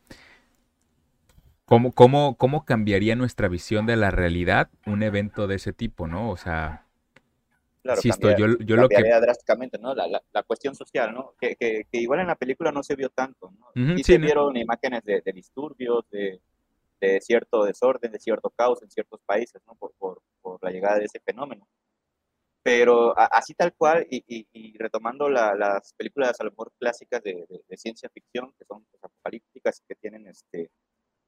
¿Cómo, 1.66 1.92
cómo, 1.92 2.36
¿Cómo 2.36 2.66
cambiaría 2.66 3.16
nuestra 3.16 3.48
visión 3.48 3.86
de 3.86 3.96
la 3.96 4.10
realidad 4.10 4.70
un 4.88 5.04
evento 5.04 5.46
de 5.46 5.56
ese 5.56 5.72
tipo, 5.72 6.08
no? 6.08 6.32
O 6.32 6.38
sea, 6.38 6.86
Claro, 7.82 8.02
yo, 8.38 8.58
yo 8.60 8.76
lo 8.76 8.90
que... 8.90 9.02
drásticamente, 9.02 9.78
¿no? 9.80 9.96
La, 9.96 10.06
la, 10.08 10.44
cuestión 10.44 10.76
social, 10.76 11.14
¿no? 11.14 11.34
Que, 11.40 11.56
que, 11.56 11.86
igual 11.94 12.20
en 12.20 12.28
la 12.28 12.36
película 12.36 12.72
no 12.72 12.84
se 12.84 12.96
vio 12.96 13.10
tanto, 13.10 13.52
¿no? 13.58 13.96
sí, 13.98 14.04
se 14.04 14.18
vieron 14.18 14.58
imágenes 14.58 15.04
de, 15.04 15.22
disturbios, 15.34 16.04
de, 16.10 16.42
de, 17.02 17.22
cierto 17.22 17.64
desorden, 17.64 18.12
de 18.12 18.20
cierto 18.20 18.50
caos 18.52 18.82
en 18.84 18.90
ciertos 18.90 19.22
países, 19.26 19.62
¿no? 19.68 19.76
Por, 19.76 19.94
por, 19.98 20.22
por 20.42 20.64
la 20.64 20.72
llegada 20.72 20.98
de 21.00 21.06
ese 21.06 21.20
fenómeno. 21.20 21.68
Pero 22.62 23.14
así 23.18 23.54
tal 23.54 23.74
cual, 23.74 24.06
y, 24.10 24.24
y, 24.28 24.78
retomando 24.78 25.30
las 25.30 25.94
películas 25.94 26.40
a 26.40 26.44
lo 26.44 26.52
mejor 26.52 26.72
clásicas 26.78 27.24
de, 27.24 27.46
de, 27.68 27.78
ciencia 27.78 28.10
ficción, 28.10 28.54
que 28.60 28.66
son 28.66 28.86
pues, 28.92 29.04
apocalípticas 29.04 29.80
y 29.80 29.86
que 29.88 29.96
tienen 29.96 30.28
este, 30.28 30.70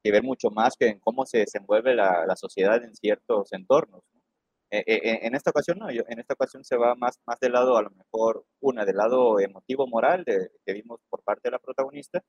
que 0.03 0.11
ver 0.11 0.23
mucho 0.23 0.49
más 0.51 0.75
que 0.77 0.87
en 0.87 0.99
cómo 0.99 1.25
se 1.25 1.39
desenvuelve 1.39 1.95
la, 1.95 2.25
la 2.27 2.35
sociedad 2.35 2.83
en 2.83 2.95
ciertos 2.95 3.53
entornos, 3.53 4.03
¿no? 4.13 4.21
Eh, 4.73 4.83
eh, 4.87 5.19
en 5.23 5.35
esta 5.35 5.49
ocasión 5.49 5.79
no, 5.79 5.89
en 5.89 6.19
esta 6.19 6.33
ocasión 6.33 6.63
se 6.63 6.77
va 6.77 6.95
más, 6.95 7.19
más 7.25 7.39
del 7.41 7.51
lado, 7.51 7.77
a 7.77 7.81
lo 7.81 7.89
mejor, 7.91 8.45
una 8.61 8.85
del 8.85 8.95
lado 8.95 9.37
emotivo 9.41 9.85
moral 9.85 10.23
de, 10.23 10.49
que 10.65 10.73
vimos 10.73 11.01
por 11.09 11.21
parte 11.23 11.41
de 11.49 11.51
la 11.51 11.59
protagonista 11.59 12.23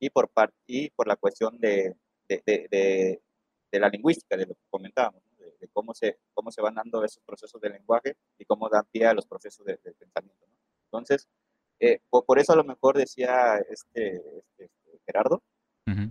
y 0.00 0.10
por, 0.10 0.28
y 0.66 0.90
por 0.90 1.06
la 1.06 1.16
cuestión 1.16 1.58
de, 1.60 1.94
de, 2.28 2.42
de, 2.46 3.22
de 3.70 3.80
la 3.80 3.88
lingüística, 3.88 4.36
de 4.36 4.46
lo 4.46 4.54
que 4.54 4.62
comentábamos, 4.70 5.22
de, 5.38 5.68
cómo, 5.72 5.94
se, 5.94 6.18
cómo 6.32 6.50
se 6.50 6.62
van 6.62 6.74
dando 6.74 7.04
esos 7.04 7.22
procesos 7.24 7.60
de 7.60 7.70
lenguaje 7.70 8.16
y 8.38 8.44
cómo 8.44 8.68
dan 8.68 8.84
pie 8.90 9.06
a 9.06 9.14
los 9.14 9.26
procesos 9.26 9.64
de, 9.66 9.76
pensamiento. 9.76 10.46
Entonces, 10.86 11.28
eh, 11.80 12.00
por, 12.08 12.38
eso 12.38 12.52
a 12.52 12.56
lo 12.56 12.64
mejor 12.64 12.96
decía 12.96 13.58
este, 13.68 14.16
este, 14.16 14.64
este 14.64 15.00
Gerardo, 15.06 15.42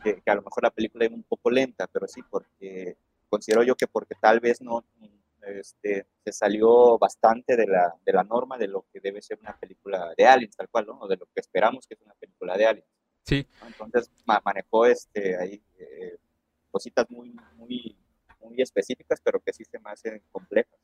que, 0.03 0.21
que, 0.21 0.31
a 0.31 0.35
lo 0.35 0.43
mejor 0.43 0.63
la 0.63 0.71
película 0.71 1.05
es 1.05 1.11
un 1.11 1.23
poco 1.23 1.49
lenta, 1.49 1.87
pero 1.87 2.07
sí, 2.07 2.21
porque 2.29 2.95
considero 3.27 3.63
yo 3.63 3.75
que 3.75 3.87
porque 3.87 4.13
tal 4.21 4.39
vez 4.39 4.61
no 4.61 4.83
este, 5.47 6.07
se 6.23 6.31
salió 6.31 6.97
bastante 6.97 7.55
de 7.55 7.67
la, 7.67 7.93
de 8.05 8.13
la 8.13 8.23
norma 8.23 8.57
de 8.57 8.67
lo 8.67 8.85
que 8.91 8.99
debe 8.99 9.21
ser 9.21 9.39
una 9.39 9.57
película 9.57 10.13
de 10.17 10.25
aliens, 10.25 10.55
tal 10.55 10.69
cual, 10.69 10.85
¿no? 10.85 10.99
O 10.99 11.07
de 11.07 11.17
lo 11.17 11.25
que 11.25 11.39
esperamos 11.39 11.87
que 11.87 11.95
es 11.95 12.01
una 12.01 12.13
película 12.13 12.57
de 12.57 12.65
aliens. 12.65 12.87
Sí. 13.23 13.47
Entonces 13.65 14.11
manejó 14.25 14.85
este, 14.85 15.37
ahí 15.37 15.61
eh, 15.79 16.17
cositas 16.71 17.09
muy, 17.09 17.33
muy, 17.55 17.97
muy 18.41 18.61
específicas, 18.61 19.19
pero 19.23 19.39
que 19.39 19.53
sí 19.53 19.63
se 19.65 19.79
me 19.79 19.91
hacen 19.91 20.21
complejas. 20.31 20.79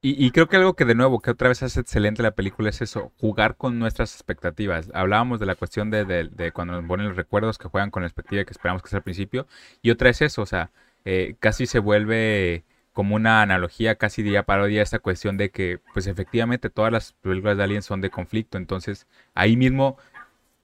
Y, 0.00 0.24
y, 0.24 0.30
creo 0.30 0.48
que 0.48 0.56
algo 0.56 0.74
que 0.74 0.84
de 0.84 0.94
nuevo, 0.94 1.20
que 1.20 1.32
otra 1.32 1.48
vez 1.48 1.60
hace 1.64 1.80
excelente 1.80 2.22
la 2.22 2.30
película 2.30 2.70
es 2.70 2.80
eso, 2.82 3.12
jugar 3.18 3.56
con 3.56 3.80
nuestras 3.80 4.14
expectativas. 4.14 4.90
Hablábamos 4.94 5.40
de 5.40 5.46
la 5.46 5.56
cuestión 5.56 5.90
de, 5.90 6.04
de, 6.04 6.28
de 6.28 6.52
cuando 6.52 6.74
nos 6.74 6.86
ponen 6.86 7.08
los 7.08 7.16
recuerdos 7.16 7.58
que 7.58 7.66
juegan 7.66 7.90
con 7.90 8.02
la 8.02 8.06
expectativa 8.06 8.44
que 8.44 8.52
esperamos 8.52 8.80
que 8.80 8.90
sea 8.90 8.98
al 8.98 9.02
principio. 9.02 9.48
Y 9.82 9.90
otra 9.90 10.10
es 10.10 10.22
eso, 10.22 10.42
o 10.42 10.46
sea, 10.46 10.70
eh, 11.04 11.36
casi 11.40 11.66
se 11.66 11.80
vuelve 11.80 12.64
como 12.92 13.16
una 13.16 13.42
analogía, 13.42 13.94
casi 13.94 14.22
diría 14.22 14.42
parodia, 14.44 14.82
esta 14.82 14.98
cuestión 14.98 15.36
de 15.36 15.50
que, 15.50 15.80
pues 15.94 16.06
efectivamente, 16.06 16.68
todas 16.70 16.92
las 16.92 17.12
películas 17.14 17.56
de 17.56 17.64
Alien 17.64 17.82
son 17.82 18.00
de 18.00 18.10
conflicto. 18.10 18.58
Entonces, 18.58 19.06
ahí 19.34 19.56
mismo, 19.56 19.98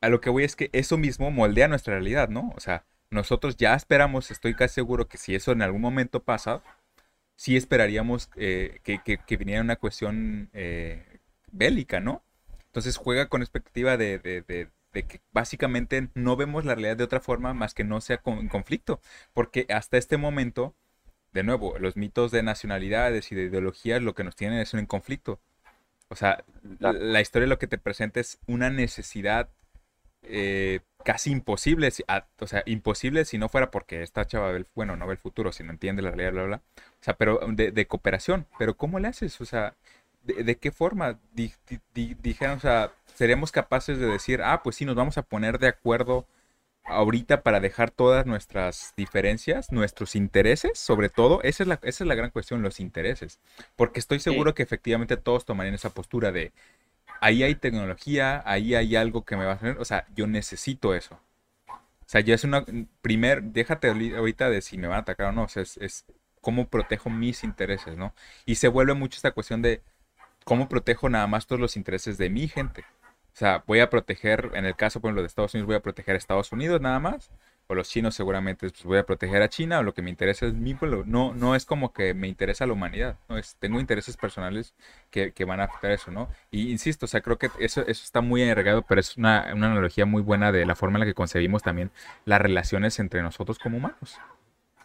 a 0.05 0.09
lo 0.09 0.21
que 0.21 0.31
voy 0.31 0.45
es 0.45 0.57
que 0.57 0.71
eso 0.73 0.97
mismo 0.97 1.31
moldea 1.31 1.69
nuestra 1.69 1.95
realidad, 1.95 2.29
¿no? 2.29 2.53
O 2.57 2.61
sea, 2.61 2.85
nosotros 3.11 3.57
ya 3.57 3.75
esperamos, 3.75 4.31
estoy 4.31 4.55
casi 4.55 4.75
seguro 4.75 5.09
que 5.09 5.19
si 5.19 5.35
eso 5.35 5.53
en 5.53 5.63
algún 5.63 5.81
momento 5.81 6.23
pasa, 6.23 6.63
sí 7.37 7.57
esperaríamos 7.57 8.31
eh, 8.37 8.81
que, 8.85 9.01
que, 9.03 9.37
viniera 9.37 9.63
una 9.63 9.77
cuestión 9.77 10.51
eh, 10.53 11.21
bélica, 11.53 12.01
¿no? 12.01 12.23
Entonces 12.67 12.97
juega 12.97 13.29
con 13.29 13.43
expectativa 13.43 13.97
de, 13.97 14.19
de, 14.19 14.43
de, 14.93 15.03
que 15.05 15.21
básicamente 15.33 16.09
no 16.15 16.37
vemos 16.37 16.65
la 16.65 16.75
realidad 16.75 16.97
de 16.97 17.05
otra 17.05 17.21
forma 17.21 17.55
más 17.55 17.75
que 17.75 17.85
no 17.85 18.01
sea 18.01 18.19
con 18.19 18.49
conflicto, 18.49 19.01
porque 19.33 19.67
hasta 19.69 19.97
este 19.97 20.17
momento 20.17 20.75
de 21.35 21.43
nuevo, 21.43 21.79
los 21.81 21.97
mitos 21.97 22.31
de 22.31 22.45
nacionalidades 22.45 23.33
y 23.33 23.35
de 23.35 23.45
ideologías 23.45 24.01
lo 24.01 24.15
que 24.15 24.25
nos 24.25 24.37
tienen 24.37 24.61
es 24.61 24.73
un 24.73 24.87
conflicto. 24.87 25.41
O 26.09 26.17
sea, 26.17 26.45
la, 26.79 27.21
historia 27.21 27.49
lo 27.49 27.59
que 27.59 27.67
te 27.67 27.77
presenta 27.77 28.21
es 28.21 28.39
una 28.47 28.71
necesidad 28.71 29.49
eh, 30.29 30.81
casi 31.05 31.31
imposible, 31.31 31.91
o 32.39 32.47
sea, 32.47 32.63
imposible 32.67 33.25
si 33.25 33.39
no 33.39 33.49
fuera 33.49 33.71
porque 33.71 34.03
esta 34.03 34.27
chava 34.27 34.53
ve 34.53 34.65
bueno, 34.75 34.97
no 34.97 35.07
ve 35.07 35.13
el 35.13 35.19
futuro, 35.19 35.53
si 35.53 35.63
no 35.63 35.71
entiende 35.71 36.03
la 36.03 36.11
realidad, 36.11 36.33
bla, 36.33 36.43
bla. 36.45 36.63
O 36.77 37.05
sea, 37.05 37.15
pero 37.15 37.41
de, 37.47 37.87
cooperación. 37.87 38.47
Pero 38.59 38.77
¿cómo 38.77 38.99
le 38.99 39.09
haces? 39.09 39.41
O 39.41 39.45
sea, 39.45 39.75
¿de, 40.23 40.57
qué 40.57 40.73
forma? 40.73 41.19
dijeron, 41.95 42.59
o 42.59 42.61
sea, 42.61 42.93
seríamos 43.15 43.53
capaces 43.53 43.99
de 43.99 44.07
decir, 44.07 44.43
ah, 44.43 44.63
pues 44.63 44.77
sí, 44.77 44.85
nos 44.85 44.97
vamos 44.97 45.19
a 45.19 45.23
poner 45.23 45.59
de 45.59 45.69
acuerdo 45.69 46.27
ahorita 46.85 47.43
para 47.43 47.61
dejar 47.61 47.91
todas 47.91 48.27
nuestras 48.27 48.93
diferencias, 48.97 49.73
nuestros 49.73 50.15
intereses, 50.17 50.79
sobre 50.79 51.09
todo, 51.09 51.43
esa 51.43 51.63
es 51.63 51.69
la, 51.69 51.81
esa 51.83 52.05
es 52.05 52.09
la 52.09 52.15
gran 52.15 52.31
cuestión, 52.31 52.63
los 52.63 52.81
intereses. 52.81 53.41
Porque 53.77 54.01
estoy 54.01 54.21
seguro 54.21 54.55
que 54.55 54.63
efectivamente 54.63 55.17
todos 55.17 55.45
tomarían 55.45 55.75
esa 55.75 55.91
postura 55.91 56.31
de, 56.33 56.53
ahí 57.21 57.43
hay 57.43 57.55
tecnología, 57.55 58.43
ahí 58.47 58.75
hay 58.75 58.97
algo 58.97 59.25
que 59.25 59.37
me 59.37 59.45
va 59.45 59.53
a 59.53 59.55
hacer, 59.55 59.79
o 59.79 59.85
sea, 59.85 60.07
yo 60.15 60.27
necesito 60.27 60.95
eso. 60.95 61.19
O 61.69 62.07
sea, 62.07 62.21
ya 62.21 62.35
es 62.35 62.45
una, 62.45 62.65
primer, 63.01 63.43
déjate 63.43 63.89
ahorita 63.89 64.51
de 64.51 64.61
si 64.63 64.79
me 64.79 64.89
van 64.89 64.99
a 64.99 65.01
atacar 65.01 65.29
o 65.29 65.33
no, 65.33 65.45
o 65.45 65.49
sea, 65.49 65.63
es, 65.63 65.77
es 65.79 66.05
cómo 66.41 66.69
protejo 66.69 67.11
mis 67.11 67.45
intereses, 67.45 67.97
¿no? 67.97 68.15
Y 68.45 68.57
se 68.57 68.69
vuelve 68.69 68.95
mucho 68.95 69.17
esta 69.17 69.33
cuestión 69.33 69.63
de 69.63 69.83
cómo 70.45 70.69
protejo 70.69 71.09
nada 71.09 71.27
más 71.27 71.47
todos 71.47 71.61
los 71.61 71.77
intereses 71.77 72.19
de 72.19 72.31
mi 72.31 72.49
gente. 72.49 72.85
O 73.35 73.37
sea, 73.37 73.65
voy 73.67 73.81
a 73.81 73.91
proteger, 73.91 74.53
en 74.55 74.65
el 74.65 74.77
caso, 74.77 75.01
por 75.01 75.09
ejemplo, 75.09 75.23
de 75.23 75.27
Estados 75.27 75.55
Unidos, 75.55 75.67
voy 75.67 75.77
a 75.77 75.81
proteger 75.83 76.15
a 76.15 76.19
Estados 76.19 76.53
Unidos 76.53 76.81
nada 76.81 77.01
más. 77.01 77.33
O 77.67 77.75
los 77.75 77.89
chinos 77.89 78.15
seguramente 78.15 78.69
pues, 78.69 78.85
voy 78.85 78.99
a 78.99 79.07
proteger 79.07 79.43
a 79.43 79.49
China. 79.49 79.81
O 79.81 79.83
lo 79.83 79.95
que 79.95 80.03
me 80.03 80.11
interesa 80.11 80.47
es 80.47 80.55
mi 80.55 80.75
pueblo. 80.75 81.05
No, 81.07 81.35
no 81.35 81.55
es 81.55 81.65
como 81.65 81.93
que 81.93 82.15
me 82.15 82.29
interesa 82.29 82.67
la 82.67 82.73
humanidad. 82.73 83.19
No 83.29 83.39
es, 83.39 83.57
tengo 83.57 83.81
intereses 83.81 84.17
personales 84.17 84.75
que, 85.11 85.33
que 85.33 85.45
van 85.45 85.61
a 85.61 85.65
afectar 85.65 85.93
eso, 85.93 86.11
¿no? 86.11 86.29
Y 86.51 86.71
insisto, 86.71 87.07
o 87.07 87.09
sea, 87.09 87.21
creo 87.21 87.39
que 87.39 87.49
eso, 87.59 87.83
eso 87.83 88.05
está 88.05 88.21
muy 88.21 88.43
agregado, 88.43 88.83
pero 88.83 89.01
es 89.01 89.17
una, 89.17 89.51
una 89.55 89.71
analogía 89.71 90.07
muy 90.07 90.23
buena 90.23 90.53
de 90.53 90.67
la 90.67 90.75
forma 90.75 90.97
en 90.97 91.01
la 91.01 91.07
que 91.07 91.15
concebimos 91.15 91.63
también 91.63 91.91
las 92.25 92.41
relaciones 92.41 92.99
entre 92.99 93.23
nosotros 93.23 93.59
como 93.59 93.79
humanos. 93.79 94.19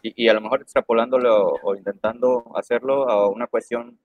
Y, 0.02 0.26
y, 0.26 0.30
a 0.30 0.34
lo 0.34 0.42
mejor 0.42 0.62
extrapolándolo 0.62 1.60
o 1.62 1.76
intentando 1.76 2.52
hacerlo 2.56 3.10
a 3.10 3.30
una 3.30 3.48
cuestión 3.48 4.00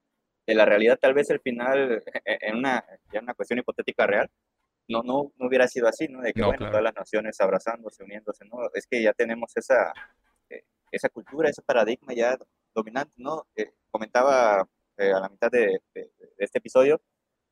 de 0.47 0.55
la 0.55 0.65
realidad, 0.65 0.99
tal 1.01 1.15
vez 1.15 1.31
el 1.31 1.41
final, 1.41 2.03
e, 2.07 2.19
e, 2.25 2.39
en 2.49 2.57
una, 2.57 2.85
ya 3.13 3.21
una 3.21 3.35
cuestión 3.35 3.59
hipotética 3.59 4.07
real, 4.07 4.31
no, 4.89 5.03
no, 5.03 5.33
no 5.37 5.47
hubiera 5.47 5.69
sido 5.69 5.89
así, 5.89 6.09
¿no? 6.09 6.21
De 6.21 6.33
que, 6.33 6.43
bueno, 6.43 6.67
todas 6.69 6.83
las 6.83 6.95
naciones 6.95 7.41
abrazándose, 7.41 8.03
uniéndose, 8.03 8.45
¿no? 8.45 8.59
Es 8.75 8.87
que 8.87 9.03
ya 9.03 9.13
tenemos 9.13 9.57
esa, 9.57 9.93
eh, 10.51 10.65
esa 10.91 11.09
cultura, 11.09 11.49
ese 11.49 11.63
paradigma 11.63 12.13
ya 12.13 12.37
dominante, 12.75 13.15
¿no? 13.17 13.47
Eh, 13.57 13.73
comentaba 13.91 14.69
eh, 14.97 15.13
a 15.13 15.21
la 15.21 15.29
mitad 15.29 15.51
de, 15.51 15.81
este 16.39 16.59
episodio 16.59 17.01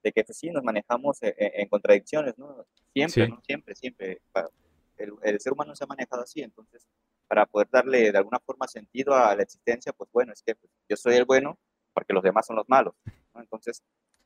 de 0.02 0.12
que 0.12 0.24
pues, 0.24 0.36
sí, 0.36 0.50
nos 0.50 0.62
manejamos 0.62 1.18
en, 1.22 1.68
contradicciones, 1.68 2.36
¿no? 2.36 2.66
Siempre, 2.92 3.28
¿no? 3.28 3.40
Siempre, 3.46 3.74
siempre. 3.76 4.22
El, 4.96 5.12
el, 5.22 5.40
ser 5.40 5.52
humano 5.52 5.74
se 5.74 5.84
ha 5.84 5.86
manejado 5.86 6.22
así, 6.22 6.42
entonces, 6.42 6.86
para 7.28 7.46
poder 7.46 7.68
darle 7.70 8.12
de 8.12 8.18
alguna 8.18 8.40
forma 8.40 8.66
sentido 8.68 9.14
a 9.14 9.34
la 9.34 9.42
existencia, 9.42 9.92
pues 9.92 10.10
bueno, 10.12 10.32
es 10.32 10.42
que 10.42 10.54
pues, 10.54 10.70
yo 10.88 10.96
soy 10.96 11.14
el 11.14 11.24
bueno 11.24 11.58
porque 11.94 12.12
los 12.12 12.22
demás 12.22 12.46
son 12.46 12.56
los 12.56 12.68
malos, 12.68 12.94
¿no? 13.34 13.40
Entonces, 13.40 13.82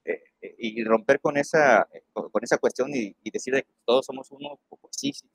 eh, 0.06 0.22
eh, 0.40 0.54
y 0.58 0.84
romper 0.84 1.20
con 1.20 1.36
esa, 1.36 1.88
eh, 1.92 2.04
con 2.12 2.42
esa 2.42 2.58
cuestión 2.58 2.90
y, 2.94 3.14
decir 3.30 3.54
que 3.54 3.66
todos 3.84 4.06
somos 4.06 4.30
uno, 4.30 4.60
pues 4.68 4.80
sí, 4.96 5.12
sí, 5.12 5.28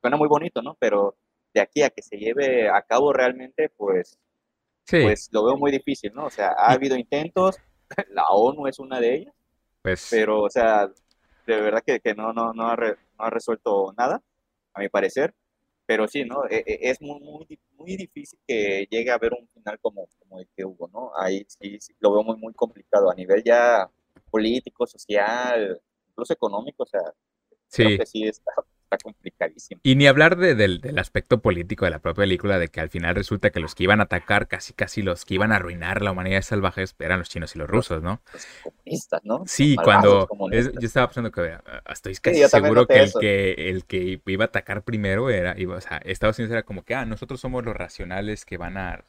suena 0.00 0.16
muy 0.16 0.28
bonito, 0.28 0.62
¿no? 0.62 0.76
Pero 0.78 1.16
de 1.52 1.60
aquí 1.60 1.82
a 1.82 1.90
que 1.90 2.02
se 2.02 2.16
lleve 2.16 2.68
a 2.68 2.82
cabo 2.82 3.12
realmente, 3.12 3.68
pues, 3.76 4.18
pues 4.88 5.28
lo 5.32 5.44
veo 5.44 5.56
muy 5.56 5.72
difícil, 5.72 6.12
¿no? 6.14 6.26
O 6.26 6.30
sea, 6.30 6.52
ha 6.56 6.72
habido 6.72 6.96
intentos, 6.96 7.56
la 8.10 8.26
ONU 8.28 8.66
es 8.68 8.78
una 8.78 9.00
de 9.00 9.14
ellas, 9.14 9.34
pues, 9.82 10.08
pero, 10.10 10.42
o 10.42 10.50
sea, 10.50 10.88
de 11.46 11.60
verdad 11.60 11.82
que, 11.84 12.00
que 12.00 12.14
no, 12.14 12.32
no, 12.32 12.52
no, 12.52 12.68
ha 12.68 12.76
no 12.76 13.24
ha 13.24 13.30
resuelto 13.30 13.92
nada, 13.96 14.22
a 14.72 14.80
mi 14.80 14.88
parecer. 14.88 15.34
Pero 15.86 16.08
sí, 16.08 16.24
¿no? 16.24 16.46
E, 16.48 16.64
e, 16.66 16.90
es 16.90 17.00
muy, 17.00 17.20
muy, 17.20 17.60
muy 17.72 17.96
difícil 17.96 18.38
que 18.46 18.86
llegue 18.90 19.10
a 19.10 19.14
haber 19.14 19.32
un 19.34 19.46
final 19.48 19.78
como, 19.80 20.08
como 20.18 20.40
el 20.40 20.48
que 20.56 20.64
hubo, 20.64 20.88
¿no? 20.88 21.12
Ahí 21.16 21.44
sí, 21.48 21.78
lo 22.00 22.12
veo 22.12 22.22
muy, 22.22 22.36
muy 22.36 22.54
complicado 22.54 23.10
a 23.10 23.14
nivel 23.14 23.42
ya 23.44 23.90
político, 24.30 24.86
social, 24.86 25.80
incluso 26.08 26.32
económico, 26.32 26.84
o 26.84 26.86
sea, 26.86 27.02
creo 27.70 27.98
que 27.98 28.06
sí 28.06 28.24
está, 28.24 28.52
complicadísimo. 28.98 29.80
Y 29.82 29.96
ni 29.96 30.06
hablar 30.06 30.36
del, 30.36 30.98
aspecto 30.98 31.40
político 31.40 31.84
de 31.84 31.90
la 31.90 31.98
propia 31.98 32.22
película, 32.22 32.58
de 32.58 32.68
que 32.68 32.80
al 32.80 32.90
final 32.90 33.14
resulta 33.14 33.50
que 33.50 33.60
los 33.60 33.74
que 33.74 33.84
iban 33.84 34.00
a 34.00 34.04
atacar, 34.04 34.48
casi 34.48 34.72
casi 34.72 35.02
los 35.02 35.24
que 35.24 35.34
iban 35.34 35.52
a 35.52 35.56
arruinar 35.56 36.02
la 36.02 36.12
humanidad 36.12 36.42
salvajes, 36.42 36.94
eran 36.98 37.18
los 37.18 37.28
chinos 37.28 37.54
y 37.54 37.58
los 37.58 37.68
rusos, 37.68 38.02
¿no? 38.02 38.20
Los 38.32 38.46
comunistas, 38.62 39.20
¿no? 39.24 39.44
Sí, 39.46 39.76
cuando 39.76 40.28
yo 40.50 40.86
estaba 40.86 41.08
pensando 41.08 41.30
que 41.30 41.56
estoy 41.90 42.14
casi 42.16 42.48
seguro 42.48 42.86
que 42.86 43.00
el, 43.00 43.12
que 43.20 43.52
el 43.70 43.84
que 43.84 44.20
iba 44.26 44.44
a 44.44 44.46
atacar 44.46 44.82
primero 44.82 45.30
era, 45.30 45.54
iba, 45.58 45.76
o 45.76 45.80
sea, 45.80 45.98
Estados 45.98 46.38
Unidos 46.38 46.52
era 46.52 46.62
como 46.62 46.84
que, 46.84 46.94
ah, 46.94 47.04
nosotros 47.04 47.40
somos 47.40 47.64
los 47.64 47.76
racionales 47.76 48.44
que 48.44 48.56
van 48.56 48.76
a... 48.76 49.04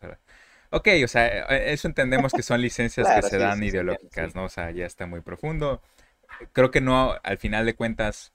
ok, 0.71 0.87
o 1.03 1.07
sea, 1.07 1.27
e, 1.27 1.73
eso 1.73 1.87
entendemos 1.87 2.33
que 2.33 2.43
son 2.43 2.61
licencias 2.61 3.07
que 3.15 3.21
se 3.21 3.37
dan 3.37 3.63
ideológicas, 3.63 4.35
¿no? 4.35 4.45
O 4.45 4.49
sea, 4.49 4.71
ya 4.71 4.85
está 4.85 5.05
muy 5.05 5.21
profundo. 5.21 5.81
Creo 6.53 6.71
que 6.71 6.81
no, 6.81 7.15
al 7.23 7.37
final 7.37 7.65
de 7.65 7.75
cuentas, 7.75 8.33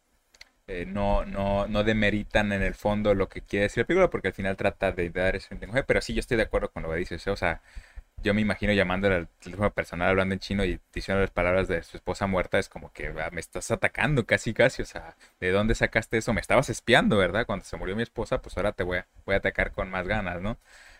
eh, 0.72 0.86
no, 0.86 1.24
no, 1.24 1.66
no 1.66 1.82
demeritan 1.82 2.52
en 2.52 2.62
el 2.62 2.74
fondo 2.74 3.12
lo 3.14 3.28
que 3.28 3.42
quiere 3.42 3.64
decir 3.64 3.82
la 3.82 3.86
película, 3.88 4.08
porque 4.08 4.28
al 4.28 4.34
final 4.34 4.56
trata 4.56 4.92
de 4.92 5.10
dar 5.10 5.34
ese 5.34 5.52
lenguaje, 5.56 5.82
pero 5.82 6.00
sí, 6.00 6.14
yo 6.14 6.20
estoy 6.20 6.36
de 6.36 6.44
acuerdo 6.44 6.70
con 6.70 6.84
lo 6.84 6.90
que 6.90 6.96
dices, 6.96 7.26
o 7.26 7.34
sea, 7.34 7.60
yo 8.22 8.34
me 8.34 8.40
imagino 8.40 8.72
llamándole 8.72 9.16
al 9.16 9.28
teléfono 9.42 9.72
personal 9.72 10.10
hablando 10.10 10.34
en 10.34 10.38
chino 10.38 10.64
y 10.64 10.78
diciendo 10.94 11.22
las 11.22 11.32
palabras 11.32 11.66
de 11.66 11.82
su 11.82 11.96
esposa 11.96 12.28
muerta, 12.28 12.60
es 12.60 12.68
como 12.68 12.92
que 12.92 13.08
ah, 13.08 13.30
me 13.32 13.40
estás 13.40 13.70
atacando 13.72 14.24
casi, 14.26 14.54
casi, 14.54 14.82
o 14.82 14.84
sea, 14.84 15.16
¿de 15.40 15.50
dónde 15.50 15.74
sacaste 15.74 16.18
eso? 16.18 16.32
Me 16.32 16.40
estabas 16.40 16.70
espiando, 16.70 17.16
¿verdad? 17.16 17.46
Cuando 17.46 17.64
se 17.64 17.76
murió 17.76 17.96
mi 17.96 18.04
esposa, 18.04 18.40
pues 18.40 18.56
ahora 18.56 18.70
te 18.70 18.84
voy 18.84 18.98
a, 18.98 19.06
voy 19.26 19.34
a 19.34 19.38
atacar 19.38 19.72
con 19.72 19.90
más 19.90 20.06
ganas, 20.06 20.40
¿no? 20.40 20.56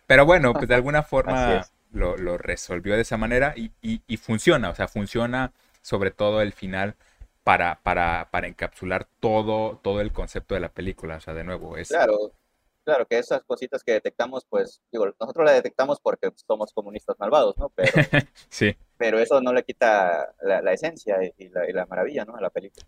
Pero 0.08 0.26
bueno, 0.26 0.52
pues 0.52 0.66
de 0.66 0.74
alguna 0.74 1.04
forma 1.04 1.64
lo, 1.92 2.16
lo, 2.16 2.38
resolvió 2.38 2.96
de 2.96 3.02
esa 3.02 3.16
manera 3.16 3.52
y, 3.56 3.70
y, 3.82 4.02
y 4.08 4.16
funciona, 4.16 4.70
o 4.70 4.74
sea, 4.74 4.88
funciona 4.88 5.52
sobre 5.82 6.10
todo 6.10 6.42
el 6.42 6.52
final 6.52 6.96
para, 7.44 7.80
para, 7.82 8.28
para 8.30 8.46
encapsular 8.46 9.08
todo, 9.20 9.78
todo 9.82 10.00
el 10.00 10.12
concepto 10.12 10.54
de 10.54 10.60
la 10.60 10.70
película. 10.70 11.16
O 11.16 11.20
sea, 11.20 11.34
de 11.34 11.44
nuevo, 11.44 11.76
es... 11.76 11.88
Claro, 11.88 12.32
claro, 12.84 13.06
que 13.06 13.18
esas 13.18 13.42
cositas 13.44 13.82
que 13.82 13.92
detectamos, 13.92 14.44
pues, 14.48 14.82
digo, 14.92 15.06
nosotros 15.18 15.44
la 15.44 15.52
detectamos 15.52 16.00
porque 16.00 16.30
somos 16.46 16.72
comunistas 16.72 17.16
malvados, 17.18 17.56
¿no? 17.58 17.70
Pero, 17.70 17.92
sí. 18.48 18.76
pero 18.96 19.18
eso 19.18 19.40
no 19.40 19.52
le 19.52 19.64
quita 19.64 20.34
la, 20.42 20.72
esencia 20.72 21.18
y 21.38 21.48
la, 21.48 21.68
y 21.68 21.72
la, 21.72 21.86
maravilla, 21.86 22.24
¿no? 22.24 22.36
A 22.36 22.40
la 22.40 22.50
película. 22.50 22.86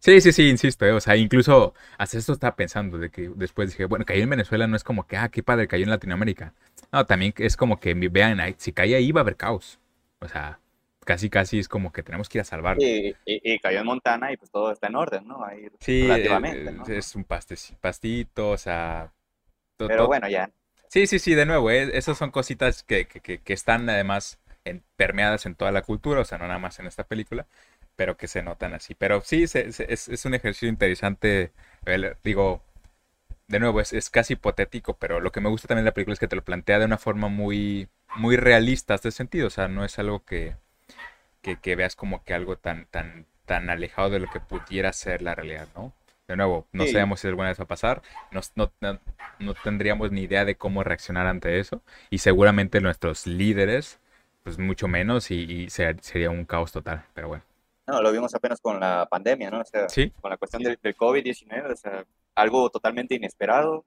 Sí, 0.00 0.20
sí, 0.20 0.30
sí, 0.30 0.48
insisto, 0.48 0.86
eh, 0.86 0.92
o 0.92 1.00
sea, 1.00 1.16
incluso 1.16 1.74
hasta 1.98 2.18
esto 2.18 2.32
estaba 2.32 2.54
pensando, 2.54 2.98
de 2.98 3.10
que 3.10 3.32
después 3.34 3.70
dije, 3.70 3.84
bueno, 3.84 4.04
cayó 4.04 4.22
en 4.22 4.30
Venezuela 4.30 4.68
no 4.68 4.76
es 4.76 4.84
como 4.84 5.08
que, 5.08 5.16
ah, 5.16 5.28
qué 5.28 5.42
padre, 5.42 5.66
cayó 5.66 5.82
en 5.82 5.90
Latinoamérica. 5.90 6.54
No, 6.92 7.04
también 7.04 7.34
es 7.38 7.56
como 7.56 7.80
que 7.80 7.94
vean, 7.94 8.38
si 8.58 8.72
cae 8.72 8.94
ahí 8.94 9.10
va 9.10 9.20
a 9.20 9.22
haber 9.22 9.36
caos. 9.36 9.80
O 10.20 10.28
sea, 10.28 10.60
casi 11.08 11.30
casi 11.30 11.58
es 11.58 11.68
como 11.68 11.90
que 11.90 12.02
tenemos 12.02 12.28
que 12.28 12.36
ir 12.36 12.42
a 12.42 12.44
salvarlo. 12.44 12.82
Y, 12.82 13.16
y, 13.24 13.58
cayó 13.60 13.78
en 13.78 13.86
Montana 13.86 14.30
y 14.30 14.36
pues 14.36 14.50
todo 14.50 14.70
está 14.70 14.88
en 14.88 14.94
orden, 14.94 15.26
¿no? 15.26 15.42
Ahí 15.42 15.66
sí, 15.80 16.02
relativamente, 16.02 16.70
¿no? 16.70 16.84
es 16.84 17.14
un 17.14 17.24
pastito, 17.24 18.50
o 18.50 18.58
sea... 18.58 19.10
Pero 19.78 20.06
bueno, 20.06 20.28
ya. 20.28 20.50
Sí, 20.88 21.06
sí, 21.06 21.18
sí, 21.18 21.34
de 21.34 21.46
nuevo, 21.46 21.70
eh, 21.70 21.96
esas 21.96 22.18
son 22.18 22.30
cositas 22.30 22.82
que, 22.82 23.06
que, 23.06 23.38
que 23.38 23.52
están 23.54 23.88
además 23.88 24.38
en, 24.66 24.82
permeadas 24.96 25.46
en 25.46 25.54
toda 25.54 25.72
la 25.72 25.80
cultura, 25.80 26.20
o 26.20 26.24
sea, 26.26 26.36
no 26.36 26.46
nada 26.46 26.58
más 26.58 26.78
en 26.78 26.86
esta 26.86 27.04
película, 27.04 27.46
pero 27.96 28.18
que 28.18 28.28
se 28.28 28.42
notan 28.42 28.74
así. 28.74 28.94
Pero 28.94 29.22
sí, 29.22 29.44
es, 29.44 29.54
es, 29.54 30.24
un 30.26 30.34
ejercicio 30.34 30.68
interesante, 30.68 31.52
digo, 32.22 32.62
de 33.46 33.60
nuevo, 33.60 33.80
es, 33.80 33.94
es, 33.94 34.10
casi 34.10 34.34
hipotético, 34.34 34.98
pero 34.98 35.20
lo 35.20 35.32
que 35.32 35.40
me 35.40 35.48
gusta 35.48 35.68
también 35.68 35.86
de 35.86 35.90
la 35.90 35.94
película 35.94 36.12
es 36.12 36.20
que 36.20 36.28
te 36.28 36.36
lo 36.36 36.44
plantea 36.44 36.78
de 36.78 36.84
una 36.84 36.98
forma 36.98 37.28
muy, 37.28 37.88
muy 38.16 38.36
realista, 38.36 38.94
este 38.94 39.10
sentido, 39.10 39.46
o 39.46 39.50
sea, 39.50 39.68
no 39.68 39.86
es 39.86 39.98
algo 39.98 40.22
que 40.22 40.54
que, 41.56 41.76
veas 41.76 41.96
como 41.96 42.22
que 42.24 42.34
algo 42.34 42.56
tan, 42.56 42.86
tan, 42.86 43.26
tan 43.46 43.70
alejado 43.70 44.10
de 44.10 44.20
lo 44.20 44.28
que 44.30 44.40
pudiera 44.40 44.92
ser 44.92 45.22
la 45.22 45.34
realidad, 45.34 45.68
¿no? 45.74 45.92
De 46.26 46.36
nuevo, 46.36 46.66
no 46.72 46.86
sabemos 46.86 47.20
si 47.20 47.28
alguna 47.28 47.48
vez 47.48 47.58
va 47.58 47.64
a 47.64 47.68
pasar, 47.68 48.02
no, 48.32 48.42
no, 49.38 49.54
tendríamos 49.64 50.12
ni 50.12 50.22
idea 50.22 50.44
de 50.44 50.56
cómo 50.56 50.84
reaccionar 50.84 51.26
ante 51.26 51.58
eso 51.58 51.80
y 52.10 52.18
seguramente 52.18 52.82
nuestros 52.82 53.26
líderes, 53.26 53.98
pues 54.42 54.58
mucho 54.58 54.88
menos 54.88 55.30
y, 55.30 55.70
sería 55.70 56.28
un 56.28 56.44
caos 56.44 56.70
total, 56.70 57.06
pero 57.14 57.28
bueno. 57.28 57.44
No, 57.86 58.02
lo 58.02 58.12
vimos 58.12 58.34
apenas 58.34 58.60
con 58.60 58.78
la 58.78 59.08
pandemia, 59.10 59.50
¿no? 59.50 59.60
O 59.60 59.64
sea, 59.64 59.86
con 60.20 60.30
la 60.30 60.36
cuestión 60.36 60.62
del, 60.62 60.78
COVID-19, 60.78 61.72
o 61.72 61.76
sea, 61.76 62.04
algo 62.34 62.68
totalmente 62.68 63.14
inesperado. 63.14 63.86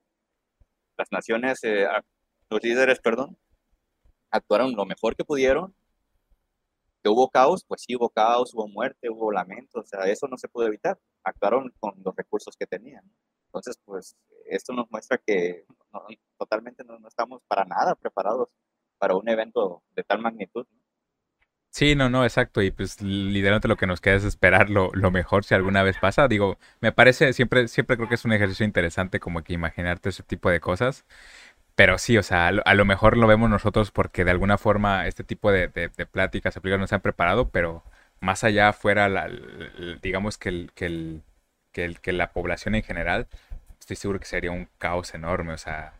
Las 0.97 1.11
naciones, 1.11 1.59
eh, 1.63 1.85
los 2.49 2.63
líderes, 2.63 2.99
perdón, 2.99 3.37
actuaron 4.31 4.75
lo 4.75 4.85
mejor 4.85 5.15
que 5.15 5.23
pudieron 5.23 5.75
que 7.03 7.09
hubo 7.09 7.29
caos, 7.29 7.63
pues 7.67 7.83
sí 7.83 7.95
hubo 7.95 8.09
caos, 8.09 8.53
hubo 8.53 8.67
muerte, 8.67 9.09
hubo 9.09 9.31
lamento, 9.31 9.79
o 9.79 9.83
sea, 9.83 10.01
eso 10.01 10.27
no 10.27 10.37
se 10.37 10.47
pudo 10.47 10.67
evitar. 10.67 10.99
Actuaron 11.23 11.73
con 11.79 11.93
los 12.03 12.15
recursos 12.15 12.55
que 12.57 12.67
tenían. 12.67 13.03
Entonces, 13.47 13.79
pues 13.83 14.15
esto 14.45 14.73
nos 14.73 14.89
muestra 14.91 15.17
que 15.17 15.65
totalmente 16.37 16.83
no, 16.83 16.97
estamos 17.07 17.41
para 17.47 17.65
nada 17.65 17.95
preparados 17.95 18.49
para 18.97 19.15
un 19.15 19.27
evento 19.27 19.83
de 19.95 20.03
tal 20.03 20.21
magnitud. 20.21 20.65
Sí, 21.69 21.95
no, 21.95 22.09
no, 22.09 22.23
exacto. 22.25 22.61
Y 22.61 22.71
pues 22.71 23.01
literalmente 23.01 23.67
lo 23.69 23.77
que 23.77 23.87
nos 23.87 24.01
queda 24.01 24.15
es 24.15 24.25
esperar 24.25 24.69
lo, 24.69 24.89
lo, 24.93 25.09
mejor 25.09 25.45
si 25.45 25.55
alguna 25.55 25.83
vez 25.83 25.97
pasa. 25.99 26.27
Digo, 26.27 26.57
me 26.81 26.91
parece, 26.91 27.31
siempre, 27.33 27.67
siempre 27.69 27.95
creo 27.95 28.09
que 28.09 28.15
es 28.15 28.25
un 28.25 28.33
ejercicio 28.33 28.65
interesante 28.65 29.21
como 29.21 29.41
que 29.43 29.53
imaginarte 29.53 30.09
ese 30.09 30.23
tipo 30.23 30.49
de 30.49 30.59
cosas. 30.59 31.05
Pero 31.81 31.97
sí, 31.97 32.15
o 32.15 32.21
sea, 32.21 32.49
a 32.49 32.73
lo, 32.75 32.85
mejor 32.85 33.17
lo 33.17 33.25
vemos 33.25 33.49
nosotros 33.49 33.89
porque 33.89 34.23
de 34.23 34.29
alguna 34.29 34.59
forma 34.59 35.07
este 35.07 35.23
tipo 35.23 35.51
de, 35.51 35.67
de, 35.67 35.89
de 35.89 36.05
pláticas, 36.05 36.55
no 36.63 36.85
se 36.85 36.93
han 36.93 37.01
preparado, 37.01 37.49
pero 37.49 37.81
más 38.19 38.43
allá 38.43 38.71
fuera, 38.71 39.09
la, 39.09 39.27
digamos 39.99 40.37
que, 40.37 40.49
el, 40.49 40.71
que, 40.75 40.85
el, 40.85 41.23
que, 41.71 41.85
el, 41.85 41.99
que 41.99 42.11
la 42.11 42.33
población 42.33 42.75
en 42.75 42.83
general, 42.83 43.27
estoy 43.79 43.95
seguro 43.95 44.19
que 44.19 44.27
sería 44.27 44.51
un 44.51 44.67
caos 44.77 45.15
enorme, 45.15 45.53
o 45.53 45.57
sea, 45.57 45.93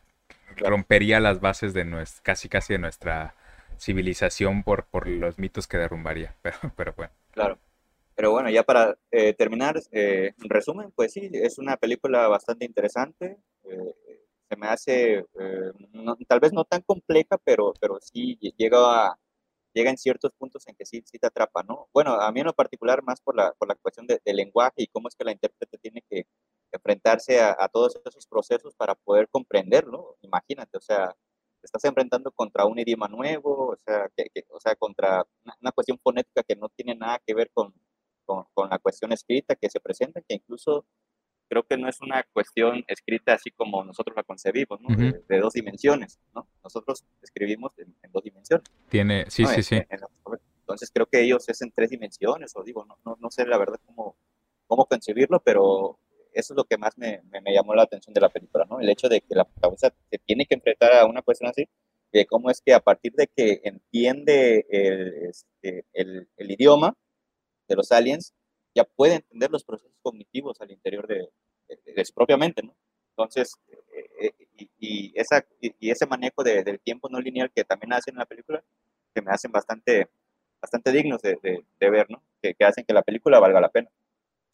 rompería 0.56 1.20
las 1.20 1.42
bases 1.42 1.74
de 1.74 1.84
nuestra, 1.84 2.22
casi 2.22 2.48
casi 2.48 2.74
de 2.74 2.80
nuestra 2.80 3.34
civilización 3.80 4.62
por, 4.62 4.86
por 4.86 5.08
los 5.08 5.40
mitos 5.40 5.66
que 5.66 5.78
derrumbaría, 5.80 6.36
pero, 6.44 6.58
pero 6.76 6.94
bueno. 6.96 7.12
Claro. 7.32 7.58
Pero 8.14 8.30
bueno, 8.30 8.52
ya 8.52 8.62
para 8.62 9.00
eh, 9.10 9.34
terminar, 9.34 9.82
eh, 9.92 10.34
en 10.44 10.50
resumen, 10.52 10.92
pues 10.92 11.14
sí, 11.14 11.28
es 11.34 11.58
una 11.58 11.78
película 11.78 12.28
bastante 12.28 12.66
interesante. 12.66 13.38
Eh, 13.64 13.96
se 14.52 14.58
me 14.58 14.68
hace, 14.68 15.20
eh, 15.20 15.72
tal 16.28 16.40
vez 16.42 16.52
no 16.52 16.66
tan 16.66 16.82
compleja, 16.82 17.38
pero, 17.46 17.74
pero 17.80 18.00
sí 18.02 18.38
llega, 18.58 19.08
a, 19.08 19.20
llega 19.74 19.90
en 19.92 19.98
ciertos 19.98 20.32
puntos 20.38 20.68
en 20.68 20.76
que 20.76 20.86
sí, 20.86 21.02
sí 21.06 21.18
te 21.18 21.28
atrapa, 21.28 21.64
¿no? 21.64 21.88
Bueno, 21.94 22.16
a 22.16 22.30
mí 22.34 22.42
en 22.42 22.48
lo 22.48 22.54
particular 22.54 23.02
más 23.02 23.22
por 23.22 23.36
la, 23.36 23.54
por 23.54 23.70
la 23.70 23.76
cuestión 23.76 24.08
del 24.08 24.20
lenguaje 24.36 24.76
y 24.78 24.88
cómo 24.88 25.08
es 25.08 25.16
que 25.16 25.24
la 25.24 25.32
intérprete 25.32 25.78
tiene 25.78 26.04
que 26.10 26.26
enfrentarse 26.74 27.40
a, 27.42 27.68
todos 27.70 27.98
esos 28.06 28.28
procesos 28.28 28.76
para 28.76 28.96
poder 28.96 29.30
comprenderlo, 29.30 30.18
imagínate, 30.22 30.78
o 30.78 30.82
sea, 30.82 31.08
te 31.62 31.66
estás 31.66 31.86
enfrentando 31.86 32.32
contra 32.32 32.66
un 32.66 32.78
idioma 32.80 33.08
nuevo, 33.08 33.70
o 33.70 33.78
sea, 33.78 34.10
que, 34.16 34.28
o 34.50 34.60
sea 34.60 34.76
contra 34.76 35.26
una, 35.62 35.72
cuestión 35.72 35.98
fonética 36.04 36.44
que 36.44 36.56
no 36.58 36.68
tiene 36.70 36.96
nada 36.96 37.22
que 37.26 37.34
ver 37.34 37.52
con, 37.54 37.74
con, 38.26 38.46
con 38.54 38.70
la 38.70 38.80
cuestión 38.80 39.14
escrita 39.14 39.56
que 39.56 39.70
se 39.70 39.80
presenta, 39.80 40.22
que 40.22 40.36
incluso 40.36 40.86
creo 41.52 41.64
que 41.64 41.76
no 41.76 41.90
es 41.90 42.00
una 42.00 42.24
cuestión 42.32 42.82
escrita 42.88 43.34
así 43.34 43.52
como 43.52 43.84
nosotros 43.84 44.16
la 44.16 44.24
concebimos, 44.24 44.80
¿no? 44.80 44.96
de, 44.96 45.38
dos 45.38 45.52
dimensiones, 45.52 46.18
¿no? 46.34 46.48
Nosotros 46.64 47.04
escribimos 47.22 47.74
en, 47.78 47.94
dos 48.10 48.24
dimensiones. 48.24 48.64
Tiene, 48.88 49.30
sí, 49.30 49.46
sí, 49.46 49.62
sí. 49.62 49.82
entonces 50.62 50.90
creo 50.94 51.08
que 51.08 51.20
ellos 51.20 51.50
es 51.50 51.62
en 51.62 51.74
tres 51.74 51.90
dimensiones, 51.90 52.56
o 52.56 52.64
digo, 52.64 52.86
no, 52.86 52.98
no, 53.04 53.18
no 53.20 53.30
sé 53.30 53.46
la 53.46 53.58
verdad 53.58 53.82
cómo, 53.86 54.16
cómo 54.66 54.86
concebirlo, 54.86 55.42
pero 55.42 56.00
eso 56.32 56.54
es 56.54 56.56
lo 56.58 56.64
que 56.64 56.78
más 56.78 56.98
me, 56.98 57.22
me, 57.30 57.54
llamó 57.54 57.76
la 57.76 57.84
atención 57.84 58.14
de 58.14 58.22
la 58.22 58.30
película, 58.30 58.66
¿no? 58.70 58.80
El 58.80 58.88
hecho 58.88 59.10
de 59.10 59.20
que 59.20 59.36
la 59.36 59.44
protagonista 59.44 59.94
se 60.10 60.20
tiene 60.20 60.46
que 60.46 60.56
enfrentar 60.56 60.94
a 60.94 61.06
una 61.06 61.22
cuestión 61.22 61.50
así, 61.50 61.68
de 62.14 62.26
cómo 62.28 62.50
es 62.50 62.62
que 62.62 62.74
a 62.74 62.80
partir 62.80 63.12
de 63.12 63.28
que 63.28 63.60
entiende 63.66 64.66
el, 64.70 65.26
este, 65.26 65.84
el, 65.92 66.30
el 66.38 66.52
idioma 66.52 66.96
de 67.68 67.76
los 67.76 67.92
aliens, 67.92 68.34
ya 68.74 68.84
puede 68.84 69.16
entender 69.16 69.52
los 69.52 69.64
procesos 69.64 69.98
cognitivos 70.02 70.60
al 70.62 70.72
interior 70.72 71.08
de, 71.08 71.30
de, 71.96 72.06
su 72.06 72.14
propia 72.14 72.38
mente, 72.38 72.64
¿no? 72.64 72.76
Entonces, 73.12 73.56
eh, 74.22 74.32
eh, 74.58 74.68
y, 74.80 75.14
ese 75.16 76.06
manejo 76.06 76.44
de, 76.44 76.64
del 76.64 76.80
tiempo 76.80 77.10
no 77.10 77.20
lineal 77.20 77.52
que 77.54 77.64
también 77.64 77.94
hacen 77.94 78.14
en 78.14 78.20
la 78.20 78.26
película, 78.26 78.64
que 79.14 79.22
me 79.22 79.32
hacen 79.32 79.52
bastante, 79.52 80.10
bastante 80.62 80.92
dignos 80.92 81.22
de, 81.22 81.38
de 81.42 81.90
ver, 81.90 82.10
¿no? 82.10 82.24
Que, 82.42 82.56
hacen 82.64 82.86
que 82.86 82.94
la 82.94 83.04
película 83.04 83.40
valga 83.40 83.62
la 83.62 83.70
pena. 83.70 83.90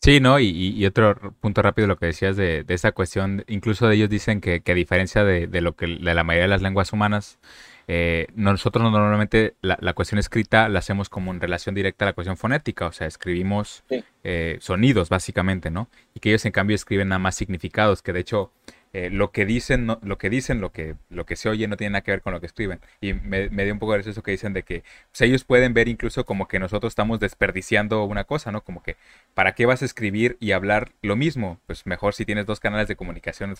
Sí, 0.02 0.20
¿no? 0.20 0.40
Y, 0.40 0.50
y 0.50 0.86
otro 0.86 1.34
punto 1.42 1.62
rápido, 1.62 1.88
lo 1.88 1.98
que 1.98 2.06
decías 2.06 2.38
de, 2.38 2.64
de 2.64 2.74
esa 2.74 2.92
cuestión, 2.92 3.44
incluso 3.48 3.90
ellos 3.90 4.10
dicen 4.10 4.42
que, 4.42 4.62
que 4.62 4.72
a 4.72 4.76
diferencia 4.76 5.24
de, 5.24 5.48
de, 5.48 5.62
lo 5.62 5.76
que 5.76 5.88
de 5.88 6.14
la 6.14 6.24
mayoría 6.24 6.44
de 6.44 6.50
las 6.50 6.62
lenguas 6.62 6.94
humanas, 6.94 7.40
eh, 7.88 8.28
nosotros 8.36 8.92
normalmente 8.92 9.56
la, 9.62 9.78
la, 9.82 9.94
cuestión 9.94 10.20
escrita 10.20 10.70
la 10.70 10.80
hacemos 10.80 11.10
como 11.10 11.32
en 11.32 11.40
relación 11.40 11.74
directa 11.74 12.06
a 12.06 12.08
la 12.08 12.14
cuestión 12.14 12.38
fonética, 12.38 12.86
o 12.86 12.92
sea, 12.92 13.08
escribimos 13.08 13.84
sí. 13.90 14.04
eh, 14.24 14.58
sonidos 14.62 15.10
básicamente, 15.10 15.72
¿no? 15.72 15.90
Y 16.14 16.20
que 16.20 16.30
ellos 16.30 16.46
en 16.46 16.52
cambio 16.52 16.76
escriben 16.76 17.08
nada 17.08 17.20
más 17.20 17.36
significados, 17.36 18.02
que 18.02 18.14
de 18.14 18.20
hecho 18.20 18.52
eh, 18.98 19.12
lo 19.12 19.32
que 19.32 19.46
dicen, 19.46 19.86
no, 19.86 20.00
lo 20.02 20.18
que 20.18 20.28
dicen, 20.28 20.60
lo 20.60 20.72
que, 20.72 20.96
lo 21.10 21.28
que 21.28 21.36
se 21.36 21.50
oye 21.50 21.68
no 21.68 21.78
tiene 21.78 21.92
nada 21.92 22.02
que 22.02 22.10
ver 22.10 22.24
con 22.24 22.34
lo 22.34 22.40
que 22.40 22.48
escriben. 22.48 22.80
Y 23.00 23.14
me, 23.14 23.48
me 23.52 23.64
dio 23.64 23.74
un 23.74 23.78
poco 23.78 23.94
de 23.94 24.00
eso 24.00 24.24
que 24.24 24.32
dicen 24.32 24.54
de 24.54 24.64
que 24.64 24.84
pues, 25.12 25.22
ellos 25.22 25.44
pueden 25.44 25.76
ver 25.76 25.88
incluso 25.88 26.26
como 26.26 26.48
que 26.48 26.58
nosotros 26.58 26.92
estamos 26.92 27.20
desperdiciando 27.20 28.04
una 28.06 28.24
cosa, 28.24 28.52
¿no? 28.52 28.62
Como 28.64 28.82
que, 28.82 28.96
¿para 29.36 29.54
qué 29.54 29.68
vas 29.68 29.84
a 29.84 29.86
escribir 29.86 30.36
y 30.40 30.52
hablar 30.52 30.94
lo 31.04 31.16
mismo? 31.16 31.60
Pues 31.68 31.86
mejor 31.86 32.16
si 32.16 32.26
tienes 32.26 32.48
dos 32.48 32.60
canales 32.60 32.88
de 32.88 32.96
comunicación. 32.96 33.54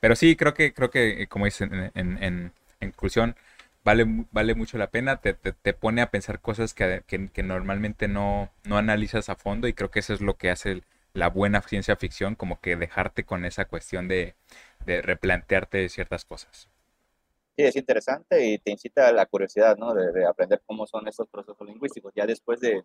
Pero 0.00 0.14
sí, 0.14 0.36
creo 0.36 0.52
que, 0.52 0.74
creo 0.74 0.90
que 0.90 1.26
como 1.28 1.46
dicen 1.46 1.90
en, 1.94 2.18
en, 2.22 2.52
vale, 3.82 4.06
vale 4.30 4.54
mucho 4.54 4.76
la 4.76 4.90
pena, 4.90 5.16
te, 5.16 5.32
te, 5.32 5.52
te 5.52 5.72
pone 5.72 6.02
a 6.02 6.10
pensar 6.10 6.40
cosas 6.40 6.74
que, 6.74 7.02
que, 7.06 7.28
que, 7.28 7.42
normalmente 7.42 8.08
no, 8.08 8.50
no 8.64 8.76
analizas 8.76 9.30
a 9.30 9.36
fondo 9.36 9.68
y 9.68 9.72
creo 9.72 9.90
que 9.90 10.00
eso 10.00 10.12
es 10.12 10.20
lo 10.20 10.36
que 10.36 10.50
hace 10.50 10.72
el, 10.72 10.84
la 11.12 11.28
buena 11.28 11.60
ciencia 11.62 11.96
ficción, 11.96 12.34
como 12.34 12.60
que 12.60 12.76
dejarte 12.76 13.24
con 13.24 13.44
esa 13.44 13.66
cuestión 13.66 14.08
de, 14.08 14.34
de 14.86 15.02
replantearte 15.02 15.88
ciertas 15.88 16.24
cosas. 16.24 16.68
Sí, 17.56 17.64
es 17.64 17.76
interesante 17.76 18.46
y 18.46 18.58
te 18.58 18.70
incita 18.70 19.08
a 19.08 19.12
la 19.12 19.26
curiosidad, 19.26 19.76
¿no? 19.76 19.94
De, 19.94 20.12
de 20.12 20.26
aprender 20.26 20.62
cómo 20.64 20.86
son 20.86 21.08
estos 21.08 21.28
procesos 21.28 21.66
lingüísticos. 21.66 22.12
Ya 22.14 22.26
después 22.26 22.60
de, 22.60 22.84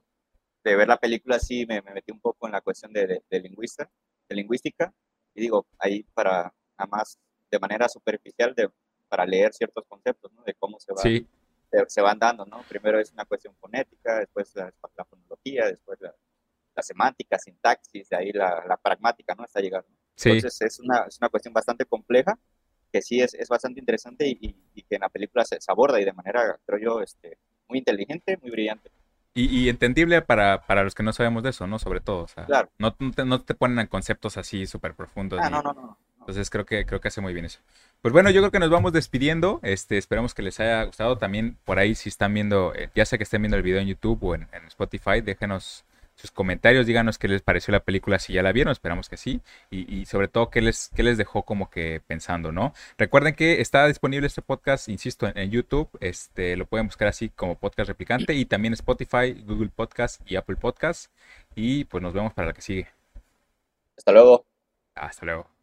de 0.63 0.75
ver 0.75 0.87
la 0.87 0.97
película, 0.97 1.39
sí 1.39 1.65
me, 1.67 1.81
me, 1.81 1.93
metí 1.93 2.11
un 2.11 2.19
poco 2.19 2.47
en 2.47 2.53
la 2.53 2.61
cuestión 2.61 2.91
de, 2.91 3.21
de, 3.29 3.39
lingüista, 3.39 3.89
de 4.27 4.35
lingüística, 4.35 4.93
y 5.35 5.41
digo, 5.41 5.67
ahí 5.77 6.03
para, 6.13 6.53
nada 6.77 6.89
más 6.89 7.19
de 7.51 7.59
manera 7.59 7.87
superficial, 7.87 8.55
de, 8.55 8.69
para 9.07 9.25
leer 9.25 9.53
ciertos 9.53 9.85
conceptos, 9.87 10.31
¿no? 10.33 10.43
De 10.43 10.55
cómo 10.55 10.79
se, 10.79 10.91
va, 10.91 11.01
sí. 11.01 11.27
se, 11.71 11.85
se, 11.87 12.01
van 12.01 12.17
dando, 12.17 12.45
¿no? 12.45 12.63
Primero 12.67 12.99
es 12.99 13.11
una 13.11 13.25
cuestión 13.25 13.55
fonética, 13.57 14.19
después 14.19 14.53
la, 14.55 14.73
la 14.97 15.05
fonología, 15.05 15.67
después 15.67 16.01
la, 16.01 16.13
la 16.75 16.83
semántica, 16.83 17.39
sintaxis, 17.39 18.09
de 18.09 18.17
ahí 18.17 18.31
la, 18.31 18.63
la 18.67 18.77
pragmática, 18.77 19.33
¿no? 19.35 19.43
Hasta 19.43 19.61
llegar. 19.61 19.85
¿no? 19.87 19.95
Sí. 20.15 20.29
Entonces 20.29 20.61
es 20.61 20.79
una, 20.79 21.05
es 21.07 21.17
una 21.19 21.29
cuestión 21.29 21.53
bastante 21.53 21.85
compleja, 21.85 22.37
que 22.91 23.01
sí 23.01 23.21
es, 23.21 23.33
es 23.33 23.49
bastante 23.49 23.79
interesante 23.79 24.27
y, 24.27 24.55
y, 24.73 24.83
que 24.83 24.95
en 24.95 25.01
la 25.01 25.09
película 25.09 25.43
se, 25.45 25.59
se, 25.59 25.71
aborda 25.71 25.99
y 25.99 26.05
de 26.05 26.13
manera, 26.13 26.57
creo 26.65 26.79
yo, 26.79 27.01
este, 27.01 27.37
muy 27.67 27.79
inteligente, 27.79 28.37
muy 28.41 28.51
brillante. 28.51 28.91
Y, 29.33 29.47
y 29.47 29.69
entendible 29.69 30.21
para, 30.21 30.65
para, 30.65 30.83
los 30.83 30.95
que 30.95 31.03
no 31.03 31.11
sabemos 31.11 31.43
de 31.43 31.49
eso, 31.49 31.67
¿no? 31.67 31.77
Sobre 31.77 31.99
todo, 31.99 32.23
o 32.23 32.27
sea, 32.27 32.45
claro. 32.45 32.69
no, 32.77 32.95
no, 32.97 33.11
te, 33.11 33.25
no 33.25 33.41
te 33.41 33.53
ponen 33.53 33.79
en 33.79 33.87
conceptos 33.87 34.37
así 34.37 34.65
súper 34.65 34.93
profundos. 34.93 35.41
Ah, 35.43 35.49
no, 35.49 35.61
no, 35.61 35.73
no. 35.73 35.97
Entonces 36.19 36.49
creo 36.49 36.65
que, 36.65 36.85
creo 36.85 37.01
que 37.01 37.09
hace 37.09 37.21
muy 37.21 37.33
bien 37.33 37.45
eso. 37.45 37.59
Pues 38.01 38.11
bueno, 38.11 38.31
yo 38.31 38.41
creo 38.41 38.51
que 38.51 38.59
nos 38.59 38.71
vamos 38.71 38.93
despidiendo. 38.93 39.59
Este, 39.61 39.97
esperamos 39.97 40.33
que 40.33 40.41
les 40.41 40.59
haya 40.59 40.83
gustado. 40.83 41.17
También 41.19 41.57
por 41.65 41.77
ahí 41.77 41.93
si 41.93 42.09
están 42.09 42.33
viendo, 42.33 42.73
eh, 42.73 42.89
ya 42.95 43.05
sea 43.05 43.17
que 43.17 43.23
estén 43.23 43.43
viendo 43.43 43.57
el 43.57 43.61
video 43.61 43.79
en 43.79 43.87
YouTube 43.87 44.23
o 44.23 44.33
en, 44.33 44.47
en 44.51 44.65
Spotify, 44.67 45.21
déjenos 45.21 45.85
sus 46.15 46.31
comentarios, 46.31 46.85
díganos 46.85 47.17
qué 47.17 47.27
les 47.27 47.41
pareció 47.41 47.71
la 47.71 47.81
película, 47.81 48.19
si 48.19 48.33
ya 48.33 48.41
la 48.41 48.51
vieron, 48.51 48.71
esperamos 48.71 49.09
que 49.09 49.17
sí, 49.17 49.41
y, 49.69 49.93
y, 49.93 50.05
sobre 50.05 50.27
todo 50.27 50.49
qué 50.49 50.61
les, 50.61 50.89
qué 50.95 51.03
les 51.03 51.17
dejó 51.17 51.43
como 51.43 51.69
que 51.69 52.01
pensando, 52.07 52.51
¿no? 52.51 52.73
Recuerden 52.97 53.35
que 53.35 53.61
está 53.61 53.87
disponible 53.87 54.27
este 54.27 54.41
podcast, 54.41 54.89
insisto, 54.89 55.27
en, 55.27 55.37
en, 55.37 55.51
YouTube, 55.51 55.89
este, 55.99 56.55
lo 56.55 56.65
pueden 56.65 56.87
buscar 56.87 57.07
así 57.07 57.29
como 57.29 57.55
podcast 57.55 57.87
replicante, 57.89 58.33
y 58.33 58.45
también 58.45 58.73
Spotify, 58.73 59.33
Google 59.45 59.69
Podcast 59.75 60.21
y 60.25 60.35
Apple 60.37 60.55
Podcast, 60.55 61.11
y 61.55 61.83
pues 61.85 62.01
nos 62.01 62.13
vemos 62.13 62.33
para 62.33 62.47
la 62.47 62.53
que 62.53 62.61
sigue. 62.61 62.87
Hasta 63.97 64.11
luego. 64.11 64.45
Hasta 64.95 65.25
luego. 65.25 65.54